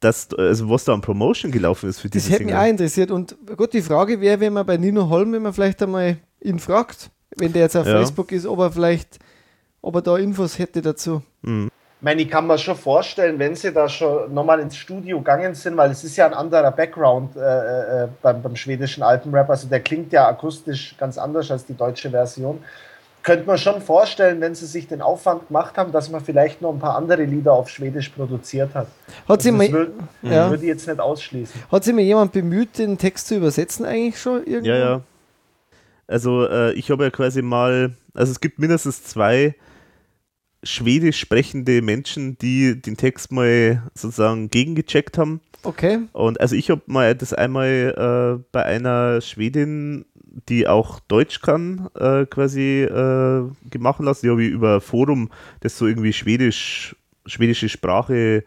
[0.00, 2.56] das, also was da an Promotion gelaufen ist für diese Das hätte Single.
[2.56, 3.10] mich auch interessiert.
[3.12, 6.58] Und gut, die Frage wäre, wenn man bei Nino Holm, wenn man vielleicht einmal ihn
[6.58, 7.96] fragt, wenn der jetzt auf ja.
[7.98, 9.18] Facebook ist, ob er vielleicht,
[9.80, 11.22] ob er da Infos hätte dazu.
[11.42, 11.70] Mhm.
[12.04, 15.54] Ich meine, ich kann mir schon vorstellen, wenn sie da schon nochmal ins Studio gegangen
[15.54, 17.40] sind, weil es ist ja ein anderer Background äh,
[18.04, 22.10] äh, beim, beim schwedischen Alpenrap, also der klingt ja akustisch ganz anders als die deutsche
[22.10, 22.62] Version.
[23.22, 26.74] Könnte man schon vorstellen, wenn sie sich den Aufwand gemacht haben, dass man vielleicht noch
[26.74, 28.88] ein paar andere Lieder auf Schwedisch produziert hat.
[29.26, 30.50] Hat also sie würde ja.
[30.50, 31.58] würd ich jetzt nicht ausschließen.
[31.72, 34.68] Hat sich mir jemand bemüht, den Text zu übersetzen eigentlich schon irgendwie?
[34.68, 35.00] Ja, ja.
[36.06, 39.54] Also äh, ich habe ja quasi mal, also es gibt mindestens zwei
[40.64, 45.40] schwedisch sprechende Menschen, die den Text mal sozusagen gegengecheckt haben.
[45.62, 46.00] Okay.
[46.12, 50.04] Und also ich habe mal das einmal äh, bei einer Schwedin,
[50.48, 54.26] die auch Deutsch kann, äh, quasi äh, gemacht lassen.
[54.26, 58.42] Die habe ich über Forum, das so irgendwie Schwedisch, schwedische Sprache äh,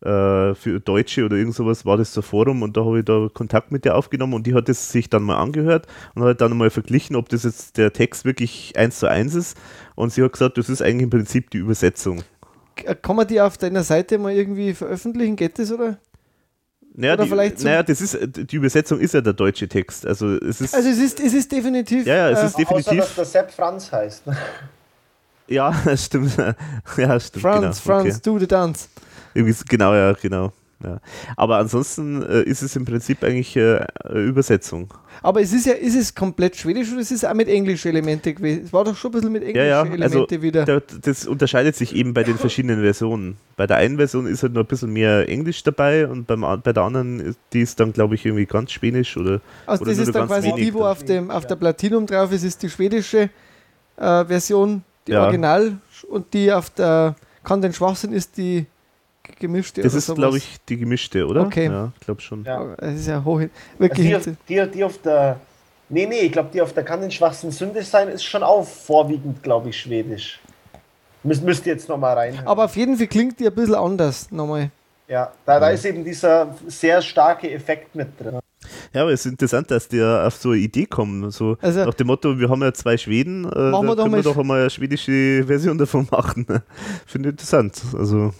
[0.00, 3.72] für Deutsche oder irgend sowas war das so Forum und da habe ich da Kontakt
[3.72, 6.68] mit der aufgenommen und die hat es sich dann mal angehört und hat dann mal
[6.68, 9.56] verglichen, ob das jetzt der Text wirklich eins zu eins ist
[9.94, 12.22] und sie hat gesagt, das ist eigentlich im Prinzip die Übersetzung.
[12.74, 15.36] Kann man die auf deiner Seite mal irgendwie veröffentlichen?
[15.36, 15.96] Geht das oder?
[16.96, 20.06] Naja, oder die, vielleicht naja, das ist, die Übersetzung ist ja der deutsche Text.
[20.06, 22.06] Also es ist, also es ist, es ist definitiv.
[22.06, 22.88] Ja, ja es äh, ist definitiv.
[22.88, 24.22] Außer, dass der Sepp Franz heißt.
[25.48, 26.36] ja, stimmt.
[26.96, 27.42] ja, stimmt.
[27.42, 28.00] Franz, genau.
[28.00, 28.20] Franz, okay.
[28.22, 28.88] do the dance.
[29.34, 30.52] Genau, ja, genau.
[30.84, 31.00] Ja.
[31.36, 34.92] Aber ansonsten äh, ist es im Prinzip eigentlich äh, Übersetzung.
[35.22, 38.34] Aber es ist ja, ist es komplett schwedisch oder ist es auch mit englischen Elementen
[38.34, 38.64] gewesen?
[38.66, 39.92] Es war doch schon ein bisschen mit englischen ja, ja.
[39.92, 40.64] Elemente also, wieder.
[40.64, 43.36] Da, das unterscheidet sich eben bei den verschiedenen Versionen.
[43.56, 46.72] Bei der einen Version ist halt noch ein bisschen mehr Englisch dabei und beim, bei
[46.72, 49.40] der anderen, die ist dann, glaube ich, irgendwie ganz schwedisch oder.
[49.66, 52.42] Also oder das ist dann quasi die, wo auf, dem, auf der Platinum drauf ist,
[52.42, 53.30] ist die schwedische
[53.96, 55.22] äh, Version, die ja.
[55.22, 58.66] Original und die auf der Kann den Schwachsinn ist die
[59.38, 59.82] gemischte?
[59.82, 61.42] Das ist, glaube ich, die gemischte, oder?
[61.42, 61.66] Okay.
[61.66, 62.44] Ja, ich glaube schon.
[62.44, 62.74] Ja.
[62.78, 63.42] Es ist ja hoch.
[63.78, 64.14] Wirklich.
[64.14, 65.40] Also die, die, die, auf der.
[65.88, 68.66] Nee, nee, ich glaube, die auf der kann den schwachsten Sünde sein, ist schon auch
[68.66, 70.40] vorwiegend, glaube ich, schwedisch.
[71.22, 72.38] Müsst, müsst ihr jetzt nochmal rein.
[72.44, 74.70] Aber auf jeden Fall klingt die ein bisschen anders nochmal.
[75.08, 78.40] Ja, da, da ist eben dieser sehr starke Effekt mit drin.
[78.92, 81.30] Ja, aber es ist interessant, dass die auf so eine Idee kommen.
[81.30, 84.14] So also, nach dem Motto, wir haben ja zwei Schweden, äh, machen wir da können
[84.14, 86.46] wir doch einmal eine schwedische Version davon machen.
[87.06, 87.82] Finde ich interessant.
[87.96, 88.32] Also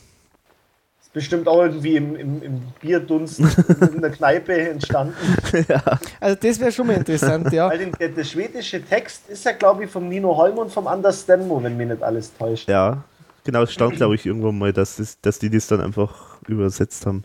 [1.14, 3.40] bestimmt auch irgendwie im, im, im Bierdunst
[3.94, 5.14] in der Kneipe entstanden.
[5.68, 5.82] ja.
[6.20, 7.70] Also das wäre schon mal interessant, ja.
[7.70, 11.24] Weil der, der, schwedische Text ist ja, glaube ich, vom Nino Holm und vom Anders
[11.24, 12.68] Denmo, wenn mich nicht alles täuscht.
[12.68, 13.04] Ja,
[13.44, 17.06] genau, es stand, glaube ich, irgendwann mal, dass, das, dass die das dann einfach übersetzt
[17.06, 17.22] haben.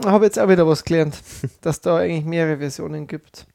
[0.00, 1.18] Ich habe jetzt auch wieder was gelernt,
[1.60, 3.46] dass da eigentlich mehrere Versionen gibt.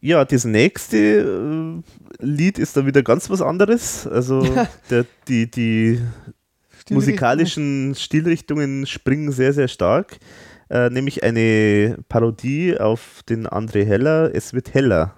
[0.00, 1.82] Ja, das nächste äh,
[2.22, 4.06] Lied ist dann wieder ganz was anderes.
[4.06, 4.46] Also
[4.90, 6.02] der, die, die
[6.90, 10.18] musikalischen Stilrichtungen springen sehr, sehr stark.
[10.70, 15.14] Äh, nämlich eine Parodie auf den André Heller, Es wird heller.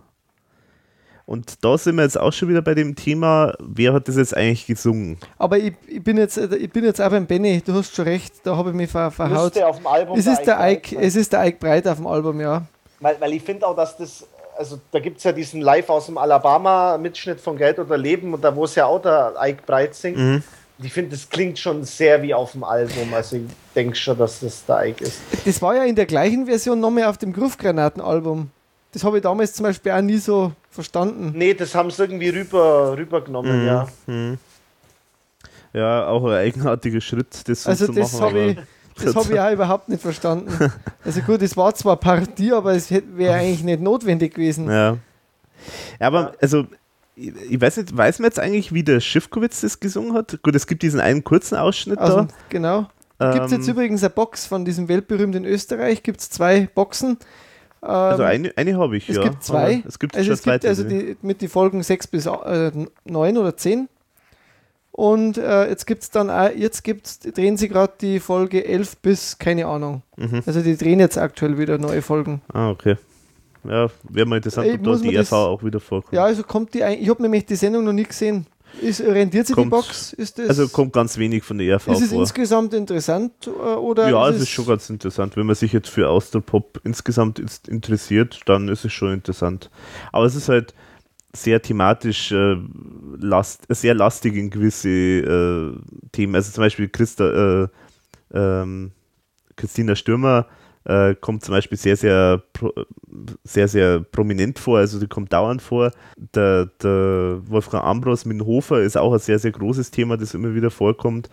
[1.24, 4.36] Und da sind wir jetzt auch schon wieder bei dem Thema, wer hat das jetzt
[4.36, 5.18] eigentlich gesungen?
[5.38, 8.34] Aber ich, ich bin, jetzt, ich bin jetzt auch beim Benny, du hast schon recht,
[8.44, 9.60] da habe ich mich ver, verhaut.
[9.60, 12.40] Auf dem Album es, ist der Ike, es ist der Ike Breit auf dem Album,
[12.40, 12.62] ja.
[13.00, 14.24] Weil, weil ich finde auch, dass das,
[14.56, 18.44] also da gibt es ja diesen Live aus dem Alabama-Mitschnitt von Geld oder Leben und
[18.44, 20.18] da wo es ja auch der Ike Breit singt.
[20.18, 20.42] Mhm
[20.82, 23.14] ich finde, das klingt schon sehr wie auf dem Album.
[23.14, 23.42] Also ich
[23.74, 25.20] denke schon, dass das da ist.
[25.44, 28.50] Das war ja in der gleichen Version nochmal auf dem Gruffgranaten-Album.
[28.92, 31.32] Das habe ich damals zum Beispiel auch nie so verstanden.
[31.34, 33.66] Nee, das haben sie irgendwie rüber, rübergenommen, mhm.
[33.66, 33.88] ja.
[34.06, 34.38] Mhm.
[35.72, 38.24] Ja, auch ein eigenartiger Schritt, das so also zu das machen.
[38.24, 38.56] Hab ich,
[39.04, 40.72] das habe ich auch überhaupt nicht verstanden.
[41.04, 44.70] Also gut, es war zwar Partie, aber es wäre eigentlich nicht notwendig gewesen.
[44.70, 44.96] Ja.
[46.00, 46.64] ja aber also
[47.16, 50.42] ich weiß nicht, weiß man jetzt eigentlich, wie der Schiffkowitz das gesungen hat?
[50.42, 52.28] Gut, es gibt diesen einen kurzen Ausschnitt also, da.
[52.50, 52.88] Genau.
[53.18, 57.18] Ähm, gibt es jetzt übrigens eine Box von diesem weltberühmten Österreich, gibt es zwei Boxen.
[57.82, 59.22] Ähm, also eine, eine habe ich, es ja.
[59.22, 59.82] Gibt zwei.
[59.86, 62.70] es gibt also es gibt also die, mit die Folgen 6 bis äh,
[63.04, 63.88] 9 oder 10.
[64.92, 68.96] Und äh, jetzt gibt es dann auch, jetzt gibt's, drehen sie gerade die Folge 11
[68.98, 70.02] bis, keine Ahnung.
[70.16, 70.42] Mhm.
[70.46, 72.40] Also die drehen jetzt aktuell wieder neue Folgen.
[72.52, 72.96] Ah, okay.
[73.68, 76.12] Ja, wäre mal interessant, ob da die RV auch wieder vorkommt.
[76.12, 78.46] Ja, also kommt die, ein- ich habe nämlich die Sendung noch nie gesehen.
[78.80, 80.12] Ist, rentiert sie Kommt- die Box?
[80.12, 82.20] Ist das, Also kommt ganz wenig von der RV ist es vor.
[82.20, 85.36] insgesamt interessant äh, oder Ja, ist es ist schon ganz interessant.
[85.36, 87.38] Wenn man sich jetzt für Austropop insgesamt
[87.68, 89.70] interessiert, dann ist es schon interessant.
[90.12, 90.74] Aber es ist halt
[91.34, 92.56] sehr thematisch äh,
[93.18, 95.72] last, sehr lastig in gewisse äh,
[96.12, 96.34] Themen.
[96.34, 97.68] Also zum Beispiel Christa, äh,
[98.34, 98.90] ähm,
[99.54, 100.46] Christina Stürmer
[100.86, 102.42] äh, kommt zum Beispiel sehr, sehr,
[103.44, 104.78] sehr, sehr prominent vor.
[104.78, 105.90] Also die kommt dauernd vor.
[106.34, 110.32] Der, der Wolfgang Ambros mit dem Hofer ist auch ein sehr, sehr großes Thema, das
[110.34, 111.28] immer wieder vorkommt.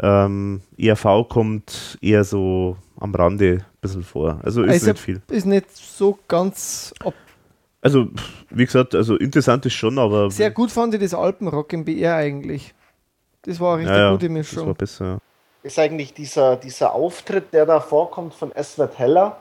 [0.00, 4.40] Ähm, ERV kommt eher so am Rande ein bisschen vor.
[4.42, 5.22] Also ist Also- nicht viel.
[5.30, 7.14] ist nicht so ganz ob
[7.80, 8.08] Also,
[8.50, 12.16] wie gesagt, also interessant ist schon, aber Sehr gut fand ich das Alpenrock im BR
[12.16, 12.74] eigentlich.
[13.42, 14.74] Das war eine richtig ja, gute das war Mischung.
[14.74, 15.04] besser.
[15.04, 15.18] ja.
[15.64, 19.38] Ist eigentlich dieser, dieser Auftritt, der da vorkommt von Eswert Heller,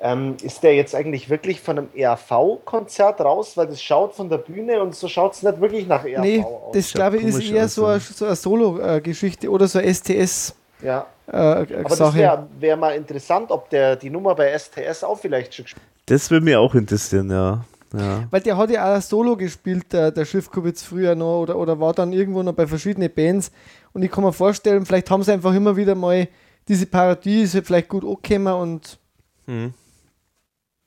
[0.00, 3.56] ähm, ist der jetzt eigentlich wirklich von einem ERV-Konzert raus?
[3.56, 6.42] Weil das schaut von der Bühne und so schaut es nicht wirklich nach ERV Nee,
[6.42, 6.72] aus.
[6.72, 10.54] das glaube ich ist eher aus, so eine, so eine Solo-Geschichte oder so eine STS-Sache.
[10.82, 11.06] ja.
[11.30, 15.54] Äh, Aber das wäre wär mal interessant, ob der die Nummer bei STS auch vielleicht
[15.54, 17.64] schon gespielt Das würde mich auch interessieren, ja.
[17.92, 18.24] ja.
[18.30, 21.92] Weil der hat ja auch Solo gespielt, der, der Schiffkubitz früher noch, oder, oder war
[21.92, 23.50] dann irgendwo noch bei verschiedenen Bands.
[23.92, 26.28] Und ich kann mir vorstellen, vielleicht haben sie einfach immer wieder mal
[26.68, 28.98] diese Parodie, ist halt vielleicht gut angekommen und
[29.46, 29.72] Hm.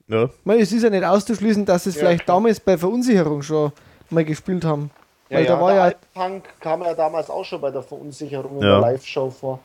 [0.07, 2.37] Ja, man, es ist ja nicht auszuschließen, dass sie es Ja, vielleicht klar.
[2.37, 3.71] damals bei Verunsicherung schon
[4.09, 4.91] mal gespielt haben.
[5.29, 8.63] Weil da war der ja, Alppunk kam ja damals auch schon bei der Verunsicherung in
[8.63, 8.71] Ja.
[8.71, 9.59] der Live-Show vor.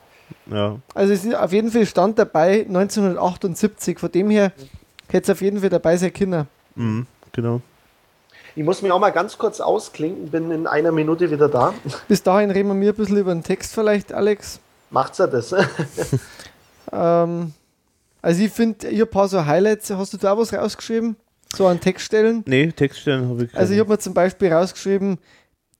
[0.49, 0.77] ja.
[0.93, 4.51] also es ist auf jeden Fall Stand dabei 1978, von dem her
[5.09, 6.47] hätte es auf jeden Fall dabei sein können.
[6.75, 7.61] Mhm, genau.
[8.57, 11.75] Ich muss mich auch mal ganz kurz ausklinken, bin in einer Minute wieder da.
[12.07, 14.59] Bis dahin reden wir mir ein bisschen über den Text vielleicht, Alex.
[14.89, 15.53] Macht's ja das.
[16.89, 17.51] Ähm,
[18.21, 19.89] also ich finde, ich habe ein paar so Highlights.
[19.91, 21.17] Hast du da was rausgeschrieben?
[21.53, 22.45] So an Textstellen?
[22.47, 23.79] Nee, Textstellen habe ich Also ich keine.
[23.81, 25.17] habe mir zum Beispiel rausgeschrieben,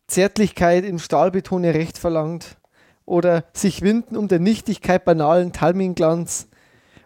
[0.08, 2.58] Zärtlichkeit im Stahlbetone Recht verlangt.
[3.06, 6.50] Oder sich winden um der Nichtigkeit banalen Talminglanz.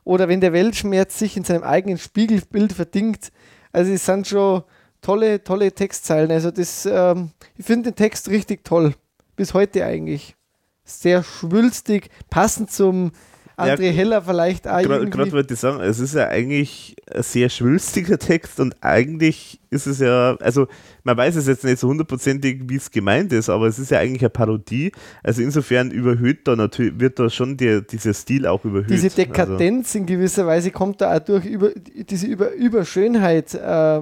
[0.03, 3.31] Oder wenn der Weltschmerz sich in seinem eigenen Spiegelbild verdingt.
[3.71, 4.63] Also es sind schon
[5.01, 6.31] tolle, tolle Textzeilen.
[6.31, 8.93] Also das, ähm, ich finde den Text richtig toll.
[9.35, 10.35] Bis heute eigentlich.
[10.83, 13.11] Sehr schwülstig, passend zum
[13.57, 17.49] Ja, André Heller vielleicht auch Gerade wollte ich sagen, es ist ja eigentlich ein sehr
[17.49, 20.67] schwülstiger Text und eigentlich ist es ja, also
[21.03, 23.99] man weiß es jetzt nicht so hundertprozentig, wie es gemeint ist, aber es ist ja
[23.99, 24.91] eigentlich eine Parodie.
[25.23, 28.89] Also insofern überhöht da natürlich, wird da schon der, dieser Stil auch überhöht.
[28.89, 34.01] diese Also, Dekadenz in gewisser Weise kommt da auch durch über diese über, Überschönheit äh,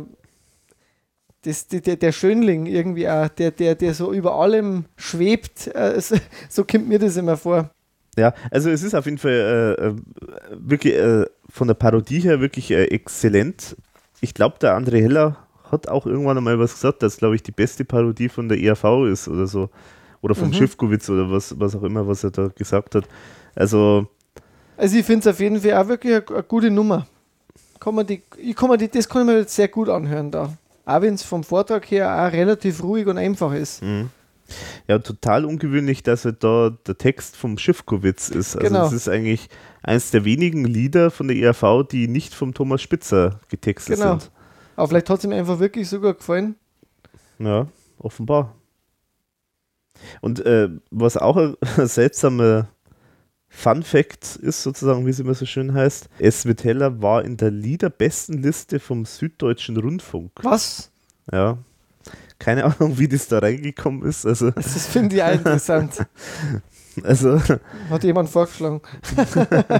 [1.43, 6.00] das, der, der Schönling irgendwie auch, der, der, der so über allem schwebt, äh,
[6.50, 7.69] so, kommt mir das immer vor.
[8.18, 9.95] Ja, also es ist auf jeden Fall äh, äh,
[10.51, 13.77] wirklich äh, von der Parodie her wirklich äh, exzellent.
[14.22, 15.38] Ich glaube, der André Heller
[15.72, 19.06] hat auch irgendwann einmal was gesagt, dass, glaube ich, die beste Parodie von der ERV
[19.09, 19.69] ist oder so.
[20.22, 20.53] Oder vom Mhm.
[20.53, 23.06] Schiffkowitz oder was, was auch immer, was er da gesagt hat.
[23.56, 24.08] Also,
[24.76, 27.08] Also ich finde es auf jeden Fall auch wirklich eine, eine gute Nummer.
[27.80, 30.32] Kann man die, ich kann mir die, das kann ich mir jetzt sehr gut anhören
[30.32, 30.53] da.
[30.85, 33.82] Auch wenn es vom Vortrag her auch relativ ruhig und einfach ist.
[33.83, 34.09] Mhm.
[34.88, 38.56] Ja, total ungewöhnlich, dass halt da der Text vom Schiffkowitz ist.
[38.56, 38.80] Also Genau.
[38.85, 39.48] das ist eigentlich
[39.83, 44.17] eins der wenigen Lieder von der ERV, die nicht vom Thomas Spitzer getextet Genau.
[44.17, 44.32] sind.
[44.75, 46.56] Aber vielleicht hat es ihm einfach wirklich sogar gefallen.
[47.38, 47.67] Ja,
[47.99, 48.56] offenbar.
[50.22, 51.56] Und äh, was auch ein
[51.88, 52.69] seltsamer
[53.49, 57.35] Fun Fact ist, sozusagen, wie es immer so schön heißt, Es wird heller war in
[57.35, 60.31] der Liederbestenliste vom Süddeutschen Rundfunk.
[60.43, 60.91] Was?
[61.31, 61.57] Ja.
[62.37, 64.25] Keine Ahnung, wie das da reingekommen ist.
[64.25, 66.05] Also, Das finde ich auch interessant.
[67.03, 67.41] also
[67.89, 68.81] Hat jemand vorgeschlagen.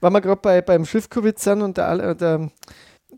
[0.00, 2.50] Weil wir gerade bei, beim Schiffkowitz sind und der, der,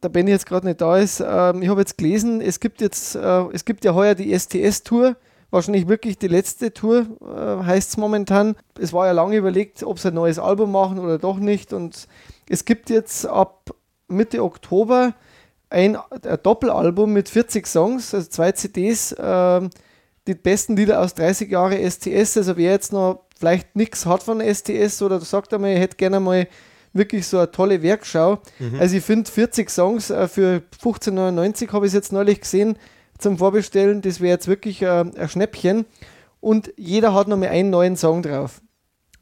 [0.02, 3.14] der Benny jetzt gerade nicht da ist, ähm, ich habe jetzt gelesen, es gibt jetzt,
[3.16, 5.16] äh, es gibt ja heuer die STS-Tour,
[5.50, 8.56] wahrscheinlich wirklich die letzte Tour, äh, heißt es momentan.
[8.78, 11.72] Es war ja lange überlegt, ob sie ein neues Album machen oder doch nicht.
[11.72, 12.08] Und
[12.48, 13.70] es gibt jetzt ab
[14.08, 15.14] Mitte Oktober
[15.70, 19.70] ein, ein Doppelalbum mit 40 Songs, also zwei CDs, ähm,
[20.26, 22.36] die besten Lieder aus 30 Jahre STS.
[22.36, 26.20] Also wer jetzt noch vielleicht nichts hat von STS oder sagt einmal, ich hätte gerne
[26.20, 26.48] mal
[26.92, 28.38] wirklich so eine tolle Werkschau.
[28.78, 32.78] Also ich finde 40 Songs äh, für 15,99 habe ich jetzt neulich gesehen
[33.18, 34.02] zum Vorbestellen.
[34.02, 35.86] Das wäre jetzt wirklich äh, ein Schnäppchen.
[36.40, 38.60] Und jeder hat noch mal einen neuen Song drauf.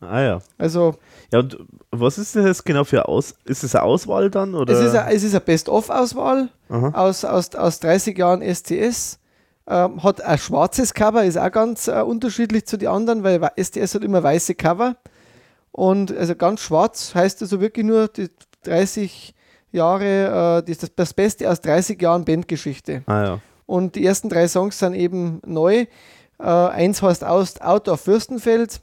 [0.01, 0.39] ah ja.
[0.59, 0.95] Also
[1.33, 1.59] Ja, und
[1.91, 3.35] was ist das genau für Aus?
[3.45, 4.55] Ist es eine Auswahl dann?
[4.55, 4.73] Oder?
[4.73, 9.19] es ist eine, es ist eine Best-of-Auswahl aus, aus, aus 30 Jahren STS.
[9.67, 13.95] Ähm, hat ein schwarzes Cover, ist auch ganz äh, unterschiedlich zu den anderen, weil STS
[13.95, 14.97] hat immer weiße Cover.
[15.73, 18.29] Und also ganz schwarz heißt also wirklich nur die
[18.65, 19.35] 30
[19.73, 23.03] Jahre, äh, das, das Beste aus 30 Jahren Bandgeschichte.
[23.07, 23.41] Ah ja.
[23.67, 25.87] Und die ersten drei Songs sind eben neu.
[26.39, 28.81] Äh, eins heißt Out, Out of Fürstenfeld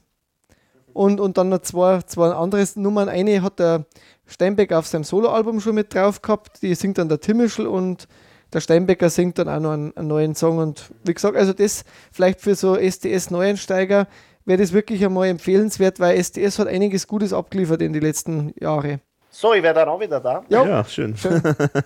[0.92, 3.08] und, und dann noch zwei, zwei andere Nummern.
[3.08, 3.86] Eine hat der
[4.26, 8.08] Steinbeck auf seinem Soloalbum schon mit drauf gehabt, die singt dann der Timmischl und
[8.52, 10.58] der Steinbecker singt dann auch noch einen, einen, neuen Song.
[10.58, 14.06] Und wie gesagt, also das vielleicht für so STS-Neuensteiger
[14.44, 19.00] wäre das wirklich einmal empfehlenswert, weil STS hat einiges Gutes abgeliefert in den letzten Jahren.
[19.34, 20.44] So, ich wäre dann auch wieder da.
[20.50, 21.16] Ja, Ja, schön.
[21.16, 21.40] schön.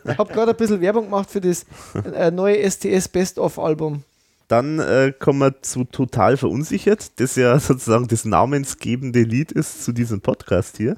[0.05, 1.65] Ich habe gerade ein bisschen Werbung gemacht für das
[2.13, 4.03] äh, neue STS Best-of-Album.
[4.49, 9.93] Dann äh, kommen wir zu Total Verunsichert, das ja sozusagen das namensgebende Lied ist zu
[9.93, 10.97] diesem Podcast hier.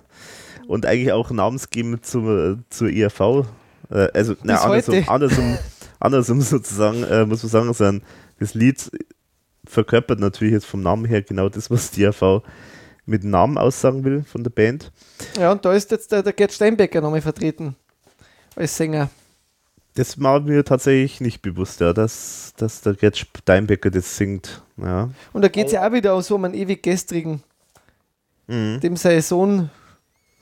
[0.66, 3.46] Und eigentlich auch namensgebend zum, zur ERV.
[3.90, 5.58] Äh, also, na, andersrum, andersrum,
[6.00, 8.02] andersrum sozusagen, äh, muss man sagen, sein,
[8.40, 8.90] das Lied
[9.66, 12.42] verkörpert natürlich jetzt vom Namen her genau das, was die ERV
[13.08, 14.92] mit Namen aussagen will von der Band.
[15.38, 17.74] Ja, und da ist jetzt der, der Gerd Steinbecker nochmal vertreten
[18.54, 19.08] als Sänger.
[19.94, 24.62] Das war mir tatsächlich nicht bewusst, ja, dass, dass der Gerd Steinbecker das singt.
[24.76, 25.10] Ja.
[25.32, 27.42] Und da geht es ja auch wieder so um einen ewig gestrigen,
[28.46, 28.80] Mhm.
[28.80, 29.68] dem sein Sohn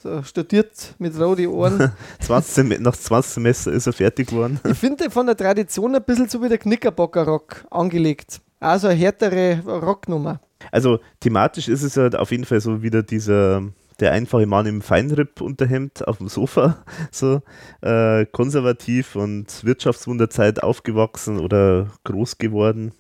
[0.01, 1.93] so studiert mit roten Ohren.
[2.21, 4.61] 20 Sem nach 20 Semester ist er fertig geworden.
[4.71, 8.41] ich finde von der Tradition ein bisschen so wie der Knickerbocker-Rock angelegt.
[8.61, 10.41] Also eine härtere Rocknummer.
[10.73, 13.63] Also thematisch ist es halt auf jeden Fall so wieder dieser
[14.01, 17.43] der einfache Mann im Feinripp-Unterhemd auf dem Sofa, so
[17.81, 22.93] äh, konservativ und Wirtschaftswunderzeit aufgewachsen oder groß geworden.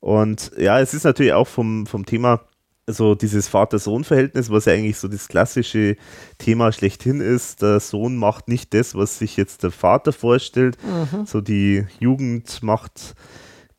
[0.00, 2.42] Und ja, es ist natürlich auch vom, vom Thema
[2.86, 5.96] so dieses Vater-Sohn-Verhältnis, was ja eigentlich so das klassische
[6.38, 7.62] Thema schlechthin ist.
[7.62, 10.76] Der Sohn macht nicht das, was sich jetzt der Vater vorstellt.
[11.24, 13.14] So die Jugend macht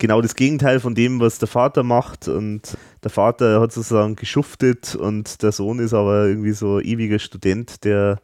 [0.02, 2.28] genau das Gegenteil von dem, was der Vater macht.
[2.28, 7.20] Und der Vater hat sozusagen geschuftet und der Sohn ist aber irgendwie so ein ewiger
[7.20, 8.20] Student, der,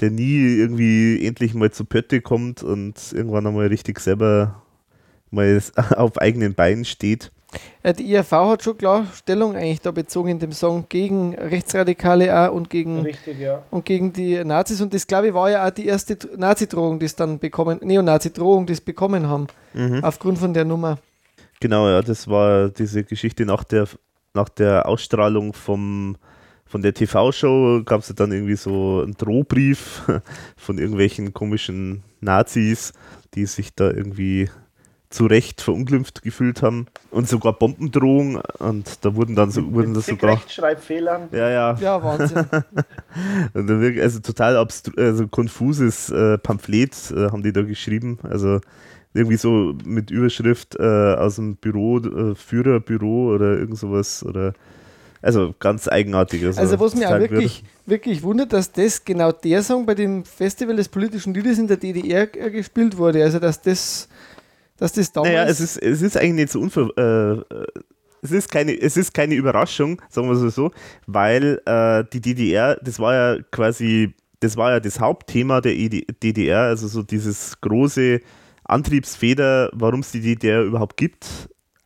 [0.00, 4.62] der nie irgendwie endlich mal zu Pötte kommt und irgendwann einmal richtig selber
[5.30, 5.62] mal
[5.96, 7.30] auf eigenen Beinen steht.
[7.82, 12.48] Äh, die IRV hat schon klar Stellung eigentlich da bezogen in dem Song gegen Rechtsradikale
[12.48, 13.62] auch und gegen, Richtig, ja.
[13.70, 14.80] und gegen die Nazis.
[14.80, 18.66] Und das, glaube ich, war ja auch die erste Nazi-Drohung, die es dann bekommen, Neonazi-Drohung,
[18.66, 19.46] die es bekommen haben,
[20.02, 20.98] aufgrund von der Nummer.
[21.60, 23.88] Genau, ja, das war diese Geschichte nach der,
[24.34, 26.16] nach der Ausstrahlung vom,
[26.66, 30.02] von der TV-Show gab es ja dann irgendwie so einen Drohbrief
[30.56, 32.92] von irgendwelchen komischen Nazis,
[33.34, 34.50] die sich da irgendwie
[35.10, 40.06] zu Recht verunglimpft gefühlt haben und sogar Bombendrohung und da wurden dann so, wurden das
[40.06, 41.28] Zig sogar Rechtschreibfehlern.
[41.32, 42.46] ja ja Ja, Wahnsinn.
[43.52, 48.60] wirklich, also total abstru also konfuses äh, Pamphlet äh, haben die da geschrieben also
[49.14, 54.54] irgendwie so mit Überschrift äh, aus dem Büro äh, Führerbüro oder irgend sowas oder
[55.22, 59.84] also ganz eigenartig Also, was mich auch wirklich, wirklich wundert, dass das genau der Song
[59.84, 63.24] bei dem Festival des politischen Liedes in der DDR gespielt wurde.
[63.24, 64.08] Also, dass das,
[64.76, 65.32] dass das damals.
[65.32, 66.90] Naja, es ist, es ist eigentlich nicht so unver...
[66.96, 67.66] Äh, äh,
[68.22, 70.72] es ist, keine, es ist keine Überraschung, sagen wir es so,
[71.06, 76.06] weil äh, die DDR, das war ja quasi, das war ja das Hauptthema der ED
[76.22, 78.20] DDR, also so dieses große
[78.64, 81.26] Antriebsfeder, warum es die DDR überhaupt gibt,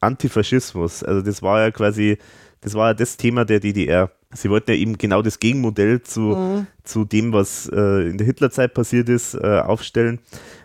[0.01, 1.03] Antifaschismus.
[1.03, 2.17] Also das war ja quasi,
[2.63, 4.11] das war ja das Thema der DDR.
[4.33, 8.75] Sie wollten ja eben genau das Gegenmodell zu, zu dem, was äh, in der Hitlerzeit
[8.75, 10.21] passiert ist, äh, aufstellen.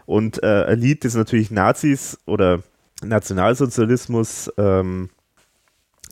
[0.05, 2.61] Und äh, ein Lied, das natürlich Nazis oder
[3.03, 5.09] Nationalsozialismus ähm,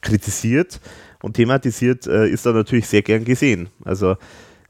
[0.01, 0.80] kritisiert
[1.22, 3.69] und thematisiert, äh, ist da natürlich sehr gern gesehen.
[3.85, 4.11] Also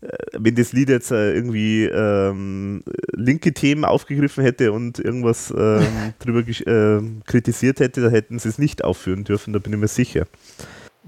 [0.01, 6.13] äh, wenn das Lied jetzt äh, irgendwie ähm, linke Themen aufgegriffen hätte und irgendwas ähm,
[6.19, 9.87] drüber ähm, kritisiert hätte, dann hätten sie es nicht aufführen dürfen, da bin ich mir
[9.87, 10.27] sicher.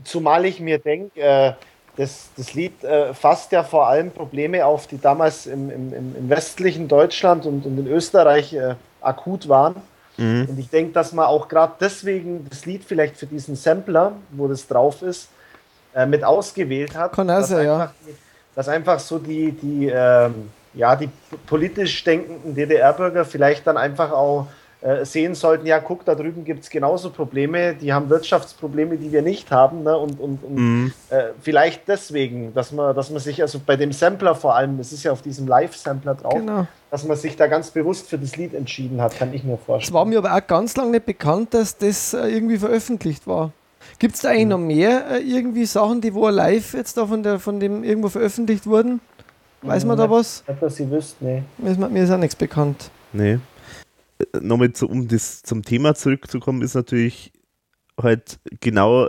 [0.03, 1.53] Zumal ich mir denke, äh,
[1.98, 6.30] das, das Lied äh, fasst ja vor allem Probleme auf, die damals im, im, im
[6.30, 9.76] westlichen Deutschland und, und in Österreich äh, akut waren.
[10.18, 10.48] Mhm.
[10.50, 14.48] Und ich denke, dass man auch gerade deswegen das Lied vielleicht für diesen Sampler, wo
[14.48, 15.30] das drauf ist,
[15.94, 17.18] äh, mit ausgewählt hat.
[17.18, 17.58] Auch dass ja.
[17.58, 17.94] einfach,
[18.56, 21.10] Dass einfach so die, die, ähm, ja, die
[21.46, 24.65] politisch denkenden DDR-Bürger vielleicht dann einfach auch äh,
[25.04, 29.22] sehen sollten, ja, guck, da drüben gibt es genauso Probleme, die haben Wirtschaftsprobleme, die wir
[29.22, 29.84] nicht haben.
[29.84, 29.98] Ne?
[29.98, 30.94] Und, und, und Mhm.
[31.10, 34.92] äh, vielleicht deswegen, dass man, dass man sich, also bei dem Sampler vor allem, es
[34.94, 36.68] ist ja auf diesem Live-Sampler drauf, Genau.
[36.92, 39.60] dass man sich da ganz bewusst für das Lied entschieden hat, kann ich mir Es
[39.66, 39.94] vorstellen.
[39.96, 43.52] war mir aber auch ganz lange nicht bekannt, dass das äh, irgendwie veröffentlicht war.
[44.00, 44.36] Gibt es da Mhm.
[44.36, 47.84] eigentlich noch mehr äh, irgendwie Sachen, die wo live jetzt da von, der, von dem
[47.84, 49.00] irgendwo veröffentlicht wurden?
[49.62, 50.12] Weiß man da Mhm.
[50.12, 50.44] was?
[50.48, 51.42] Nicht, dass ihr wisst, nee.
[51.58, 52.92] Mir ist, mir ist auch nichts bekannt.
[53.14, 53.40] Nee.
[54.42, 57.34] Nochmal zu, um das zum Thema zurückzukommen, ist natürlich
[57.98, 59.08] halt genau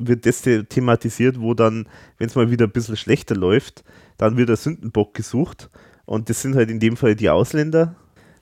[0.00, 1.86] wird das thematisiert, wo dann,
[2.18, 3.84] wenn es mal wieder ein bisschen schlechter läuft,
[4.16, 5.70] dann wird der Sündenbock gesucht.
[6.06, 7.94] Und das sind halt in dem Fall die Ausländer,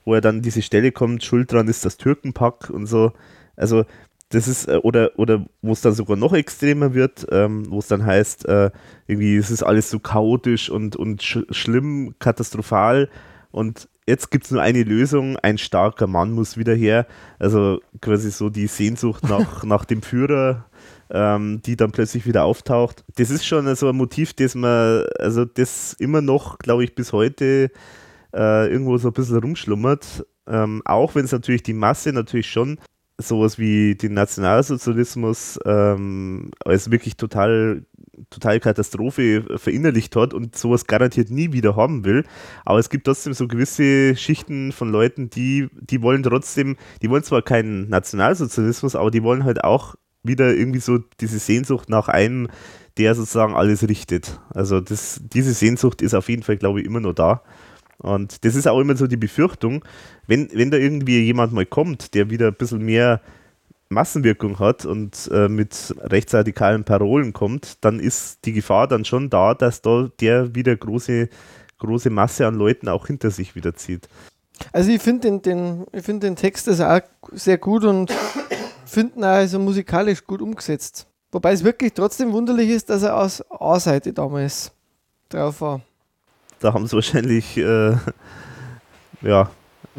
[0.05, 3.11] wo er dann diese Stelle kommt, schuld dran ist das Türkenpack und so.
[3.55, 3.85] Also
[4.29, 7.87] das ist, äh, oder, oder wo es dann sogar noch extremer wird, ähm, wo es
[7.87, 8.71] dann heißt, äh,
[9.07, 13.09] irgendwie es alles so chaotisch und, und sch schlimm, katastrophal
[13.51, 17.05] und jetzt gibt es nur eine Lösung, ein starker Mann muss wieder her.
[17.37, 20.65] Also quasi so die Sehnsucht nach, nach dem Führer,
[21.11, 23.05] ähm, die dann plötzlich wieder auftaucht.
[23.15, 27.13] Das ist schon so ein Motiv, das man, also das immer noch, glaube ich, bis
[27.13, 27.71] heute
[28.33, 30.25] äh, irgendwo so ein bisschen rumschlummert.
[30.47, 32.79] Ähm, auch wenn es natürlich die Masse natürlich schon
[33.19, 37.83] sowas wie den Nationalsozialismus ähm, als wirklich total,
[38.29, 42.25] total Katastrophe verinnerlicht hat und sowas garantiert nie wieder haben will.
[42.65, 47.23] Aber es gibt trotzdem so gewisse Schichten von Leuten, die, die wollen trotzdem, die wollen
[47.23, 52.47] zwar keinen Nationalsozialismus, aber die wollen halt auch wieder irgendwie so diese Sehnsucht nach einem,
[52.97, 54.39] der sozusagen alles richtet.
[54.49, 57.43] Also das, diese Sehnsucht ist auf jeden Fall, glaube ich, immer noch da.
[57.97, 59.83] Und das ist auch immer so die Befürchtung,
[60.25, 63.21] wenn, wenn da irgendwie jemand mal kommt, der wieder ein bisschen mehr
[63.89, 69.55] Massenwirkung hat und äh, mit rechtsradikalen Parolen kommt, dann ist die Gefahr dann schon da,
[69.55, 71.27] dass da der wieder große,
[71.79, 74.07] große Masse an Leuten auch hinter sich wieder zieht.
[74.71, 77.01] Also ich finde den, den, find den Text also auch
[77.31, 78.13] sehr gut und
[78.85, 81.07] finde ihn auch also musikalisch gut umgesetzt.
[81.31, 84.71] Wobei es wirklich trotzdem wunderlich ist, dass er aus A-Seite damals
[85.29, 85.81] drauf war.
[86.59, 87.95] Da haben sie wahrscheinlich äh,
[89.21, 89.49] ja.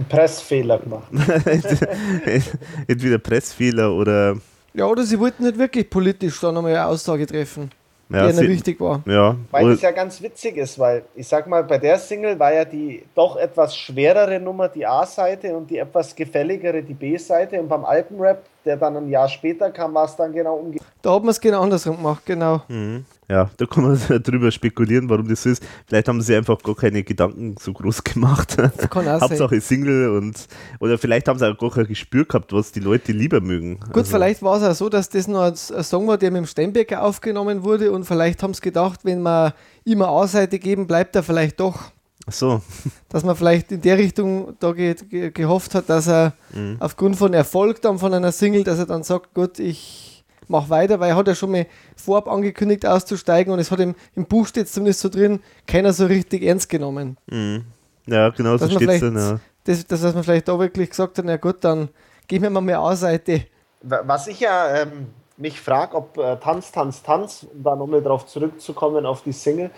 [0.01, 1.09] Einen Pressfehler gemacht.
[2.89, 4.37] Entweder Pressfehler oder.
[4.73, 7.70] Ja, oder sie wollten nicht wirklich politisch da nochmal eine Aussage treffen,
[8.09, 9.03] ja, die ihnen wichtig war.
[9.05, 9.37] Ja.
[9.51, 12.65] Weil es ja ganz witzig ist, weil ich sag mal, bei der Single war ja
[12.65, 17.85] die doch etwas schwerere Nummer die A-Seite und die etwas gefälligere die B-Seite und beim
[17.85, 20.91] Alpenrap, der dann ein Jahr später kam, war es dann genau umgekehrt.
[21.03, 22.63] Da hat man es genau andersrum gemacht, genau.
[22.69, 25.63] Mhm ja, da kann man drüber spekulieren, warum das so ist.
[25.87, 28.57] Vielleicht haben sie einfach gar keine Gedanken so groß gemacht.
[28.59, 29.61] Hauptsache sein.
[29.61, 30.49] Single und
[30.81, 33.79] oder vielleicht haben sie auch gar kein Gespür gehabt, was die Leute lieber mögen.
[33.79, 34.11] Gut, also.
[34.11, 37.05] vielleicht war es auch so, dass das noch ein, Song war, der mit dem Steinbecker
[37.05, 41.61] aufgenommen wurde und vielleicht haben sie gedacht, wenn wir immer A-Seite geben, bleibt er vielleicht
[41.61, 41.93] doch.
[42.26, 42.60] Ach so.
[43.08, 46.76] Dass man vielleicht in der Richtung da ge ge gehofft hat, dass er mhm.
[46.78, 51.00] aufgrund von Erfolg dann von einer Single, dass er dann sagt, gut, ich mach weiter,
[51.00, 51.66] weil er hat ja schon mal
[51.97, 56.07] vorab angekündigt auszusteigen und es hat im, im Buch steht zumindest so drin, keiner so
[56.07, 57.16] richtig ernst genommen.
[57.31, 57.65] Mhm.
[58.07, 59.40] Ja, genau so steht es dann, ja.
[59.65, 61.89] Das, das, was man vielleicht da wirklich gesagt hat, na gut, dann
[62.26, 63.47] gehen wir mal mehr A-Seite.
[63.82, 68.26] Was ich ja ähm, mich frage, ob äh, Tanz, Tanz, Tanz, um da nochmal drauf
[68.26, 69.70] zurückzukommen auf die Single,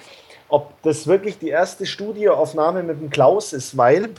[0.53, 4.11] ob das wirklich die erste Studioaufnahme mit dem Klaus ist, weil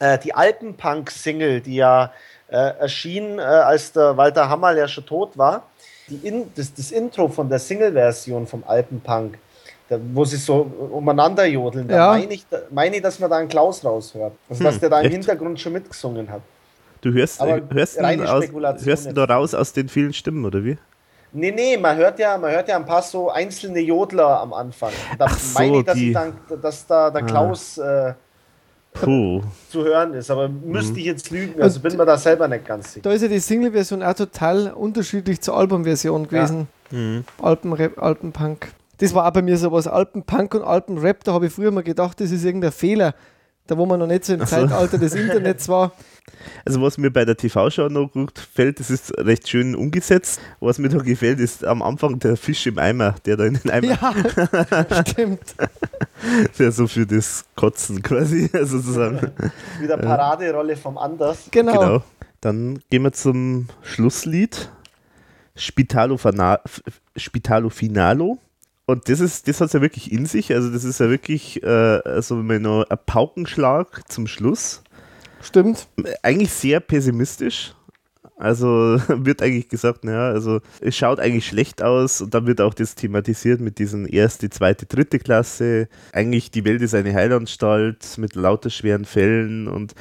[0.00, 2.12] äh, die Alpenpunk-Single, die ja
[2.48, 5.62] äh, erschien, äh, als der Walter Hammerl ja schon tot war,
[6.24, 9.38] In, das, das, Intro von der Single-Version vom Alpenpunk,
[9.88, 12.08] da, wo sie so umeinander jodeln, da ja.
[12.18, 14.32] meine ich, da meine ich, dass man da einen Klaus raushört.
[14.48, 15.12] Also, dass hm, der da im echt?
[15.12, 16.42] Hintergrund schon mitgesungen hat.
[17.00, 18.44] Du hörst, Aber hörst, ihn aus,
[18.84, 20.78] hörst ihn da raus aus den vielen Stimmen, oder wie?
[21.32, 24.90] Nee, nee, man hört ja, man hört ja ein paar so einzelne Jodler am Anfang.
[25.18, 27.26] Da Ach so, meine ich, dass, ich dann, dass da der ah.
[27.26, 28.14] Klaus äh,
[28.92, 29.42] Puh.
[29.68, 30.30] zu hören ist.
[30.30, 30.98] Aber müsste mhm.
[30.98, 33.02] ich jetzt lügen, also bin mir da selber nicht ganz sicher.
[33.02, 36.68] Da ist ja die Single-Version auch total unterschiedlich zur Album-Version gewesen.
[36.90, 36.98] Ja.
[36.98, 37.24] Mhm.
[37.40, 38.72] Alpenrap, Alpenpunk.
[38.98, 39.86] Das war auch bei mir so was.
[39.86, 43.14] Alpenpunk und Alpenrap, da habe ich früher mal gedacht, das ist irgendein Fehler.
[43.70, 44.46] Da wo man noch nicht so im so.
[44.46, 45.92] Zeitalter des Internets war.
[46.64, 50.40] Also was mir bei der TV-Show noch gut gefällt, das ist recht schön umgesetzt.
[50.58, 53.70] Was mir da gefällt, ist am Anfang der Fisch im Eimer, der da in den
[53.70, 53.86] Eimer...
[53.86, 55.54] Ja, stimmt.
[56.58, 59.30] der so für das Kotzen quasi sozusagen.
[59.78, 61.44] Wieder Paraderolle vom Anders.
[61.52, 61.72] Genau.
[61.72, 62.02] genau.
[62.40, 64.68] Dann gehen wir zum Schlusslied.
[65.54, 66.18] Spitalo,
[67.16, 68.38] Spitalo Finalo.
[68.90, 70.52] Und das ist, das hat es ja wirklich in sich.
[70.52, 74.82] Also, das ist ja wirklich äh, also noch ein Paukenschlag zum Schluss.
[75.42, 75.88] Stimmt.
[76.22, 77.74] Eigentlich sehr pessimistisch.
[78.36, 82.72] Also wird eigentlich gesagt, naja, also es schaut eigentlich schlecht aus und dann wird auch
[82.72, 85.88] das thematisiert mit diesen erste, zweite, dritte Klasse.
[86.12, 89.94] Eigentlich die Welt ist eine Heilanstalt mit lauter schweren Fällen und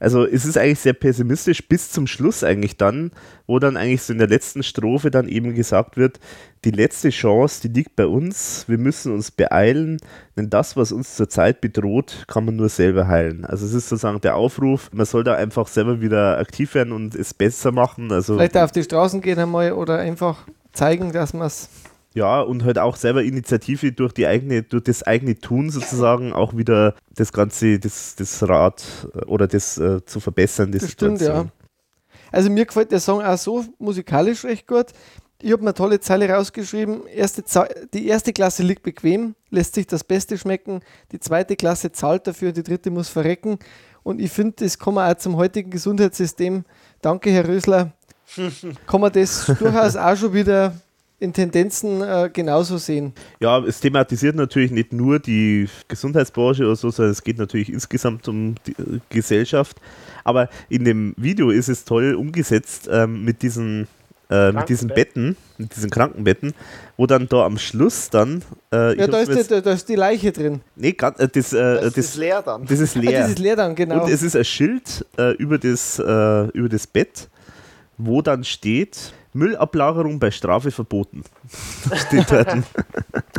[0.00, 3.12] also es ist eigentlich sehr pessimistisch bis zum Schluss eigentlich dann,
[3.46, 6.18] wo dann eigentlich so in der letzten Strophe dann eben gesagt wird,
[6.64, 9.98] die letzte Chance, die liegt bei uns, wir müssen uns beeilen,
[10.36, 13.44] denn das, was uns zurzeit bedroht, kann man nur selber heilen.
[13.44, 17.14] Also es ist sozusagen der Aufruf, man soll da einfach selber wieder aktiv werden und
[17.14, 18.10] es besser machen.
[18.10, 21.68] Also Vielleicht auf die Straßen gehen einmal oder einfach zeigen, dass man es
[22.12, 26.56] Ja, und halt auch selber Initiative durch die eigene, durch das eigene Tun sozusagen auch
[26.56, 28.82] wieder das Ganze, das, das Rad
[29.14, 30.72] äh, oder das äh, zu verbessern.
[30.72, 31.46] Das stimmt, ja.
[32.32, 34.86] Also mir gefällt der Song auch so musikalisch recht gut.
[35.42, 37.06] Ich habe eine tolle Zeile rausgeschrieben.
[37.06, 37.42] Erste
[37.94, 40.80] die erste Klasse liegt bequem, lässt sich das Beste schmecken.
[41.12, 43.58] Die zweite Klasse zahlt dafür, die dritte muss verrecken.
[44.02, 46.64] Und ich finde, das kann man auch zum heutigen Gesundheitssystem,
[47.02, 47.92] danke Herr Rösler,
[48.86, 50.74] kann man das durchaus auch schon wieder
[51.20, 53.12] in Tendenzen äh, genauso sehen.
[53.40, 58.26] Ja, es thematisiert natürlich nicht nur die Gesundheitsbranche oder so, sondern es geht natürlich insgesamt
[58.26, 59.76] um die äh, Gesellschaft.
[60.24, 63.86] Aber in dem Video ist es toll umgesetzt ähm, mit diesen
[64.30, 66.54] äh, mit diesen Betten, mit diesen Krankenbetten,
[66.96, 68.42] wo dann da am Schluss dann.
[68.72, 70.60] Äh, ja, da ist, die, da ist, die, Leiche drin.
[70.76, 72.64] Nee, grad, äh, das, äh, das, das, ist leer dann.
[72.64, 73.18] Das ist leer.
[73.18, 74.04] Ah, das ist leer dann, genau.
[74.04, 77.28] Und es ist ein Schild äh, über, das, äh, über das Bett,
[77.98, 81.24] wo dann steht: Müllablagerung bei Strafe verboten.
[82.06, 82.56] steht dort.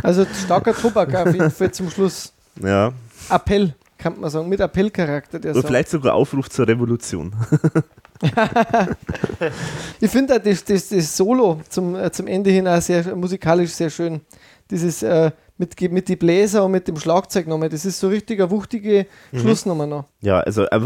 [0.03, 2.33] Also starker Tobak auf jeden Fall zum Schluss.
[2.61, 2.93] Ja.
[3.29, 5.39] Appell, kann man sagen, mit Appellcharakter.
[5.39, 7.33] Der Oder vielleicht sogar Aufruf zur Revolution.
[9.99, 13.89] ich finde das, das, das Solo zum, äh, zum Ende hin auch sehr musikalisch sehr
[13.89, 14.21] schön.
[14.69, 15.31] Dieses äh,
[15.61, 17.69] mit, mit die Bläser und mit dem Schlagzeug nochmal.
[17.69, 19.39] Das ist so richtig eine wuchtige mhm.
[19.39, 20.05] Schlussnummer noch.
[20.21, 20.79] Ja, also äh,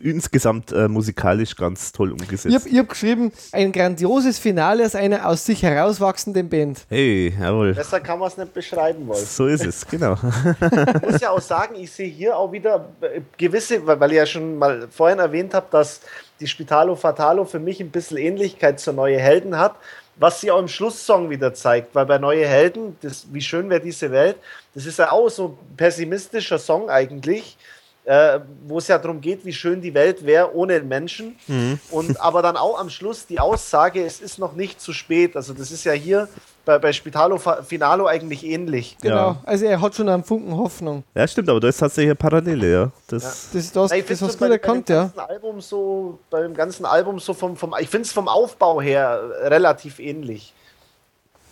[0.00, 2.46] insgesamt äh, musikalisch ganz toll umgesetzt.
[2.46, 6.80] Ich habe hab geschrieben, ein grandioses Finale aus einer aus sich herauswachsenden Band.
[6.88, 7.74] Hey, jawohl.
[7.74, 9.24] Besser kann man es nicht beschreiben wollen.
[9.24, 10.14] So ist es, genau.
[10.14, 14.26] ich muss ja auch sagen, ich sehe hier auch wieder äh, gewisse, weil ich ja
[14.26, 16.00] schon mal vorhin erwähnt habe, dass
[16.40, 19.76] die Spitalo Fatalo für mich ein bisschen Ähnlichkeit zur Neue Helden hat,
[20.18, 23.80] was sie auch im Schlusssong wieder zeigt, weil bei Neue Helden, das, wie schön wäre
[23.80, 24.36] diese Welt,
[24.74, 27.56] das ist ja auch so ein pessimistischer Song eigentlich,
[28.04, 31.36] äh, wo es ja darum geht, wie schön die Welt wäre ohne Menschen.
[31.46, 31.78] Mhm.
[31.90, 35.36] Und aber dann auch am Schluss die Aussage, es ist noch nicht zu spät.
[35.36, 36.28] Also das ist ja hier
[36.68, 38.98] bei, bei Spitalo Finalo eigentlich ähnlich.
[39.00, 39.36] Genau, ja.
[39.46, 41.02] also er hat schon einen Funken Hoffnung.
[41.14, 42.90] Ja, stimmt, aber da ist tatsächlich eine Parallele, ja.
[43.06, 43.28] Das, ja.
[43.28, 45.10] das ist das, das hast du gut erkannt, ja.
[45.16, 49.18] Album so, bei dem ganzen Album so vom, vom ich finde es vom Aufbau her
[49.44, 50.52] relativ ähnlich.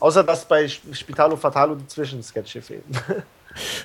[0.01, 2.85] Außer dass bei Spitalo Fatalo die Zwischensketche fehlen.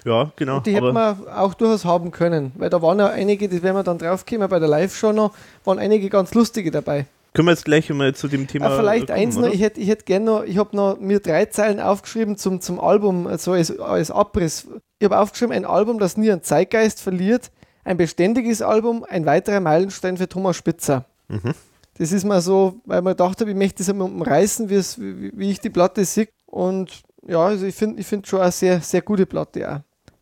[0.03, 0.57] Ja, genau.
[0.57, 3.77] Und die hätten wir auch durchaus haben können, weil da waren ja einige, die werden
[3.77, 5.31] wir dann draufkommen, bei der Live-Show noch,
[5.63, 7.05] waren einige ganz lustige dabei.
[7.33, 8.65] Können wir jetzt gleich mal zu dem Thema.
[8.65, 11.19] Aber vielleicht kommen, eins noch, ich hätte ich hätt gerne noch, ich habe noch mir
[11.19, 14.67] drei Zeilen aufgeschrieben zum, zum Album, so als, als Abriss.
[14.99, 17.51] Ich habe aufgeschrieben, ein Album, das nie einen Zeitgeist verliert,
[17.85, 21.05] ein beständiges Album, ein weiterer Meilenstein für Thomas Spitzer.
[21.29, 21.53] Mhm.
[21.97, 25.51] Das ist mal so, weil man gedacht habe, ich möchte das einmal umreißen, wie, wie
[25.51, 26.27] ich die Platte sehe.
[26.47, 29.79] Und ja, also ich finde ich find schon eine sehr, sehr gute Platte auch.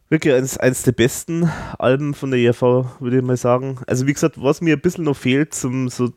[0.09, 2.61] Wirklich eines, eines der besten Alben von der ERV,
[2.99, 3.79] würde ich mal sagen.
[3.85, 6.11] Also wie gesagt, was mir ein bisschen noch fehlt zum, so,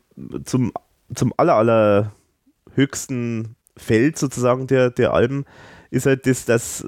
[0.44, 0.72] zum,
[1.14, 2.12] zum aller, aller
[2.74, 5.44] höchsten Feld sozusagen der, der Alben,
[5.90, 6.86] ist halt das, dass,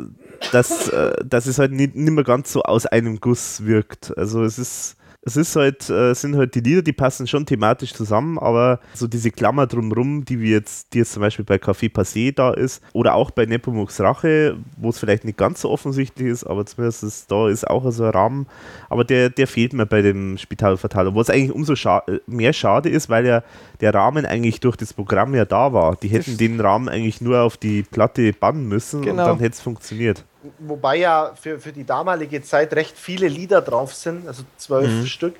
[0.50, 4.16] dass, äh, dass es halt nicht, nicht mehr ganz so aus einem Guss wirkt.
[4.16, 7.94] Also es ist es ist halt, äh, sind halt die Lieder, die passen schon thematisch
[7.94, 11.90] zusammen, aber so diese Klammer drumrum, die wir jetzt, die jetzt zum Beispiel bei Café
[11.90, 16.28] Passé da ist, oder auch bei Nepomuks Rache, wo es vielleicht nicht ganz so offensichtlich
[16.28, 18.46] ist, aber zumindest ist, da ist auch so ein Rahmen,
[18.90, 22.52] aber der, der fehlt mir bei dem Spital Fatale, wo es eigentlich umso scha mehr
[22.52, 23.42] schade ist, weil ja
[23.80, 25.96] der Rahmen eigentlich durch das Programm ja da war.
[25.96, 29.22] Die hätten den Rahmen eigentlich nur auf die Platte bannen müssen genau.
[29.22, 30.24] und dann hätte es funktioniert
[30.58, 35.06] wobei ja für, für die damalige Zeit recht viele Lieder drauf sind, also zwölf mhm.
[35.06, 35.34] Stück.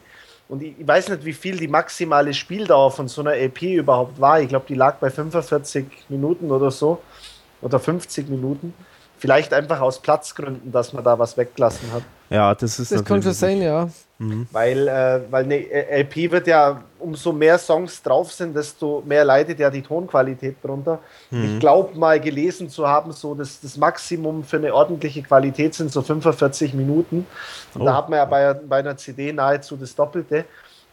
[0.48, 4.20] Und ich, ich, weiß nicht, wie viel die maximale Spieldauer von so einer EP überhaupt
[4.20, 4.40] war.
[4.40, 7.00] Ich glaube, die lag bei 45 Minuten oder so.
[7.62, 8.74] Oder 50 Minuten.
[9.18, 12.02] Vielleicht einfach aus Platzgründen, dass man da was weggelassen hat.
[12.28, 13.88] Ja, das ist Das schon sein, ja.
[14.18, 14.46] Mhm.
[14.52, 19.58] Weil, äh, weil eine LP wird ja, umso mehr Songs drauf sind, desto mehr leidet
[19.58, 21.00] ja die Tonqualität drunter.
[21.30, 21.44] Mhm.
[21.44, 25.90] Ich glaube mal gelesen zu haben, so das, das Maximum für eine ordentliche Qualität sind
[25.90, 27.26] so 45 Minuten.
[27.74, 27.84] Und oh.
[27.84, 30.44] da hat man ja bei, bei einer CD nahezu das Doppelte.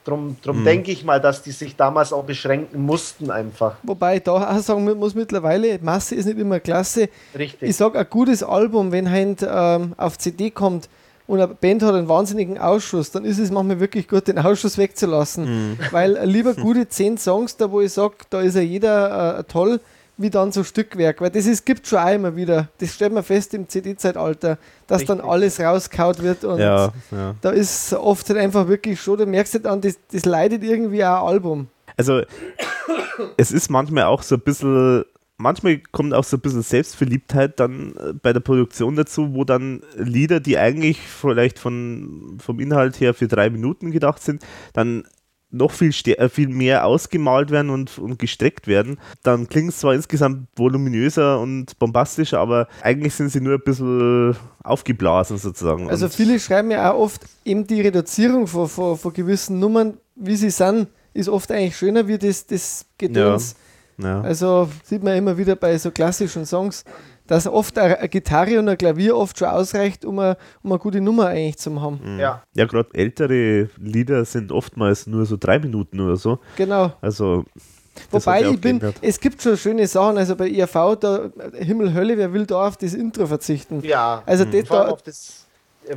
[0.04, 0.66] Drum, drum mhm.
[0.66, 3.76] denke ich mal, dass die sich damals auch beschränken mussten einfach.
[3.84, 7.08] Wobei ich da auch sagen muss, mittlerweile, Masse ist nicht immer klasse.
[7.38, 7.70] Richtig.
[7.70, 10.90] Ich sage, ein gutes Album, wenn halt ähm, auf CD kommt,
[11.28, 14.78] und eine Band hat einen wahnsinnigen Ausschuss, dann ist es manchmal wirklich gut, den Ausschuss
[14.78, 15.46] wegzulassen.
[15.46, 15.78] Mhm.
[15.92, 19.80] Weil lieber gute zehn Songs, da wo ich sage, da ist ja jeder äh, toll,
[20.18, 21.22] wie dann so Stückwerk.
[21.22, 22.70] Weil das ist, gibt schon auch immer wieder.
[22.80, 25.18] Das stellt man fest im CD-Zeitalter, dass Richtig.
[25.18, 26.44] dann alles rauskaut wird.
[26.44, 27.36] Und ja, ja.
[27.42, 31.04] da ist oft halt einfach wirklich schon, da merkst du dann, das, das leidet irgendwie
[31.04, 31.68] auch ein Album.
[31.98, 32.22] Also,
[33.38, 35.06] es ist manchmal auch so ein bisschen
[35.42, 39.82] manchmal kommt auch so ein bisschen Selbstverliebtheit dann äh, bei der Produktion dazu, wo dann
[39.98, 45.04] Lieder, die eigentlich vielleicht von, vom Inhalt her für drei Minuten gedacht sind, dann
[45.52, 49.94] noch viel, äh, viel mehr ausgemalt werden und, und gestreckt werden, dann klingt es zwar
[49.94, 55.90] insgesamt voluminöser und bombastischer, aber eigentlich sind sie nur ein bisschen aufgeblasen sozusagen.
[55.90, 60.36] Also viele schreiben ja auch oft, eben die Reduzierung von, von, von gewissen Nummern, wie
[60.38, 63.52] sie sind, ist oft eigentlich schöner wie das, das Gedöns.
[63.52, 63.71] Ja,
[64.04, 64.22] ja.
[64.22, 66.84] Also sieht man immer wieder bei so klassischen Songs,
[67.28, 71.00] dass oft eine Gitarre und ein Klavier oft schon ausreicht, um eine, um eine gute
[71.02, 72.00] Nummer eigentlich zu haben.
[72.04, 72.20] Mhm.
[72.20, 76.40] Ja, ja gerade ältere Lieder sind oftmals nur so drei Minuten oder so.
[76.58, 76.94] Genau.
[77.02, 77.46] Also
[78.10, 78.96] Wobei ich bin, geändert.
[79.02, 82.78] es gibt schon schöne Sachen, also bei IRV, da Himmel, Hölle, wer will da auf
[82.78, 83.82] das Intro verzichten?
[83.84, 84.52] Ja, also mhm.
[84.52, 85.48] das da, auf das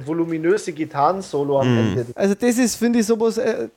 [0.05, 1.99] voluminöse Gitarrensolo am mhm.
[1.99, 2.07] Ende.
[2.15, 3.69] Also das ist, finde ich, sowas, äh,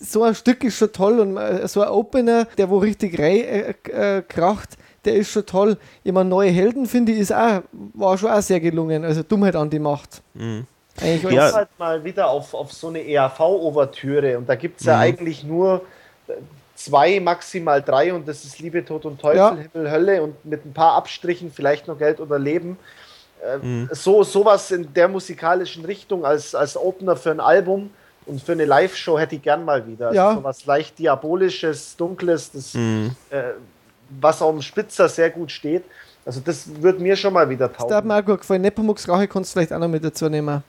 [0.00, 3.42] so ein Stück ist schon toll und äh, so ein Opener, der wo richtig rein
[3.42, 5.76] äh, äh, kracht, der ist schon toll.
[6.04, 7.62] Ich meine, neue Helden finde ich, ist auch,
[7.94, 9.04] war schon auch sehr gelungen.
[9.04, 10.22] Also Dummheit an die Macht.
[10.34, 10.66] Mhm.
[11.00, 11.52] Eigentlich ja.
[11.52, 15.02] halt mal wieder auf, auf so eine ERV-Ouvertüre und da gibt es ja mhm.
[15.02, 15.82] eigentlich nur
[16.74, 19.56] zwei, maximal drei und das ist Liebe, Tod und Teufel, ja.
[19.72, 22.78] Himmel, Hölle und mit ein paar Abstrichen vielleicht noch Geld oder Leben.
[23.62, 23.88] Mhm.
[23.92, 27.90] So sowas in der musikalischen Richtung als, als Opener für ein Album
[28.26, 30.08] und für eine Live-Show hätte ich gern mal wieder.
[30.08, 30.34] Also ja.
[30.34, 33.12] So was leicht Diabolisches, Dunkles, das mhm.
[33.30, 33.42] äh,
[34.20, 35.84] was auf dem Spitzer sehr gut steht.
[36.24, 37.88] Also das wird mir schon mal wieder taugen.
[37.88, 38.62] Das hat mir auch gut gefallen.
[38.62, 40.62] Nepomuk's Rache kannst du vielleicht auch noch mit dazu nehmen.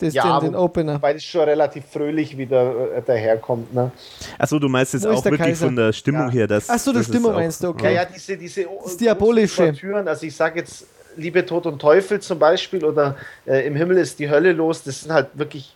[0.00, 1.02] Das ja, den, den Opener.
[1.02, 3.74] weil es schon relativ fröhlich wieder äh, daherkommt.
[3.74, 3.90] Ne?
[4.38, 5.66] Achso, du meinst jetzt auch wirklich Kaiser?
[5.66, 6.32] von der Stimmung ja.
[6.32, 6.46] her.
[6.46, 7.94] Dass, Achso, die Stimmung meinst du, okay.
[7.94, 9.72] Ja, ja diese, diese das Diabolische.
[9.72, 10.86] Türen, also ich sage jetzt
[11.18, 13.16] Liebe, Tod und Teufel zum Beispiel oder
[13.46, 15.74] äh, Im Himmel ist die Hölle los, das sind halt wirklich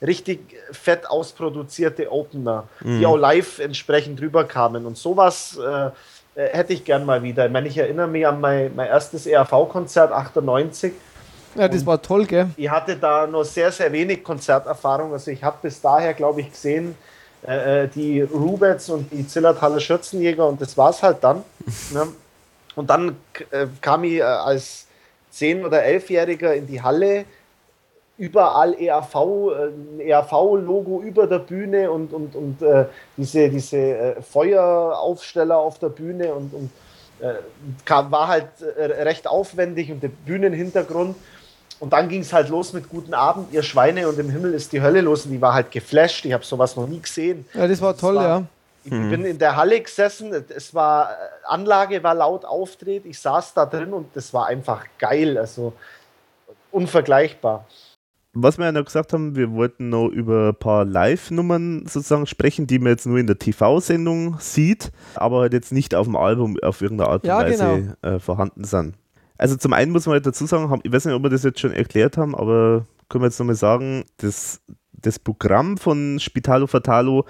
[0.00, 0.40] richtig
[0.72, 2.98] fett ausproduzierte Opener, mhm.
[2.98, 4.86] die auch live entsprechend rüberkamen.
[4.86, 5.90] Und sowas äh,
[6.40, 7.46] äh, hätte ich gern mal wieder.
[7.46, 10.92] Ich meine, ich erinnere mich an mein, mein erstes ERV-Konzert 98.
[11.56, 12.48] Ja, das war toll, gell?
[12.56, 15.12] Ich hatte da nur sehr, sehr wenig Konzerterfahrung.
[15.12, 16.94] Also ich habe bis daher, glaube ich, gesehen,
[17.46, 21.42] äh, äh die Rubets und die Zillertaler Schürzenjäger und das war es halt dann.
[21.92, 22.06] ne?
[22.80, 23.14] Und dann
[23.50, 24.86] äh, kam ich äh, als
[25.34, 27.26] 10- oder 11-Jähriger in die Halle
[28.16, 29.14] überall ERV,
[29.98, 32.86] äh, ERV-Logo über der Bühne und, und, und äh,
[33.18, 36.70] diese, diese äh, Feueraufsteller auf der Bühne und, und
[37.20, 37.34] äh,
[37.84, 41.16] kam, war halt recht aufwendig und der Bühnenhintergrund.
[41.80, 44.72] Und dann ging es halt los mit Guten Abend, ihr Schweine und im Himmel ist
[44.72, 46.24] die Hölle los und die war halt geflasht.
[46.24, 47.44] Ich habe sowas noch nie gesehen.
[47.52, 48.46] Ja, das war toll, das war, ja.
[48.84, 49.10] Ich mhm.
[49.10, 51.10] bin in der Halle gesessen, es war,
[51.44, 55.74] Anlage war laut aufdreht, ich saß da drin und das war einfach geil, also
[56.70, 57.66] unvergleichbar
[58.32, 62.66] was wir ja noch gesagt haben, wir wollten noch über ein paar Live-Nummern sozusagen sprechen,
[62.66, 66.56] die man jetzt nur in der TV-Sendung sieht, aber halt jetzt nicht auf dem Album
[66.62, 68.16] auf irgendeine Art und ja, Weise genau.
[68.16, 68.94] äh, vorhanden sind.
[69.36, 71.60] Also zum einen muss man halt dazu sagen, ich weiß nicht, ob wir das jetzt
[71.60, 74.60] schon erklärt haben, aber können wir jetzt nochmal sagen, das,
[74.92, 77.24] das Programm von Spitalo Fatalo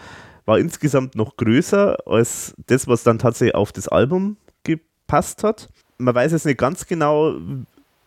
[0.51, 5.69] war insgesamt noch größer als das, was dann tatsächlich auf das Album gepasst hat.
[5.97, 7.35] Man weiß jetzt nicht ganz genau,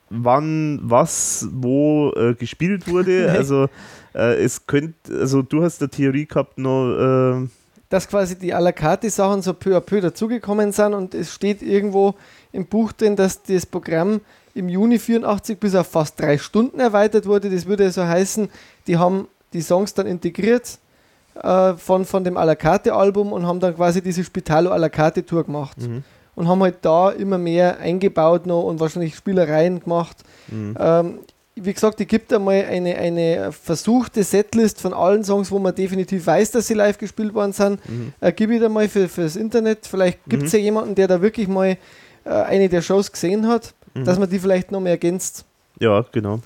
[0.09, 3.31] wann was wo äh, gespielt wurde.
[3.37, 3.69] Also
[4.13, 7.43] äh, es könnte, also du hast der Theorie gehabt noch.
[7.43, 7.47] Äh
[7.87, 11.31] dass quasi die à la carte Sachen so peu à peu dazugekommen sind und es
[11.33, 12.15] steht irgendwo
[12.51, 14.19] im Buch drin, dass das Programm
[14.55, 17.49] im Juni 84 bis auf fast drei Stunden erweitert wurde.
[17.49, 18.49] Das würde also heißen,
[18.87, 20.79] die haben die Songs dann integriert
[21.41, 24.77] äh, von, von dem à la carte Album und haben dann quasi diese Spitalo à
[24.77, 25.77] la carte Tour gemacht.
[25.79, 26.03] Mhm
[26.35, 30.17] und haben halt da immer mehr eingebaut noch und wahrscheinlich Spielereien gemacht.
[30.47, 30.75] Mhm.
[30.79, 31.19] Ähm,
[31.55, 36.25] wie gesagt, es gibt einmal eine, eine versuchte Setlist von allen Songs, wo man definitiv
[36.25, 37.87] weiß, dass sie live gespielt worden sind.
[37.87, 38.13] Mhm.
[38.19, 39.85] Äh, gib ich da mal für, fürs Internet.
[39.85, 40.59] Vielleicht gibt es mhm.
[40.59, 41.77] ja jemanden, der da wirklich mal
[42.25, 44.05] äh, eine der Shows gesehen hat, mhm.
[44.05, 45.45] dass man die vielleicht noch mehr ergänzt.
[45.79, 46.39] Ja, genau.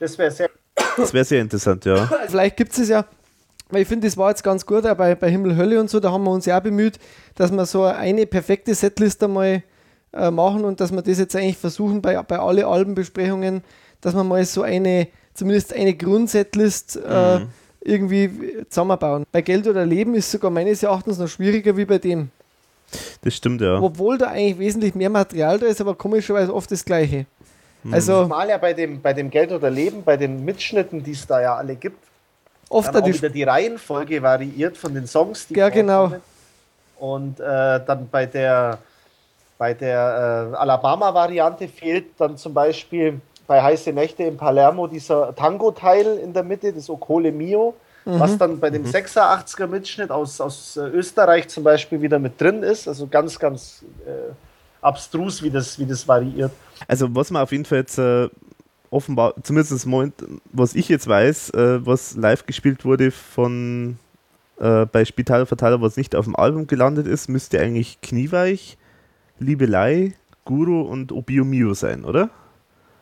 [0.00, 0.50] Das wäre sehr,
[0.96, 2.08] das wär sehr interessant, ja.
[2.26, 3.04] Vielleicht gibt es ja
[3.70, 6.00] weil ich finde, das war jetzt ganz gut, auch bei, bei Himmel, Hölle und so,
[6.00, 6.98] da haben wir uns ja auch bemüht,
[7.34, 9.62] dass wir so eine perfekte Setlist einmal
[10.12, 13.62] äh, machen und dass wir das jetzt eigentlich versuchen, bei, bei alle Albenbesprechungen,
[14.00, 17.48] dass wir mal so eine, zumindest eine Grundsetlist äh, mhm.
[17.80, 18.30] irgendwie
[18.68, 19.24] zusammenbauen.
[19.30, 22.30] Bei Geld oder Leben ist sogar meines Erachtens noch schwieriger wie bei dem.
[23.22, 23.80] Das stimmt, ja.
[23.80, 27.26] Obwohl da eigentlich wesentlich mehr Material da ist, aber komischerweise oft das Gleiche.
[27.84, 27.94] Mhm.
[27.94, 31.26] Also, Mal ja bei dem, bei dem Geld oder Leben, bei den Mitschnitten, die es
[31.26, 32.09] da ja alle gibt,
[32.70, 35.46] oft dann auch die, wieder die Reihenfolge variiert von den Songs.
[35.48, 36.12] Die ja, genau.
[36.98, 38.78] Und äh, dann bei der,
[39.58, 46.18] bei der äh, Alabama-Variante fehlt dann zum Beispiel bei Heiße Nächte in Palermo dieser Tango-Teil
[46.22, 47.74] in der Mitte, das Ocole Mio,
[48.04, 48.20] mhm.
[48.20, 48.90] was dann bei dem mhm.
[48.90, 52.86] 86er Mitschnitt aus, aus äh, Österreich zum Beispiel wieder mit drin ist.
[52.86, 54.32] Also ganz, ganz äh,
[54.80, 56.52] abstrus, wie das, wie das variiert.
[56.86, 58.28] Also was man auf jeden Fall jetzt äh,
[58.90, 60.14] offenbar, zumindest Moment,
[60.52, 63.98] was ich jetzt weiß, äh, was live gespielt wurde von
[64.58, 68.76] äh, bei Spitaler Verteiler, was nicht auf dem Album gelandet ist, müsste eigentlich Knieweich,
[69.38, 72.30] Liebelei, Guru und Obio Mio sein, oder?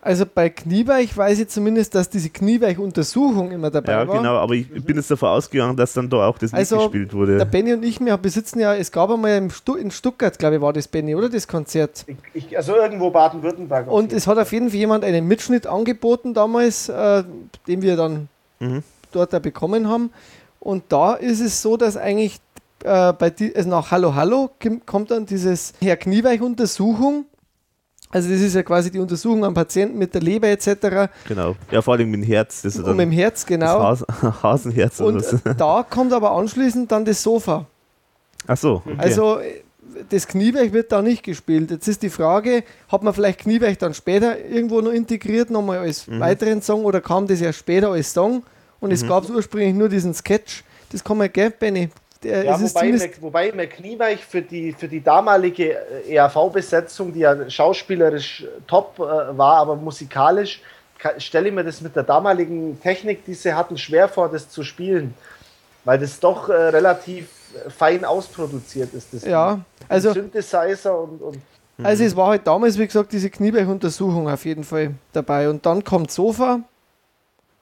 [0.01, 4.15] Also bei Knieweich weiß ich zumindest, dass diese Knieweich-Untersuchung immer dabei ja, war.
[4.15, 7.13] Ja, genau, aber ich bin jetzt davon ausgegangen, dass dann da auch das also, mitgespielt
[7.15, 7.37] wurde.
[7.37, 10.63] Der Benny und ich, wir besitzen ja, es gab einmal Stu in Stuttgart, glaube ich,
[10.63, 12.05] war das Benny, oder das Konzert?
[12.07, 13.91] Ich, ich, also irgendwo Baden-Württemberg.
[13.91, 17.25] Und es hat auf jeden Fall jemand einen Mitschnitt angeboten damals, äh,
[17.67, 18.29] den wir dann
[18.61, 18.85] mhm.
[19.11, 20.11] dort da bekommen haben.
[20.61, 22.41] Und da ist es so, dass eigentlich
[22.85, 24.51] äh, bei die, also nach Hallo Hallo
[24.87, 27.27] kommt dann dieses Herr Knieweich-Untersuchung
[28.11, 31.11] also das ist ja quasi die Untersuchung am Patienten mit der Leber etc.
[31.27, 31.57] Genau.
[31.71, 32.63] Ja, vor allem mit dem Herz.
[32.63, 33.81] Das Und mit dem Herz, genau.
[33.81, 35.01] Das Has Hasenherz.
[35.01, 35.25] Und
[35.59, 37.67] da kommt aber anschließend dann das Sofa.
[38.47, 38.83] Ach so.
[38.87, 38.95] Okay.
[38.97, 39.39] Also
[40.09, 41.71] das Kniewerk wird da nicht gespielt.
[41.71, 46.07] Jetzt ist die Frage, hat man vielleicht Kniewerk dann später irgendwo noch integriert, nochmal als
[46.07, 46.21] mhm.
[46.21, 48.43] weiteren Song oder kam das ja später als Song?
[48.81, 49.09] Und es mhm.
[49.09, 50.63] gab ursprünglich nur diesen Sketch.
[50.93, 51.91] Das kann man, gell, Benny?
[52.23, 57.49] Der, ja, wobei, Mac, wobei McNeweich für die, für die damalige äh, ERV-Besetzung, die ja
[57.49, 60.61] schauspielerisch top äh, war, aber musikalisch,
[61.19, 64.65] stelle ich mir das mit der damaligen Technik, die sie hatten, schwer vor, das zu
[64.65, 65.15] spielen.
[65.85, 67.29] Weil das doch äh, relativ
[67.69, 69.15] fein ausproduziert ist.
[69.15, 70.13] Das ja, also.
[70.13, 71.39] Synthesizer und, und
[71.81, 75.49] also es war halt damals, wie gesagt, diese Kniebeich-Untersuchung auf jeden Fall dabei.
[75.49, 76.61] Und dann kommt Sofa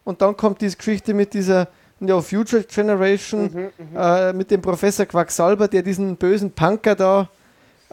[0.05, 1.69] und dann kommt diese Geschichte mit dieser
[2.01, 7.29] ja, Future Generation mhm, mhm, äh, mit dem Professor Quacksalber, der diesen bösen Punker da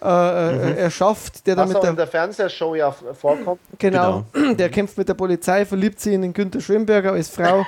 [0.01, 0.77] äh, äh mhm.
[0.77, 3.61] erschafft, der Was da mit der, in der Fernsehshow ja vorkommt.
[3.79, 7.65] Genau, genau, der kämpft mit der Polizei, verliebt sich in den Günther Schönberger als Frau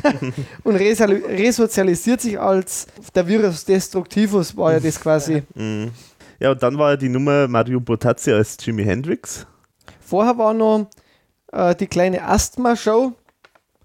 [0.62, 5.42] und resozialisiert sich als der Virus Destructivus, war ja das quasi.
[5.54, 5.92] Mhm.
[6.40, 9.46] Ja, und dann war ja die Nummer Mario Botazzi als Jimi Hendrix.
[10.00, 10.88] Vorher war noch
[11.52, 13.12] äh, die kleine Asthma-Show,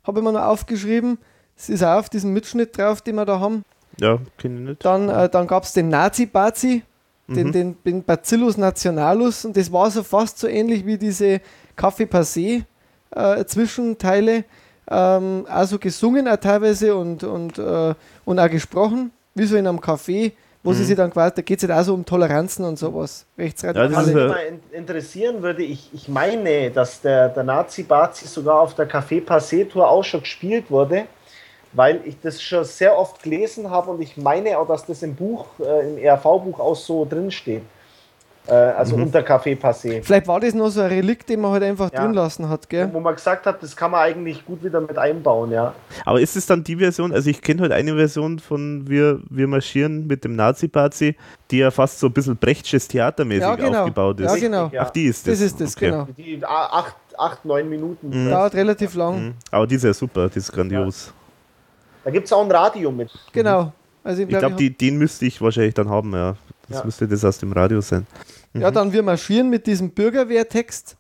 [0.03, 1.19] habe ich mir noch aufgeschrieben.
[1.59, 3.63] Es ist auch auf diesem Mitschnitt drauf, den wir da haben.
[3.99, 4.85] Ja, kenne ich nicht.
[4.85, 6.83] Dann, äh, dann gab es den Nazi-Bazi,
[7.27, 7.51] den, mhm.
[7.51, 11.41] den, den Bacillus nationalus und das war so fast so ähnlich wie diese
[11.75, 12.63] Kaffee Passé
[13.11, 14.45] äh, Zwischenteile.
[14.89, 19.79] Ähm, also gesungen auch teilweise und, und, äh, und auch gesprochen, wie so in einem
[19.79, 20.31] Café,
[20.63, 20.75] wo mhm.
[20.75, 23.25] sie sich dann quasi, da geht es halt auch so um Toleranzen und sowas.
[23.37, 23.91] Rechtsradikale.
[23.91, 28.75] Ja, Was mich mal interessieren würde, ich, ich meine, dass der, der Nazi-Bazi sogar auf
[28.75, 31.05] der Café Passé Tour auch schon gespielt wurde
[31.73, 35.15] weil ich das schon sehr oft gelesen habe und ich meine auch, dass das im
[35.15, 37.63] Buch, äh, im ERV-Buch auch so drinsteht.
[38.47, 39.03] Äh, also mhm.
[39.03, 40.01] unter Café Passé.
[40.01, 42.01] Vielleicht war das nur so ein Relikt, den man halt einfach ja.
[42.01, 42.89] drin lassen hat, gell?
[42.91, 45.73] Wo man gesagt hat, das kann man eigentlich gut wieder mit einbauen, ja.
[46.05, 49.47] Aber ist es dann die Version, also ich kenne halt eine Version von Wir, wir
[49.47, 51.15] marschieren mit dem Nazi-Pazi,
[51.51, 53.79] die ja fast so ein bisschen Brechtsches Theatermäßig ja, genau.
[53.79, 54.31] aufgebaut ist.
[54.31, 54.71] Ja, genau.
[54.79, 55.39] Ach, die ist das.
[55.39, 55.91] Das ist das, okay.
[55.91, 56.07] genau.
[56.17, 58.09] Die acht, acht, neun Minuten.
[58.09, 58.31] Mhm.
[58.31, 59.25] Dauert relativ lang.
[59.25, 59.33] Mhm.
[59.51, 61.07] Aber die ist ja super, die ist grandios.
[61.07, 61.18] Ja.
[62.03, 63.11] Da gibt es auch ein Radio mit.
[63.31, 63.73] Genau.
[64.03, 66.35] Also ich glaube, glaub, den müsste ich wahrscheinlich dann haben, ja.
[66.67, 66.85] Das ja.
[66.85, 68.07] müsste das aus dem Radio sein.
[68.53, 68.61] Mhm.
[68.61, 70.95] Ja, dann wir marschieren mit diesem Bürgerwehrtext,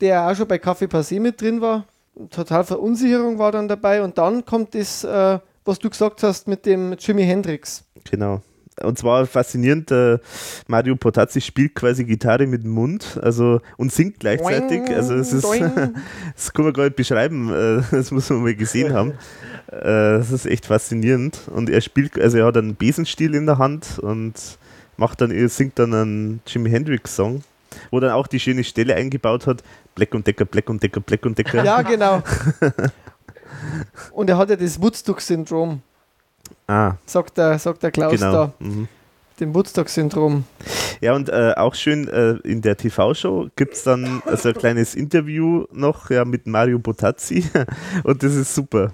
[0.00, 1.86] der auch schon bei Kaffee Passé mit drin war.
[2.30, 4.02] Total Verunsicherung war dann dabei.
[4.02, 7.84] Und dann kommt das, äh, was du gesagt hast mit dem Jimi Hendrix.
[8.10, 8.42] Genau.
[8.80, 10.18] Und zwar faszinierend, äh,
[10.66, 14.84] Mario Potazzi spielt quasi Gitarre mit dem Mund also, und singt gleichzeitig.
[14.84, 15.44] Doing, also es ist,
[16.34, 19.12] das kann man gar nicht beschreiben, äh, das muss man mal gesehen haben.
[19.68, 21.40] Äh, das ist echt faszinierend.
[21.54, 24.34] Und er spielt, also er hat einen Besenstiel in der Hand und
[24.96, 27.42] macht dann, singt dann einen Jimi Hendrix-Song,
[27.90, 29.62] wo dann auch die schöne Stelle eingebaut hat:
[29.94, 31.64] Black und Decker, Black und Decker, Black und Decker.
[31.64, 32.22] Ja, genau.
[34.12, 35.82] und er hat ja das Woodstock-Syndrom.
[36.66, 36.94] Ah.
[37.06, 38.32] Sagt der, sagt der Klaus genau.
[38.32, 38.52] da.
[38.58, 38.88] Mhm.
[39.40, 40.44] Dem Woodstock-Syndrom.
[41.00, 44.94] Ja, und äh, auch schön äh, in der TV-Show gibt es dann also ein kleines
[44.94, 47.44] Interview noch ja, mit Mario Botazzi
[48.04, 48.92] und das ist super.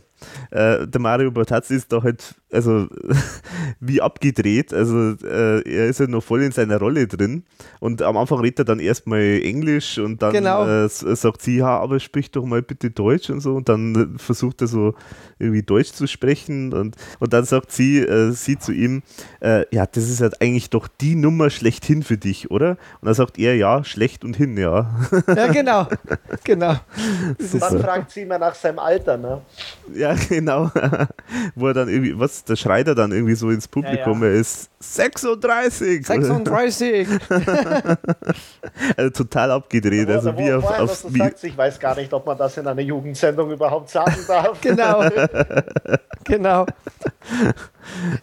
[0.51, 2.89] Äh, der Mario Bartazzi ist da halt, also
[3.81, 4.73] wie abgedreht.
[4.73, 7.45] Also äh, er ist halt noch voll in seiner Rolle drin.
[7.81, 10.67] Und am Anfang redet er dann erstmal Englisch und dann genau.
[10.67, 13.55] äh, sagt sie, ja, aber sprich doch mal bitte Deutsch und so.
[13.57, 14.95] Und dann versucht er so
[15.39, 16.73] irgendwie Deutsch zu sprechen.
[16.73, 19.03] Und, und dann sagt sie, äh, sie zu ihm,
[19.41, 22.71] äh, ja, das ist halt eigentlich doch die Nummer schlechthin für dich, oder?
[23.01, 24.91] Und dann sagt er, ja, schlecht und hin, ja.
[25.27, 25.87] Ja, genau.
[26.45, 26.77] genau.
[27.39, 29.43] Und dann fragt sie immer nach seinem Alter, ne?
[29.95, 30.71] Ja, genau.
[31.55, 34.35] Wo er dann irgendwie, was, da schreit er dann irgendwie so ins Publikum, ja, ja.
[34.35, 36.07] er ist 36!
[36.07, 37.09] 36!
[38.97, 40.09] also total abgedreht.
[40.09, 42.83] Also wie auf, auf wie sagst, ich weiß gar nicht, ob man das in einer
[42.83, 44.61] Jugendsendung überhaupt sagen darf.
[44.61, 45.09] genau.
[46.25, 46.67] genau.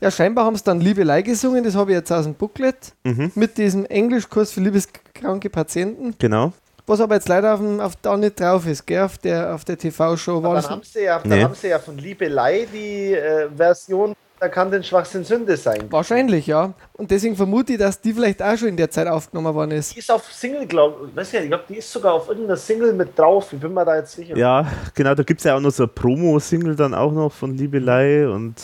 [0.02, 3.32] Ja, scheinbar haben es dann Liebelei gesungen, das habe ich jetzt aus dem Booklet, mhm.
[3.36, 6.16] mit diesem Englischkurs für liebeskranke Patienten.
[6.20, 6.54] Genau.
[6.88, 9.04] Was aber jetzt leider auf, dem, auf da nicht drauf ist, gell?
[9.04, 10.42] auf der, auf der TV-Show.
[10.42, 11.44] Dann, haben sie ja, nee.
[11.44, 15.86] haben sie ja von Liebelei die äh, Version da kann den Schwachsinn Sünde sein.
[15.90, 16.74] Wahrscheinlich, ja.
[16.94, 19.96] Und deswegen vermute ich, dass die vielleicht auch schon in der Zeit aufgenommen worden ist.
[19.96, 21.16] Die ist auf Single, glaube ich.
[21.16, 23.54] Weiß nicht, ich glaube, die ist sogar auf irgendeiner Single mit drauf.
[23.54, 24.36] Ich bin mir da jetzt sicher.
[24.36, 27.56] Ja, genau, da gibt es ja auch noch so eine Promo-Single dann auch noch von
[27.56, 28.56] Liebelei und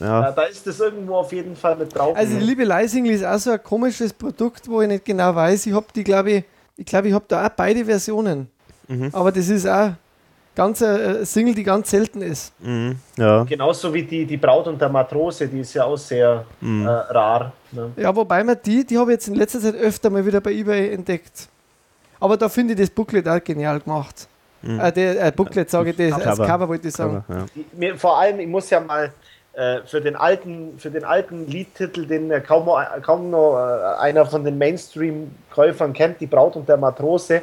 [0.00, 0.22] ja.
[0.22, 2.16] Ja, da ist das irgendwo auf jeden Fall mit drauf.
[2.16, 5.66] Also die Liebe Leisingl ist auch so ein komisches Produkt, wo ich nicht genau weiß.
[5.66, 6.44] Ich habe die, glaube ich,
[6.78, 8.48] ich glaube, ich habe da auch beide Versionen.
[8.86, 9.10] Mhm.
[9.12, 9.90] Aber das ist auch
[10.54, 12.52] ganz eine Single, die ganz selten ist.
[12.60, 13.44] Mhm, ja.
[13.44, 16.86] Genauso wie die, die Braut und der Matrose, die ist ja auch sehr Mhm.
[16.86, 17.52] äh, rar.
[17.72, 17.90] Ne?
[17.96, 20.52] Ja, wobei man die, die habe ich jetzt in letzter Zeit öfter mal wieder bei
[20.52, 21.48] eBay entdeckt.
[22.20, 24.26] Aber da finde ich das Booklet auch genial gemacht.
[24.62, 24.80] Mhm.
[24.80, 26.24] Äh, der, äh, Booklet sage ich, das, Cover.
[26.24, 27.24] das Cover wollte ich sagen.
[27.28, 27.46] Aber, ja.
[27.54, 29.12] Die, mir, vor allem, ich muss ja mal
[29.86, 34.24] für, den alten, für den alten Liedtitel, den äh, kaum, noch- kaum noch äh, einer
[34.26, 37.42] von den Mainstream-Käufern kennt, die Braut und der Matrose, äh,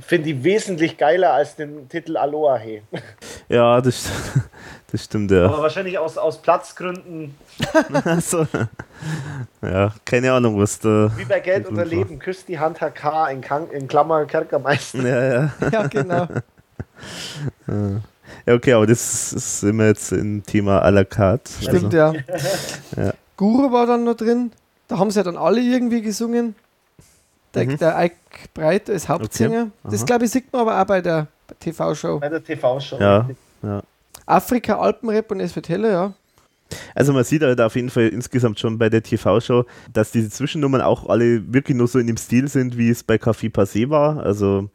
[0.00, 2.82] finde ich wesentlich geiler als den Titel Aloha He.
[3.50, 4.08] ja, das,
[4.92, 5.44] das stimmt, ja.
[5.44, 7.36] Aber wahrscheinlich aus, aus Platzgründen,
[8.04, 8.46] Also,
[9.60, 11.10] ja, keine Ahnung, was da.
[11.16, 15.02] wie bei Geld oder Leben, küsst die Hand HK in, Kan- in Klammer Kerkermeister.
[15.02, 15.52] Ja, ja.
[15.70, 16.26] Ja, genau.
[17.66, 18.00] Ja,
[18.46, 21.50] okay, aber das ist immer jetzt im Thema à la carte.
[21.60, 22.12] Stimmt, Also, ja.
[22.96, 23.14] Ja.
[23.36, 24.52] Guru war dann noch drin.
[24.88, 26.54] Da haben sie ja dann alle irgendwie gesungen.
[27.54, 27.78] Der, Mhm.
[27.78, 28.16] der Ike
[28.54, 29.68] Breit als Hauptsänger.
[29.84, 30.06] Das Aha.
[30.06, 31.26] glaube ich sieht man aber auch bei der
[31.60, 32.18] TV-Show.
[32.20, 32.98] Bei der TV-Show.
[33.00, 33.28] Ja.
[33.62, 33.82] ja.
[34.26, 36.12] Afrika, Alpenrap und SW Teller, ja.
[36.94, 40.82] Also man sieht halt auf jeden Fall insgesamt schon bei der TV-Show, dass diese Zwischennummern
[40.82, 44.18] auch alle wirklich nur so in dem Stil sind, wie es bei Café Passé war.
[44.22, 44.68] Also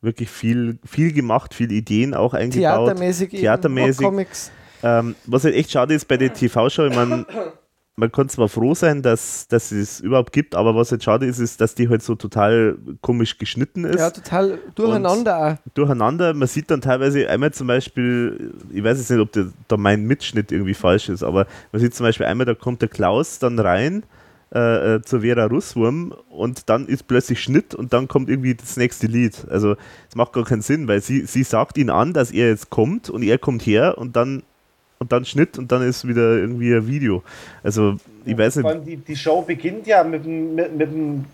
[0.00, 2.86] wirklich viel, viel gemacht, viel Ideen auch eingebaut.
[2.86, 4.00] Theatermäßig, Theatermäßig.
[4.00, 4.50] Eben, Comics.
[4.82, 7.26] Ähm, was halt echt schade ist bei der TV-Show, ich mein,
[7.96, 11.40] man kann zwar froh sein, dass, dass es überhaupt gibt, aber was halt schade ist,
[11.40, 13.98] ist, dass die halt so total komisch geschnitten ist.
[13.98, 15.72] Ja, total durcheinander auch.
[15.74, 16.32] durcheinander.
[16.32, 20.04] Man sieht dann teilweise einmal zum Beispiel, ich weiß jetzt nicht, ob der, da mein
[20.04, 23.58] Mitschnitt irgendwie falsch ist, aber man sieht zum Beispiel einmal, da kommt der Klaus dann
[23.58, 24.04] rein
[24.54, 28.76] äh, äh, zur Vera Russwurm und dann ist plötzlich Schnitt und dann kommt irgendwie das
[28.76, 29.46] nächste Lied.
[29.50, 29.76] Also
[30.08, 33.10] es macht gar keinen Sinn, weil sie, sie sagt ihn an, dass er jetzt kommt
[33.10, 34.42] und er kommt her und dann
[35.00, 37.22] und dann Schnitt und dann ist wieder irgendwie ein Video.
[37.62, 38.70] Also ich weiß Vor nicht.
[38.72, 41.24] allem die, die Show beginnt ja mit, dem- mit, mit dem,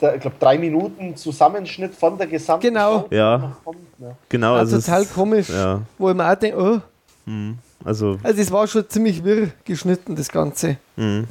[0.00, 3.02] der, ich glaube, drei Minuten Zusammenschnitt von der gesamten Genau.
[3.02, 3.08] Show.
[3.14, 3.56] Ja.
[3.64, 4.16] kommt, ne?
[4.28, 5.50] Genau, Ja, also es- total komisch.
[5.50, 6.80] Ja, Wo ich mir auch denke, oh,
[7.26, 10.78] hm, also also es war schon ziemlich wirr geschnitten, das Ganze.
[10.96, 11.26] hm.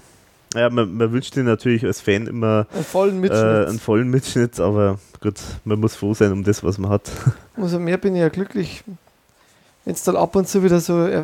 [0.55, 3.67] Ja, man, man wünscht dir natürlich als Fan immer Einen vollen äh, Mitschnitt.
[3.67, 7.09] einen vollen Mitschnitt, aber gut, man muss froh sein um das, was man hat.
[7.55, 8.83] Umso mehr bin ich ja glücklich,
[9.85, 11.23] wenn es dann ab und zu wieder so, äh,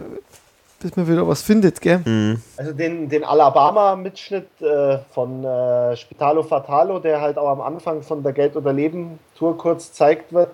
[0.80, 2.00] bis man wieder was findet, gell?
[2.06, 2.42] Mhm.
[2.56, 8.22] Also den, den Alabama-Mitschnitt äh, von äh, Spitalo Fatalo, der halt auch am Anfang von
[8.24, 10.52] der Geld- oder Leben-Tour kurz zeigt wird,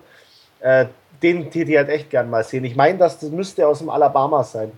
[0.60, 0.86] äh,
[1.22, 2.64] den täte ich halt echt gern mal sehen.
[2.64, 4.72] Ich meine, dass das müsste aus dem Alabama sein.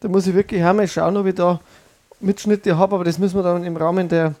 [0.00, 1.60] Da muss ich wirklich einmal schauen, ob ich da
[2.20, 4.34] Mitschnitte habe, aber das müssen wir dann im Rahmen der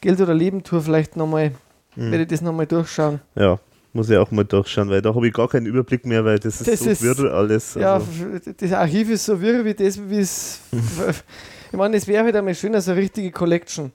[0.00, 1.52] Geld- oder Leben-Tour vielleicht nochmal,
[1.96, 2.10] Mhm.
[2.10, 3.20] werde ich das nochmal durchschauen.
[3.34, 3.58] Ja,
[3.94, 6.60] muss ich auch mal durchschauen, weil da habe ich gar keinen Überblick mehr, weil das
[6.60, 7.74] ist Das so ist- wirr alles.
[7.74, 10.60] Ja, Also, f- das Archiv ist so wirr wie das, wie es.
[11.72, 13.92] ich meine, es wäre halt einmal schön, so eine richtige Collection.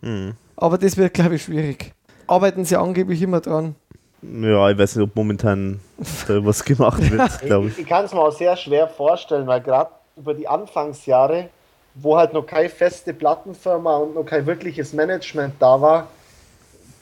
[0.00, 0.32] mhm.
[0.56, 1.92] Aber das wird, glaube ich, schwierig.
[2.26, 3.74] Arbeiten sie angeblich immer dran.
[4.22, 5.80] ja, ich weiß nicht, ob momentan
[6.28, 7.78] was gemacht wird, glaube Ich, ich.
[7.80, 11.48] ich kann es mir auch sehr schwer vorstellen, weil gerade über die Anfangsjahre,
[11.94, 16.08] wo halt noch keine feste Plattenfirma und noch kein wirkliches Management da war,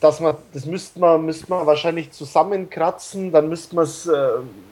[0.01, 4.13] dass man, das müsste man, müsste man wahrscheinlich zusammenkratzen, dann müsste man es äh,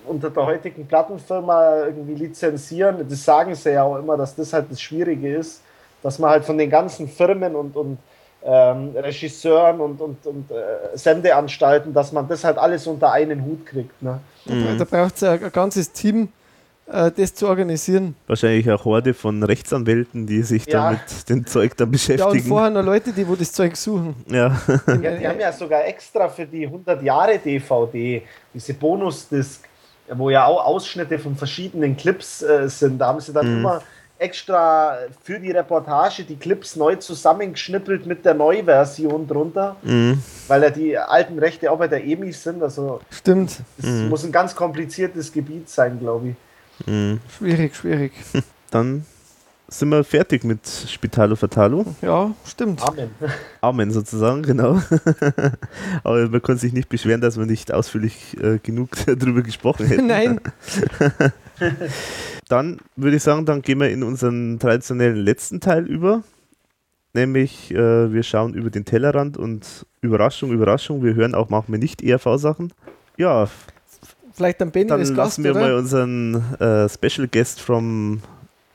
[0.06, 3.04] unter der heutigen Plattenfirma irgendwie lizenzieren.
[3.08, 5.62] Das sagen sie ja auch immer, dass das halt das Schwierige ist,
[6.02, 7.98] dass man halt von den ganzen Firmen und, und
[8.44, 13.66] ähm, Regisseuren und, und, und äh, Sendeanstalten, dass man das halt alles unter einen Hut
[13.66, 14.00] kriegt.
[14.00, 14.20] Ne?
[14.44, 14.78] Da, Mhm.
[14.78, 16.28] da braucht es ein, ein ganzes Team,
[16.86, 18.14] das zu organisieren.
[18.26, 20.72] Wahrscheinlich eine Horde von Rechtsanwälten, die sich Ja.
[20.72, 22.48] da mit dem Zeug dann Ja, und beschäftigen.
[22.48, 24.14] vorher noch Leute, die wo das Zeug suchen.
[24.28, 24.56] Ja,
[25.02, 28.22] Ja, die haben ja sogar extra für die 100 Jahre DVD,
[28.54, 29.62] diese Bonusdisk,
[30.14, 32.98] wo ja auch Ausschnitte von verschiedenen Clips äh, sind.
[32.98, 33.58] Da haben sie dann Mhm.
[33.60, 33.82] immer
[34.18, 40.22] extra für die Reportage die Clips neu zusammengeschnippelt mit der Neuversion drunter, mhm.
[40.48, 42.62] weil ja die alten Rechte auch bei der EMI sind.
[42.62, 43.58] Also Stimmt.
[43.78, 46.34] es muss ein ganz kompliziertes Gebiet sein, glaube ich.
[46.84, 47.20] Mhm.
[47.38, 48.12] Schwierig, schwierig.
[48.70, 49.06] dann
[49.68, 51.84] sind wir fertig mit Spitalo Fatalo.
[52.02, 52.82] Ja, stimmt.
[52.82, 53.10] Amen.
[53.60, 54.80] Amen sozusagen, genau.
[56.04, 60.06] Aber man kann sich nicht beschweren, dass wir nicht ausführlich äh, genug darüber gesprochen hätten.
[60.06, 60.40] Nein,
[62.48, 66.22] Dann würde ich sagen, dann gehen wir in unseren traditionellen letzten Teil über.
[67.12, 72.02] Nämlich, äh, wir schauen über den Tellerrand und Überraschung, Überraschung, wir hören auch manchmal nicht
[72.02, 72.72] ERV-Sachen.
[73.16, 73.48] Ja,
[74.36, 75.78] vielleicht dann Benny dann als Gast, lassen wir mal oder?
[75.78, 78.22] unseren äh, Special Guest from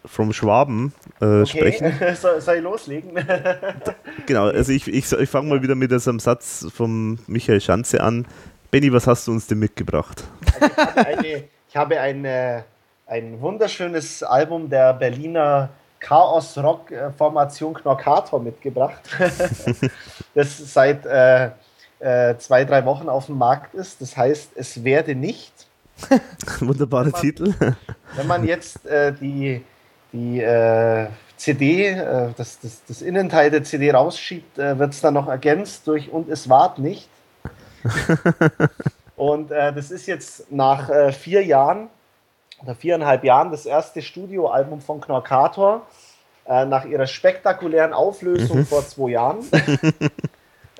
[0.05, 1.93] from Schwaben äh, Okay, sprechen.
[2.15, 3.11] soll, soll ich loslegen?
[4.25, 8.25] Genau, also ich, ich, ich fange mal wieder mit diesem Satz von Michael Schanze an.
[8.69, 10.23] Benny, was hast du uns denn mitgebracht?
[10.59, 12.61] Also ich habe, eine, ich habe ein, äh,
[13.07, 19.01] ein wunderschönes Album der Berliner Chaos-Rock-Formation Knorkator mitgebracht,
[20.33, 21.51] das seit äh,
[22.01, 24.01] äh, zwei, drei Wochen auf dem Markt ist.
[24.01, 25.53] Das heißt, es werde nicht.
[26.59, 27.53] Wunderbarer Titel.
[28.15, 29.63] Wenn man jetzt äh, die,
[30.11, 31.07] die äh,
[31.37, 35.87] CD, äh, das, das, das Innenteil der CD rausschiebt, äh, wird es dann noch ergänzt
[35.87, 37.07] durch Und es ward nicht.
[39.15, 41.89] Und das ist jetzt nach vier Jahren
[42.63, 45.85] oder viereinhalb Jahren das erste Studioalbum von Knorkator
[46.47, 49.45] nach ihrer spektakulären Auflösung vor zwei Jahren.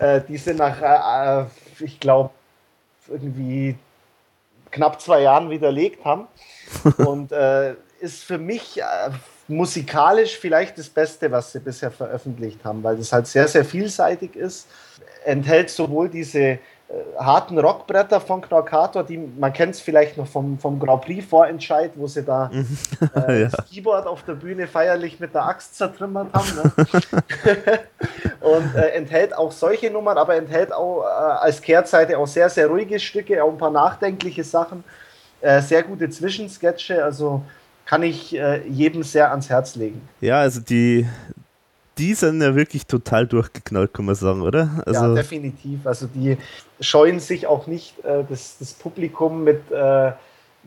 [0.01, 1.45] Äh, die sie nach, äh,
[1.79, 2.31] ich glaube,
[3.07, 3.75] irgendwie
[4.71, 6.27] knapp zwei Jahren widerlegt haben.
[6.97, 8.83] Und äh, ist für mich äh,
[9.47, 14.35] musikalisch vielleicht das Beste, was sie bisher veröffentlicht haben, weil das halt sehr, sehr vielseitig
[14.35, 14.67] ist.
[15.23, 16.57] Enthält sowohl diese
[17.17, 21.91] harten Rockbretter von Knorkator, die man kennt es vielleicht noch vom, vom Grand Prix Vorentscheid,
[21.95, 22.51] wo sie da
[23.27, 23.47] äh, Ja.
[23.49, 26.49] das Keyboard auf der Bühne feierlich mit der Axt zertrümmert haben.
[26.55, 26.85] Ne?
[28.41, 32.67] und äh, enthält auch solche Nummern, aber enthält auch äh, als Kehrseite auch sehr, sehr
[32.67, 34.83] ruhige Stücke, auch ein paar nachdenkliche Sachen,
[35.41, 37.41] äh, sehr gute Zwischensketche, also
[37.85, 40.01] kann ich äh, jedem sehr ans Herz legen.
[40.21, 41.07] Ja, also die,
[41.97, 44.83] die sind ja wirklich total durchgeknallt, kann man sagen, oder?
[44.85, 45.85] ja, Also, definitiv.
[45.85, 46.37] Also die
[46.79, 49.75] scheuen sich auch nicht, äh, das, das Publikum mit äh,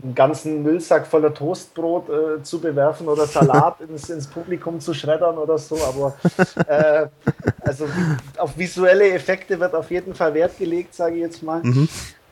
[0.03, 5.39] einem ganzen Müllsack voller Toastbrot äh, zu bewerfen oder Salat ins, ins Publikum zu schreddern
[5.39, 5.77] oder so.
[5.77, 6.15] Aber
[6.67, 7.07] äh,
[7.61, 7.87] also
[8.39, 11.63] auf visuelle Effekte wird auf jeden Fall Wert gelegt, sage ich jetzt mal.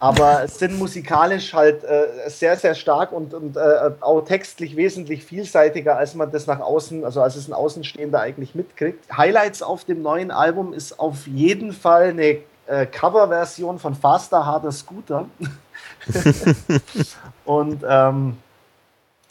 [0.03, 5.97] Aber sind musikalisch halt äh, sehr, sehr stark und, und äh, auch textlich wesentlich vielseitiger,
[5.97, 9.17] als man das nach außen, also als es ein Außenstehender eigentlich mitkriegt.
[9.17, 14.73] Highlights auf dem neuen Album ist auf jeden Fall eine äh, Coverversion von Faster Harder
[14.73, 15.27] Scooter.
[17.45, 18.39] und ähm,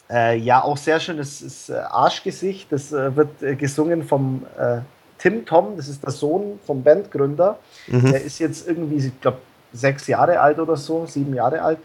[0.08, 2.72] äh, ja, auch sehr schönes ist, äh, Arschgesicht.
[2.72, 4.78] Das äh, wird äh, gesungen vom äh,
[5.18, 7.58] Tim Tom, das ist der Sohn vom Bandgründer.
[7.86, 9.38] Der ist jetzt irgendwie, ich glaube,
[9.72, 11.78] sechs Jahre alt oder so, sieben Jahre alt.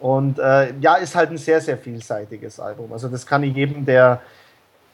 [0.00, 2.92] Und äh, ja, ist halt ein sehr, sehr vielseitiges Album.
[2.92, 4.20] Also das kann ich jedem, der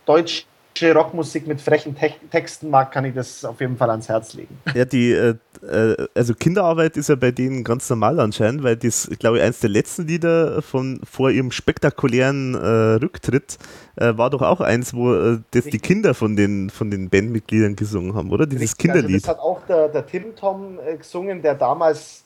[0.05, 0.44] deutsche
[0.82, 4.58] Rockmusik mit frechen Te Texten mag, kann ich das auf jeden Fall ans Herz legen.
[4.74, 9.08] ja, die, äh, äh, also Kinderarbeit ist ja bei denen ganz normal anscheinend, weil das,
[9.18, 13.58] glaube ich, eins der letzten Lieder von vor ihrem spektakulären äh, Rücktritt
[13.97, 17.76] äh, war doch auch eins, wo äh, das die Kinder von den, von den Bandmitgliedern
[17.76, 18.47] gesungen haben, oder?
[18.47, 19.23] Dieses Richtig, Also Kinderlied.
[19.23, 22.24] das hat auch der, der Tim Tom äh, gesungen, der damals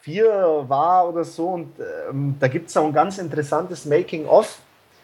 [0.00, 1.48] vier war oder so.
[1.48, 1.72] Und
[2.10, 4.58] ähm, da gibt es auch ein ganz interessantes Making-of,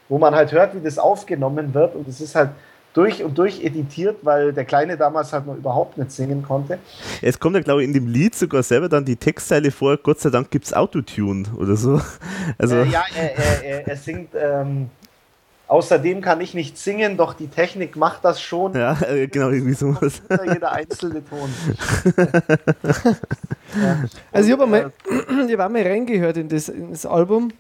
[0.09, 1.95] wo man halt hört, wie das aufgenommen wird.
[1.95, 2.51] Und es ist halt
[2.95, 6.79] durch und durch editiert, weil der Kleine damals halt noch überhaupt nicht singen konnte.
[7.21, 10.21] Es kommt ja, glaube ich, in dem Lied sogar selber dann die Textzeile vor, Gott
[10.21, 12.01] sei Dank gibt es Autotune oder so.
[12.59, 14.31] Also, Äh, ja, er, er, er, singt.
[14.35, 14.89] Ähm,
[15.69, 18.75] Außerdem kann ich nicht singen, doch die Technik macht das schon.
[18.75, 20.23] ja, äh, genau, irgendwie sowas.
[20.45, 21.51] Jeder einzelne Ton.
[24.33, 24.93] Also ich habe einmal,
[25.49, 27.53] ich hab einmal reingehört in das, in das Album,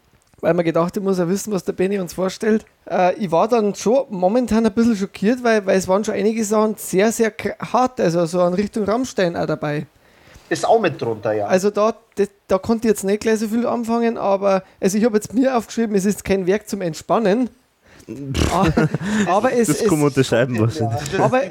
[0.46, 2.64] weil man gedacht, ich muss ja wissen, was der Benny uns vorstellt.
[2.88, 6.44] Äh, ich war dann schon momentan ein bisschen schockiert, weil, weil es waren schon einige
[6.44, 9.86] Sachen sehr, sehr hart, also so in Richtung Rammstein auch dabei.
[10.48, 11.46] Ist auch mit drunter, ja.
[11.46, 15.04] Also da, das, da konnte ich jetzt nicht gleich so viel anfangen, aber also ich
[15.04, 17.50] habe jetzt mir aufgeschrieben, es ist kein Werk zum Entspannen.
[18.52, 18.68] Ah,
[19.26, 21.12] aber es, Das kann man es, unterschreiben wahrscheinlich.
[21.12, 21.24] Ja.
[21.24, 21.42] aber,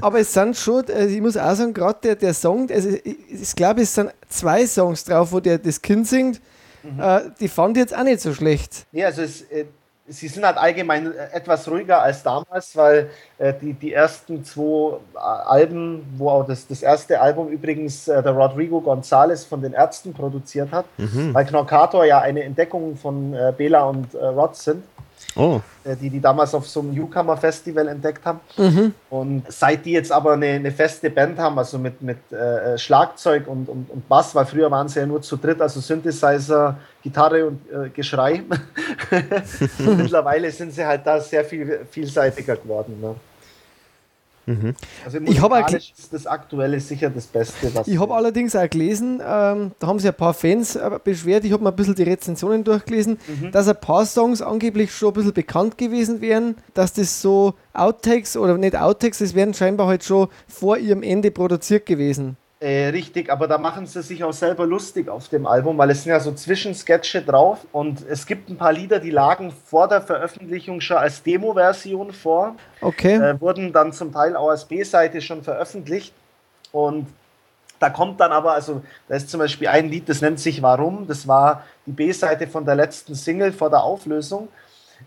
[0.00, 3.16] aber es sind schon, also ich muss auch sagen, gerade der, der Song, also ich,
[3.28, 6.40] ich glaube, es sind zwei Songs drauf, wo der das Kind singt,
[6.98, 8.86] äh, die fand ich jetzt auch nicht so schlecht.
[8.92, 9.66] Nee, also es, äh,
[10.10, 14.96] sie sind halt allgemein äh, etwas ruhiger als damals, weil äh, die, die ersten zwei
[15.14, 19.72] äh, Alben, wo auch das, das erste Album übrigens äh, der Rodrigo González von den
[19.72, 20.84] Ärzten produziert hat,
[21.32, 24.82] weil Knorkator ja eine Entdeckung von äh, Bela und äh, Rod sind,
[25.36, 28.40] Oh, äh, die die damals auf so einem Newcomer Festival entdeckt haben.
[29.10, 33.46] Und seit die jetzt aber eine, eine feste Band haben, also mit, mit äh, Schlagzeug
[33.46, 37.46] und, und, und Bass, weil früher waren sie ja nur zu dritt, also Synthesizer, Gitarre
[37.46, 38.42] und äh, Geschrei.
[39.78, 43.00] Mittlerweile sind sie halt da sehr viel vielseitiger geworden.
[43.00, 43.14] Ne?
[45.04, 45.40] Also Ich
[45.72, 50.08] ist das aktuelle sicher das Beste, Ich habe allerdings auch gelesen, ähm, da haben sich
[50.08, 53.18] ein paar Fans äh, beschwert, ich habe mir ein bisschen die Rezensionen durchgelesen,
[53.52, 58.36] dass ein paar Songs angeblich schon ein bisschen bekannt gewesen wären, dass das so Outtakes
[58.36, 62.36] oder nicht Outtakes, das wären scheinbar halt schon vor ihrem Ende produziert gewesen.
[62.62, 66.02] Äh, richtig, aber da machen sie sich auch selber lustig auf dem Album, weil es
[66.02, 70.02] sind ja so Zwischensketche drauf und es gibt ein paar Lieder, die lagen vor der
[70.02, 72.56] Veröffentlichung schon als Demo-Version vor.
[72.82, 73.14] Okay.
[73.14, 76.12] Äh, wurden dann zum Teil auch als B-Seite schon veröffentlicht
[76.70, 77.06] und
[77.78, 81.06] da kommt dann aber, also da ist zum Beispiel ein Lied, das nennt sich Warum,
[81.06, 84.48] das war die B-Seite von der letzten Single vor der Auflösung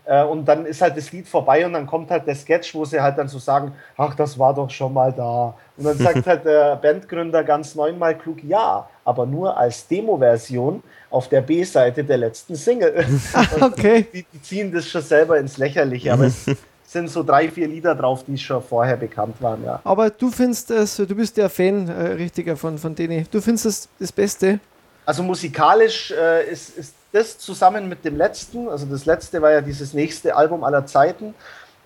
[0.04, 2.84] äh, und dann ist halt das Lied vorbei und dann kommt halt der Sketch, wo
[2.84, 5.54] sie halt dann so sagen, ach, das war doch schon mal da.
[5.76, 11.28] Und dann sagt halt der Bandgründer ganz neunmal klug, ja, aber nur als Demo-Version auf
[11.28, 13.06] der B-Seite der letzten Single.
[13.60, 14.06] okay.
[14.12, 16.44] Die, die, ziehen das schon selber ins Lächerliche, aber es
[16.84, 19.80] sind so drei, vier Lieder drauf, die schon vorher bekannt waren, ja.
[19.84, 23.26] Aber du findest es, du bist ja Fan, äh, richtiger von, von denen.
[23.30, 24.60] Du findest es das Beste?
[25.06, 29.60] Also musikalisch äh, ist, ist das zusammen mit dem letzten, also das letzte war ja
[29.60, 31.34] dieses nächste Album aller Zeiten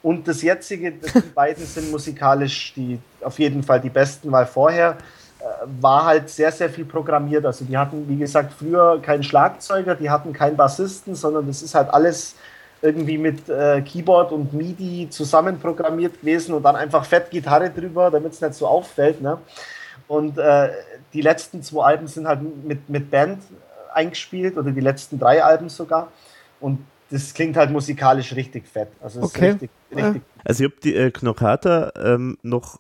[0.02, 4.96] und das jetzige, die beiden sind musikalisch die auf jeden Fall die besten, weil vorher
[5.40, 5.44] äh,
[5.80, 7.44] war halt sehr, sehr viel programmiert.
[7.44, 11.74] Also die hatten, wie gesagt, früher keinen Schlagzeuger, die hatten keinen Bassisten, sondern das ist
[11.74, 12.34] halt alles
[12.80, 18.10] irgendwie mit äh, Keyboard und MIDI zusammen programmiert gewesen und dann einfach fett Gitarre drüber,
[18.10, 19.20] damit es nicht so auffällt.
[19.20, 19.36] Ne?
[20.06, 20.70] Und äh,
[21.12, 23.42] die letzten zwei Alben sind halt mit, mit Band
[23.92, 26.12] eingespielt oder die letzten drei Alben sogar.
[26.60, 28.88] Und das klingt halt musikalisch richtig fett.
[29.00, 29.50] Also, okay.
[29.50, 32.78] richtig, richtig also ich habe die äh, Knockata ähm, noch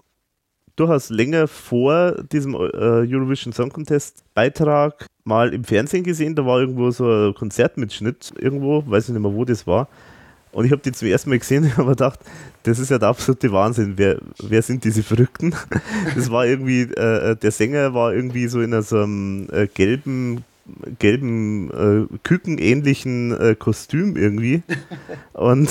[0.76, 6.34] durchaus länger vor diesem äh, Eurovision Song Contest Beitrag mal im Fernsehen gesehen.
[6.34, 9.88] Da war irgendwo so ein Konzertmitschnitt irgendwo, weiß ich nicht mehr, wo das war.
[10.52, 12.20] Und ich habe die zum ersten Mal gesehen und habe gedacht,
[12.62, 13.94] das ist ja der absolute Wahnsinn.
[13.96, 15.54] Wer, wer sind diese Verrückten?
[16.14, 20.44] Das war irgendwie, äh, der Sänger war irgendwie so in so einem äh, gelben
[20.98, 24.62] gelben äh, Kükenähnlichen äh, Kostüm irgendwie.
[25.32, 25.68] und,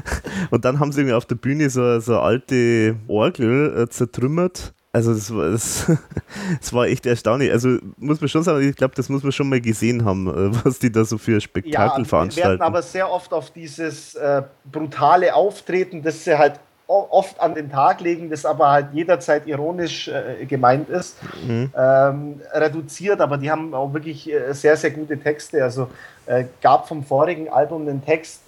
[0.50, 4.74] und dann haben sie irgendwie auf der Bühne so, so alte Orgel äh, zertrümmert.
[4.92, 5.86] Also das war, das,
[6.60, 7.52] das, war echt erstaunlich.
[7.52, 10.64] Also muss man schon sagen, ich glaube, das muss man schon mal gesehen haben, äh,
[10.64, 12.48] was die da so für Spektakel ja, veranstalten.
[12.48, 16.58] Wir werden aber sehr oft auf dieses äh, brutale Auftreten, das sie halt
[16.90, 21.72] oft an den Tag legen, das aber halt jederzeit ironisch äh, gemeint ist, mhm.
[21.76, 25.62] ähm, reduziert, aber die haben auch wirklich äh, sehr, sehr gute Texte.
[25.62, 25.88] Also
[26.26, 28.42] äh, gab vom vorigen Album einen Text,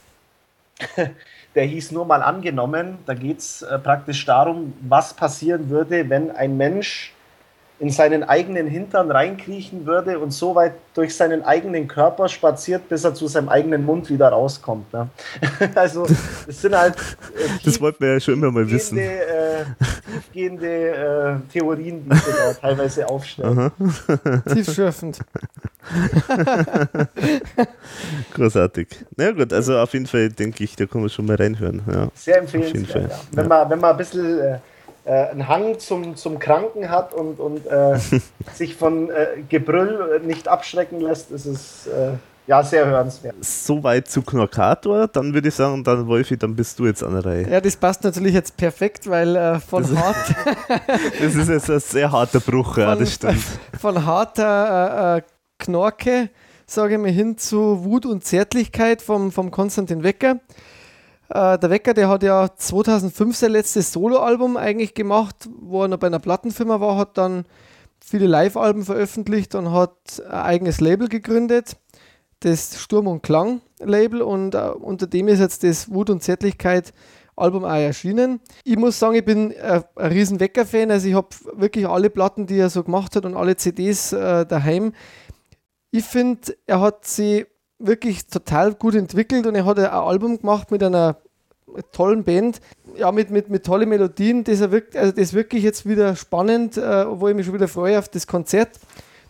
[1.55, 2.99] der hieß nur mal angenommen.
[3.07, 7.15] Da geht es äh, praktisch darum, was passieren würde, wenn ein Mensch
[7.83, 13.03] in seinen eigenen Hintern reinkriechen würde und so weit durch seinen eigenen Körper spaziert, bis
[13.03, 14.93] er zu seinem eigenen Mund wieder rauskommt.
[14.93, 15.09] Ne?
[15.75, 16.07] also
[16.47, 18.99] das sind halt äh, das wollten wir ja schon immer mal wissen.
[18.99, 19.65] Äh,
[20.15, 23.73] tiefgehende äh, Theorien, die sie da teilweise aufstellen.
[24.47, 25.19] Tiefschürfend.
[28.35, 28.89] Großartig.
[29.17, 31.83] Na ja, gut, also auf jeden Fall denke ich, da kann man schon mal reinhören.
[31.93, 33.11] Ja, Sehr empfehlenswert.
[33.11, 33.19] Ja.
[33.33, 34.59] Wenn, Man, wenn man ein bisschen äh,
[35.11, 37.99] einen Hang zum, zum Kranken hat und, und äh,
[38.55, 42.13] sich von äh, Gebrüll nicht abschrecken lässt, ist es äh,
[42.47, 43.37] ja sehr hörenswert.
[43.41, 47.25] Soweit zu Knorkator, dann würde ich sagen, dann Wolfi, dann bist du jetzt an der
[47.25, 47.51] Reihe.
[47.51, 50.17] Ja, das passt natürlich jetzt perfekt, weil äh, von das hart.
[51.21, 53.43] das ist jetzt ein sehr harter Bruch, von, ja, das stimmt.
[53.81, 55.23] Von harter äh,
[55.59, 56.31] Knorke,
[56.67, 60.41] sage ich mal, hin zu Wut und Zärtlichkeit vom, vom Konstantin Wecker.
[61.33, 65.97] Äh, der Wecker, der hat ja 2005 sein letztes Soloalbum eigentlich gemacht, wo er noch
[65.97, 67.47] bei einer Plattenfirma war, hat dann
[68.05, 71.77] viele Live-Alben veröffentlicht und hat ein eigenes Label gegründet,
[72.41, 76.93] das Sturm und Klang Label und uh, unter dem ist jetzt das Wut und Zärtlichkeit
[77.35, 78.41] Album auch erschienen.
[78.65, 82.47] Ich muss sagen, ich bin äh, ein riesen Wecker-Fan, also ich habe wirklich alle Platten,
[82.47, 84.93] die er so gemacht hat und alle CDs äh, daheim.
[85.91, 87.47] Ich finde, er hat sie
[87.87, 91.17] wirklich total gut entwickelt und er hat ein Album gemacht mit einer
[91.93, 92.61] tollen Band,
[92.97, 94.45] ja, mit, mit, mit tollen Melodien.
[94.45, 97.69] Das, wirkt, also das ist wirklich jetzt wieder spannend, äh, wo ich mich schon wieder
[97.69, 98.71] freue auf das Konzert.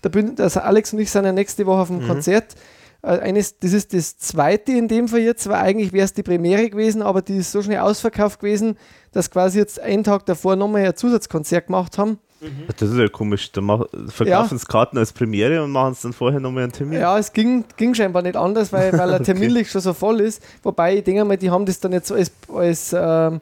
[0.03, 2.09] Da bin, also Alex und ich sind ja nächste Woche auf dem mhm.
[2.09, 2.55] Konzert.
[3.03, 6.23] Äh, eines, das ist das zweite in dem Fall jetzt, weil eigentlich wäre es die
[6.23, 8.77] Premiere gewesen, aber die ist so schnell ausverkauft gewesen,
[9.13, 12.19] dass quasi jetzt einen Tag davor nochmal ein Zusatzkonzert gemacht haben.
[12.43, 12.65] Mhm.
[12.77, 13.53] Das ist ja komisch.
[13.53, 13.61] Da
[14.09, 14.69] verkaufen sie ja.
[14.69, 16.99] Karten als Premiere und machen es dann vorher nochmal einen Termin.
[16.99, 19.73] Ja, es ging, ging scheinbar nicht anders, weil, weil er terminlich okay.
[19.73, 20.43] schon so voll ist.
[20.63, 23.41] Wobei ich denke mal, die haben das dann jetzt so als, als ähm,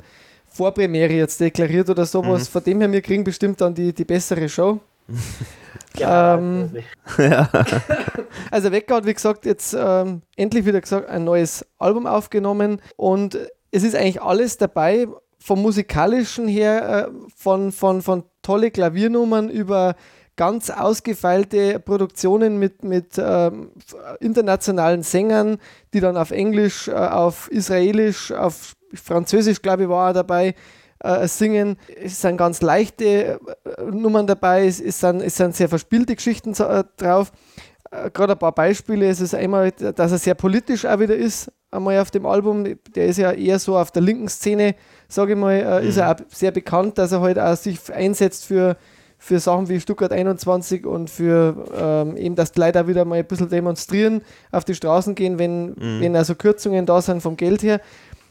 [0.48, 2.48] Vorpremiere jetzt deklariert oder sowas.
[2.48, 2.52] Mhm.
[2.52, 4.80] Von dem her, wir kriegen bestimmt dann die, die bessere Show.
[5.96, 6.70] Ja, ähm,
[7.18, 7.50] ja.
[8.52, 13.36] also Wecker hat, wie gesagt, jetzt ähm, endlich wieder gesagt, ein neues Album aufgenommen und
[13.72, 15.08] es ist eigentlich alles dabei,
[15.40, 19.94] vom musikalischen her, äh, von, von, von tolle Klaviernummern über
[20.34, 23.52] ganz ausgefeilte Produktionen mit, mit äh,
[24.18, 25.58] internationalen Sängern,
[25.94, 30.56] die dann auf Englisch, äh, auf Israelisch, auf Französisch, glaube ich, war er dabei,
[30.98, 31.76] äh, singen.
[31.94, 33.38] Es sind ganz leichte äh,
[33.84, 37.30] Nummern dabei, es, es, sind, es sind sehr verspielte Geschichten äh, drauf.
[37.92, 39.08] Äh, Gerade ein paar Beispiele.
[39.08, 42.64] Es ist einmal, dass er sehr politisch auch wieder ist, einmal auf dem Album.
[42.96, 44.74] Der ist ja eher so auf der linken Szene,
[45.10, 45.88] sage ich mal, äh, mhm.
[45.88, 48.76] ist er auch sehr bekannt, dass er halt auch sich einsetzt für
[49.22, 53.18] für Sachen wie Stuttgart 21 und für ähm, eben, dass die Leute auch wieder mal
[53.18, 56.00] ein bisschen demonstrieren, auf die Straßen gehen, wenn, mhm.
[56.00, 57.82] wenn also Kürzungen da sind vom Geld her.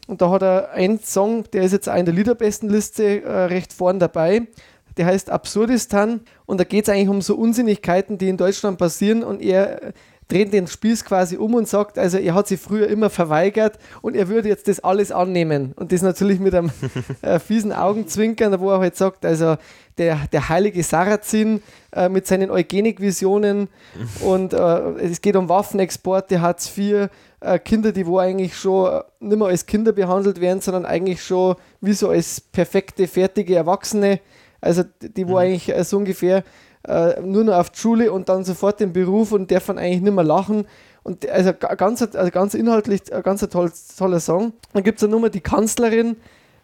[0.08, 3.72] Und da hat er einen Song, der ist jetzt auch in der Liederbestenliste äh, recht
[3.72, 4.48] vorn dabei.
[4.96, 9.22] Der heißt Absurdistan und da geht es eigentlich um so Unsinnigkeiten, die in Deutschland passieren
[9.22, 9.92] und er
[10.30, 14.16] dreht den Spieß quasi um und sagt, also er hat sich früher immer verweigert und
[14.16, 15.72] er würde jetzt das alles annehmen.
[15.76, 16.70] Und das natürlich mit einem
[17.22, 19.56] äh, fiesen Augenzwinkern, wo er halt sagt, also
[19.98, 23.68] der, der heilige Sarrazin äh, mit seinen Eugenik-Visionen
[24.20, 24.58] und äh,
[25.00, 27.08] es geht um Waffenexporte, Hartz IV,
[27.40, 31.56] äh, Kinder, die wo eigentlich schon nicht mehr als Kinder behandelt werden, sondern eigentlich schon
[31.80, 34.20] wie so als perfekte, fertige Erwachsene,
[34.60, 35.38] also die wo mhm.
[35.38, 36.44] eigentlich äh, so ungefähr
[36.86, 40.24] äh, nur noch auf Schule und dann sofort den Beruf und davon eigentlich nicht mehr
[40.24, 40.66] lachen.
[41.02, 44.52] Und also ganz, also ganz inhaltlich ein ganz toll, toller Song.
[44.72, 46.16] Dann gibt es eine Nummer, die Kanzlerin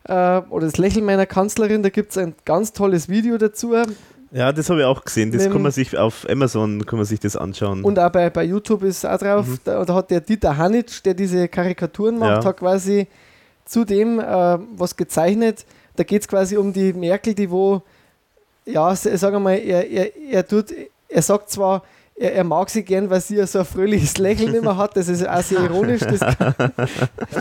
[0.05, 3.75] äh, oder das Lächeln meiner Kanzlerin, da gibt es ein ganz tolles Video dazu.
[4.33, 5.33] Ja, das habe ich auch gesehen.
[5.33, 7.85] Das kann man sich auf Amazon kann man sich das anschauen.
[7.85, 9.47] Und auch bei, bei YouTube ist auch drauf.
[9.47, 9.59] Mhm.
[9.65, 12.49] Da, da, hat der Dieter Hanitsch, der diese Karikaturen macht, ja.
[12.49, 13.07] hat quasi
[13.65, 15.65] zu dem äh, was gezeichnet.
[15.97, 17.83] Da geht es quasi um die Merkel, die wo
[18.67, 20.75] ja, sagen wir mal, er, er, er tut,
[21.09, 21.83] er sagt zwar,
[22.19, 24.97] er, er, mag sie gern, weil sie ja so ein fröhliches Lächeln immer hat.
[24.97, 26.01] Das ist auch sehr ironisch.
[26.01, 26.21] Das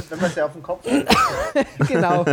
[0.09, 0.85] Wenn man sie auf den Kopf
[1.87, 2.25] Genau.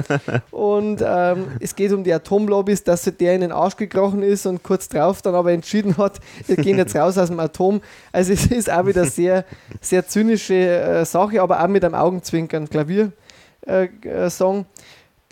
[0.51, 4.65] Und ähm, es geht um die Atomlobbys, dass der in den Arsch gekrochen ist und
[4.65, 7.81] kurz drauf dann aber entschieden hat, wir gehen jetzt raus aus dem Atom.
[8.11, 9.45] Also es ist auch wieder sehr,
[9.81, 12.69] sehr zynische äh, Sache, aber auch mit einem Augenzwinkern.
[12.69, 14.59] Klavier-Song.
[14.59, 14.65] Äh, äh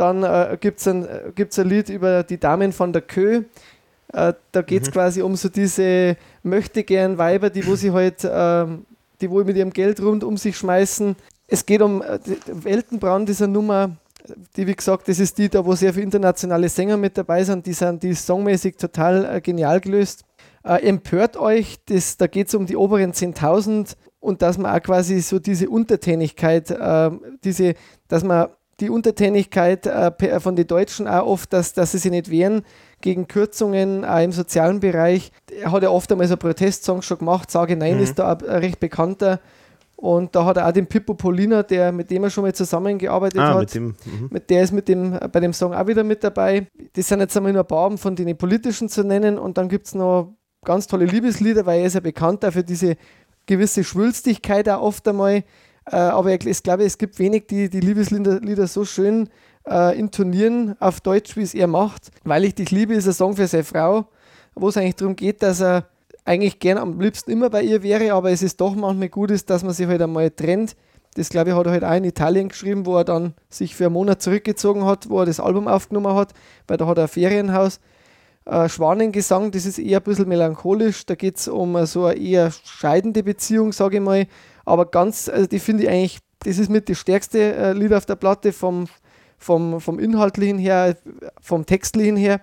[0.01, 3.43] dann äh, gibt es ein, gibt's ein Lied über die Damen von der Kö.
[4.13, 4.93] Äh, da geht es mhm.
[4.93, 8.67] quasi um so diese möchte gern Weiber, die wo sie halt, äh,
[9.21, 11.15] die wohl mit ihrem Geld rund um sich schmeißen.
[11.47, 13.97] Es geht um äh, Weltenbrand dieser Nummer,
[14.57, 17.67] die wie gesagt, das ist die, da wo sehr viele internationale Sänger mit dabei sind,
[17.67, 20.25] die sind die songmäßig total äh, genial gelöst.
[20.65, 24.83] Äh, empört euch, das, da geht es um die oberen 10.000 und dass man auch
[24.83, 27.11] quasi so diese Untertänigkeit, äh,
[27.43, 27.75] diese,
[28.09, 28.49] dass man
[28.81, 32.63] die Untertänigkeit äh, von den Deutschen auch oft, dass, dass sie sich nicht wehren
[33.01, 35.33] gegen Kürzungen auch im sozialen Bereich.
[35.61, 38.03] Er hat ja oft einmal so Protestsongs schon gemacht, Sage Nein mhm.
[38.03, 39.41] ist da ein recht bekannter.
[39.97, 43.39] Und da hat er auch den Pippo Polina, der, mit dem er schon mal zusammengearbeitet
[43.39, 43.61] ah, hat.
[43.61, 44.29] Mit, dem, mhm.
[44.31, 46.69] mit der ist mit dem, bei dem Song auch wieder mit dabei.
[46.95, 49.39] Das sind jetzt einmal nur ein paar von den politischen zu nennen.
[49.39, 50.33] Und dann gibt es noch
[50.65, 52.97] ganz tolle Liebeslieder, weil er ist ja bekannt dafür diese
[53.45, 55.45] gewisse Schwülstigkeit auch oft einmal.
[55.87, 59.29] Äh, aber ich glaube, es gibt wenig, die die Liebeslieder so schön
[59.69, 62.11] äh, intonieren auf Deutsch, wie es er macht.
[62.25, 64.07] Weil ich dich liebe, ist ein Song für seine Frau,
[64.55, 65.87] wo es eigentlich darum geht, dass er
[66.25, 69.51] eigentlich gern am liebsten immer bei ihr wäre, aber es ist doch manchmal gut ist,
[69.51, 70.77] dass man sich halt einmal trennt.
[71.15, 73.87] Das glaube ich hat er halt auch in Italien geschrieben, wo er dann sich für
[73.87, 76.35] einen Monat zurückgezogen hat, wo er das Album aufgenommen hat,
[76.69, 77.81] weil da hat er ein Ferienhaus.
[78.45, 82.53] Äh, Schwanengesang, das ist eher ein bisschen melancholisch, da geht es um so eine eher
[82.65, 84.27] scheidende Beziehung, sage ich mal.
[84.65, 88.07] Aber ganz, also die finde ich eigentlich, das ist mit das stärkste äh, Lied auf
[88.07, 88.87] der Platte vom,
[89.39, 90.97] vom, vom Inhaltlichen her,
[91.41, 92.41] vom Textlichen her.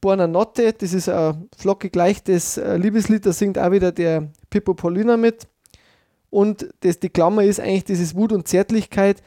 [0.00, 4.74] Buona Notte, das ist ein flockig leichtes äh, Liebeslied, da singt auch wieder der Pippo
[4.74, 5.46] Polina mit.
[6.28, 9.22] Und das, die Klammer ist eigentlich dieses Wut und Zärtlichkeit.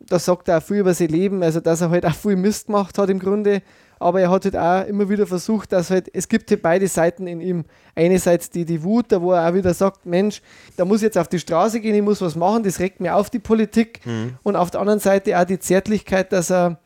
[0.00, 2.66] Da sagt er auch viel über sein Leben, also dass er halt auch viel Mist
[2.66, 3.62] gemacht hat im Grunde
[4.00, 7.26] aber er hat halt auch immer wieder versucht, dass halt, es gibt halt beide Seiten
[7.26, 7.64] in ihm.
[7.94, 10.40] Einerseits die, die Wut, da wo er auch wieder sagt, Mensch,
[10.78, 13.14] da muss ich jetzt auf die Straße gehen, ich muss was machen, das regt mir
[13.14, 14.00] auf die Politik.
[14.06, 14.38] Mhm.
[14.42, 16.80] Und auf der anderen Seite auch die Zärtlichkeit, dass er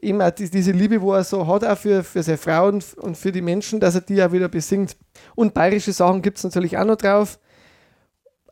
[0.00, 3.32] eben auch diese Liebe, wo er so hat, auch für, für seine Frauen und für
[3.32, 4.96] die Menschen, dass er die auch wieder besingt.
[5.34, 7.40] Und bayerische Sachen gibt es natürlich auch noch drauf.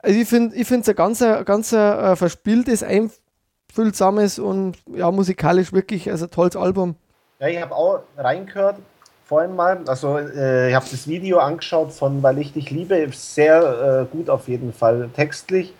[0.03, 6.11] Also ich finde ich es ein ganz, ganz uh, verspieltes, einfühlsames und ja, musikalisch wirklich
[6.11, 6.97] also tolles Album.
[7.43, 8.77] Ja, ich habe auch reingehört
[9.25, 9.81] vorhin mal.
[9.89, 13.09] Also äh, ich habe das Video angeschaut von Weil ich dich liebe.
[13.11, 15.75] Sehr äh, gut auf jeden Fall textlich.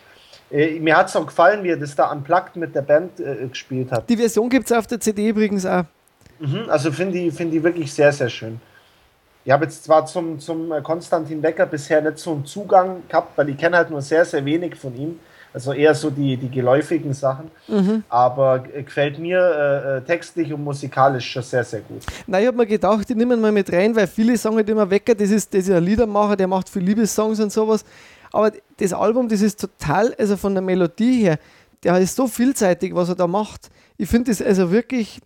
[0.51, 3.47] Äh, mir hat es auch gefallen, wie er das da unplugged mit der Band äh,
[3.47, 4.11] gespielt hat.
[4.11, 5.85] Die Version gibt es auf der CD übrigens auch.
[6.41, 8.61] Mhm, also finde ich, find ich wirklich sehr, sehr schön.
[9.45, 13.51] Ich habe jetzt zwar zum, zum Konstantin Becker bisher nicht so einen Zugang gehabt, weil
[13.51, 15.21] ich kenne halt nur sehr, sehr wenig von ihm.
[15.55, 17.51] Also eher so die, die geläufigen Sachen.
[17.69, 18.05] Mhm.
[18.09, 22.03] Aber gefällt mir äh, äh, textlich und musikalisch schon sehr, sehr gut.
[22.27, 24.89] Na, ich habe mir gedacht, die nehmen mal mit rein, weil viele sagen halt immer,
[24.89, 27.85] Wecker, das ist, das ist ein Liedermacher, der macht viel Liebessongs und sowas.
[28.33, 31.39] Aber das Album, das ist total, also von der Melodie her,
[31.85, 33.69] der ist so vielseitig, was er da macht.
[33.99, 35.21] Ich finde das also wirklich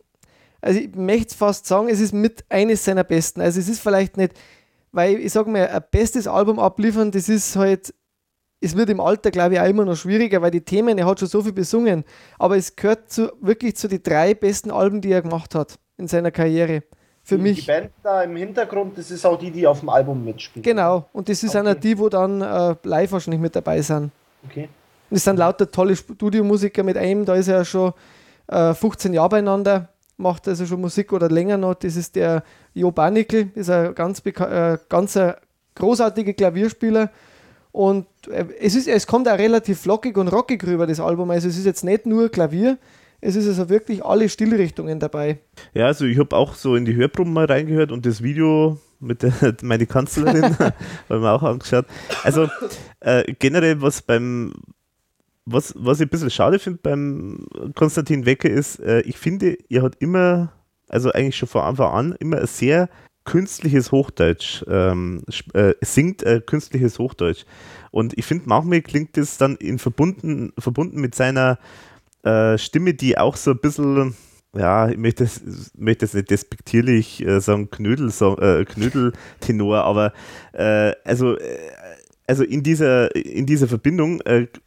[0.66, 3.40] also ich möchte fast sagen, es ist mit eines seiner besten.
[3.40, 4.32] Also es ist vielleicht nicht,
[4.90, 7.94] weil ich sage mal, ein bestes Album abliefern, das ist halt,
[8.60, 11.20] es wird im Alter, glaube ich, auch immer noch schwieriger, weil die Themen, er hat
[11.20, 12.04] schon so viel besungen,
[12.38, 16.08] aber es gehört zu, wirklich zu den drei besten Alben, die er gemacht hat in
[16.08, 16.82] seiner Karriere.
[17.22, 17.60] Für die, mich.
[17.60, 20.64] Die Band da im Hintergrund, das ist auch die, die auf dem Album mitspielt.
[20.64, 21.58] Genau, und das ist Okay.
[21.58, 24.12] einer die, wo dann äh, live wahrscheinlich mit dabei sind.
[24.48, 24.68] Okay.
[25.10, 27.92] Und es sind lauter tolle Studiomusiker mit einem, da ist er ja schon
[28.46, 31.74] äh, 15 Jahre beieinander, macht also schon Musik oder länger noch.
[31.74, 32.42] Das ist der
[32.74, 35.18] Jo Barnickel, ist ein ganz, äh, ganz
[35.74, 37.10] großartiger Klavierspieler.
[37.76, 41.30] Und äh, es, ist, es kommt auch relativ flockig und rockig rüber, das Album.
[41.30, 42.78] Also es ist jetzt nicht nur Klavier,
[43.20, 45.40] es ist also wirklich alle Stilrichtungen dabei.
[45.74, 49.22] Ja, also ich habe auch so in die Hörproben mal reingehört und das Video mit
[49.22, 50.56] der, meine Kanzlerin
[51.10, 51.84] haben wir auch angeschaut.
[52.24, 52.48] Also
[53.00, 54.54] äh, generell, was beim
[55.44, 59.82] was, was ich ein bisschen schade finde beim Konstantin Wecker ist, äh, ich finde, er
[59.82, 60.50] hat immer,
[60.88, 62.88] also eigentlich schon von Anfang an, immer ein sehr
[63.26, 65.22] künstliches Hochdeutsch, ähm,
[65.52, 67.44] äh, singt äh, künstliches Hochdeutsch.
[67.90, 71.58] Und ich finde, manchmal klingt das dann in verbunden, verbunden mit seiner
[72.22, 74.16] äh, Stimme, die auch so ein bisschen,
[74.56, 80.12] ja, ich möchte es möchte es nicht despektierlich äh, sagen, Knödel, äh, Knödeltenor, aber
[80.52, 81.36] äh, also,
[82.26, 84.22] also in dieser, in dieser Verbindung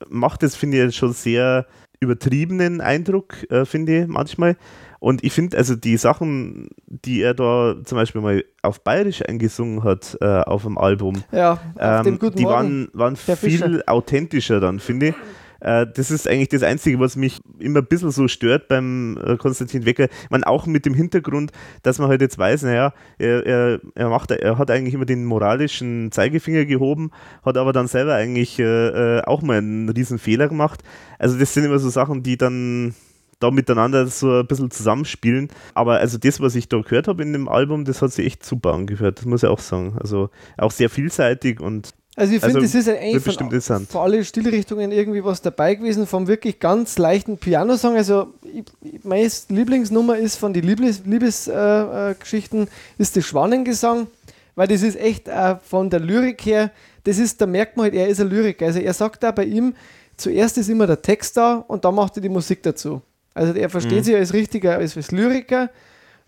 [0.09, 1.65] macht es, finde ich, schon sehr
[1.99, 4.55] übertriebenen Eindruck, finde ich manchmal.
[4.99, 9.83] Und ich finde, also die Sachen, die er da zum Beispiel mal auf Bayerisch eingesungen
[9.83, 12.45] hat äh, auf dem Album, Ja, auf ähm, die Morgen.
[12.45, 15.15] waren, waren viel authentischer dann, finde ich.
[15.61, 19.37] Äh, das ist eigentlich das Einzige, was mich immer ein bisschen so stört beim äh,
[19.37, 20.07] Konstantin Wecker.
[20.29, 21.51] Man auch mit dem Hintergrund,
[21.83, 25.25] dass man halt jetzt weiß, naja, er, er, er, macht, er hat eigentlich immer den
[25.25, 27.11] moralischen Zeigefinger gehoben,
[27.43, 30.81] hat aber dann selber eigentlich äh, auch mal einen riesen Fehler gemacht.
[31.17, 32.95] Also das sind immer so Sachen, die dann
[33.39, 35.49] da miteinander so ein bisschen zusammenspielen.
[35.73, 38.45] Aber also das, was ich da gehört habe in dem Album, das hat sich echt
[38.45, 39.97] super angehört, das muss ich auch sagen.
[39.99, 44.25] Also auch sehr vielseitig und Also ich finde, Also, das ist eigentlich von, für alle
[44.25, 47.95] Stilrichtungen irgendwie was dabei gewesen, vom wirklich ganz leichten Pianosong.
[47.95, 48.65] Also ich,
[49.03, 52.65] meine Lieblingsnummer ist von den Liebesgeschichten, Liebes, äh, äh,
[52.97, 54.07] ist der Schwanengesang,
[54.55, 56.71] weil das ist echt äh, von der Lyrik her,
[57.05, 58.65] das ist, da merkt man halt, er ist ein Lyriker.
[58.65, 59.73] Also er sagt da bei ihm,
[60.17, 63.01] zuerst ist immer der Text da und dann macht er die Musik dazu.
[63.39, 64.03] Also er versteht Mhm.
[64.03, 65.69] sich als richtiger, als, als Lyriker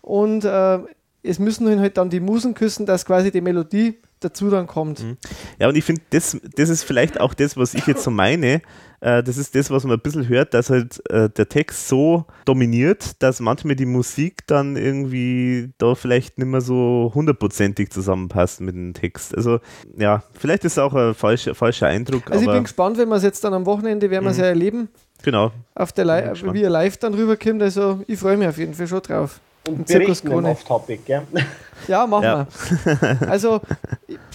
[0.00, 0.78] und äh,
[1.22, 5.04] es müssen ihn halt dann die Musen küssen, dass quasi die Melodie dazu dann kommt.
[5.58, 8.62] Ja, und ich finde, das, das ist vielleicht auch das, was ich jetzt so meine.
[9.00, 12.24] Äh, das ist das, was man ein bisschen hört, dass halt äh, der Text so
[12.44, 18.74] dominiert, dass manchmal die Musik dann irgendwie da vielleicht nicht mehr so hundertprozentig zusammenpasst mit
[18.76, 19.36] dem Text.
[19.36, 19.58] Also,
[19.96, 23.16] ja, vielleicht ist es auch ein falscher, falscher Eindruck, Also ich bin gespannt, wenn wir
[23.16, 24.88] es jetzt dann am Wochenende werden wir es ja erleben,
[25.22, 25.52] genau.
[25.74, 27.62] auf der Li wie er live dann rüberkommt.
[27.62, 29.40] Also ich freue mich auf jeden Fall schon drauf.
[29.68, 30.48] Und Ein Zirkus Krone.
[30.50, 31.22] Off-Topic, gell?
[31.88, 32.46] Ja, machen Ja.
[32.84, 33.30] wir.
[33.30, 33.60] Also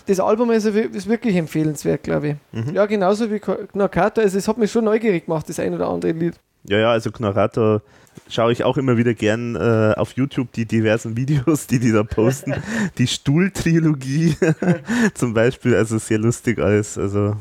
[0.05, 2.35] das Album ist, ist wirklich empfehlenswert, glaube ich.
[2.51, 2.73] Mhm.
[2.73, 4.21] Ja, genauso wie Knockato.
[4.21, 6.35] Also es hat mich schon neugierig gemacht, das ein oder andere Lied.
[6.63, 7.81] Ja, ja, also Knarrato
[8.29, 12.03] schaue ich auch immer wieder gern äh, auf YouTube die diversen Videos, die die da
[12.03, 12.55] posten.
[12.97, 14.35] die Stuhl-Trilogie
[15.13, 16.97] zum Beispiel, also sehr lustig alles.
[16.97, 17.35] Also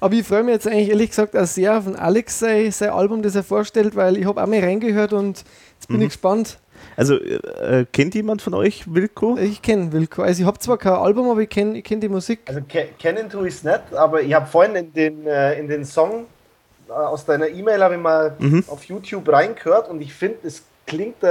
[0.00, 2.90] Aber ich freue mich jetzt eigentlich ehrlich gesagt auch sehr auf den Alex sein, sein
[2.90, 5.44] Album, das er vorstellt, weil ich habe auch mal reingehört und
[5.78, 6.02] jetzt bin Mhm.
[6.02, 6.58] ich gespannt.
[6.96, 9.36] Also, äh, kennt jemand von euch Wilko?
[9.38, 10.22] Ich kenne Wilco.
[10.22, 12.40] Also ich habe zwar kein Album, aber ich kenne ich kenn die Musik.
[12.46, 15.68] Also ke kennen tue ich es nicht, aber ich habe vorhin in den, äh, in
[15.68, 16.26] den Song
[16.88, 18.64] äh, aus deiner E-Mail habe ich mal Mhm.
[18.68, 21.26] auf YouTube reingehört und ich finde, es klingt äh,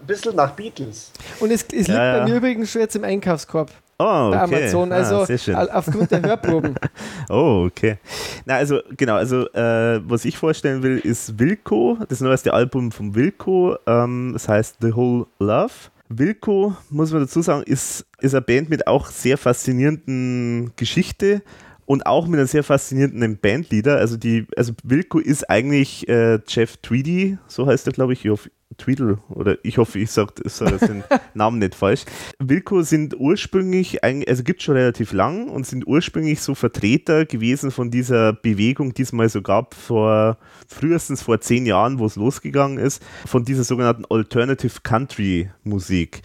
[0.00, 1.12] ein bisschen nach Beatles.
[1.38, 2.18] Und es, es liegt Ja, ja.
[2.24, 3.70] bei mir übrigens schon jetzt im Einkaufskorb
[4.02, 4.56] Oh, bei okay.
[4.56, 4.92] Amazon.
[4.92, 5.54] Ah, Also sehr schön.
[5.54, 6.74] al- aufgrund der Hörproben.
[7.28, 7.98] Oh, okay.
[8.46, 13.14] Na, also, genau, also, äh, was ich vorstellen will, ist Wilco, das neueste Album von
[13.14, 15.72] Wilco, ähm, das heißt The Whole Love.
[16.08, 21.42] Wilco, muss man dazu sagen, ist, ist eine Band mit auch sehr faszinierenden Geschichte
[21.90, 23.96] und auch mit einem sehr faszinierenden Bandleader.
[23.96, 28.24] Also, die, also Wilco ist eigentlich äh, Jeff Tweedy, so heißt er, glaube ich.
[28.24, 31.02] Ich hoffe, Tweedle, oder ich hoffe, ich sage sag den
[31.34, 32.04] Namen nicht falsch.
[32.38, 37.90] Wilco sind ursprünglich, also gibt schon relativ lang und sind ursprünglich so Vertreter gewesen von
[37.90, 40.38] dieser Bewegung, die es mal so gab vor
[40.68, 46.22] frühestens vor zehn Jahren, wo es losgegangen ist, von dieser sogenannten Alternative Country Musik.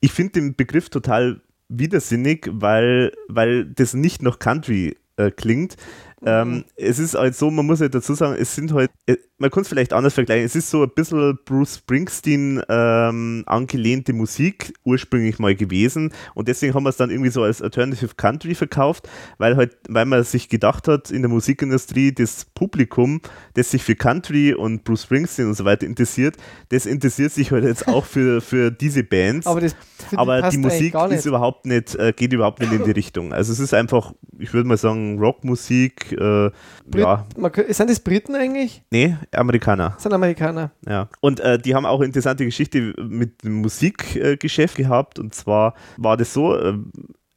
[0.00, 5.76] Ich finde den Begriff total widersinnig, weil, weil das nicht nach Country äh, klingt.
[6.24, 9.50] Ähm, es ist halt so, man muss halt dazu sagen, es sind halt, äh, man
[9.50, 14.74] kann es vielleicht anders vergleichen, es ist so ein bisschen Bruce Springsteen ähm, angelehnte Musik
[14.84, 19.08] ursprünglich mal gewesen und deswegen haben wir es dann irgendwie so als Alternative Country verkauft,
[19.38, 23.20] weil halt, weil man sich gedacht hat, in der Musikindustrie, das Publikum,
[23.54, 26.36] das sich für Country und Bruce Springsteen und so weiter interessiert,
[26.70, 29.46] das interessiert sich halt jetzt auch für, für diese Bands.
[29.46, 29.76] Aber, das,
[30.16, 33.32] aber die Musik ist überhaupt nicht, äh, geht überhaupt nicht in die Richtung.
[33.32, 36.12] Also es ist einfach, ich würde mal sagen, Rockmusik.
[36.12, 36.50] Äh,
[36.86, 37.26] Brit ja.
[37.68, 38.82] Sind das Briten eigentlich?
[38.90, 39.94] Nee, Amerikaner.
[39.98, 40.70] Sind Amerikaner.
[40.86, 41.08] Ja.
[41.20, 45.18] Und äh, die haben auch eine interessante Geschichte mit dem Musikgeschäft gehabt.
[45.18, 46.74] Und zwar war das so, äh,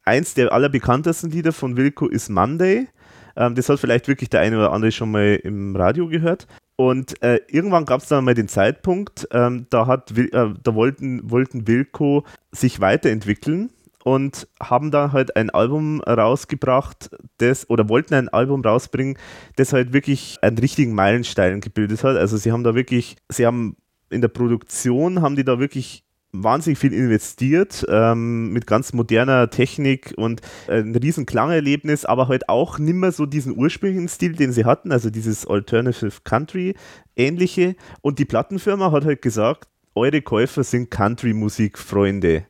[0.04, 2.88] eins der allerbekanntesten Lieder von Wilco ist Monday.
[3.36, 6.46] Ähm, das hat vielleicht wirklich der eine oder andere schon mal im Radio gehört.
[6.76, 11.30] Und äh, irgendwann gab es dann mal den Zeitpunkt, ähm, da, hat, äh, da wollten,
[11.30, 13.70] wollten Wilco sich weiterentwickeln
[14.04, 19.16] und haben da halt ein Album rausgebracht, das oder wollten ein Album rausbringen,
[19.56, 22.16] das halt wirklich einen richtigen Meilenstein gebildet hat.
[22.16, 23.76] Also sie haben da wirklich, sie haben
[24.10, 30.14] in der Produktion haben die da wirklich wahnsinnig viel investiert ähm, mit ganz moderner Technik
[30.16, 34.92] und ein riesen Klangerlebnis, aber halt auch nimmer so diesen ursprünglichen Stil, den sie hatten,
[34.92, 36.74] also dieses Alternative Country
[37.16, 37.76] ähnliche.
[38.00, 42.46] Und die Plattenfirma hat halt gesagt, eure Käufer sind Country-Musik-Freunde.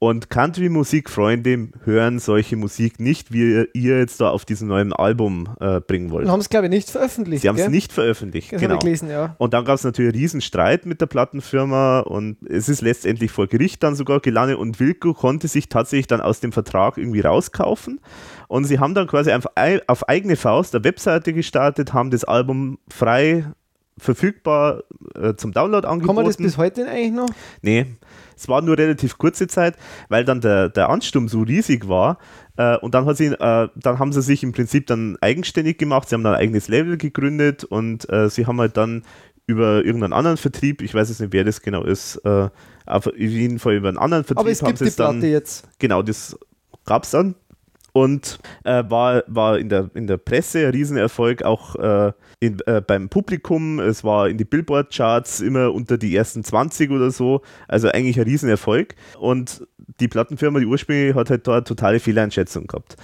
[0.00, 5.80] Und Country-Musik-Freunde hören solche Musik nicht, wie ihr jetzt da auf diesem neuen Album äh,
[5.80, 6.26] bringen wollt.
[6.26, 7.42] Und haben es, glaube ich, nicht veröffentlicht.
[7.42, 8.78] Sie haben es nicht veröffentlicht, das genau.
[8.78, 9.34] Gelesen, ja.
[9.38, 13.32] Und dann gab es natürlich einen riesen Streit mit der Plattenfirma und es ist letztendlich
[13.32, 17.20] vor Gericht dann sogar gelandet und Wilco konnte sich tatsächlich dann aus dem Vertrag irgendwie
[17.20, 18.00] rauskaufen.
[18.46, 19.50] Und sie haben dann quasi einfach
[19.88, 23.46] auf eigene Faust eine Webseite gestartet, haben das Album frei
[23.98, 26.06] verfügbar äh, zum Download angeboten.
[26.06, 27.28] Kann man das bis heute eigentlich noch?
[27.62, 27.86] Nee,
[28.38, 29.76] es war nur relativ kurze Zeit,
[30.08, 32.18] weil dann der, der Ansturm so riesig war.
[32.56, 36.08] Äh, und dann, hat sie, äh, dann haben sie sich im Prinzip dann eigenständig gemacht.
[36.08, 39.02] Sie haben dann ein eigenes Level gegründet und äh, sie haben halt dann
[39.46, 42.48] über irgendeinen anderen Vertrieb, ich weiß jetzt nicht, wer das genau ist, äh,
[42.84, 45.66] auf jeden Fall über einen anderen Vertrieb Aber es gibt die Platte dann, jetzt.
[45.78, 46.38] Genau, das
[46.84, 47.34] gab es dann
[47.98, 52.80] und äh, war, war in, der, in der Presse ein Riesenerfolg, auch äh, in, äh,
[52.80, 53.80] beim Publikum.
[53.80, 57.42] Es war in die Billboard-Charts immer unter die ersten 20 oder so.
[57.66, 58.94] Also eigentlich ein Riesenerfolg.
[59.18, 59.66] Und
[59.98, 62.94] die Plattenfirma, die ursprünglich hat halt da eine totale Fehleinschätzung gehabt.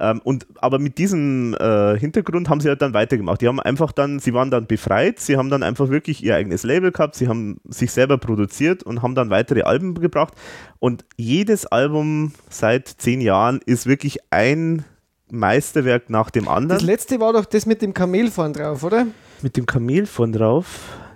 [0.00, 3.40] Ähm, und, aber mit diesem äh, Hintergrund haben sie halt dann weitergemacht.
[3.40, 6.62] Die haben einfach dann, sie waren dann befreit, sie haben dann einfach wirklich ihr eigenes
[6.62, 10.34] Label gehabt, sie haben sich selber produziert und haben dann weitere Alben gebracht.
[10.78, 14.84] Und jedes Album seit zehn Jahren ist wirklich ein
[15.30, 16.78] Meisterwerk nach dem anderen.
[16.78, 19.06] Das letzte war doch das mit dem Kamel vorn drauf, oder?
[19.42, 20.66] Mit dem Kamel vorn drauf?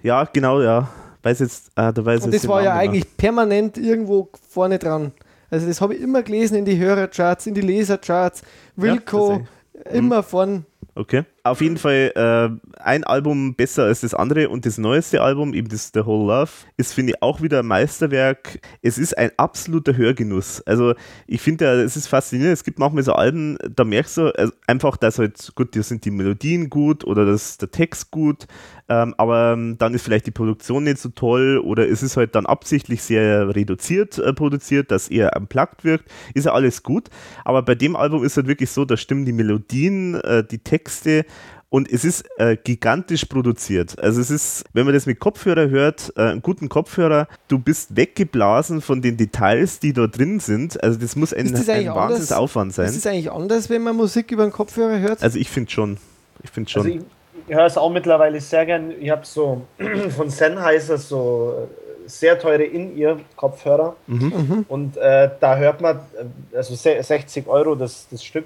[0.03, 0.89] Ja, genau, ja.
[1.23, 5.13] Weiß jetzt, ah, da weiß Und das war ja eigentlich permanent irgendwo vorne dran.
[5.53, 8.43] Also das habe ich immer gelesen in die Hörercharts, in die Lesercharts.
[8.77, 9.45] Wilco,
[9.75, 10.25] ja, immer mhm.
[10.25, 10.67] von.
[10.95, 11.25] Okay.
[11.43, 15.69] Auf jeden Fall äh, ein Album besser als das andere und das neueste Album, eben
[15.69, 18.61] das The Whole Love, ist, finde ich, auch wieder ein Meisterwerk.
[18.83, 20.61] Es ist ein absoluter Hörgenuss.
[20.67, 20.95] Also
[21.27, 22.53] ich finde, es ist faszinierend.
[22.53, 26.05] Es gibt manchmal so Alben, da merkst du also einfach, dass halt, gut, da sind
[26.05, 28.47] die Melodien gut oder das, der Text gut,
[28.93, 32.35] ähm, aber ähm, dann ist vielleicht die Produktion nicht so toll oder es ist halt
[32.35, 36.11] dann absichtlich sehr reduziert äh, produziert, dass eher unplugged wirkt.
[36.35, 37.09] Ist ja alles gut.
[37.45, 41.25] Aber bei dem Album ist halt wirklich so, da stimmen die Melodien, äh, die Texte,
[41.71, 43.99] und es ist äh, gigantisch produziert.
[43.99, 47.97] Also es ist, wenn man das mit Kopfhörer hört, äh, einen guten Kopfhörer, du bist
[47.97, 50.83] weggeblasen von den Details, die da drin sind.
[50.85, 52.91] Also das muss ein, das ein Wahnsinnsaufwand sein.
[52.91, 55.23] Ist es eigentlich anders, wenn man Musik über einen Kopfhörer hört?
[55.23, 55.97] Also ich finde schon.
[56.43, 56.83] Ich finde schon.
[56.83, 57.05] Also ich
[57.49, 58.93] höre es auch mittlerweile sehr gern.
[59.01, 59.63] Ich habe so
[60.17, 63.97] von Sennheiser so äh, sehr teure In-Ear-Kopfhörer.
[64.07, 64.19] Mhm.
[64.25, 64.67] mhm.
[64.69, 68.45] Und äh, da hört man, äh, also 60 Euro das, das Stück.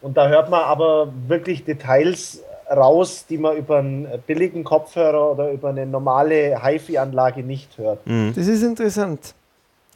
[0.00, 5.50] Und da hört man aber wirklich Details raus, die man über einen billigen Kopfhörer oder
[5.50, 8.06] über eine normale HiFi-Anlage nicht hört.
[8.06, 8.32] Mhm.
[8.34, 9.34] Das ist interessant.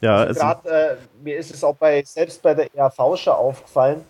[0.01, 3.33] Ja, also, also gerade äh, mir ist es auch bei selbst bei der ERV schon
[3.33, 4.05] aufgefallen,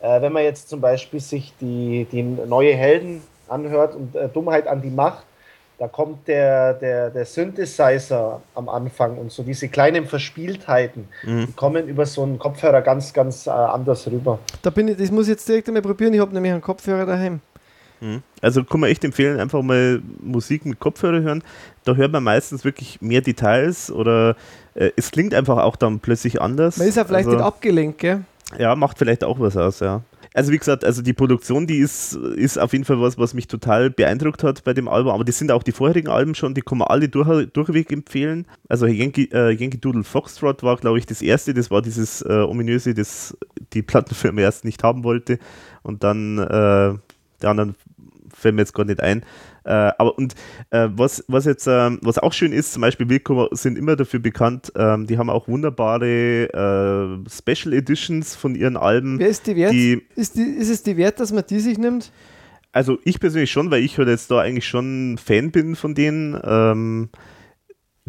[0.00, 4.66] äh, wenn man jetzt zum Beispiel sich die, die neue Helden anhört und äh, Dummheit
[4.66, 5.24] an die Macht,
[5.78, 11.46] da kommt der, der, der Synthesizer am Anfang und so diese kleinen Verspieltheiten, mhm.
[11.46, 14.38] die kommen über so einen Kopfhörer ganz, ganz äh, anders rüber.
[14.62, 16.14] Da bin ich, das muss ich jetzt direkt einmal probieren.
[16.14, 17.40] Ich habe nämlich einen Kopfhörer daheim.
[18.00, 18.22] Mhm.
[18.40, 21.42] Also kann man echt empfehlen, einfach mal Musik mit Kopfhörer hören.
[21.84, 24.36] Da hört man meistens wirklich mehr Details oder
[24.74, 26.76] äh, es klingt einfach auch dann plötzlich anders.
[26.76, 28.24] Man ist ja vielleicht also, nicht abgelenkt, gell?
[28.58, 30.02] Ja, macht vielleicht auch was aus, ja.
[30.34, 33.46] Also wie gesagt, also die Produktion, die ist, ist auf jeden Fall was, was mich
[33.48, 36.60] total beeindruckt hat bei dem Album, aber das sind auch die vorherigen Alben schon, die
[36.60, 38.46] kann man alle durch, durchweg empfehlen.
[38.68, 42.32] Also Yankee, äh, Yankee Doodle Foxtrot war, glaube ich, das erste, das war dieses äh,
[42.32, 43.36] ominöse, das
[43.72, 45.38] die Plattenfirma erst nicht haben wollte.
[45.82, 46.94] Und dann äh,
[47.42, 47.74] Die anderen
[48.44, 49.22] fällt mir jetzt gar nicht ein.
[49.64, 50.34] Äh, aber und
[50.70, 54.20] äh, was, was jetzt, ähm, was auch schön ist, zum Beispiel Wilco sind immer dafür
[54.20, 56.44] bekannt, ähm, die haben auch wunderbare
[57.24, 59.18] äh, Special Editions von ihren Alben.
[59.18, 59.72] Wer ist die wert?
[59.72, 62.12] Die, ist, die, ist es die wert, dass man die sich nimmt?
[62.74, 66.38] also ich persönlich schon, weil ich halt jetzt da eigentlich schon Fan bin von denen.
[66.44, 67.08] Ähm,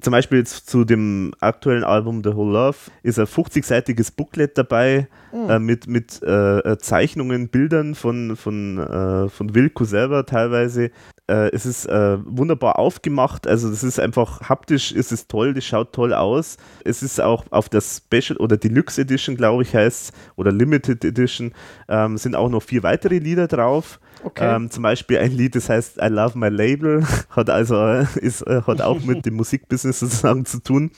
[0.02, 5.08] zum Beispiel jetzt zu dem aktuellen Album The Whole Love ist ein 50-seitiges Booklet dabei
[5.36, 5.50] Hm.
[5.50, 10.92] äh, mit, mit äh, Zeichnungen, Bildern von, von, äh, von Wilco selber teilweise.
[11.28, 15.66] Äh, es ist äh, wunderbar aufgemacht, also das ist einfach haptisch, ist es toll, das
[15.66, 16.56] schaut toll aus.
[16.86, 21.52] Es ist auch auf der Special oder Deluxe Edition, glaube ich, heißt oder Limited Edition,
[21.90, 24.00] ähm, sind auch noch vier weitere Lieder drauf.
[24.24, 24.56] Okay.
[24.56, 28.42] Ähm, zum Beispiel ein Lied, das heißt I Love My Label, hat also äh, ist,
[28.42, 30.92] äh, hat auch mit dem Musikbusiness sozusagen zu tun.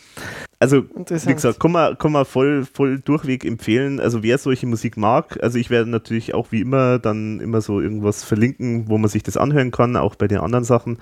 [0.59, 3.99] Also, wie gesagt, kann man, kann man voll, voll durchweg empfehlen.
[3.99, 7.81] Also, wer solche Musik mag, also ich werde natürlich auch wie immer dann immer so
[7.81, 10.97] irgendwas verlinken, wo man sich das anhören kann, auch bei den anderen Sachen.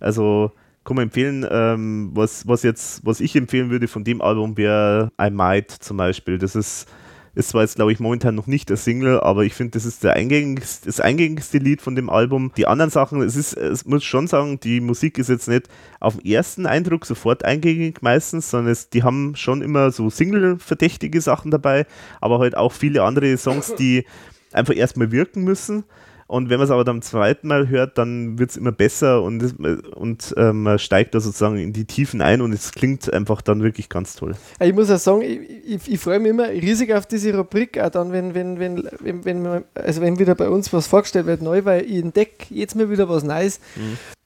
[0.00, 0.52] Also,
[0.84, 5.12] kann man empfehlen, ähm, was, was jetzt, was ich empfehlen würde von dem Album wäre
[5.20, 6.38] I Might zum Beispiel.
[6.38, 6.88] Das ist,
[7.34, 10.02] ist zwar jetzt, glaube ich, momentan noch nicht der Single, aber ich finde, das ist
[10.02, 12.52] der eingängigste, das eingängigste Lied von dem Album.
[12.56, 15.68] Die anderen Sachen, es ist, es muss schon sagen, die Musik ist jetzt nicht
[16.00, 21.20] auf den ersten Eindruck sofort eingängig meistens, sondern es, die haben schon immer so Single-verdächtige
[21.20, 21.86] Sachen dabei,
[22.20, 24.04] aber halt auch viele andere Songs, die
[24.52, 25.84] einfach erstmal wirken müssen.
[26.30, 29.20] Und wenn man es aber dann zum zweiten Mal hört, dann wird es immer besser
[29.20, 29.58] und,
[29.96, 33.64] und ähm, man steigt da sozusagen in die Tiefen ein und es klingt einfach dann
[33.64, 34.36] wirklich ganz toll.
[34.60, 37.90] Ich muss auch sagen, ich, ich, ich freue mich immer riesig auf diese Rubrik, auch
[37.90, 41.64] dann, wenn, wenn, wenn, wenn, wenn, also wenn wieder bei uns was vorgestellt wird, neu,
[41.64, 43.58] weil ich entdecke jetzt mal wieder was Neues.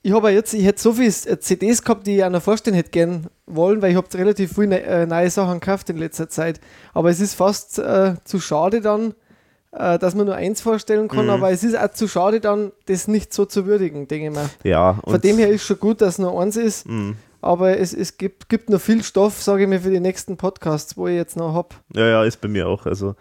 [0.03, 2.91] Ich habe jetzt, ich hätte so viele CDs gehabt, die ich auch noch vorstellen hätte
[2.91, 6.61] gern wollen, weil ich habe relativ viele äh, neue Sachen gekauft in letzter Zeit.
[6.93, 9.15] Aber es ist fast äh, zu schade dann,
[9.77, 11.31] äh, dass man nur eins vorstellen kann, Mhm.
[11.31, 14.49] aber es ist auch zu schade dann, das nicht so zu würdigen, denke ich mal.
[14.63, 16.89] Ja, Von dem her ist schon gut, dass nur eins ist.
[16.89, 17.15] mh.
[17.41, 20.97] Aber es, es gibt, gibt noch viel Stoff, sage ich mir, für die nächsten Podcasts,
[20.97, 21.69] wo ich jetzt noch habe.
[21.95, 22.87] Ja, ja, ist bei mir auch.
[22.87, 23.17] Also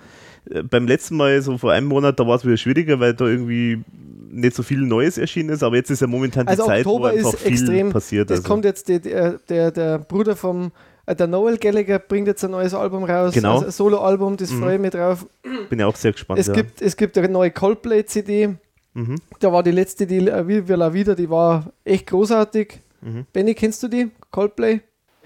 [0.50, 3.26] äh, beim letzten Mal, so vor einem Monat, da war es wieder schwieriger, weil da
[3.26, 3.84] irgendwie
[4.32, 7.12] nicht so viel Neues erschienen ist, aber jetzt ist ja momentan die Also Zeit, Oktober
[7.12, 7.90] wo einfach ist viel extrem.
[7.92, 8.32] passiert.
[8.32, 8.48] Es Also.
[8.50, 10.72] kommt jetzt die, der, der, der Bruder vom,
[11.08, 13.54] der Noel Gallagher bringt jetzt ein neues Album raus, Genau.
[13.56, 14.60] also ein Solo-Album, das Mhm.
[14.62, 15.26] freue ich mich drauf.
[15.70, 16.40] Bin ja auch sehr gespannt.
[16.40, 16.54] Es, ja.
[16.54, 18.56] gibt, es gibt eine neue Coldplay-CD,
[18.94, 19.16] Mhm.
[19.40, 22.80] da war die letzte, die äh, Viva la Vida, die war echt großartig.
[23.02, 23.26] Mhm.
[23.34, 24.12] Benny, kennst du die?
[24.32, 24.82] Coldplay?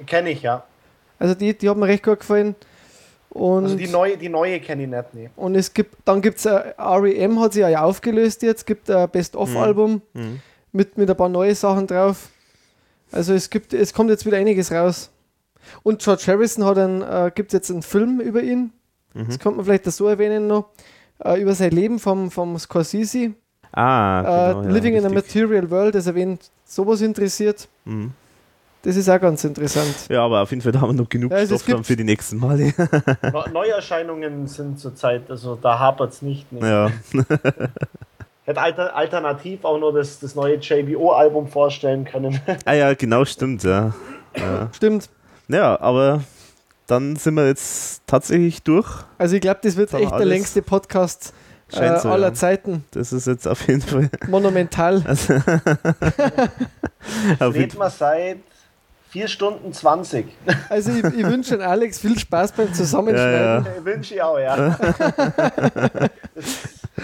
[0.05, 0.63] Kenne ich, ja.
[1.19, 2.55] Also die, die hat mir recht gut gefallen.
[3.29, 5.29] Und, Also die neue, die neue kenne ich nicht, nee.
[5.35, 9.07] und es gibt, dann gibt es, äh, REM hat sich ja aufgelöst jetzt, gibt ein
[9.09, 10.01] Best-of-Album.
[10.13, 10.39] Mhm.
[10.71, 12.29] mit, mit ein paar neue Sachen drauf.
[13.11, 15.09] Also es gibt, es kommt jetzt wieder einiges raus.
[15.83, 18.71] Und George Harrison hat einen, äh, gibt jetzt einen Film über ihn.
[19.13, 19.27] Mhm.
[19.27, 20.69] Das könnte man vielleicht so erwähnen noch.
[21.23, 23.31] Äh, über sein Leben vom, vom Scorsese.
[23.71, 25.09] Ah, äh, genau, ja, Living in a.
[25.09, 28.11] Material World, also wen sowas interessiert, Mhm.
[28.83, 29.93] das ist auch ganz interessant.
[30.09, 31.95] Ja, aber auf jeden Fall da haben wir noch genug Ja, also Stoff dann für
[31.95, 32.73] die nächsten Male.
[33.33, 36.51] Neu- Neuerscheinungen sind zurzeit, also da hapert es nicht.
[36.51, 36.61] Nee.
[36.61, 36.89] ja.
[38.45, 42.39] Hätte alter, alternativ auch nur das, das neue JBO-Album vorstellen können.
[42.65, 43.93] Ah ja, genau, stimmt, ja.
[44.37, 44.69] ja.
[44.73, 45.09] Stimmt.
[45.47, 46.23] Ja, aber
[46.87, 48.87] dann sind wir jetzt tatsächlich durch.
[49.17, 51.33] Also ich glaube, das wird wir echt der längste Podcast
[51.71, 52.33] äh, so, aller ja.
[52.33, 52.85] Zeiten.
[52.91, 54.09] Das ist jetzt auf jeden Fall.
[54.27, 55.03] Monumental.
[57.39, 58.39] Jeden Reden wir seit
[59.09, 60.25] 4 Stunden 20.
[60.69, 64.77] Also ich, ich wünsche Alex viel Spaß beim Zusammenschneiden Ja, Äh, Wünsche ich auch, ja.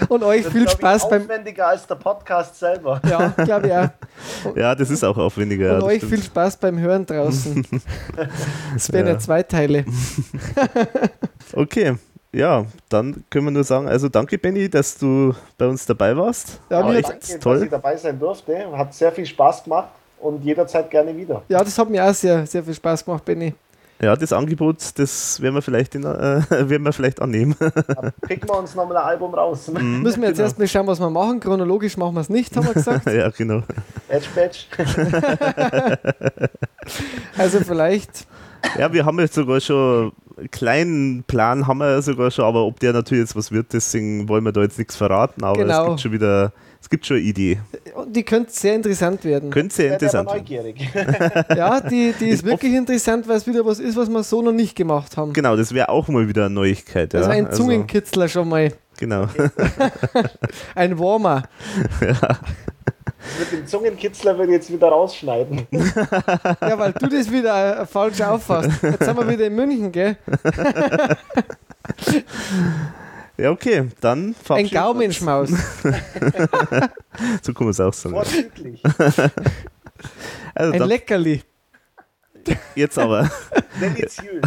[0.08, 3.00] und euch Das viel Spaß beim aufwendiger als der Podcast selber.
[3.08, 4.56] Ja, glaube ich auch.
[4.56, 5.76] ja, das ist auch aufwendiger.
[5.76, 6.12] Und euch stimmt.
[6.14, 7.66] viel Spaß beim Hören draußen.
[8.76, 9.12] Es werden ja.
[9.14, 9.18] Ja.
[9.18, 9.84] zwei Teile.
[11.52, 11.94] Okay,
[12.32, 16.58] ja, dann können wir nur sagen, also danke Benny, dass du bei uns dabei warst.
[16.68, 17.54] Ja, War mir echt hat- Danke, toll.
[17.56, 18.76] dass ich dabei sein durfte.
[18.76, 19.88] Hat sehr viel Spaß gemacht
[20.20, 21.42] und jederzeit gerne wieder.
[21.48, 23.54] Ja, das hat mir auch sehr, sehr viel Spaß gemacht, Benny.
[24.04, 26.06] Ja, das Angebot, das werden wir vielleicht, in, äh,
[26.50, 27.54] werden wir vielleicht annehmen.
[27.58, 29.68] Dann picken wir uns nochmal ein Album raus.
[29.74, 30.02] Mhm.
[30.02, 30.46] Müssen wir jetzt Genau.
[30.48, 31.40] erstmal schauen, was wir machen.
[31.40, 33.06] Chronologisch machen wir es nicht, haben wir gesagt.
[33.12, 33.62] ja, genau.
[34.08, 34.58] Edge Badge.
[37.36, 38.26] Also vielleicht,
[38.78, 42.64] Ja, wir haben jetzt sogar schon einen kleinen Plan, haben wir ja sogar schon, aber
[42.64, 45.82] ob der natürlich jetzt was wird, deswegen wollen wir da jetzt nichts verraten, aber Genau.
[45.82, 46.52] es gibt schon wieder,
[46.84, 47.60] es gibt schon eine Idee.
[47.94, 49.48] und die könnte sehr interessant werden.
[49.48, 50.38] Könnte sehr interessant werden.
[50.38, 50.86] neugierig.
[51.56, 54.42] Ja, die, die ist Ist wirklich interessant, weil es wieder was ist, was wir so
[54.42, 55.32] noch nicht gemacht haben.
[55.32, 57.14] Genau, das wäre auch mal wieder eine Neuigkeit.
[57.14, 57.36] Also ja.
[57.36, 58.70] ein Zungenkitzler schon mal.
[58.98, 59.28] Genau.
[60.74, 61.44] Ein Warmer.
[63.38, 65.66] Mit dem Zungenkitzler würde ich jetzt wieder rausschneiden.
[66.60, 68.70] Ja, weil du das wieder äh, falsch auffasst.
[68.82, 70.18] Jetzt sind wir wieder in München, gell?
[73.36, 75.20] Ja, okay, dann Ein verabschieden wir uns.
[75.20, 75.50] Gaumenschmaus.
[77.42, 78.14] So kann man es auch sagen.
[78.14, 78.82] Vorzüglich.
[80.56, 81.42] Also Ein dann, Leckerli.
[82.76, 83.28] jetzt aber.
[83.80, 84.42] Deliziös.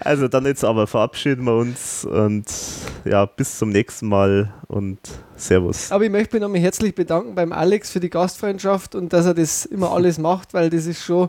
[0.00, 2.44] Also dann jetzt aber verabschieden wir uns und
[3.04, 4.98] ja, bis zum nächsten Mal und
[5.36, 5.90] Servus.
[5.92, 9.34] Aber ich möchte mich nochmal herzlich bedanken beim Alex für die Gastfreundschaft und dass er
[9.34, 11.28] das immer alles macht, weil das ist schon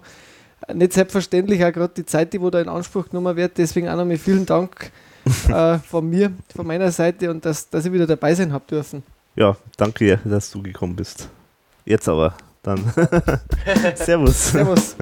[0.73, 3.57] nicht selbstverständlich, auch gerade die Zeit, die wo da in Anspruch genommen wird.
[3.57, 4.91] Deswegen auch nochmal vielen Dank
[5.49, 9.03] äh, von mir, von meiner Seite und dass, dass ich wieder dabei sein habe dürfen.
[9.35, 11.29] Ja, danke, dass du gekommen bist.
[11.85, 12.35] Jetzt aber.
[12.61, 12.79] Dann.
[13.95, 14.51] Servus.
[14.51, 14.95] Servus.